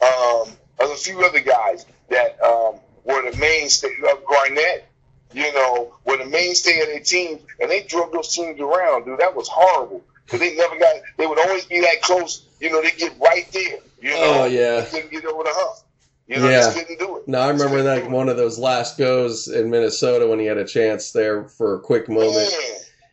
um, 0.02 0.54
there's 0.78 0.92
a 0.92 0.96
few 0.96 1.20
other 1.26 1.40
guys 1.40 1.86
that 2.10 2.42
um, 2.44 2.76
were 3.04 3.30
the 3.30 3.38
mainstay. 3.38 3.90
Uh, 4.08 4.16
Garnett, 4.30 4.88
you 5.34 5.52
know, 5.54 5.96
were 6.06 6.18
the 6.18 6.26
mainstay 6.26 6.80
of 6.82 6.88
their 6.88 7.00
team, 7.00 7.40
and 7.60 7.70
they 7.72 7.84
drove 7.84 8.12
those 8.12 8.34
teams 8.34 8.60
around, 8.60 9.06
dude. 9.06 9.20
That 9.20 9.36
was 9.36 9.48
horrible 9.48 10.04
because 10.26 10.40
they 10.40 10.56
never 10.56 10.78
got. 10.78 10.96
They 11.18 11.26
would 11.26 11.40
always 11.40 11.66
be 11.66 11.82
that 11.82 12.02
close. 12.02 12.46
You 12.60 12.72
know, 12.72 12.82
they 12.82 12.92
get 12.92 13.14
right 13.20 13.48
there. 13.52 13.80
You 14.00 14.12
know, 14.12 14.42
Oh 14.42 14.46
yeah. 14.46 14.82
they 14.82 14.90
couldn't 14.92 15.12
get 15.12 15.26
over 15.26 15.44
the 15.44 15.50
hump. 15.52 15.80
You 16.28 16.38
know, 16.40 16.50
Yeah. 16.50 16.60
just 16.62 16.78
couldn't 16.78 17.00
do 17.00 17.18
it. 17.18 17.28
No, 17.28 17.40
I 17.40 17.50
remember 17.50 17.84
that 17.84 18.00
do 18.02 18.06
it. 18.06 18.12
one 18.12 18.28
of 18.30 18.36
those 18.38 18.60
last 18.60 18.98
goes 18.98 19.48
in 19.48 19.70
Minnesota 19.70 20.28
when 20.28 20.40
he 20.40 20.46
had 20.46 20.58
a 20.58 20.66
chance 20.66 21.12
there 21.12 21.48
for 21.48 21.76
a 21.76 21.80
quick 21.80 22.10
moment, 22.10 22.54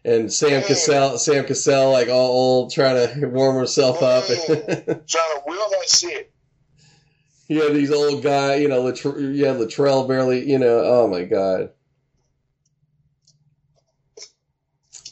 and 0.05 0.33
Sam 0.33 0.51
Man. 0.51 0.62
Cassell, 0.65 1.19
Sam 1.19 1.45
Cassell, 1.45 1.93
like 1.93 2.09
all 2.09 2.31
old, 2.31 2.73
trying 2.73 2.97
to 3.21 3.27
warm 3.29 3.57
himself 3.57 4.03
up. 4.03 4.27
trying 4.27 4.47
to 4.47 5.43
wheel 5.47 5.67
that 5.71 5.89
shit. 5.89 6.33
you 7.49 7.62
had 7.62 7.75
these 7.75 7.93
old 7.93 8.23
guy, 8.23 8.57
you 8.57 8.69
know, 8.69 8.83
Latr- 8.83 9.37
you 9.37 9.45
had 9.47 9.57
Latrell 9.59 10.09
barely, 10.09 10.49
you 10.51 10.59
know. 10.59 10.81
Oh 10.85 11.07
my 11.07 11.23
god. 11.25 11.71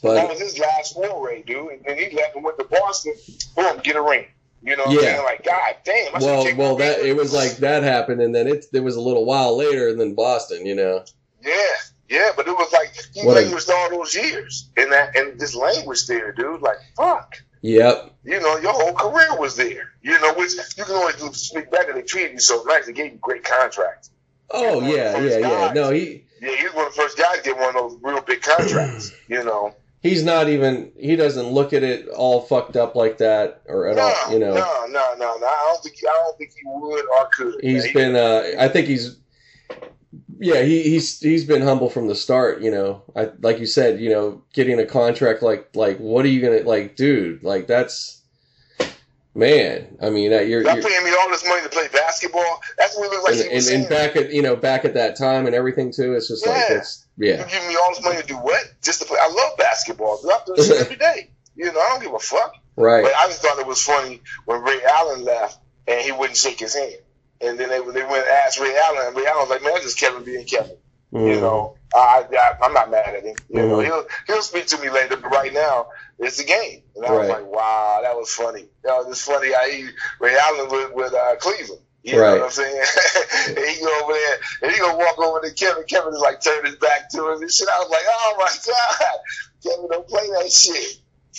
that 0.01 0.27
was 0.29 0.39
his 0.41 0.59
last 0.59 0.93
foray, 0.95 1.43
dude. 1.43 1.71
And 1.71 1.85
then 1.85 1.97
he 1.97 2.09
left 2.15 2.35
and 2.35 2.43
went 2.43 2.57
to 2.59 2.65
Boston. 2.65 3.13
Boom, 3.55 3.79
get 3.83 3.95
a 3.95 4.01
ring. 4.01 4.25
You 4.65 4.77
know 4.77 4.83
what 4.85 4.93
Yeah. 4.93 4.99
I'm 4.99 5.05
saying? 5.15 5.23
Like, 5.25 5.43
God 5.43 5.75
damn. 5.83 6.15
I 6.15 6.19
well, 6.19 6.55
well, 6.57 6.75
that 6.77 6.99
it 6.99 7.15
was 7.17 7.33
like 7.33 7.57
that 7.57 7.83
happened, 7.83 8.21
and 8.21 8.33
then 8.33 8.47
it 8.47 8.65
it 8.73 8.79
was 8.79 8.95
a 8.95 9.01
little 9.01 9.25
while 9.25 9.57
later, 9.57 9.89
and 9.89 9.99
then 9.99 10.13
Boston, 10.15 10.65
you 10.65 10.73
know. 10.75 11.03
Yeah, 11.43 11.53
yeah, 12.09 12.31
but 12.35 12.47
it 12.47 12.51
was 12.51 12.71
like 12.71 12.93
he 13.13 13.21
What 13.25 13.37
a- 13.37 13.41
languished 13.41 13.69
all 13.69 13.89
those 13.89 14.15
years. 14.15 14.69
in 14.77 14.89
that 14.91 15.15
and 15.17 15.37
this 15.39 15.53
language 15.53 16.07
there, 16.07 16.31
dude. 16.31 16.61
Like, 16.61 16.77
fuck. 16.95 17.35
Yep. 17.61 18.11
You 18.23 18.39
know, 18.39 18.57
your 18.57 18.73
whole 18.73 18.93
career 18.93 19.37
was 19.37 19.55
there. 19.57 19.91
You 20.01 20.19
know, 20.21 20.33
which 20.33 20.51
you 20.77 20.83
can 20.85 20.95
always 20.95 21.15
do 21.15 21.29
to 21.29 21.35
speak 21.35 21.69
back 21.71 21.87
and 21.89 21.97
they 21.97 22.01
treated 22.01 22.33
you 22.33 22.39
so 22.39 22.63
nice. 22.65 22.85
They 22.85 22.93
gave 22.93 23.11
you 23.13 23.17
great 23.21 23.43
contracts. 23.43 24.09
Oh 24.51 24.81
yeah, 24.81 25.17
yeah, 25.19 25.37
yeah. 25.39 25.73
No, 25.73 25.89
he 25.91 26.23
Yeah, 26.41 26.55
he 26.55 26.63
was 26.65 26.73
one 26.73 26.87
of 26.87 26.95
the 26.95 27.01
first 27.01 27.17
guys 27.17 27.37
to 27.37 27.43
get 27.43 27.57
one 27.57 27.69
of 27.69 27.73
those 27.75 27.97
real 28.01 28.21
big 28.21 28.41
contracts. 28.41 29.11
you 29.27 29.43
know. 29.43 29.75
He's 30.03 30.23
not 30.23 30.49
even 30.49 30.91
he 30.99 31.15
doesn't 31.15 31.47
look 31.47 31.73
at 31.73 31.81
it 31.81 32.07
all 32.09 32.41
fucked 32.41 32.75
up 32.75 32.95
like 32.95 33.17
that 33.17 33.63
or 33.65 33.87
at 33.87 33.95
no, 33.95 34.03
all 34.03 34.33
you 34.33 34.37
know 34.37 34.53
no, 34.53 34.85
no, 34.89 35.15
no, 35.17 35.37
no. 35.37 35.47
I 35.47 35.71
don't 35.73 35.81
think 35.83 35.95
I 36.07 36.13
don't 36.13 36.37
think 36.37 36.51
he 36.51 36.61
would 36.65 37.05
or 37.09 37.29
could. 37.33 37.55
he's 37.63 37.85
man. 37.85 37.93
Been 37.93 38.15
uh 38.15 38.61
i 38.61 38.67
think 38.67 38.87
he's 38.87 39.17
yeah 40.39 40.61
he, 40.61 40.83
he's 40.83 41.19
he's 41.19 41.45
been 41.45 41.61
humble 41.61 41.89
from 41.89 42.07
the 42.07 42.15
start 42.15 42.61
you 42.61 42.69
know 42.69 43.01
i 43.15 43.29
like 43.39 43.59
you 43.59 43.65
said 43.65 43.99
you 43.99 44.09
know 44.09 44.43
getting 44.53 44.79
a 44.79 44.85
contract 44.85 45.41
like 45.41 45.75
like 45.75 45.97
what 45.97 46.25
are 46.25 46.29
you 46.29 46.41
gonna 46.41 46.67
like 46.67 46.95
dude 46.95 47.41
like 47.43 47.65
that's 47.65 48.21
man 49.35 49.97
i 50.01 50.09
mean 50.11 50.31
you're, 50.31 50.43
you're 50.43 50.63
paying 50.63 51.03
me 51.03 51.11
all 51.19 51.29
this 51.29 51.47
money 51.47 51.63
to 51.63 51.69
play 51.69 51.87
basketball. 51.91 52.61
That's 52.77 52.95
what 52.95 53.05
it 53.07 53.11
looked 53.11 53.23
like 53.23 53.39
and, 53.39 53.51
and, 53.51 53.81
and 53.81 53.89
back 53.89 54.15
at 54.15 54.31
you 54.31 54.43
know 54.43 54.55
back 54.55 54.85
at 54.85 54.93
that 54.93 55.15
time 55.17 55.47
and 55.47 55.55
everything 55.55 55.91
too 55.91 56.13
it's 56.13 56.27
just 56.27 56.45
like 56.45 56.55
Yeah. 56.69 56.77
it's 56.77 57.07
yeah 57.17 57.39
You 57.39 57.45
giving 57.51 57.67
me 57.67 57.75
all 57.81 57.89
this 57.95 58.03
money 58.03 58.21
to 58.21 58.27
do 58.27 58.35
what? 58.35 58.61
Just 58.83 59.01
to 59.01 59.07
play? 59.07 59.17
I 59.21 59.27
love 59.29 59.57
basketball. 59.57 60.19
I 60.23 60.39
do 60.45 60.53
this 60.55 60.69
every 60.71 60.95
day. 60.97 61.29
You 61.55 61.65
know, 61.65 61.79
I 61.79 61.89
don't 61.89 62.01
give 62.01 62.13
a 62.13 62.17
fuck. 62.19 62.55
right 62.77 63.03
But 63.03 63.13
I 63.15 63.27
just 63.27 63.43
thought 63.43 63.59
it 63.59 63.67
was 63.67 63.83
funny 63.83 64.21
when 64.45 64.63
Ray 64.63 64.79
Allen 64.83 65.23
left 65.23 65.59
and 65.87 66.01
he 66.01 66.11
wouldn't 66.11 66.35
shake 66.35 66.59
his 66.59 66.73
hand. 66.73 66.95
And 67.41 67.59
then 67.59 67.69
they, 67.69 67.77
they 67.77 68.03
went 68.03 68.25
and 68.25 68.27
asked 68.27 68.59
Ray 68.59 68.75
Allen, 68.75 69.05
and 69.07 69.15
Ray 69.15 69.27
Allen 69.27 69.41
was 69.41 69.49
like, 69.51 69.61
"Man, 69.61 69.73
that's 69.73 69.85
just 69.85 69.99
Kevin 69.99 70.23
being 70.23 70.47
Kevin." 70.47 70.75
You 71.13 71.19
Mhm. 71.19 71.41
know, 71.41 71.75
I, 71.93 72.25
I 72.31 72.53
I'm 72.63 72.73
not 72.73 72.89
mad 72.89 73.13
at 73.15 73.23
him. 73.23 73.35
You 73.49 73.61
know, 73.67 73.77
Mhm. 73.77 73.85
he'll 73.85 74.05
he'll 74.25 74.41
speak 74.41 74.65
to 74.67 74.77
me 74.79 74.89
later, 74.89 75.15
but 75.15 75.29
right 75.31 75.53
now 75.53 75.87
it's 76.17 76.39
a 76.39 76.43
game. 76.43 76.81
And 76.95 77.05
I 77.05 77.11
was 77.11 77.29
like, 77.29 77.45
"Wow, 77.45 77.99
that 78.01 78.15
was 78.17 78.31
funny. 78.33 78.67
That 78.83 78.97
was 78.97 79.07
just 79.15 79.21
funny." 79.25 79.53
I 79.53 79.69
he, 79.69 79.89
Ray 80.19 80.35
Allen 80.35 80.69
with 80.71 80.93
with 80.93 81.13
uh, 81.13 81.35
Cleveland. 81.37 81.81
You 82.01 82.19
Right. 82.19 82.31
know 82.35 82.37
what 82.39 82.45
I'm 82.45 82.51
saying? 82.51 82.83
and 83.47 83.57
he 83.59 83.79
go 83.85 84.01
over 84.03 84.13
there, 84.13 84.37
and 84.63 84.71
he 84.71 84.79
gonna 84.79 84.97
walk 84.97 85.19
over 85.19 85.39
to 85.41 85.53
Kevin. 85.53 85.83
Kevin 85.87 86.13
is 86.15 86.19
like 86.19 86.41
turn 86.41 86.65
his 86.65 86.75
back 86.77 87.09
to 87.11 87.31
him 87.31 87.41
and 87.41 87.51
shit. 87.51 87.69
I 87.69 87.79
was 87.79 87.89
like, 87.91 88.03
"Oh 88.07 88.35
my 88.39 88.49
god, 88.73 89.17
Kevin, 89.63 89.87
don't 89.91 90.07
play 90.07 90.27
that 90.29 90.51
shit." 90.51 90.97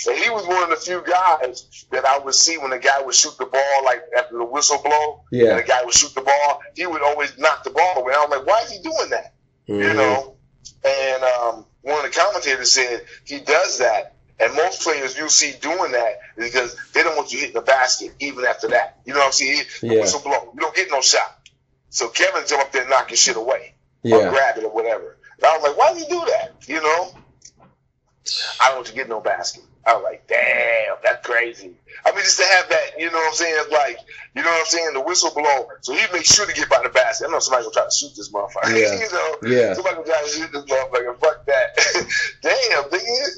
And 0.09 0.17
he 0.19 0.31
was 0.31 0.47
one 0.47 0.63
of 0.63 0.71
the 0.71 0.77
few 0.77 1.03
guys 1.03 1.67
that 1.93 2.05
I 2.05 2.19
would 2.19 2.35
see 2.35 2.59
when 2.59 2.71
the 2.71 2.79
guy 2.81 3.01
would 3.03 3.15
shoot 3.15 3.37
the 3.39 3.47
ball, 3.47 3.85
like 3.85 4.03
after 4.17 4.39
the 4.39 4.45
whistle 4.45 4.79
blow, 4.83 5.23
yeah. 5.31 5.41
and 5.41 5.49
yeah 5.51 5.57
the 5.57 5.63
guy 5.63 5.85
would 5.85 5.95
shoot 5.95 6.15
the 6.15 6.21
ball, 6.23 6.61
he 6.75 6.87
would 6.87 7.03
always 7.03 7.37
knock 7.39 7.63
the 7.65 7.71
ball 7.71 7.99
away. 7.99 8.13
I 8.15 8.25
was 8.25 8.31
like, 8.39 8.47
why 8.47 8.63
is 8.63 8.71
he 8.73 8.83
doing 8.83 9.11
that? 9.11 9.34
You 9.67 9.75
Mhm. 9.77 9.97
know? 9.97 10.37
And 10.85 11.23
um, 11.25 11.67
one 11.83 12.05
of 12.05 12.13
the 12.13 12.19
commentators 12.19 12.73
said 12.73 13.05
he 13.25 13.41
does 13.41 13.79
that. 13.79 14.17
And 14.41 14.53
most 14.55 14.83
players 14.83 15.17
you 15.17 15.29
see 15.29 15.53
doing 15.61 15.93
that 15.93 16.19
is 16.37 16.51
because 16.53 16.77
they 16.93 17.03
don't 17.03 17.17
want 17.17 17.33
you 17.33 17.39
hitting 17.39 17.55
the 17.55 17.61
basket 17.63 18.13
even 18.19 18.45
after 18.45 18.69
that. 18.69 18.99
You 19.05 19.13
know 19.15 19.21
what 19.21 19.27
I'm 19.27 19.33
saying? 19.33 19.65
The 19.81 19.87
Yeah. 19.95 20.01
whistle 20.01 20.21
blow. 20.21 20.51
You 20.55 20.61
don't 20.61 20.75
get 20.75 20.91
no 20.91 21.01
shot. 21.01 21.39
So 21.91 22.09
Kevin 22.09 22.43
jump 22.47 22.63
up 22.63 22.73
there 22.73 22.83
and 22.83 22.91
knock 22.91 23.11
your 23.11 23.17
shit 23.17 23.37
away 23.37 23.75
or 24.03 24.09
yeah 24.11 24.31
grab 24.31 24.59
it 24.59 24.65
or 24.65 24.71
whatever. 24.71 25.17
And 25.39 25.47
I 25.47 25.57
was 25.57 25.69
like, 25.69 25.77
why 25.79 25.95
do 25.95 26.01
you 26.01 26.09
do 26.09 26.25
that? 26.31 26.53
You 26.67 26.83
know? 26.83 27.15
I 28.61 28.69
don't 28.69 28.77
want 28.77 28.87
you 28.89 28.93
to 28.93 28.97
get 28.99 29.09
no 29.09 29.21
basket. 29.21 29.63
I 29.87 29.95
was 29.95 30.03
like, 30.03 30.27
damn, 30.27 30.97
that's 31.03 31.27
crazy. 31.27 31.73
I 32.07 32.11
mean, 32.13 32.21
just 32.21 32.39
to 32.39 32.47
have 32.47 32.69
that, 32.69 32.91
you 32.99 33.07
know 33.11 33.19
what 33.19 33.29
I'm 33.29 33.35
saying? 33.35 33.65
Like, 33.71 33.99
you 34.35 34.43
know 34.43 34.49
what 34.49 34.61
I'm 34.61 34.67
saying? 34.67 34.95
The 34.95 35.01
whistle 35.01 35.31
blow. 35.35 35.69
So 35.83 35.93
he 35.93 36.01
makes 36.13 36.35
sure 36.35 36.47
to 36.47 36.53
get 36.53 36.69
by 36.69 36.83
the 36.83 36.89
basket. 36.89 37.29
I 37.29 37.31
know 37.31 37.39
somebody 37.39 37.65
gonna 37.65 37.75
try 37.75 37.85
to 37.85 37.91
shoot 37.91 38.15
this 38.17 38.33
motherfucker. 38.33 38.71
Yeah. 38.71 38.95
you 39.01 39.13
know? 39.13 39.57
yeah 39.57 39.75
Somebody 39.75 39.97
gonna 39.97 40.07
try 40.07 40.23
to 40.23 40.29
shoot 40.29 40.53
this 40.53 40.65
motherfucker. 40.65 41.19
Fuck 41.19 41.47
that. 41.47 41.77
damn, 42.43 42.85
nigga. 42.85 43.29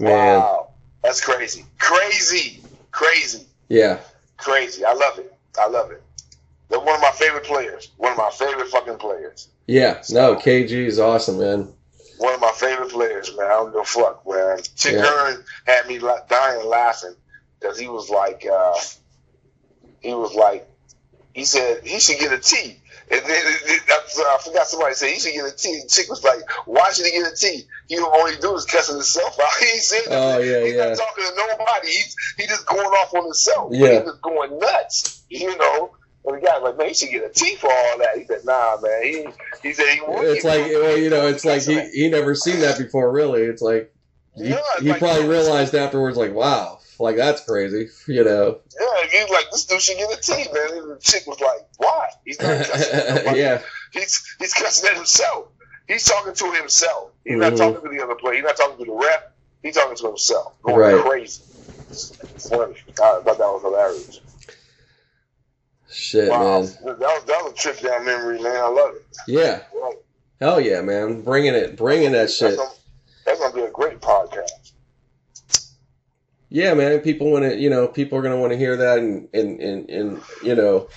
man 0.00 0.40
Wow. 0.40 0.70
That's 1.02 1.20
crazy. 1.20 1.64
Crazy. 1.78 2.62
Crazy. 2.90 3.46
yeah 3.68 4.00
Crazy. 4.36 4.84
I 4.84 4.94
love 4.94 5.18
it. 5.18 5.32
I 5.58 5.68
love 5.68 5.90
it. 5.90 6.02
They're 6.68 6.80
one 6.80 6.94
of 6.96 7.00
my 7.02 7.12
favorite 7.12 7.44
players. 7.44 7.90
One 7.98 8.12
of 8.12 8.18
my 8.18 8.30
favorite 8.30 8.68
fucking 8.68 8.98
players. 8.98 9.48
yeah 9.66 10.02
no 10.10 10.34
kg 10.36 10.70
is 10.70 10.98
awesome 10.98 11.38
man 11.38 11.72
one 12.18 12.34
of 12.34 12.40
my 12.40 12.52
favorite 12.52 12.90
players, 12.90 13.36
man. 13.36 13.46
I 13.46 13.50
don't 13.50 13.72
give 13.72 13.80
a 13.80 13.84
fuck, 13.84 14.26
man. 14.28 14.58
Chick 14.76 14.94
Yeah. 14.94 15.02
Hearn 15.04 15.44
had 15.66 15.86
me 15.86 15.98
dying 15.98 16.66
laughing 16.66 17.14
because 17.58 17.78
he 17.78 17.88
was 17.88 18.10
like, 18.10 18.46
uh, 18.50 18.74
he 20.00 20.14
was 20.14 20.34
like, 20.34 20.68
he 21.32 21.44
said 21.44 21.84
he 21.84 21.98
should 21.98 22.18
get 22.18 22.32
a 22.32 22.38
T. 22.38 22.80
And 23.10 23.20
then 23.20 23.42
I, 23.88 24.38
forgot 24.42 24.66
somebody 24.66 24.94
said 24.94 25.10
he 25.10 25.20
should 25.20 25.34
get 25.34 25.44
a 25.44 25.54
T. 25.54 25.82
Chick 25.88 26.08
was 26.08 26.24
like, 26.24 26.40
why 26.66 26.90
should 26.92 27.04
he 27.06 27.12
get 27.12 27.30
a 27.32 27.36
T? 27.36 27.62
He 27.88 27.98
all 27.98 28.26
he 28.26 28.36
do 28.36 28.54
is 28.54 28.64
cussing 28.64 28.94
himself 28.94 29.38
out. 29.38 29.50
He 29.60 29.78
said, 29.80 30.02
Oh, 30.10 30.38
yeah, 30.38 30.64
he's 30.64 30.74
yeah. 30.74 30.88
not 30.88 30.98
talking 30.98 31.24
to 31.24 31.32
nobody. 31.36 31.88
He's 31.88 32.16
he 32.38 32.46
just 32.46 32.66
going 32.66 32.86
off 32.86 33.12
on 33.14 33.24
himself. 33.24 33.72
Yeah. 33.72 33.88
he's 33.92 34.02
just 34.04 34.22
going 34.22 34.58
nuts. 34.58 35.22
You 35.28 35.56
know. 35.58 35.96
And 36.26 36.36
the 36.36 36.40
guy's 36.46 36.62
like, 36.62 36.78
man, 36.78 36.88
he 36.88 36.94
should 36.94 37.10
get 37.10 37.24
a 37.24 37.28
T 37.28 37.56
for 37.56 37.70
all 37.70 37.98
that. 37.98 38.16
He 38.16 38.24
said, 38.24 38.44
nah, 38.44 38.78
man. 38.82 39.02
He 39.02 39.26
he 39.62 39.72
said 39.74 39.86
he 39.94 40.00
would. 40.06 40.24
it's 40.24 40.44
like 40.44 40.62
well 40.62 40.96
you 40.96 41.10
know 41.10 41.26
it's 41.26 41.44
like 41.44 41.62
he 41.62 41.80
he 41.90 42.08
never 42.08 42.34
seen 42.34 42.60
that 42.60 42.78
before 42.78 43.10
really 43.12 43.42
it's 43.42 43.60
like 43.62 43.92
he, 44.36 44.48
Yeah, 44.48 44.60
it's 44.74 44.82
he 44.82 44.88
like- 44.90 44.98
probably 45.00 45.28
realized 45.28 45.74
afterwards 45.74 46.16
like 46.16 46.32
wow 46.32 46.78
like 46.98 47.16
that's 47.16 47.44
crazy 47.44 47.88
you 48.08 48.24
know 48.24 48.60
Yeah, 48.80 49.08
he 49.10 49.18
was 49.22 49.30
like, 49.30 49.50
this 49.50 49.66
dude 49.66 49.80
should 49.82 49.96
get 49.98 50.16
a 50.16 50.20
T, 50.20 50.32
man. 50.52 50.78
And 50.78 50.90
the 50.92 50.98
chick 51.00 51.26
was 51.26 51.40
like, 51.40 51.60
why? 51.78 52.08
He's 52.24 52.40
not 52.40 52.64
cussing 52.66 52.94
at 52.94 53.36
yeah 53.36 53.60
He's, 53.92 54.36
he's 54.38 54.54
cussing 54.54 54.88
at 54.90 54.96
himself. 54.96 55.48
He's 55.86 56.04
talking 56.04 56.32
to 56.34 56.52
himself. 56.52 57.10
He's 57.24 57.36
not 57.36 57.52
Mhm. 57.52 57.58
talking 57.58 57.82
to 57.90 57.96
the 57.96 58.02
other 58.02 58.14
player. 58.14 58.34
He's 58.36 58.44
not 58.44 58.56
talking 58.56 58.78
to 58.78 58.84
the 58.90 58.96
ref. 58.98 59.22
He's 59.62 59.74
talking 59.76 59.94
to 59.96 60.06
himself. 60.08 60.54
Going 60.62 60.76
Right. 60.78 61.00
crazy. 61.04 61.42
Funny. 62.48 62.74
I 62.88 63.20
thought 63.20 63.24
that 63.24 63.38
was 63.38 63.62
hilarious. 63.62 64.20
Shit, 65.94 66.28
Wow, 66.28 66.62
man. 66.62 66.72
that 66.84 66.98
was 66.98 67.24
that 67.24 67.40
was 67.44 67.52
a 67.52 67.56
trip 67.56 67.80
down 67.80 68.04
memory 68.04 68.42
man. 68.42 68.56
I 68.56 68.66
love 68.68 68.96
it. 68.96 69.06
Yeah. 69.28 69.62
Right. 69.72 69.94
Hell 70.40 70.60
yeah, 70.60 70.80
man. 70.80 71.22
Bringing 71.22 71.54
it, 71.54 71.76
bringing 71.76 72.10
that 72.12 72.30
shit. 72.32 72.56
That's 72.56 72.56
gonna, 72.56 72.70
that's 73.24 73.40
gonna 73.40 73.54
be 73.54 73.62
a 73.62 73.70
great 73.70 74.00
podcast. 74.00 74.72
Yeah, 76.48 76.74
man. 76.74 76.98
People 77.00 77.30
want 77.30 77.44
to, 77.44 77.56
you 77.56 77.70
know, 77.70 77.86
people 77.88 78.18
are 78.18 78.22
going 78.22 78.34
to 78.34 78.40
want 78.40 78.52
to 78.52 78.58
hear 78.58 78.76
that 78.76 78.98
and, 78.98 79.28
and, 79.34 79.60
and, 79.60 79.90
and, 79.90 80.22
you 80.42 80.54
know, 80.54 80.88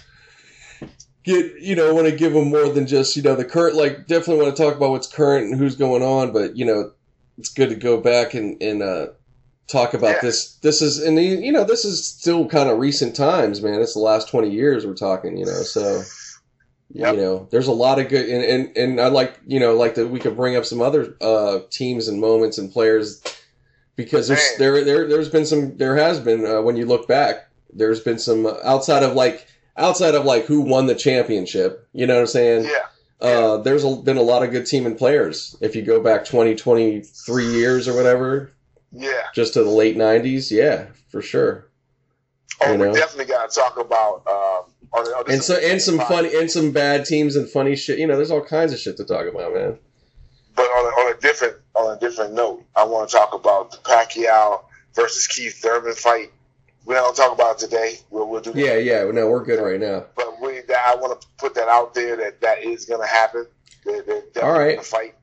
get, 1.23 1.59
you 1.59 1.75
know, 1.75 1.95
want 1.95 2.07
to 2.07 2.15
give 2.15 2.33
them 2.33 2.49
more 2.49 2.69
than 2.69 2.85
just, 2.85 3.15
you 3.15 3.23
know, 3.23 3.35
the 3.35 3.45
current, 3.45 3.75
like, 3.75 4.05
definitely 4.05 4.43
want 4.43 4.55
to 4.55 4.63
talk 4.63 4.75
about 4.75 4.91
what's 4.91 5.07
current 5.11 5.45
and 5.45 5.57
who's 5.57 5.75
going 5.75 6.03
on, 6.03 6.31
but, 6.31 6.55
you 6.55 6.63
know, 6.63 6.91
it's 7.39 7.49
good 7.49 7.69
to 7.69 7.75
go 7.75 7.99
back 7.99 8.35
and, 8.35 8.61
and, 8.61 8.83
uh, 8.83 9.07
talk 9.67 9.93
about 9.93 10.15
Yeah. 10.15 10.21
this. 10.21 10.55
This 10.61 10.81
is, 10.81 10.99
and, 10.99 11.19
you 11.19 11.51
know, 11.51 11.63
this 11.63 11.85
is 11.85 12.05
still 12.05 12.47
kind 12.47 12.69
of 12.69 12.79
recent 12.79 13.15
times, 13.15 13.61
man. 13.61 13.81
It's 13.81 13.93
the 13.93 13.99
last 13.99 14.29
20 14.29 14.49
years 14.49 14.85
we're 14.85 14.93
talking, 14.95 15.37
you 15.37 15.45
know, 15.45 15.61
so. 15.63 16.01
Yep. 16.93 17.15
You 17.15 17.21
know, 17.21 17.47
there's 17.51 17.67
a 17.67 17.73
lot 17.73 17.99
of 17.99 18.07
good, 18.07 18.29
and, 18.29 18.43
and, 18.45 18.77
and 18.77 19.01
I'd 19.01 19.11
like, 19.11 19.37
you 19.45 19.59
know, 19.59 19.75
like 19.75 19.95
that 19.95 20.07
we 20.07 20.19
could 20.19 20.37
bring 20.37 20.55
up 20.55 20.63
some 20.63 20.81
other 20.81 21.15
uh, 21.19 21.59
teams 21.69 22.07
and 22.07 22.21
moments 22.21 22.57
and 22.57 22.71
players 22.71 23.21
because 23.97 24.29
there's 24.29 24.39
Man. 24.39 24.59
there 24.59 24.83
there 24.85 25.07
there's 25.07 25.27
been 25.27 25.45
some 25.45 25.75
there 25.75 25.97
has 25.97 26.19
been 26.21 26.45
uh, 26.45 26.61
when 26.61 26.77
you 26.77 26.85
look 26.85 27.07
back 27.07 27.49
there's 27.73 27.99
been 27.99 28.17
some 28.19 28.45
uh, 28.45 28.53
outside 28.63 29.03
of 29.03 29.15
like 29.15 29.47
outside 29.75 30.15
of 30.15 30.23
like 30.23 30.45
who 30.45 30.61
won 30.61 30.85
the 30.85 30.95
championship 30.95 31.85
you 31.93 32.05
know 32.07 32.13
what 32.15 32.21
I'm 32.21 32.27
saying 32.27 32.65
Yeah, 32.65 33.27
uh, 33.27 33.57
there's 33.57 33.83
a, 33.83 33.95
been 33.97 34.17
a 34.17 34.21
lot 34.21 34.43
of 34.43 34.51
good 34.51 34.65
team 34.67 34.85
and 34.85 34.97
players 34.97 35.57
if 35.61 35.75
you 35.75 35.81
go 35.81 35.99
back 35.99 36.23
20 36.25 36.55
23 36.55 37.47
years 37.47 37.87
or 37.87 37.95
whatever 37.95 38.51
yeah. 38.97 39.23
just 39.33 39.53
to 39.53 39.63
the 39.63 39.69
late 39.69 39.95
90s 39.97 40.51
yeah 40.51 40.87
for 41.09 41.21
sure 41.21 41.65
Oh, 42.59 42.71
You 42.73 42.79
we 42.79 42.85
know? 42.87 42.93
definitely 42.93 43.25
got 43.25 43.51
to 43.51 43.55
talk 43.55 43.77
about. 43.77 44.23
Um, 44.25 44.73
on 44.93 45.03
this 45.27 45.35
and 45.35 45.43
so 45.43 45.55
and 45.57 45.79
some 45.81 45.99
funny 45.99 46.35
and 46.35 46.49
some 46.49 46.71
bad 46.71 47.05
teams 47.05 47.35
and 47.35 47.47
funny 47.47 47.75
shit 47.75 47.99
you 47.99 48.07
know 48.07 48.15
there's 48.15 48.31
all 48.31 48.43
kinds 48.43 48.71
of 48.73 48.79
shit 48.79 48.97
to 48.97 49.03
talk 49.05 49.27
about 49.27 49.53
man 49.53 49.77
But 50.55 50.63
on 50.63 50.85
a, 50.85 50.89
on 51.09 51.15
a 51.15 51.19
different 51.19 51.57
on 51.75 51.95
a 51.95 51.99
different 51.99 52.33
note, 52.33 52.63
I 52.75 52.83
want 52.85 53.07
to 53.09 53.15
talk 53.15 53.33
about 53.35 53.69
the 53.71 53.77
Pacquiao 53.77 54.63
versus 54.95 55.27
Keith 55.27 55.57
Thurman 55.61 55.93
fight. 55.93 56.31
We 56.85 56.95
don't 56.95 57.15
talk 57.15 57.31
about 57.33 57.57
it 57.61 57.65
today. 57.65 57.95
We'll, 58.09 58.27
we'll 58.29 58.41
do 58.41 58.53
that. 58.53 58.59
yeah 58.59 58.75
yeah 58.77 59.11
no 59.11 59.29
we're 59.29 59.43
good 59.43 59.61
right 59.61 59.79
now 59.79 60.05
But 60.15 60.41
we, 60.41 60.59
I 60.73 60.95
want 60.95 61.21
to 61.21 61.27
put 61.37 61.53
that 61.55 61.67
out 61.67 61.93
there 61.93 62.15
that 62.15 62.41
that 62.41 62.63
is 62.63 62.85
going 62.85 63.01
to 63.01 63.07
happen. 63.07 63.45
They're, 63.85 64.01
they're 64.33 64.43
All 64.43 64.57
right. 64.57 64.83
fight. 64.83 65.15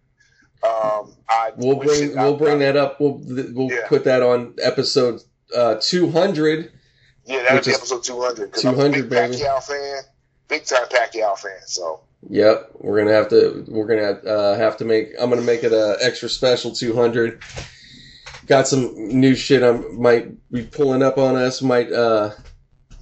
Um, 0.64 1.12
I 1.28 1.52
We'll 1.56 1.76
bring 1.76 2.16
we'll 2.16 2.36
bring 2.36 2.58
that 2.60 2.76
up. 2.76 3.00
We'll 3.00 3.20
we'll 3.52 3.70
Yeah. 3.70 3.86
put 3.88 4.04
that 4.04 4.22
on 4.22 4.54
episode 4.62 5.20
uh, 5.54 5.76
200. 5.80 6.72
Yeah, 7.26 7.42
that'll 7.42 7.62
be 7.64 7.70
is 7.70 7.76
episode 7.76 8.02
two 8.04 8.20
hundred. 8.20 8.46
Because 8.46 8.64
I'm 8.64 8.74
a 8.74 8.76
200, 8.76 9.00
big 9.02 9.10
baby. 9.10 9.34
Pacquiao 9.36 9.62
fan, 9.62 10.02
big 10.48 10.64
time 10.64 10.86
Pacquiao 10.86 11.38
fan. 11.38 11.52
So 11.66 12.00
Yep, 12.30 12.70
we're 12.78 12.98
gonna 12.98 13.12
have 13.14 13.28
to 13.28 13.64
we're 13.68 13.86
gonna 13.86 14.12
uh, 14.30 14.56
have 14.56 14.76
to 14.78 14.84
make. 14.86 15.10
I'm 15.20 15.28
gonna 15.30 15.42
make 15.42 15.62
it 15.64 15.72
a 15.72 15.96
extra 16.00 16.28
special 16.28 16.72
200. 16.72 17.42
Got 18.46 18.66
some 18.68 18.94
new 18.96 19.34
shit. 19.34 19.62
I 19.62 19.72
might 19.72 20.50
be 20.50 20.62
pulling 20.64 21.02
up 21.02 21.18
on 21.18 21.36
us. 21.36 21.60
Might 21.62 21.92
uh 21.92 22.30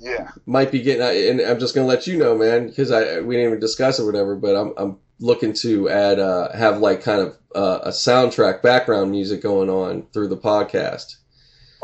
yeah, 0.01 0.31
might 0.47 0.73
be 0.73 0.83
getting. 0.83 1.03
And 1.31 1.41
I'm 1.41 1.61
just 1.61 1.75
gonna 1.75 1.87
let 1.87 2.07
you 2.09 2.17
know, 2.17 2.37
man, 2.37 2.67
because 2.69 2.91
I 2.91 3.21
we 3.21 3.37
didn't 3.37 3.49
even 3.51 3.61
discuss 3.61 3.99
it, 3.99 4.03
or 4.03 4.07
whatever. 4.07 4.35
But 4.37 4.57
I'm 4.57 4.73
I'm 4.77 4.99
looking 5.21 5.53
to 5.53 5.89
add 5.89 6.19
uh 6.19 6.53
have 6.57 6.79
like 6.79 7.03
kind 7.03 7.21
of 7.21 7.37
uh, 7.55 7.81
a 7.85 7.91
soundtrack 7.91 8.63
background 8.63 9.11
music 9.11 9.43
going 9.43 9.69
on 9.69 10.03
through 10.13 10.29
the 10.29 10.37
podcast. 10.37 11.17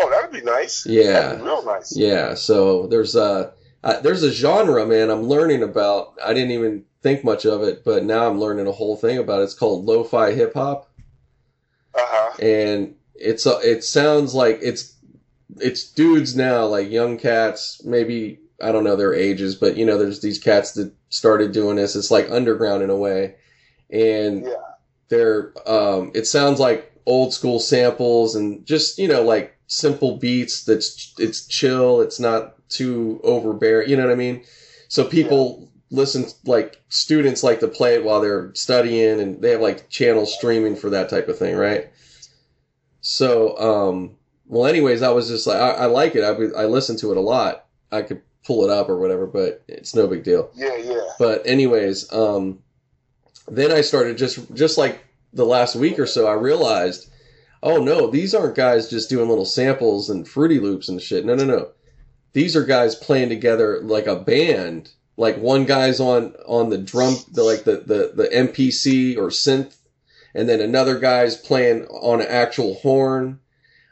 oh, 0.00 0.08
that'd 0.10 0.32
be 0.32 0.40
nice. 0.40 0.86
Yeah. 0.86 1.34
be 1.36 1.42
real 1.42 1.64
nice. 1.64 1.94
Yeah, 1.96 2.34
so 2.34 2.86
there's 2.86 3.14
a 3.14 3.52
uh, 3.84 4.00
there's 4.00 4.22
a 4.22 4.32
genre, 4.32 4.84
man. 4.86 5.10
I'm 5.10 5.24
learning 5.24 5.62
about. 5.62 6.14
I 6.24 6.32
didn't 6.34 6.50
even 6.52 6.84
think 7.02 7.22
much 7.22 7.44
of 7.46 7.62
it, 7.62 7.84
but 7.84 8.04
now 8.04 8.28
I'm 8.28 8.40
learning 8.40 8.66
a 8.66 8.72
whole 8.72 8.96
thing 8.96 9.18
about 9.18 9.40
it. 9.40 9.44
It's 9.44 9.54
called 9.54 9.84
lo-fi 9.84 10.32
hip 10.32 10.54
hop, 10.54 10.88
Uh 11.94 12.00
huh. 12.00 12.36
and 12.42 12.94
it's 13.14 13.46
a, 13.46 13.58
it 13.60 13.84
sounds 13.84 14.34
like 14.34 14.58
it's 14.62 14.96
it's 15.58 15.92
dudes 15.92 16.34
now, 16.34 16.64
like 16.66 16.90
young 16.90 17.18
cats, 17.18 17.80
maybe 17.84 18.40
I 18.62 18.72
don't 18.72 18.84
know 18.84 18.96
their 18.96 19.14
ages, 19.14 19.54
but 19.54 19.76
you 19.76 19.84
know, 19.86 19.98
there's 19.98 20.20
these 20.20 20.38
cats 20.38 20.72
that 20.72 20.92
started 21.10 21.52
doing 21.52 21.76
this. 21.76 21.94
It's 21.96 22.10
like 22.10 22.30
underground 22.30 22.82
in 22.82 22.90
a 22.90 22.96
way, 22.96 23.36
and 23.90 24.44
Yeah. 24.44 24.54
they're 25.08 25.52
um, 25.66 26.10
it 26.14 26.26
sounds 26.26 26.58
like 26.60 26.92
old 27.06 27.32
school 27.32 27.58
samples 27.60 28.34
and 28.34 28.66
just 28.66 28.98
you 28.98 29.08
know 29.08 29.22
like 29.22 29.56
simple 29.66 30.16
beats. 30.16 30.64
That's 30.64 31.14
it's 31.18 31.46
chill. 31.46 32.00
It's 32.00 32.18
not 32.20 32.56
too 32.68 33.20
overbearing. 33.22 33.88
You 33.88 33.96
know 33.96 34.04
what 34.04 34.12
I 34.12 34.16
mean? 34.16 34.44
So 34.88 35.04
people 35.04 35.70
listen, 35.90 36.26
like 36.44 36.82
students 36.88 37.42
like 37.42 37.60
to 37.60 37.68
play 37.68 37.94
it 37.94 38.04
while 38.04 38.20
they're 38.20 38.52
studying, 38.54 39.20
and 39.20 39.40
they 39.40 39.50
have 39.52 39.60
like 39.60 39.88
channels 39.88 40.34
streaming 40.34 40.76
for 40.76 40.90
that 40.90 41.08
type 41.08 41.28
of 41.28 41.38
thing, 41.38 41.56
right? 41.56 41.90
So, 43.00 43.56
um, 43.58 44.16
well, 44.46 44.66
anyways, 44.66 45.02
I 45.02 45.10
was 45.10 45.28
just 45.28 45.46
like, 45.46 45.58
I, 45.60 45.70
I 45.70 45.86
like 45.86 46.14
it. 46.14 46.22
I, 46.24 46.62
I 46.62 46.66
listen 46.66 46.96
to 46.98 47.10
it 47.10 47.16
a 47.16 47.20
lot. 47.22 47.66
I 47.90 48.02
could 48.02 48.22
pull 48.48 48.64
it 48.64 48.70
up 48.70 48.88
or 48.88 48.96
whatever, 48.98 49.26
but 49.26 49.62
it's 49.68 49.94
no 49.94 50.06
big 50.06 50.24
deal. 50.24 50.50
Yeah, 50.54 50.74
yeah. 50.78 51.06
But 51.18 51.46
anyways, 51.46 52.10
um, 52.10 52.60
then 53.46 53.70
I 53.70 53.82
started 53.82 54.16
just 54.16 54.52
just 54.54 54.78
like 54.78 55.04
the 55.34 55.44
last 55.44 55.76
week 55.76 55.98
or 55.98 56.06
so, 56.06 56.26
I 56.26 56.32
realized, 56.32 57.10
oh 57.62 57.84
no, 57.84 58.10
these 58.10 58.34
aren't 58.34 58.56
guys 58.56 58.88
just 58.88 59.10
doing 59.10 59.28
little 59.28 59.44
samples 59.44 60.08
and 60.08 60.26
fruity 60.26 60.60
loops 60.60 60.88
and 60.88 61.00
shit. 61.00 61.26
No, 61.26 61.34
no, 61.34 61.44
no. 61.44 61.68
These 62.32 62.56
are 62.56 62.64
guys 62.64 62.94
playing 62.94 63.28
together 63.28 63.80
like 63.82 64.06
a 64.06 64.16
band. 64.16 64.92
Like 65.18 65.36
one 65.36 65.66
guy's 65.66 66.00
on 66.00 66.34
on 66.46 66.70
the 66.70 66.78
drum, 66.78 67.16
the 67.30 67.42
like 67.42 67.64
the 67.64 67.82
the 67.84 68.12
the 68.14 68.28
MPC 68.28 69.18
or 69.18 69.28
synth, 69.28 69.76
and 70.34 70.48
then 70.48 70.62
another 70.62 70.98
guy's 70.98 71.36
playing 71.36 71.84
on 71.88 72.22
an 72.22 72.28
actual 72.28 72.76
horn. 72.76 73.40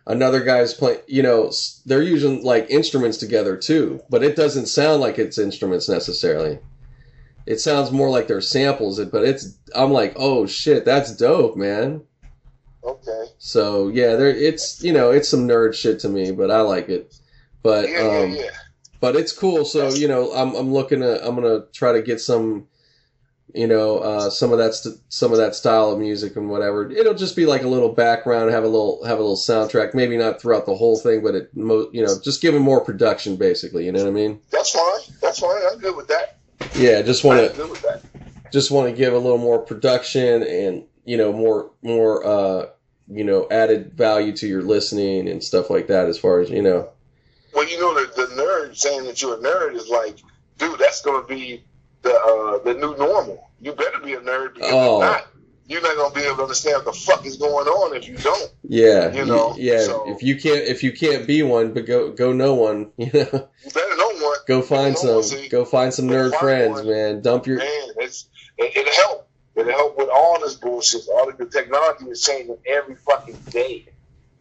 Another 0.06 0.44
guy's 0.44 0.72
playing, 0.72 1.00
you 1.08 1.22
know, 1.22 1.50
they're 1.84 2.02
using 2.02 2.44
like 2.44 2.70
instruments 2.70 3.16
together 3.18 3.56
too, 3.56 4.00
but 4.08 4.22
it 4.22 4.36
doesn't 4.36 4.66
sound 4.66 5.00
like 5.00 5.18
it's 5.18 5.38
instruments 5.38 5.88
necessarily. 5.88 6.60
It 7.44 7.60
sounds 7.60 7.90
more 7.90 8.08
like 8.10 8.28
they're 8.28 8.40
samples, 8.40 9.04
but 9.06 9.24
it's, 9.24 9.56
I'm 9.74 9.90
like, 9.92 10.12
oh 10.16 10.46
shit, 10.46 10.84
that's 10.84 11.16
dope, 11.16 11.56
man. 11.56 12.02
Okay. 12.84 13.24
So 13.38 13.88
yeah, 13.88 14.14
there, 14.14 14.28
it's, 14.28 14.82
you 14.82 14.92
know, 14.92 15.10
it's 15.10 15.28
some 15.28 15.48
nerd 15.48 15.74
shit 15.74 15.98
to 16.00 16.08
me, 16.08 16.30
but 16.30 16.50
I 16.52 16.60
like 16.60 16.88
it. 16.88 17.12
But, 17.62 17.88
Yeah, 17.88 17.98
um, 17.98 18.30
yeah, 18.30 18.42
yeah. 18.42 18.50
but 19.00 19.16
it's 19.16 19.32
cool. 19.32 19.64
So 19.64 19.88
you 19.88 20.06
know, 20.06 20.32
I'm 20.32 20.54
I'm 20.54 20.72
looking 20.72 21.00
to 21.00 21.26
I'm 21.26 21.34
gonna 21.34 21.64
try 21.72 21.90
to 21.92 22.00
get 22.00 22.20
some, 22.20 22.68
you 23.54 23.66
know, 23.66 23.98
uh, 23.98 24.30
some 24.30 24.52
of 24.52 24.58
that 24.58 24.74
st- 24.74 24.98
some 25.08 25.32
of 25.32 25.38
that 25.38 25.54
style 25.54 25.90
of 25.90 25.98
music 25.98 26.36
and 26.36 26.50
whatever. 26.50 26.90
It'll 26.90 27.14
just 27.14 27.36
be 27.36 27.46
like 27.46 27.62
a 27.62 27.68
little 27.68 27.88
background, 27.90 28.50
have 28.50 28.64
a 28.64 28.68
little 28.68 29.04
have 29.04 29.18
a 29.18 29.22
little 29.22 29.36
soundtrack. 29.36 29.94
Maybe 29.94 30.16
not 30.16 30.40
throughout 30.40 30.66
the 30.66 30.74
whole 30.74 30.98
thing, 30.98 31.22
but 31.22 31.34
it 31.34 31.56
mo- 31.56 31.88
you 31.92 32.04
know, 32.04 32.18
just 32.22 32.42
give 32.42 32.54
it 32.54 32.60
more 32.60 32.80
production, 32.80 33.36
basically. 33.36 33.86
You 33.86 33.92
know 33.92 34.00
what 34.00 34.08
I 34.08 34.12
mean? 34.12 34.40
That's 34.50 34.70
fine. 34.70 35.14
That's 35.22 35.38
fine. 35.38 35.60
I'm 35.70 35.78
good 35.78 35.96
with 35.96 36.08
that. 36.08 36.38
Yeah, 36.74 37.02
just 37.02 37.24
want 37.24 37.50
to 37.50 37.56
good 37.56 37.70
with 37.70 37.82
that. 37.82 38.02
just 38.52 38.70
want 38.70 38.88
to 38.90 38.96
give 38.96 39.14
a 39.14 39.18
little 39.18 39.38
more 39.38 39.60
production 39.60 40.42
and 40.42 40.84
you 41.04 41.16
know 41.16 41.32
more 41.32 41.70
more 41.82 42.26
uh 42.26 42.66
you 43.08 43.24
know 43.24 43.46
added 43.50 43.92
value 43.92 44.36
to 44.36 44.46
your 44.46 44.62
listening 44.62 45.28
and 45.28 45.42
stuff 45.42 45.70
like 45.70 45.86
that. 45.86 46.08
As 46.08 46.18
far 46.18 46.40
as 46.40 46.50
you 46.50 46.62
know. 46.62 46.90
Well, 47.54 47.66
you 47.66 47.80
know, 47.80 47.94
the, 47.94 48.26
the 48.26 48.42
nerd 48.42 48.76
saying 48.76 49.04
that 49.04 49.22
you're 49.22 49.36
a 49.36 49.38
nerd 49.38 49.76
is 49.76 49.88
like, 49.88 50.18
dude, 50.58 50.78
that's 50.78 51.00
going 51.00 51.22
to 51.22 51.26
be 51.26 51.64
the 52.08 52.14
uh, 52.14 52.64
the 52.64 52.74
new 52.74 52.96
normal. 52.96 53.50
You 53.60 53.72
better 53.72 53.98
be 54.00 54.14
a 54.14 54.20
nerd 54.20 54.54
because 54.54 54.70
Oh. 54.72 54.96
if 55.02 55.08
not, 55.10 55.26
you're 55.68 55.82
not 55.82 55.96
going 55.96 56.12
to 56.12 56.18
be 56.20 56.24
able 56.26 56.36
to 56.36 56.42
understand 56.42 56.84
what 56.84 56.94
the 56.94 57.00
fuck 57.00 57.26
is 57.26 57.36
going 57.38 57.66
on 57.66 57.96
if 57.96 58.06
you 58.06 58.16
don't. 58.18 58.52
Yeah, 58.68 59.12
You 59.12 59.24
know, 59.24 59.54
yeah. 59.58 59.80
so- 59.80 60.04
if 60.08 60.22
you 60.22 60.36
can't, 60.36 60.58
if 60.68 60.82
you 60.84 60.92
can't 60.92 61.26
be 61.26 61.42
one, 61.42 61.72
but 61.74 61.86
go, 61.86 62.12
go 62.12 62.32
know 62.32 62.54
one. 62.54 62.92
You 62.98 63.06
know, 63.12 63.48
You 63.64 63.70
better 63.74 63.96
know 63.96 64.10
one. 64.28 64.38
go 64.46 64.62
find 64.62 64.94
No 64.94 65.00
some, 65.00 65.14
one, 65.16 65.22
see. 65.24 65.48
go 65.48 65.64
find 65.64 65.92
some 65.92 66.06
nerd 66.08 66.30
find 66.30 66.40
friends, 66.40 66.74
one. 66.78 66.88
man. 66.90 67.20
Dump 67.22 67.46
your, 67.46 67.58
Man, 67.58 67.88
it's 67.98 68.28
it, 68.58 68.76
it'll 68.76 68.92
help. 68.92 69.28
It'll 69.56 69.72
help 69.72 69.96
with 69.98 70.08
all 70.14 70.38
this 70.40 70.54
bullshit. 70.54 71.00
All 71.12 71.30
the 71.36 71.46
technology 71.46 72.04
is 72.06 72.22
changing 72.22 72.58
every 72.66 72.94
fucking 72.94 73.36
day. 73.50 73.88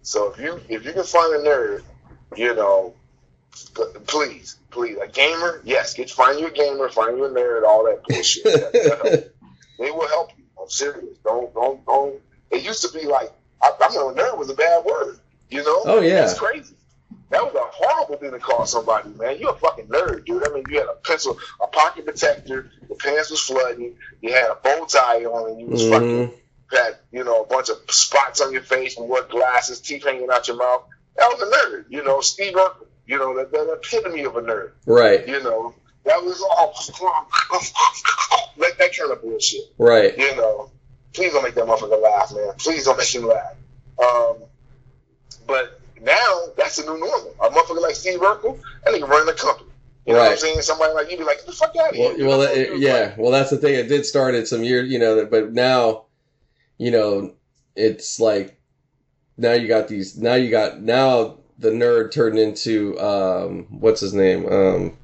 So 0.03 0.31
if 0.31 0.39
you 0.39 0.59
if 0.69 0.85
you 0.85 0.93
can 0.93 1.03
find 1.05 1.33
a 1.33 1.39
nerd, 1.49 1.83
you 2.35 2.53
know, 2.53 2.93
please, 4.07 4.57
please, 4.71 4.97
a 4.97 5.07
gamer, 5.07 5.61
yes, 5.63 5.93
get 5.93 6.09
find 6.09 6.39
you 6.39 6.47
a 6.47 6.51
gamer, 6.51 6.89
find 6.89 7.17
you 7.17 7.25
a 7.25 7.29
nerd, 7.29 7.63
all 7.63 7.85
that 7.85 8.03
bullshit. 8.07 8.43
That- 8.43 9.31
they 9.79 9.91
will 9.91 10.07
help 10.07 10.31
you. 10.37 10.43
I'm 10.61 10.69
serious. 10.69 11.17
Don't 11.23 11.53
don't 11.53 11.85
don't. 11.85 12.21
It 12.51 12.63
used 12.63 12.81
to 12.89 12.97
be 12.97 13.05
like 13.05 13.31
I, 13.61 13.71
I 13.79 13.87
remember 13.87 14.21
nerd 14.21 14.37
was 14.37 14.49
a 14.49 14.53
bad 14.55 14.83
word. 14.85 15.19
You 15.49 15.63
know? 15.63 15.81
Oh, 15.85 16.01
yeah. 16.01 16.15
That's 16.21 16.37
crazy. 16.39 16.73
That 17.29 17.43
was 17.43 17.53
a 17.55 17.59
horrible 17.71 18.17
thing 18.17 18.31
to 18.31 18.39
call 18.39 18.65
somebody, 18.65 19.09
man. 19.09 19.37
You're 19.39 19.51
a 19.53 19.57
fucking 19.57 19.87
nerd, 19.87 20.25
dude. 20.25 20.43
I 20.43 20.49
mean, 20.53 20.65
you 20.69 20.79
had 20.79 20.87
a 20.87 20.95
pencil, 21.03 21.37
a 21.61 21.67
pocket 21.67 22.05
protector, 22.05 22.69
your 22.89 22.97
pants 22.97 23.29
was 23.29 23.39
flooding, 23.41 23.95
you 24.21 24.33
had 24.33 24.49
a 24.49 24.55
bow 24.55 24.85
tie 24.85 25.23
on, 25.25 25.51
and 25.51 25.59
you 25.61 25.67
was 25.67 25.87
fucking 25.87 26.07
Mhm. 26.29 26.33
had, 26.71 26.97
you 27.11 27.23
know, 27.23 27.43
a 27.43 27.47
bunch 27.47 27.69
of 27.69 27.77
spots 27.89 28.41
on 28.41 28.51
your 28.51 28.61
face, 28.63 28.97
and 28.97 29.07
wore 29.07 29.23
glasses, 29.23 29.79
teeth 29.81 30.03
hanging 30.03 30.29
out 30.31 30.47
your 30.47 30.57
mouth. 30.57 30.83
That 31.15 31.27
was 31.29 31.41
a 31.41 31.67
nerd, 31.67 31.85
you 31.89 32.03
know. 32.03 32.21
Steve 32.21 32.53
Urkel, 32.53 32.85
you 33.07 33.17
know, 33.17 33.35
that, 33.37 33.51
that 33.51 33.71
epitome 33.71 34.23
of 34.23 34.35
a 34.35 34.41
nerd, 34.41 34.71
right? 34.85 35.27
you 35.27 35.41
know. 35.43 35.73
That 36.05 36.23
was 36.23 36.39
all 36.39 36.67
like 38.57 38.77
that 38.77 38.95
kind 38.95 39.11
of 39.11 39.23
bullshit. 39.23 39.61
Right. 39.79 40.15
You 40.15 40.35
know, 40.35 40.69
please 41.13 41.33
don't 41.33 41.43
make 41.43 41.55
that 41.55 41.65
motherfucker 41.65 42.01
laugh, 42.01 42.31
man. 42.31 42.53
Please 42.59 42.85
don't 42.85 42.97
make 42.97 43.13
him 43.13 43.25
laugh. 43.25 43.55
Um, 43.97 44.35
but 45.47 45.81
now 46.01 46.43
that's 46.55 46.77
the 46.77 46.83
new 46.83 46.99
normal. 46.99 47.35
A 47.41 47.49
motherfucker 47.49 47.81
like 47.81 47.95
Steve 47.95 48.19
Urkel, 48.19 48.59
that 48.83 48.93
nigga 48.93 49.07
running 49.07 49.25
the 49.25 49.33
company. 49.33 49.69
You 50.05 50.13
know 50.13 50.19
what 50.19 50.33
I'm 50.33 50.37
saying? 50.37 50.61
Somebody 50.61 50.93
like 50.93 51.09
you 51.09 51.17
be 51.17 51.23
like, 51.23 51.37
get 51.37 51.47
the 51.47 51.53
fuck 51.53 51.75
out 51.77 51.89
of 51.89 51.95
here. 51.95 52.15
Well, 52.19 52.39
well, 52.39 52.41
it, 52.43 52.77
yeah. 52.77 53.15
Well, 53.17 53.31
that's 53.31 53.49
the 53.49 53.57
thing. 53.57 53.73
It 53.73 53.87
did 53.87 54.05
start 54.05 54.35
at 54.35 54.47
some 54.47 54.63
years, 54.63 54.91
you 54.91 54.99
know, 54.99 55.25
but 55.25 55.53
now, 55.53 56.05
you 56.77 56.91
know, 56.91 57.33
it's 57.75 58.19
like 58.19 58.59
now 59.37 59.53
you 59.53 59.67
got 59.67 59.87
these. 59.87 60.15
Now 60.15 60.35
you 60.35 60.51
got 60.51 60.79
now 60.79 61.39
the 61.57 61.69
nerd 61.69 62.11
turned 62.11 62.37
into 62.37 62.99
um, 62.99 63.67
what's 63.69 64.01
his 64.01 64.13
name? 64.13 64.45
Um, 64.51 64.97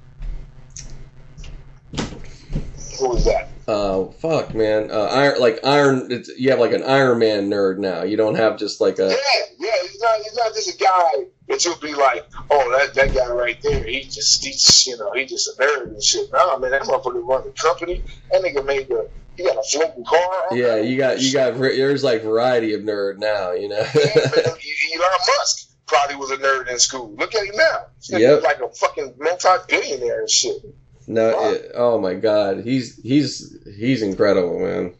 Who 2.99 3.15
is 3.15 3.25
that? 3.25 3.51
uh, 3.67 4.05
fuck, 4.19 4.53
man. 4.53 4.91
Uh, 4.91 5.03
iron 5.03 5.39
like 5.39 5.59
Iron. 5.63 6.07
It's, 6.11 6.29
you 6.37 6.49
have 6.51 6.59
like 6.59 6.73
an 6.73 6.83
Iron 6.83 7.19
Man 7.19 7.49
nerd 7.49 7.77
now. 7.77 8.03
You 8.03 8.17
don't 8.17 8.35
have 8.35 8.57
just 8.57 8.81
like 8.81 8.99
a. 8.99 9.09
yeah. 9.09 9.15
yeah. 9.59 9.71
He's 9.81 10.01
not. 10.01 10.17
He's 10.17 10.35
not 10.35 10.53
just 10.53 10.75
a 10.75 10.77
guy 10.77 11.25
that 11.47 11.63
you'll 11.65 11.77
be 11.77 11.93
like, 11.93 12.25
oh, 12.49 12.77
that 12.77 12.93
that 12.95 13.15
guy 13.15 13.29
right 13.29 13.61
there. 13.61 13.83
He 13.85 14.03
just, 14.03 14.43
he 14.43 14.51
just, 14.51 14.87
you 14.87 14.97
know, 14.97 15.11
he 15.13 15.25
just 15.25 15.47
a 15.47 15.61
nerd 15.61 15.87
and 15.87 16.03
shit. 16.03 16.31
Nah, 16.31 16.57
man, 16.57 16.71
that 16.71 16.81
motherfucker 16.83 17.25
run 17.25 17.43
the 17.43 17.51
company. 17.51 18.03
That 18.31 18.41
nigga 18.41 18.65
made 18.65 18.87
the. 18.89 19.09
He 19.37 19.43
got 19.43 19.55
a 19.55 19.63
floating 19.63 20.03
car. 20.03 20.47
Yeah, 20.51 20.75
you 20.77 20.97
got 20.97 21.21
you 21.21 21.31
got 21.31 21.57
there's 21.57 22.03
like 22.03 22.21
variety 22.21 22.73
of 22.73 22.81
nerd 22.81 23.17
now. 23.17 23.53
You 23.53 23.69
know. 23.69 23.85
Yeah, 23.95 24.15
man, 24.15 24.43
Elon 24.45 25.19
Musk 25.37 25.70
probably 25.91 26.15
was 26.15 26.31
a 26.31 26.37
nerd 26.37 26.69
in 26.71 26.79
school. 26.79 27.11
Look 27.17 27.35
at 27.35 27.45
him 27.45 27.55
now. 27.55 27.85
He's 28.01 28.19
Yep. 28.19 28.43
like 28.43 28.61
a 28.61 28.69
fucking 28.69 29.15
multi-billionaire 29.19 30.21
and 30.21 30.29
shit. 30.29 30.55
no. 31.07 31.51
It, 31.51 31.71
oh 31.75 31.99
my 31.99 32.13
God. 32.13 32.63
He's 32.63 32.95
he's 33.01 33.57
he's 33.77 34.01
incredible, 34.01 34.59
man. 34.59 34.93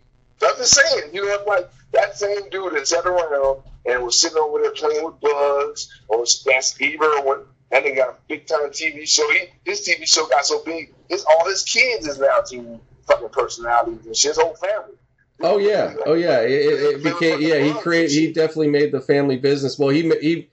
I'm 0.44 0.58
just 0.58 0.74
saying, 0.76 1.14
you 1.14 1.24
know, 1.26 1.44
like 1.48 1.70
that 1.94 2.18
same 2.18 2.50
dude 2.50 2.74
that 2.74 2.88
sat 2.88 3.06
around 3.06 3.62
and 3.86 4.04
was 4.04 4.20
sitting 4.20 4.38
over 4.38 4.60
there 4.62 4.72
playing 4.72 5.04
with 5.06 5.20
bugs, 5.22 5.90
or 6.08 6.26
that's 6.46 6.68
Steve 6.68 7.00
Irwin, 7.02 7.42
and 7.72 7.86
they 7.86 7.94
got 7.94 8.10
a 8.10 8.16
big 8.28 8.48
time 8.48 8.70
TV 8.72 9.08
show. 9.08 9.30
He, 9.32 9.46
his 9.66 9.88
TV 9.88 10.08
show 10.08 10.28
got 10.28 10.46
so 10.46 10.64
big, 10.64 10.94
his 11.10 11.24
all 11.26 11.48
his 11.48 11.64
kids 11.64 12.08
is 12.08 12.20
now 12.20 12.40
TV 12.42 12.80
fucking 13.08 13.30
personalities 13.30 14.06
and 14.06 14.16
shit. 14.16 14.30
His 14.30 14.38
whole 14.40 14.56
family. 14.56 14.96
Oh 15.44 15.58
yeah, 15.58 15.94
oh 16.06 16.14
yeah. 16.14 16.42
It, 16.42 16.52
it, 16.52 16.96
it 16.98 17.04
became 17.04 17.42
yeah. 17.42 17.60
He 17.60 17.74
created. 17.74 18.12
He 18.12 18.32
definitely 18.34 18.70
made 18.70 18.92
the 18.92 19.02
family 19.02 19.38
business. 19.38 19.78
Well, 19.80 19.90
he 19.90 20.02
he 20.22 20.50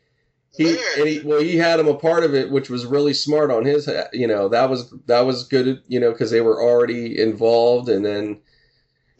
he 0.58 0.76
and 0.98 1.08
he 1.08 1.20
well 1.20 1.40
he 1.40 1.56
had 1.56 1.80
him 1.80 1.88
a 1.88 1.94
part 1.94 2.24
of 2.24 2.34
it, 2.34 2.50
which 2.50 2.68
was 2.68 2.84
really 2.84 3.14
smart 3.14 3.50
on 3.50 3.64
his. 3.64 3.88
You 4.12 4.26
know 4.26 4.48
that 4.50 4.68
was 4.68 4.90
that 5.06 5.20
was 5.22 5.44
good. 5.48 5.82
You 5.88 6.00
know 6.00 6.12
because 6.12 6.30
they 6.30 6.42
were 6.42 6.60
already 6.62 7.18
involved, 7.18 7.88
and 7.88 8.04
then 8.04 8.40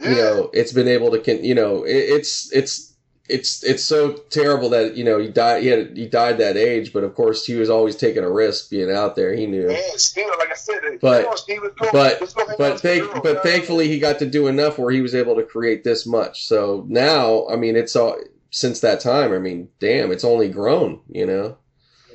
Yeah. 0.00 0.08
you 0.10 0.14
know 0.16 0.50
it's 0.52 0.72
been 0.72 0.88
able 0.88 1.10
to. 1.18 1.36
You 1.46 1.54
know 1.54 1.84
it, 1.84 1.96
it's 1.96 2.52
it's 2.52 2.84
it's 3.28 3.62
it's 3.62 3.84
so 3.84 4.12
terrible 4.30 4.70
that 4.70 4.96
you 4.96 5.04
know 5.04 5.18
he 5.18 5.28
died. 5.28 5.62
He 5.62 5.68
had 5.68 5.96
he 5.96 6.06
died 6.06 6.38
that 6.38 6.56
age, 6.56 6.92
but 6.94 7.04
of 7.04 7.14
course 7.14 7.44
he 7.44 7.54
was 7.56 7.68
always 7.70 7.94
taking 7.94 8.24
a 8.24 8.30
risk 8.30 8.70
being 8.70 8.90
out 8.90 9.16
there. 9.16 9.34
He 9.34 9.46
knew. 9.46 9.66
Man, 9.68 9.98
still, 9.98 10.28
like 10.38 10.50
I 10.50 10.54
said, 10.54 10.80
But- 11.00 11.22
come 11.24 11.32
on, 11.32 11.36
Steve, 11.36 11.60
let's 11.62 11.92
but- 11.92 12.20
let's 12.20 12.32
go 12.34 12.40
hang 12.42 12.50
out 12.52 12.58
But 12.58 12.80
thank, 12.80 13.12
but 13.22 13.34
man. 13.34 13.42
thankfully 13.42 13.86
he 13.88 13.98
got 13.98 14.18
to 14.20 14.26
do 14.26 14.46
enough 14.46 14.78
where 14.78 14.90
he 14.90 15.02
was 15.02 15.14
able 15.14 15.36
to 15.36 15.42
create 15.42 15.84
this 15.84 16.06
much. 16.06 16.46
So 16.46 16.86
now, 16.88 17.46
I 17.48 17.56
mean, 17.56 17.76
it's 17.76 17.94
all 17.94 18.16
since 18.50 18.80
that 18.80 19.00
time. 19.00 19.32
I 19.32 19.38
mean, 19.38 19.68
damn, 19.80 20.10
it's 20.12 20.24
only 20.24 20.48
grown. 20.48 21.00
You 21.08 21.26
know. 21.26 21.56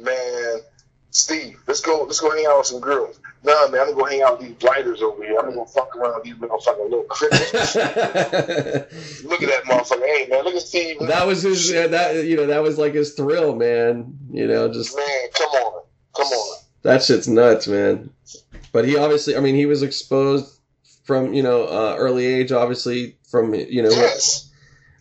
man, 0.01 0.60
Steve, 1.11 1.60
let's 1.68 1.81
go, 1.81 2.03
let's 2.03 2.19
go 2.19 2.31
hang 2.35 2.45
out 2.47 2.57
with 2.60 2.68
some 2.68 2.80
girls. 2.81 3.19
Nah, 3.45 3.68
man, 3.68 3.81
I'm 3.81 3.88
gonna 3.89 3.95
go 3.97 4.05
hang 4.05 4.22
out 4.22 4.39
with 4.39 4.47
these 4.47 4.57
blighters 4.57 5.01
over 5.01 5.22
here. 5.23 5.38
I'm 5.38 5.45
gonna 5.45 5.55
go 5.57 5.65
fuck 5.65 5.93
around 5.95 6.15
with 6.15 6.23
these 6.23 6.35
motherfucking 6.35 6.89
little 6.89 7.05
that 7.10 8.88
look 9.26 9.43
at 9.43 9.49
that 9.49 9.64
motherfucker. 9.65 10.05
Hey, 10.05 10.27
man, 10.30 10.43
look 10.45 10.55
at 10.55 10.61
Steve. 10.61 10.97
That 11.01 11.27
was 11.27 11.41
his. 11.43 11.72
uh, 11.73 11.88
That 11.89 12.26
you 12.26 12.38
know, 12.38 12.47
that 12.47 12.64
was 12.64 12.77
like 12.77 12.93
his 12.93 13.14
thrill, 13.14 13.53
man. 13.55 14.18
You 14.31 14.47
know, 14.47 14.72
just 14.72 14.95
Man, 14.95 15.05
come 15.38 15.49
on, 15.49 15.84
come 16.15 16.27
on. 16.27 16.57
that 16.84 17.03
shit's 17.03 17.27
nuts, 17.27 17.68
man. 17.68 18.10
But 18.72 18.85
he 18.85 18.97
obviously, 18.97 19.35
I 19.35 19.39
mean, 19.41 19.55
he 19.55 19.65
was 19.65 19.84
exposed 19.84 20.60
from 21.03 21.34
you 21.34 21.43
know 21.43 21.65
uh, 21.65 21.95
early 21.97 22.26
age, 22.26 22.51
obviously 22.53 23.18
from 23.30 23.53
you 23.53 23.84
know 23.84 23.89
Yes. 23.89 24.49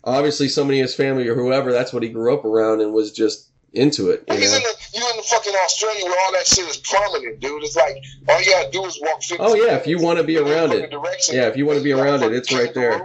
Obviously 0.03 0.47
somebody 0.47 0.79
in 0.79 0.83
his 0.83 0.95
family 0.95 1.27
or 1.27 1.35
whoever. 1.35 1.71
That's 1.71 1.93
what 1.93 2.03
he 2.03 2.09
grew 2.09 2.33
up 2.33 2.45
around 2.45 2.81
and 2.81 2.93
was 2.93 3.11
just 3.11 3.49
into 3.73 4.11
it. 4.11 4.23
You 4.29 4.37
He's 4.37 4.51
know. 4.51 4.57
in 4.57 4.63
the, 4.63 4.99
you 4.99 5.09
in 5.09 5.17
the 5.17 5.23
fucking 5.23 5.53
Australia 5.55 6.05
where 6.05 6.19
all 6.25 6.31
that 6.33 6.45
shit 6.45 6.67
is 6.67 6.77
prominent, 6.77 7.39
dude. 7.39 7.63
It's 7.63 7.75
like 7.75 7.95
all 8.29 8.39
you 8.39 8.51
gotta 8.51 8.71
do 8.71 8.85
is 8.85 8.99
walk 9.01 9.23
50 9.23 9.37
Oh 9.39 9.55
yeah, 9.55 9.75
if 9.75 9.87
you 9.87 9.99
want 9.99 10.19
to 10.19 10.23
be 10.23 10.37
around 10.37 10.71
it. 10.73 10.91
Yeah, 11.31 11.47
if 11.47 11.57
you 11.57 11.65
wanna 11.65 11.81
be 11.81 11.91
around 11.91 12.23
it, 12.23 12.33
it's 12.33 12.53
right 12.53 12.73
there. 12.73 12.91
A, 12.91 13.03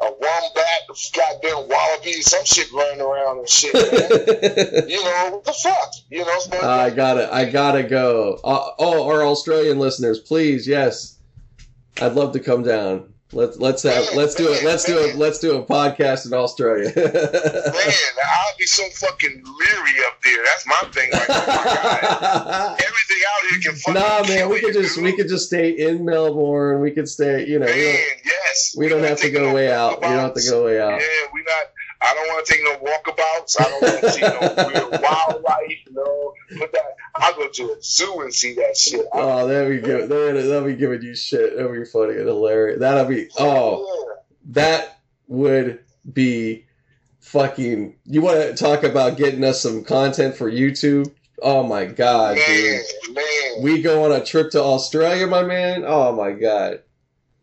a 0.00 0.12
wombat, 0.12 0.82
a 0.90 0.94
goddamn 1.16 1.68
wallaby, 1.68 2.12
some 2.20 2.44
shit 2.44 2.70
running 2.72 3.00
around 3.00 3.38
and 3.38 3.48
shit, 3.48 3.74
you 4.88 5.02
know, 5.02 5.30
what 5.32 5.44
the 5.44 5.52
fuck? 5.52 5.92
You 6.10 6.24
know, 6.24 6.38
so 6.38 6.60
I 6.68 6.90
gotta, 6.90 7.32
I 7.34 7.46
gotta 7.50 7.82
go. 7.82 8.38
Uh, 8.44 8.70
oh, 8.78 9.08
our 9.08 9.24
Australian 9.24 9.78
listeners, 9.78 10.20
please, 10.20 10.68
yes, 10.68 11.18
I'd 12.00 12.12
love 12.12 12.32
to 12.34 12.40
come 12.40 12.62
down. 12.62 13.12
Let's 13.30 13.58
let's 13.58 13.82
have 13.82 14.06
Man, 14.06 14.16
let's 14.16 14.34
do 14.34 14.50
it. 14.50 14.64
Let's 14.64 14.84
do 14.84 14.98
it. 14.98 15.16
Let's 15.16 15.38
do 15.38 15.56
a 15.56 15.62
podcast 15.62 16.24
in 16.24 16.32
Australia. 16.32 16.90
Man, 16.96 17.04
I'll 17.04 18.56
be 18.58 18.64
so 18.64 18.88
fucking 18.88 19.44
leery 19.44 20.04
up 20.06 20.22
there. 20.22 20.42
That's 20.44 20.66
my 20.66 20.88
thing. 20.92 21.10
Oh 21.12 21.26
my 21.28 22.76
everything 22.80 23.22
out 23.28 23.50
here 23.50 23.60
can 23.60 23.74
fucking 23.74 23.94
nah, 23.94 24.26
man, 24.26 24.48
we 24.48 24.60
could 24.60 24.72
just 24.72 24.94
dude. 24.94 25.04
we 25.04 25.12
could 25.14 25.28
just 25.28 25.46
stay 25.46 25.70
in 25.70 26.06
Melbourne. 26.06 26.80
We 26.80 26.90
could 26.90 27.06
stay. 27.06 27.46
You 27.46 27.58
know, 27.58 27.66
we 27.66 27.72
Man, 27.72 27.94
don't, 27.94 28.24
yes. 28.24 28.74
we 28.78 28.88
don't 28.88 29.04
have 29.04 29.20
to 29.20 29.30
go 29.30 29.54
way 29.54 29.70
out. 29.70 30.00
We 30.00 30.08
don't 30.08 30.18
have 30.18 30.34
to 30.34 30.50
go 30.50 30.64
way 30.64 30.80
out. 30.80 30.98
Yeah, 30.98 31.06
we 31.34 31.42
not. 31.42 31.72
I 32.00 32.14
don't 32.14 32.28
want 32.28 32.46
to 32.46 32.52
take 32.52 32.62
no 32.64 32.76
walkabouts. 32.78 33.60
I 33.60 33.64
don't 33.64 33.82
want 33.82 34.00
to 34.00 34.10
see 34.10 34.20
no 34.20 34.30
real 34.68 35.02
wildlife. 35.02 35.78
No, 35.90 36.32
but 36.58 36.72
that 36.72 36.96
I'll 37.16 37.34
go 37.34 37.48
to 37.48 37.72
a 37.72 37.82
zoo 37.82 38.20
and 38.20 38.32
see 38.32 38.54
that 38.54 38.76
shit. 38.76 39.06
Oh, 39.12 39.46
that'll 39.46 39.70
be 39.70 39.80
good. 39.80 40.08
That'll, 40.08 40.42
that'll 40.42 40.64
be 40.64 40.76
giving 40.76 41.02
you 41.02 41.14
shit. 41.14 41.56
That'll 41.56 41.72
be 41.72 41.84
funny 41.84 42.14
and 42.14 42.26
hilarious. 42.26 42.80
That'll 42.80 43.06
be 43.06 43.28
oh. 43.38 43.84
oh 43.86 44.08
that 44.48 45.00
would 45.26 45.80
be 46.10 46.64
fucking 47.20 47.96
you 48.04 48.22
want 48.22 48.38
to 48.38 48.54
talk 48.54 48.82
about 48.82 49.16
getting 49.16 49.44
us 49.44 49.60
some 49.60 49.84
content 49.84 50.34
for 50.34 50.50
youtube 50.50 51.12
oh 51.42 51.62
my 51.62 51.84
god 51.84 52.36
man, 52.36 52.82
dude 53.04 53.14
man, 53.14 53.62
we 53.62 53.82
go 53.82 54.04
on 54.04 54.12
a 54.12 54.24
trip 54.24 54.50
to 54.50 54.62
australia 54.62 55.26
my 55.26 55.42
man 55.42 55.84
oh 55.86 56.12
my 56.12 56.32
god 56.32 56.80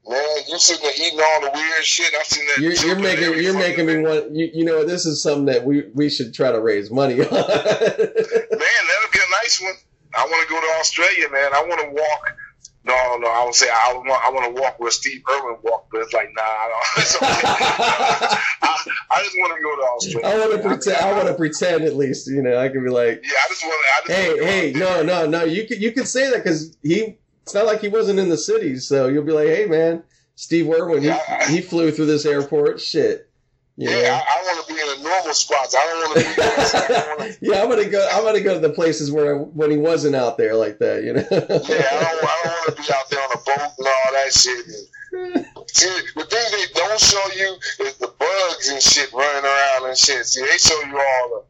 man. 0.07 0.37
You 0.47 0.57
sitting 0.59 0.83
there 0.83 0.93
eating 1.07 1.19
all 1.19 1.41
the 1.41 1.51
weird 1.53 1.83
shit. 1.83 2.13
I 2.13 2.23
seen 2.23 2.45
that. 2.47 2.59
you're, 2.59 2.73
you're 2.73 2.99
making 2.99 3.43
you're 3.43 3.53
making 3.57 3.85
me 3.85 3.97
want 3.99 4.31
you, 4.35 4.49
you 4.53 4.65
know 4.65 4.83
this 4.85 5.05
is 5.05 5.21
something 5.21 5.45
that 5.45 5.63
we 5.65 5.83
we 5.93 6.09
should 6.09 6.33
try 6.33 6.51
to 6.51 6.59
raise 6.61 6.91
money 6.91 7.15
on 7.21 7.27
Man, 7.29 7.29
that'll 7.29 9.11
be 9.11 9.19
a 9.19 9.31
nice 9.43 9.59
one. 9.61 9.73
I 10.17 10.23
want 10.25 10.47
to 10.47 10.53
go 10.53 10.61
to 10.61 10.67
Australia, 10.79 11.27
man. 11.31 11.53
I 11.53 11.63
want 11.67 11.81
to 11.81 11.89
walk. 11.89 12.37
No, 12.85 13.17
no, 13.17 13.27
I 13.27 13.43
would 13.43 13.55
say 13.55 13.67
I 13.69 13.93
want. 13.93 14.09
I 14.09 14.29
want 14.31 14.55
to 14.55 14.61
walk 14.61 14.79
where 14.79 14.91
Steve 14.91 15.23
Irwin 15.29 15.57
walked, 15.63 15.91
but 15.91 16.01
it's 16.01 16.13
like, 16.13 16.29
nah, 16.35 16.43
I 16.43 16.69
don't. 16.69 16.85
It's 17.03 17.15
okay. 17.15 17.25
I, 18.61 18.77
I 19.11 19.23
just 19.23 19.35
want 19.37 19.55
to 19.57 19.61
go 19.63 19.75
to 19.75 19.81
Australia. 19.81 20.27
i 20.27 20.39
want 20.47 20.61
to 20.61 20.67
pretend 20.67 20.97
i 20.97 21.11
want 21.13 21.27
to 21.27 21.33
pretend 21.33 21.83
at 21.85 21.95
least 21.95 22.27
you 22.29 22.41
know 22.43 22.57
i 22.59 22.69
can 22.69 22.83
be 22.83 22.89
like 22.89 23.21
Yeah, 23.23 23.31
I 23.43 23.47
just 23.49 23.63
want 23.63 23.73
to. 24.05 24.13
I 24.13 24.15
just 24.15 24.39
hey 24.41 24.45
hey 24.71 24.79
no 24.79 24.93
there. 24.93 25.03
no 25.03 25.25
no 25.25 25.43
you 25.43 25.65
can 25.65 25.81
you 25.81 25.91
can 25.91 26.05
say 26.05 26.29
that 26.29 26.43
because 26.43 26.77
he 26.83 27.17
it's 27.45 27.53
not 27.53 27.65
like 27.65 27.79
he 27.81 27.87
wasn't 27.87 28.19
in 28.19 28.29
the 28.29 28.37
cities 28.37 28.87
so 28.87 29.07
you'll 29.07 29.23
be 29.23 29.31
like 29.31 29.47
hey 29.47 29.65
man 29.65 30.03
steve 30.35 30.69
Irwin, 30.69 31.01
he, 31.01 31.07
Yeah, 31.07 31.19
I- 31.27 31.45
he 31.51 31.61
flew 31.61 31.91
through 31.91 32.07
this 32.07 32.25
airport 32.25 32.81
shit 32.81 33.29
you 33.77 33.89
know? 33.89 33.99
Yeah, 33.99 34.21
I, 34.25 34.39
I 34.39 34.43
want 34.55 34.67
to 34.67 34.73
be 34.73 34.79
in 34.79 34.87
the 34.87 35.09
normal 35.09 35.33
spots. 35.33 35.75
I 35.77 35.83
don't 35.83 35.99
want 35.99 37.29
to 37.29 37.37
be. 37.39 37.45
Yeah, 37.51 37.61
I'm 37.61 37.67
gonna 37.69 37.89
go. 37.89 38.07
I'm 38.13 38.23
gonna 38.23 38.39
go 38.39 38.53
to 38.53 38.59
the 38.65 38.69
places 38.73 39.11
where 39.11 39.37
when 39.37 39.69
he 39.69 39.75
wasn't 39.75 40.15
out 40.15 40.37
there 40.37 40.55
like 40.55 40.79
that, 40.79 41.03
you 41.03 41.11
know. 41.11 41.25
yeah, 41.29 41.37
I 41.37 41.49
don't. 41.51 42.23
I 42.23 42.41
don't 42.45 42.55
want 42.55 42.75
to 42.77 42.81
be 42.81 42.93
out 42.93 43.09
there 43.09 43.19
on 43.19 43.31
a 43.33 43.37
boat 43.43 43.71
and 43.77 43.87
all 43.87 44.13
that 44.13 44.31
shit. 44.31 44.65
See, 45.75 45.89
the 46.15 46.23
thing 46.23 46.45
they 46.51 46.65
don't 46.73 46.99
show 47.01 47.21
you 47.35 47.57
is 47.85 47.97
the 47.97 48.13
bugs 48.17 48.69
and 48.69 48.81
shit 48.81 49.11
running 49.11 49.43
around 49.43 49.89
and 49.89 49.97
shit. 49.97 50.25
See, 50.25 50.39
they 50.41 50.57
show 50.57 50.79
you 50.87 50.97
all 50.97 51.29
the 51.29 51.43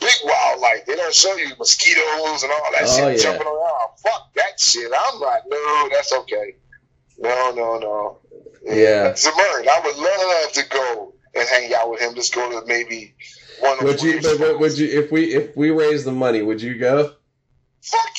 big 0.00 0.14
wildlife. 0.24 0.86
They 0.86 0.96
don't 0.96 1.14
show 1.14 1.34
you 1.36 1.50
mosquitoes 1.58 2.42
and 2.42 2.52
all 2.52 2.72
that 2.72 2.82
Oh, 2.84 2.96
shit 2.96 3.16
yeah. 3.16 3.22
jumping 3.22 3.46
around. 3.46 3.90
Fuck 4.02 4.34
that 4.36 4.58
shit. 4.60 4.90
I'm 4.96 5.20
like, 5.20 5.42
no, 5.48 5.88
that's 5.92 6.12
okay. 6.12 6.56
No, 7.18 7.52
no, 7.54 7.78
no. 7.78 8.18
Yeah. 8.64 9.12
Zamern, 9.12 9.68
I 9.68 9.80
would 9.84 9.96
love 9.96 10.52
to 10.52 10.68
go 10.70 11.12
and 11.34 11.48
hang 11.48 11.74
out 11.74 11.90
with 11.90 12.00
him. 12.00 12.14
Just 12.14 12.34
go 12.34 12.60
to 12.60 12.66
maybe 12.66 13.14
one 13.60 13.78
of 13.78 13.84
would 13.84 14.02
you? 14.02 14.20
But, 14.22 14.38
but 14.38 14.58
would 14.60 14.78
you? 14.78 14.88
If 14.88 15.12
we 15.12 15.34
if 15.34 15.56
we 15.56 15.70
raise 15.70 16.04
the 16.04 16.12
money, 16.12 16.42
would 16.42 16.60
you 16.62 16.78
go? 16.78 17.12
Fuck, 17.84 18.14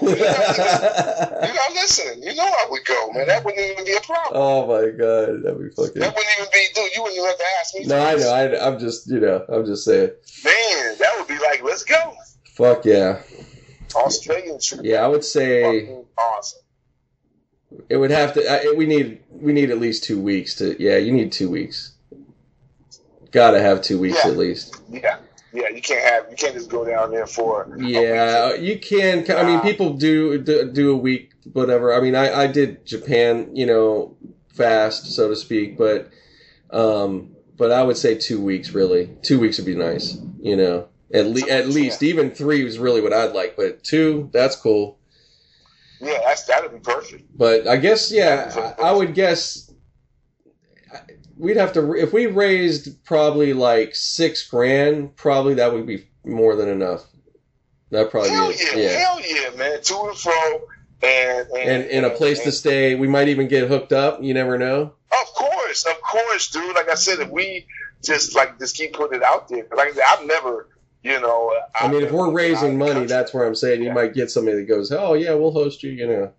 dude. 0.00 0.02
You're 0.02 0.16
you're 0.16 1.54
not 1.54 1.72
listening. 1.74 2.22
You 2.22 2.34
know 2.34 2.44
I 2.44 2.66
would 2.70 2.84
go, 2.86 3.10
man. 3.12 3.26
That 3.26 3.44
wouldn't 3.44 3.62
even 3.64 3.84
be 3.84 3.92
a 3.92 4.00
problem. 4.00 4.32
oh 4.34 4.66
my 4.66 4.90
god, 4.90 5.42
that'd 5.42 5.58
be 5.58 5.68
fucking. 5.76 6.00
That 6.00 6.14
wouldn't 6.14 6.34
even 6.38 6.48
be, 6.50 6.66
dude. 6.74 6.96
You 6.96 7.02
wouldn't 7.02 7.18
even 7.18 7.28
have 7.28 7.38
to 7.38 7.44
ask 7.60 7.74
me. 7.74 7.84
No, 7.84 7.98
I 7.98 8.14
know. 8.14 8.30
I, 8.32 8.66
I'm 8.66 8.78
just 8.78 9.10
you 9.10 9.20
know. 9.20 9.44
I'm 9.48 9.66
just 9.66 9.84
saying. 9.84 10.10
Man, 10.44 10.96
that 10.98 11.14
would 11.18 11.28
be 11.28 11.38
like, 11.38 11.62
let's 11.62 11.84
go. 11.84 12.14
Fuck 12.54 12.86
yeah. 12.86 13.20
Australian 13.94 14.58
trip. 14.58 14.80
Yeah, 14.84 15.04
I 15.04 15.08
would 15.08 15.24
say. 15.24 15.80
Fucking 15.80 16.04
awesome. 16.16 16.60
It 17.88 17.98
would 17.98 18.10
have 18.10 18.32
to. 18.34 18.50
I, 18.50 18.72
we 18.74 18.86
need 18.86 19.20
we 19.30 19.52
need 19.52 19.70
at 19.70 19.78
least 19.78 20.04
two 20.04 20.18
weeks 20.20 20.54
to. 20.56 20.82
Yeah, 20.82 20.96
you 20.96 21.12
need 21.12 21.30
two 21.30 21.50
weeks. 21.50 21.92
Got 23.32 23.50
to 23.52 23.60
have 23.60 23.82
two 23.82 23.98
weeks 24.00 24.18
Yeah. 24.24 24.30
at 24.30 24.36
least. 24.36 24.80
Yeah, 24.90 25.18
yeah. 25.52 25.68
You 25.68 25.82
can't 25.82 26.04
have 26.04 26.30
you 26.30 26.36
can't 26.36 26.54
just 26.54 26.70
go 26.70 26.84
down 26.84 27.10
there 27.10 27.26
for 27.26 27.76
Yeah, 27.78 28.54
you 28.54 28.78
can. 28.78 29.30
I 29.30 29.44
mean, 29.44 29.60
people 29.60 29.94
do 29.94 30.38
do, 30.38 30.90
a 30.90 30.96
week, 30.96 31.32
whatever. 31.52 31.94
I 31.94 32.00
mean, 32.00 32.14
I, 32.14 32.42
I 32.42 32.46
did 32.46 32.86
Japan, 32.86 33.54
you 33.54 33.66
know, 33.66 34.16
fast, 34.54 35.06
so 35.06 35.28
to 35.28 35.36
speak, 35.36 35.76
but 35.76 36.10
um, 36.70 37.34
but 37.56 37.72
I 37.72 37.82
would 37.82 37.96
say 37.96 38.14
two 38.14 38.40
weeks 38.40 38.70
really. 38.70 39.16
Two 39.22 39.40
weeks 39.40 39.58
would 39.58 39.66
be 39.66 39.76
nice, 39.76 40.16
you 40.40 40.56
know. 40.56 40.88
At 41.12 41.26
le- 41.26 41.40
Two 41.40 41.50
at 41.50 41.68
least, 41.68 42.02
even 42.02 42.30
three 42.30 42.64
is 42.64 42.78
really 42.78 43.00
what 43.00 43.12
I'd 43.12 43.32
like, 43.32 43.56
but 43.56 43.82
two, 43.82 44.30
that's 44.32 44.54
cool. 44.54 44.98
Yeah, 46.00 46.18
that's 46.24 46.44
that'd 46.44 46.72
be 46.72 46.78
perfect. 46.78 47.36
But 47.36 47.66
I 47.66 47.76
guess, 47.76 48.10
yeah, 48.12 48.74
I, 48.78 48.88
I 48.88 48.92
would 48.92 49.14
guess 49.14 49.70
we'd 51.40 51.56
have 51.56 51.72
to 51.72 51.94
if 51.94 52.12
we 52.12 52.26
raised 52.26 53.04
probably 53.04 53.52
like 53.52 53.94
six 53.94 54.46
grand, 54.48 55.16
probably 55.16 55.54
that 55.54 55.72
would 55.72 55.86
be 55.86 56.06
more 56.24 56.54
than 56.54 56.68
enough. 56.68 57.04
That 57.90 58.10
probably 58.10 58.30
Hell 58.30 58.50
be 58.50 58.56
yeah, 58.60 58.76
yeah. 58.76 58.88
hell 58.98 59.20
yeah, 59.20 59.56
man. 59.56 59.82
To 59.82 60.00
and 60.08 60.16
fro, 60.16 60.60
and 61.02 61.48
and, 61.48 61.68
and 61.68 61.84
in 61.90 62.04
a 62.04 62.10
place 62.10 62.40
to 62.44 62.52
stay. 62.52 62.94
We 62.94 63.08
might 63.08 63.28
even 63.28 63.48
get 63.48 63.68
hooked 63.68 63.92
up. 63.92 64.22
You 64.22 64.34
never 64.34 64.58
know. 64.58 64.92
Of 65.22 65.34
course, 65.34 65.84
of 65.86 66.00
course, 66.02 66.50
dude. 66.50 66.74
Like 66.76 66.88
I 66.88 66.94
said, 66.94 67.18
if 67.18 67.30
we 67.30 67.66
just 68.04 68.36
like 68.36 68.58
just 68.58 68.76
keep 68.76 68.92
putting 68.92 69.18
it 69.18 69.24
out 69.24 69.48
there, 69.48 69.66
like 69.76 69.88
I 69.88 69.92
said, 69.92 70.04
I've 70.06 70.26
never, 70.26 70.68
you 71.02 71.20
know. 71.20 71.52
I 71.74 71.88
mean, 71.88 72.02
if 72.04 72.12
we're 72.12 72.30
raising 72.30 72.78
money, 72.78 73.06
that's 73.06 73.34
where 73.34 73.44
I'm 73.44 73.56
saying 73.56 73.80
you 73.80 73.88
Yeah. 73.88 73.94
might 73.94 74.14
get 74.14 74.30
somebody 74.30 74.58
that 74.58 74.68
goes, 74.68 74.92
"Oh 74.92 75.14
yeah, 75.14 75.34
we'll 75.34 75.50
host 75.52 75.82
you." 75.82 75.90
You 75.90 76.06
know. 76.06 76.32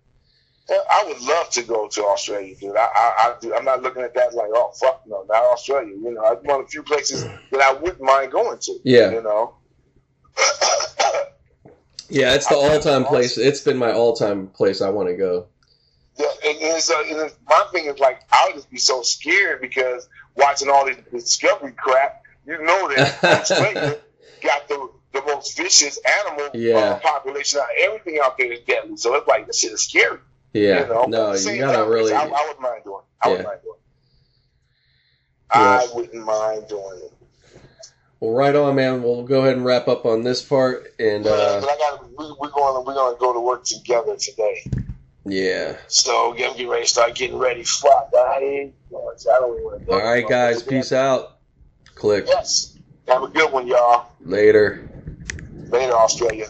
I 0.90 1.04
would 1.06 1.20
love 1.20 1.50
to 1.50 1.62
go 1.62 1.88
to 1.88 2.04
Australia, 2.04 2.54
dude. 2.56 2.76
I, 2.76 2.80
I, 2.84 3.12
I 3.18 3.34
do. 3.40 3.54
I'm 3.54 3.64
not 3.64 3.82
looking 3.82 4.02
at 4.02 4.14
that 4.14 4.34
like, 4.34 4.48
oh 4.54 4.72
fuck 4.80 5.02
no, 5.06 5.24
not 5.28 5.42
Australia. 5.44 5.88
You 5.94 6.12
know, 6.14 6.24
it's 6.32 6.44
one 6.44 6.60
of 6.60 6.66
the 6.66 6.70
few 6.70 6.82
places 6.82 7.24
that 7.24 7.60
I 7.60 7.72
wouldn't 7.74 8.00
mind 8.02 8.32
going 8.32 8.58
to. 8.58 8.78
Yeah. 8.84 9.10
You 9.12 9.22
know. 9.22 9.54
Yeah, 12.08 12.34
it's 12.34 12.46
the 12.46 12.56
I- 12.56 12.74
all-time 12.74 13.04
place. 13.06 13.38
It's 13.38 13.60
been 13.60 13.78
my 13.78 13.92
all-time 13.92 14.48
place 14.48 14.82
I 14.82 14.90
want 14.90 15.08
to 15.08 15.14
go. 15.16 15.46
Yeah, 16.18 16.26
and, 16.44 16.58
and 16.58 16.76
it's- 16.76 17.34
my 17.48 17.64
thing 17.72 17.86
is 17.86 17.98
like 17.98 18.20
I 18.30 18.44
would 18.48 18.56
just 18.56 18.70
be 18.70 18.76
so 18.76 19.00
scared 19.02 19.62
because 19.62 20.06
watching 20.36 20.68
all 20.68 20.84
this 20.84 20.98
discovery 21.10 21.72
crap, 21.76 22.22
you 22.46 22.62
know 22.62 22.88
that 22.94 23.24
Australia 23.50 23.96
got 24.42 24.68
the 24.68 24.90
the 25.14 25.22
most 25.26 25.56
vicious 25.56 25.98
animal 26.26 26.50
Yeah. 26.54 26.76
uh, 26.76 26.98
population. 27.00 27.60
out- 27.60 27.68
Everything 27.80 28.18
out 28.22 28.36
there 28.36 28.52
is 28.52 28.60
deadly, 28.60 28.96
so 28.98 29.14
it's 29.14 29.26
like 29.26 29.46
that 29.46 29.54
shit 29.54 29.72
is 29.72 29.82
scary. 29.82 30.18
Yeah. 30.52 30.82
you 30.82 30.88
know? 30.88 31.04
No, 31.04 31.32
you 31.34 31.58
gotta 31.58 31.88
really. 31.90 32.12
I, 32.12 32.24
I 32.24 32.44
wouldn't 32.46 32.60
mind 32.60 32.84
doing. 32.84 33.00
It. 33.00 33.26
I 33.26 33.28
Yeah. 33.28 33.32
wouldn't 33.36 33.46
mind 33.48 33.60
doing. 33.62 33.76
It. 33.76 35.54
Yeah. 35.54 35.60
I 35.60 35.88
wouldn't 35.94 36.24
mind 36.26 36.68
doing 36.68 37.00
it. 37.04 37.12
Well, 38.20 38.32
right 38.32 38.54
on, 38.54 38.76
man. 38.76 39.02
We'll 39.02 39.24
go 39.24 39.40
ahead 39.40 39.56
and 39.56 39.64
wrap 39.64 39.88
up 39.88 40.06
on 40.06 40.22
this 40.22 40.42
part, 40.42 40.94
and 40.98 41.24
but 41.24 41.32
uh, 41.32 41.66
I 41.66 41.76
got 41.76 42.08
we, 42.08 42.34
we're 42.40 42.50
going 42.50 42.84
we're 42.86 42.94
going 42.94 43.14
to 43.14 43.18
go 43.20 43.32
to 43.32 43.40
work 43.40 43.64
together 43.64 44.16
today. 44.16 44.64
yeah. 45.24 45.76
So 45.88 46.32
get 46.32 46.56
get 46.56 46.68
ready, 46.68 46.86
start 46.86 47.14
getting 47.16 47.36
ready. 47.36 47.64
Fuck, 47.64 48.10
I, 48.16 48.20
I 48.20 48.38
don't 48.38 48.72
even 48.94 49.64
want 49.64 49.86
to. 49.86 49.92
All 49.92 49.98
right, 49.98 50.26
guys. 50.28 50.62
Peace 50.62 50.92
out. 50.92 51.38
Click 51.96 52.24
Yes. 52.28 52.78
Have 53.08 53.24
a 53.24 53.28
good 53.28 53.52
one, 53.52 53.66
y'all. 53.66 54.06
later. 54.20 54.88
Later, 55.68 55.92
Australia. 55.92 56.46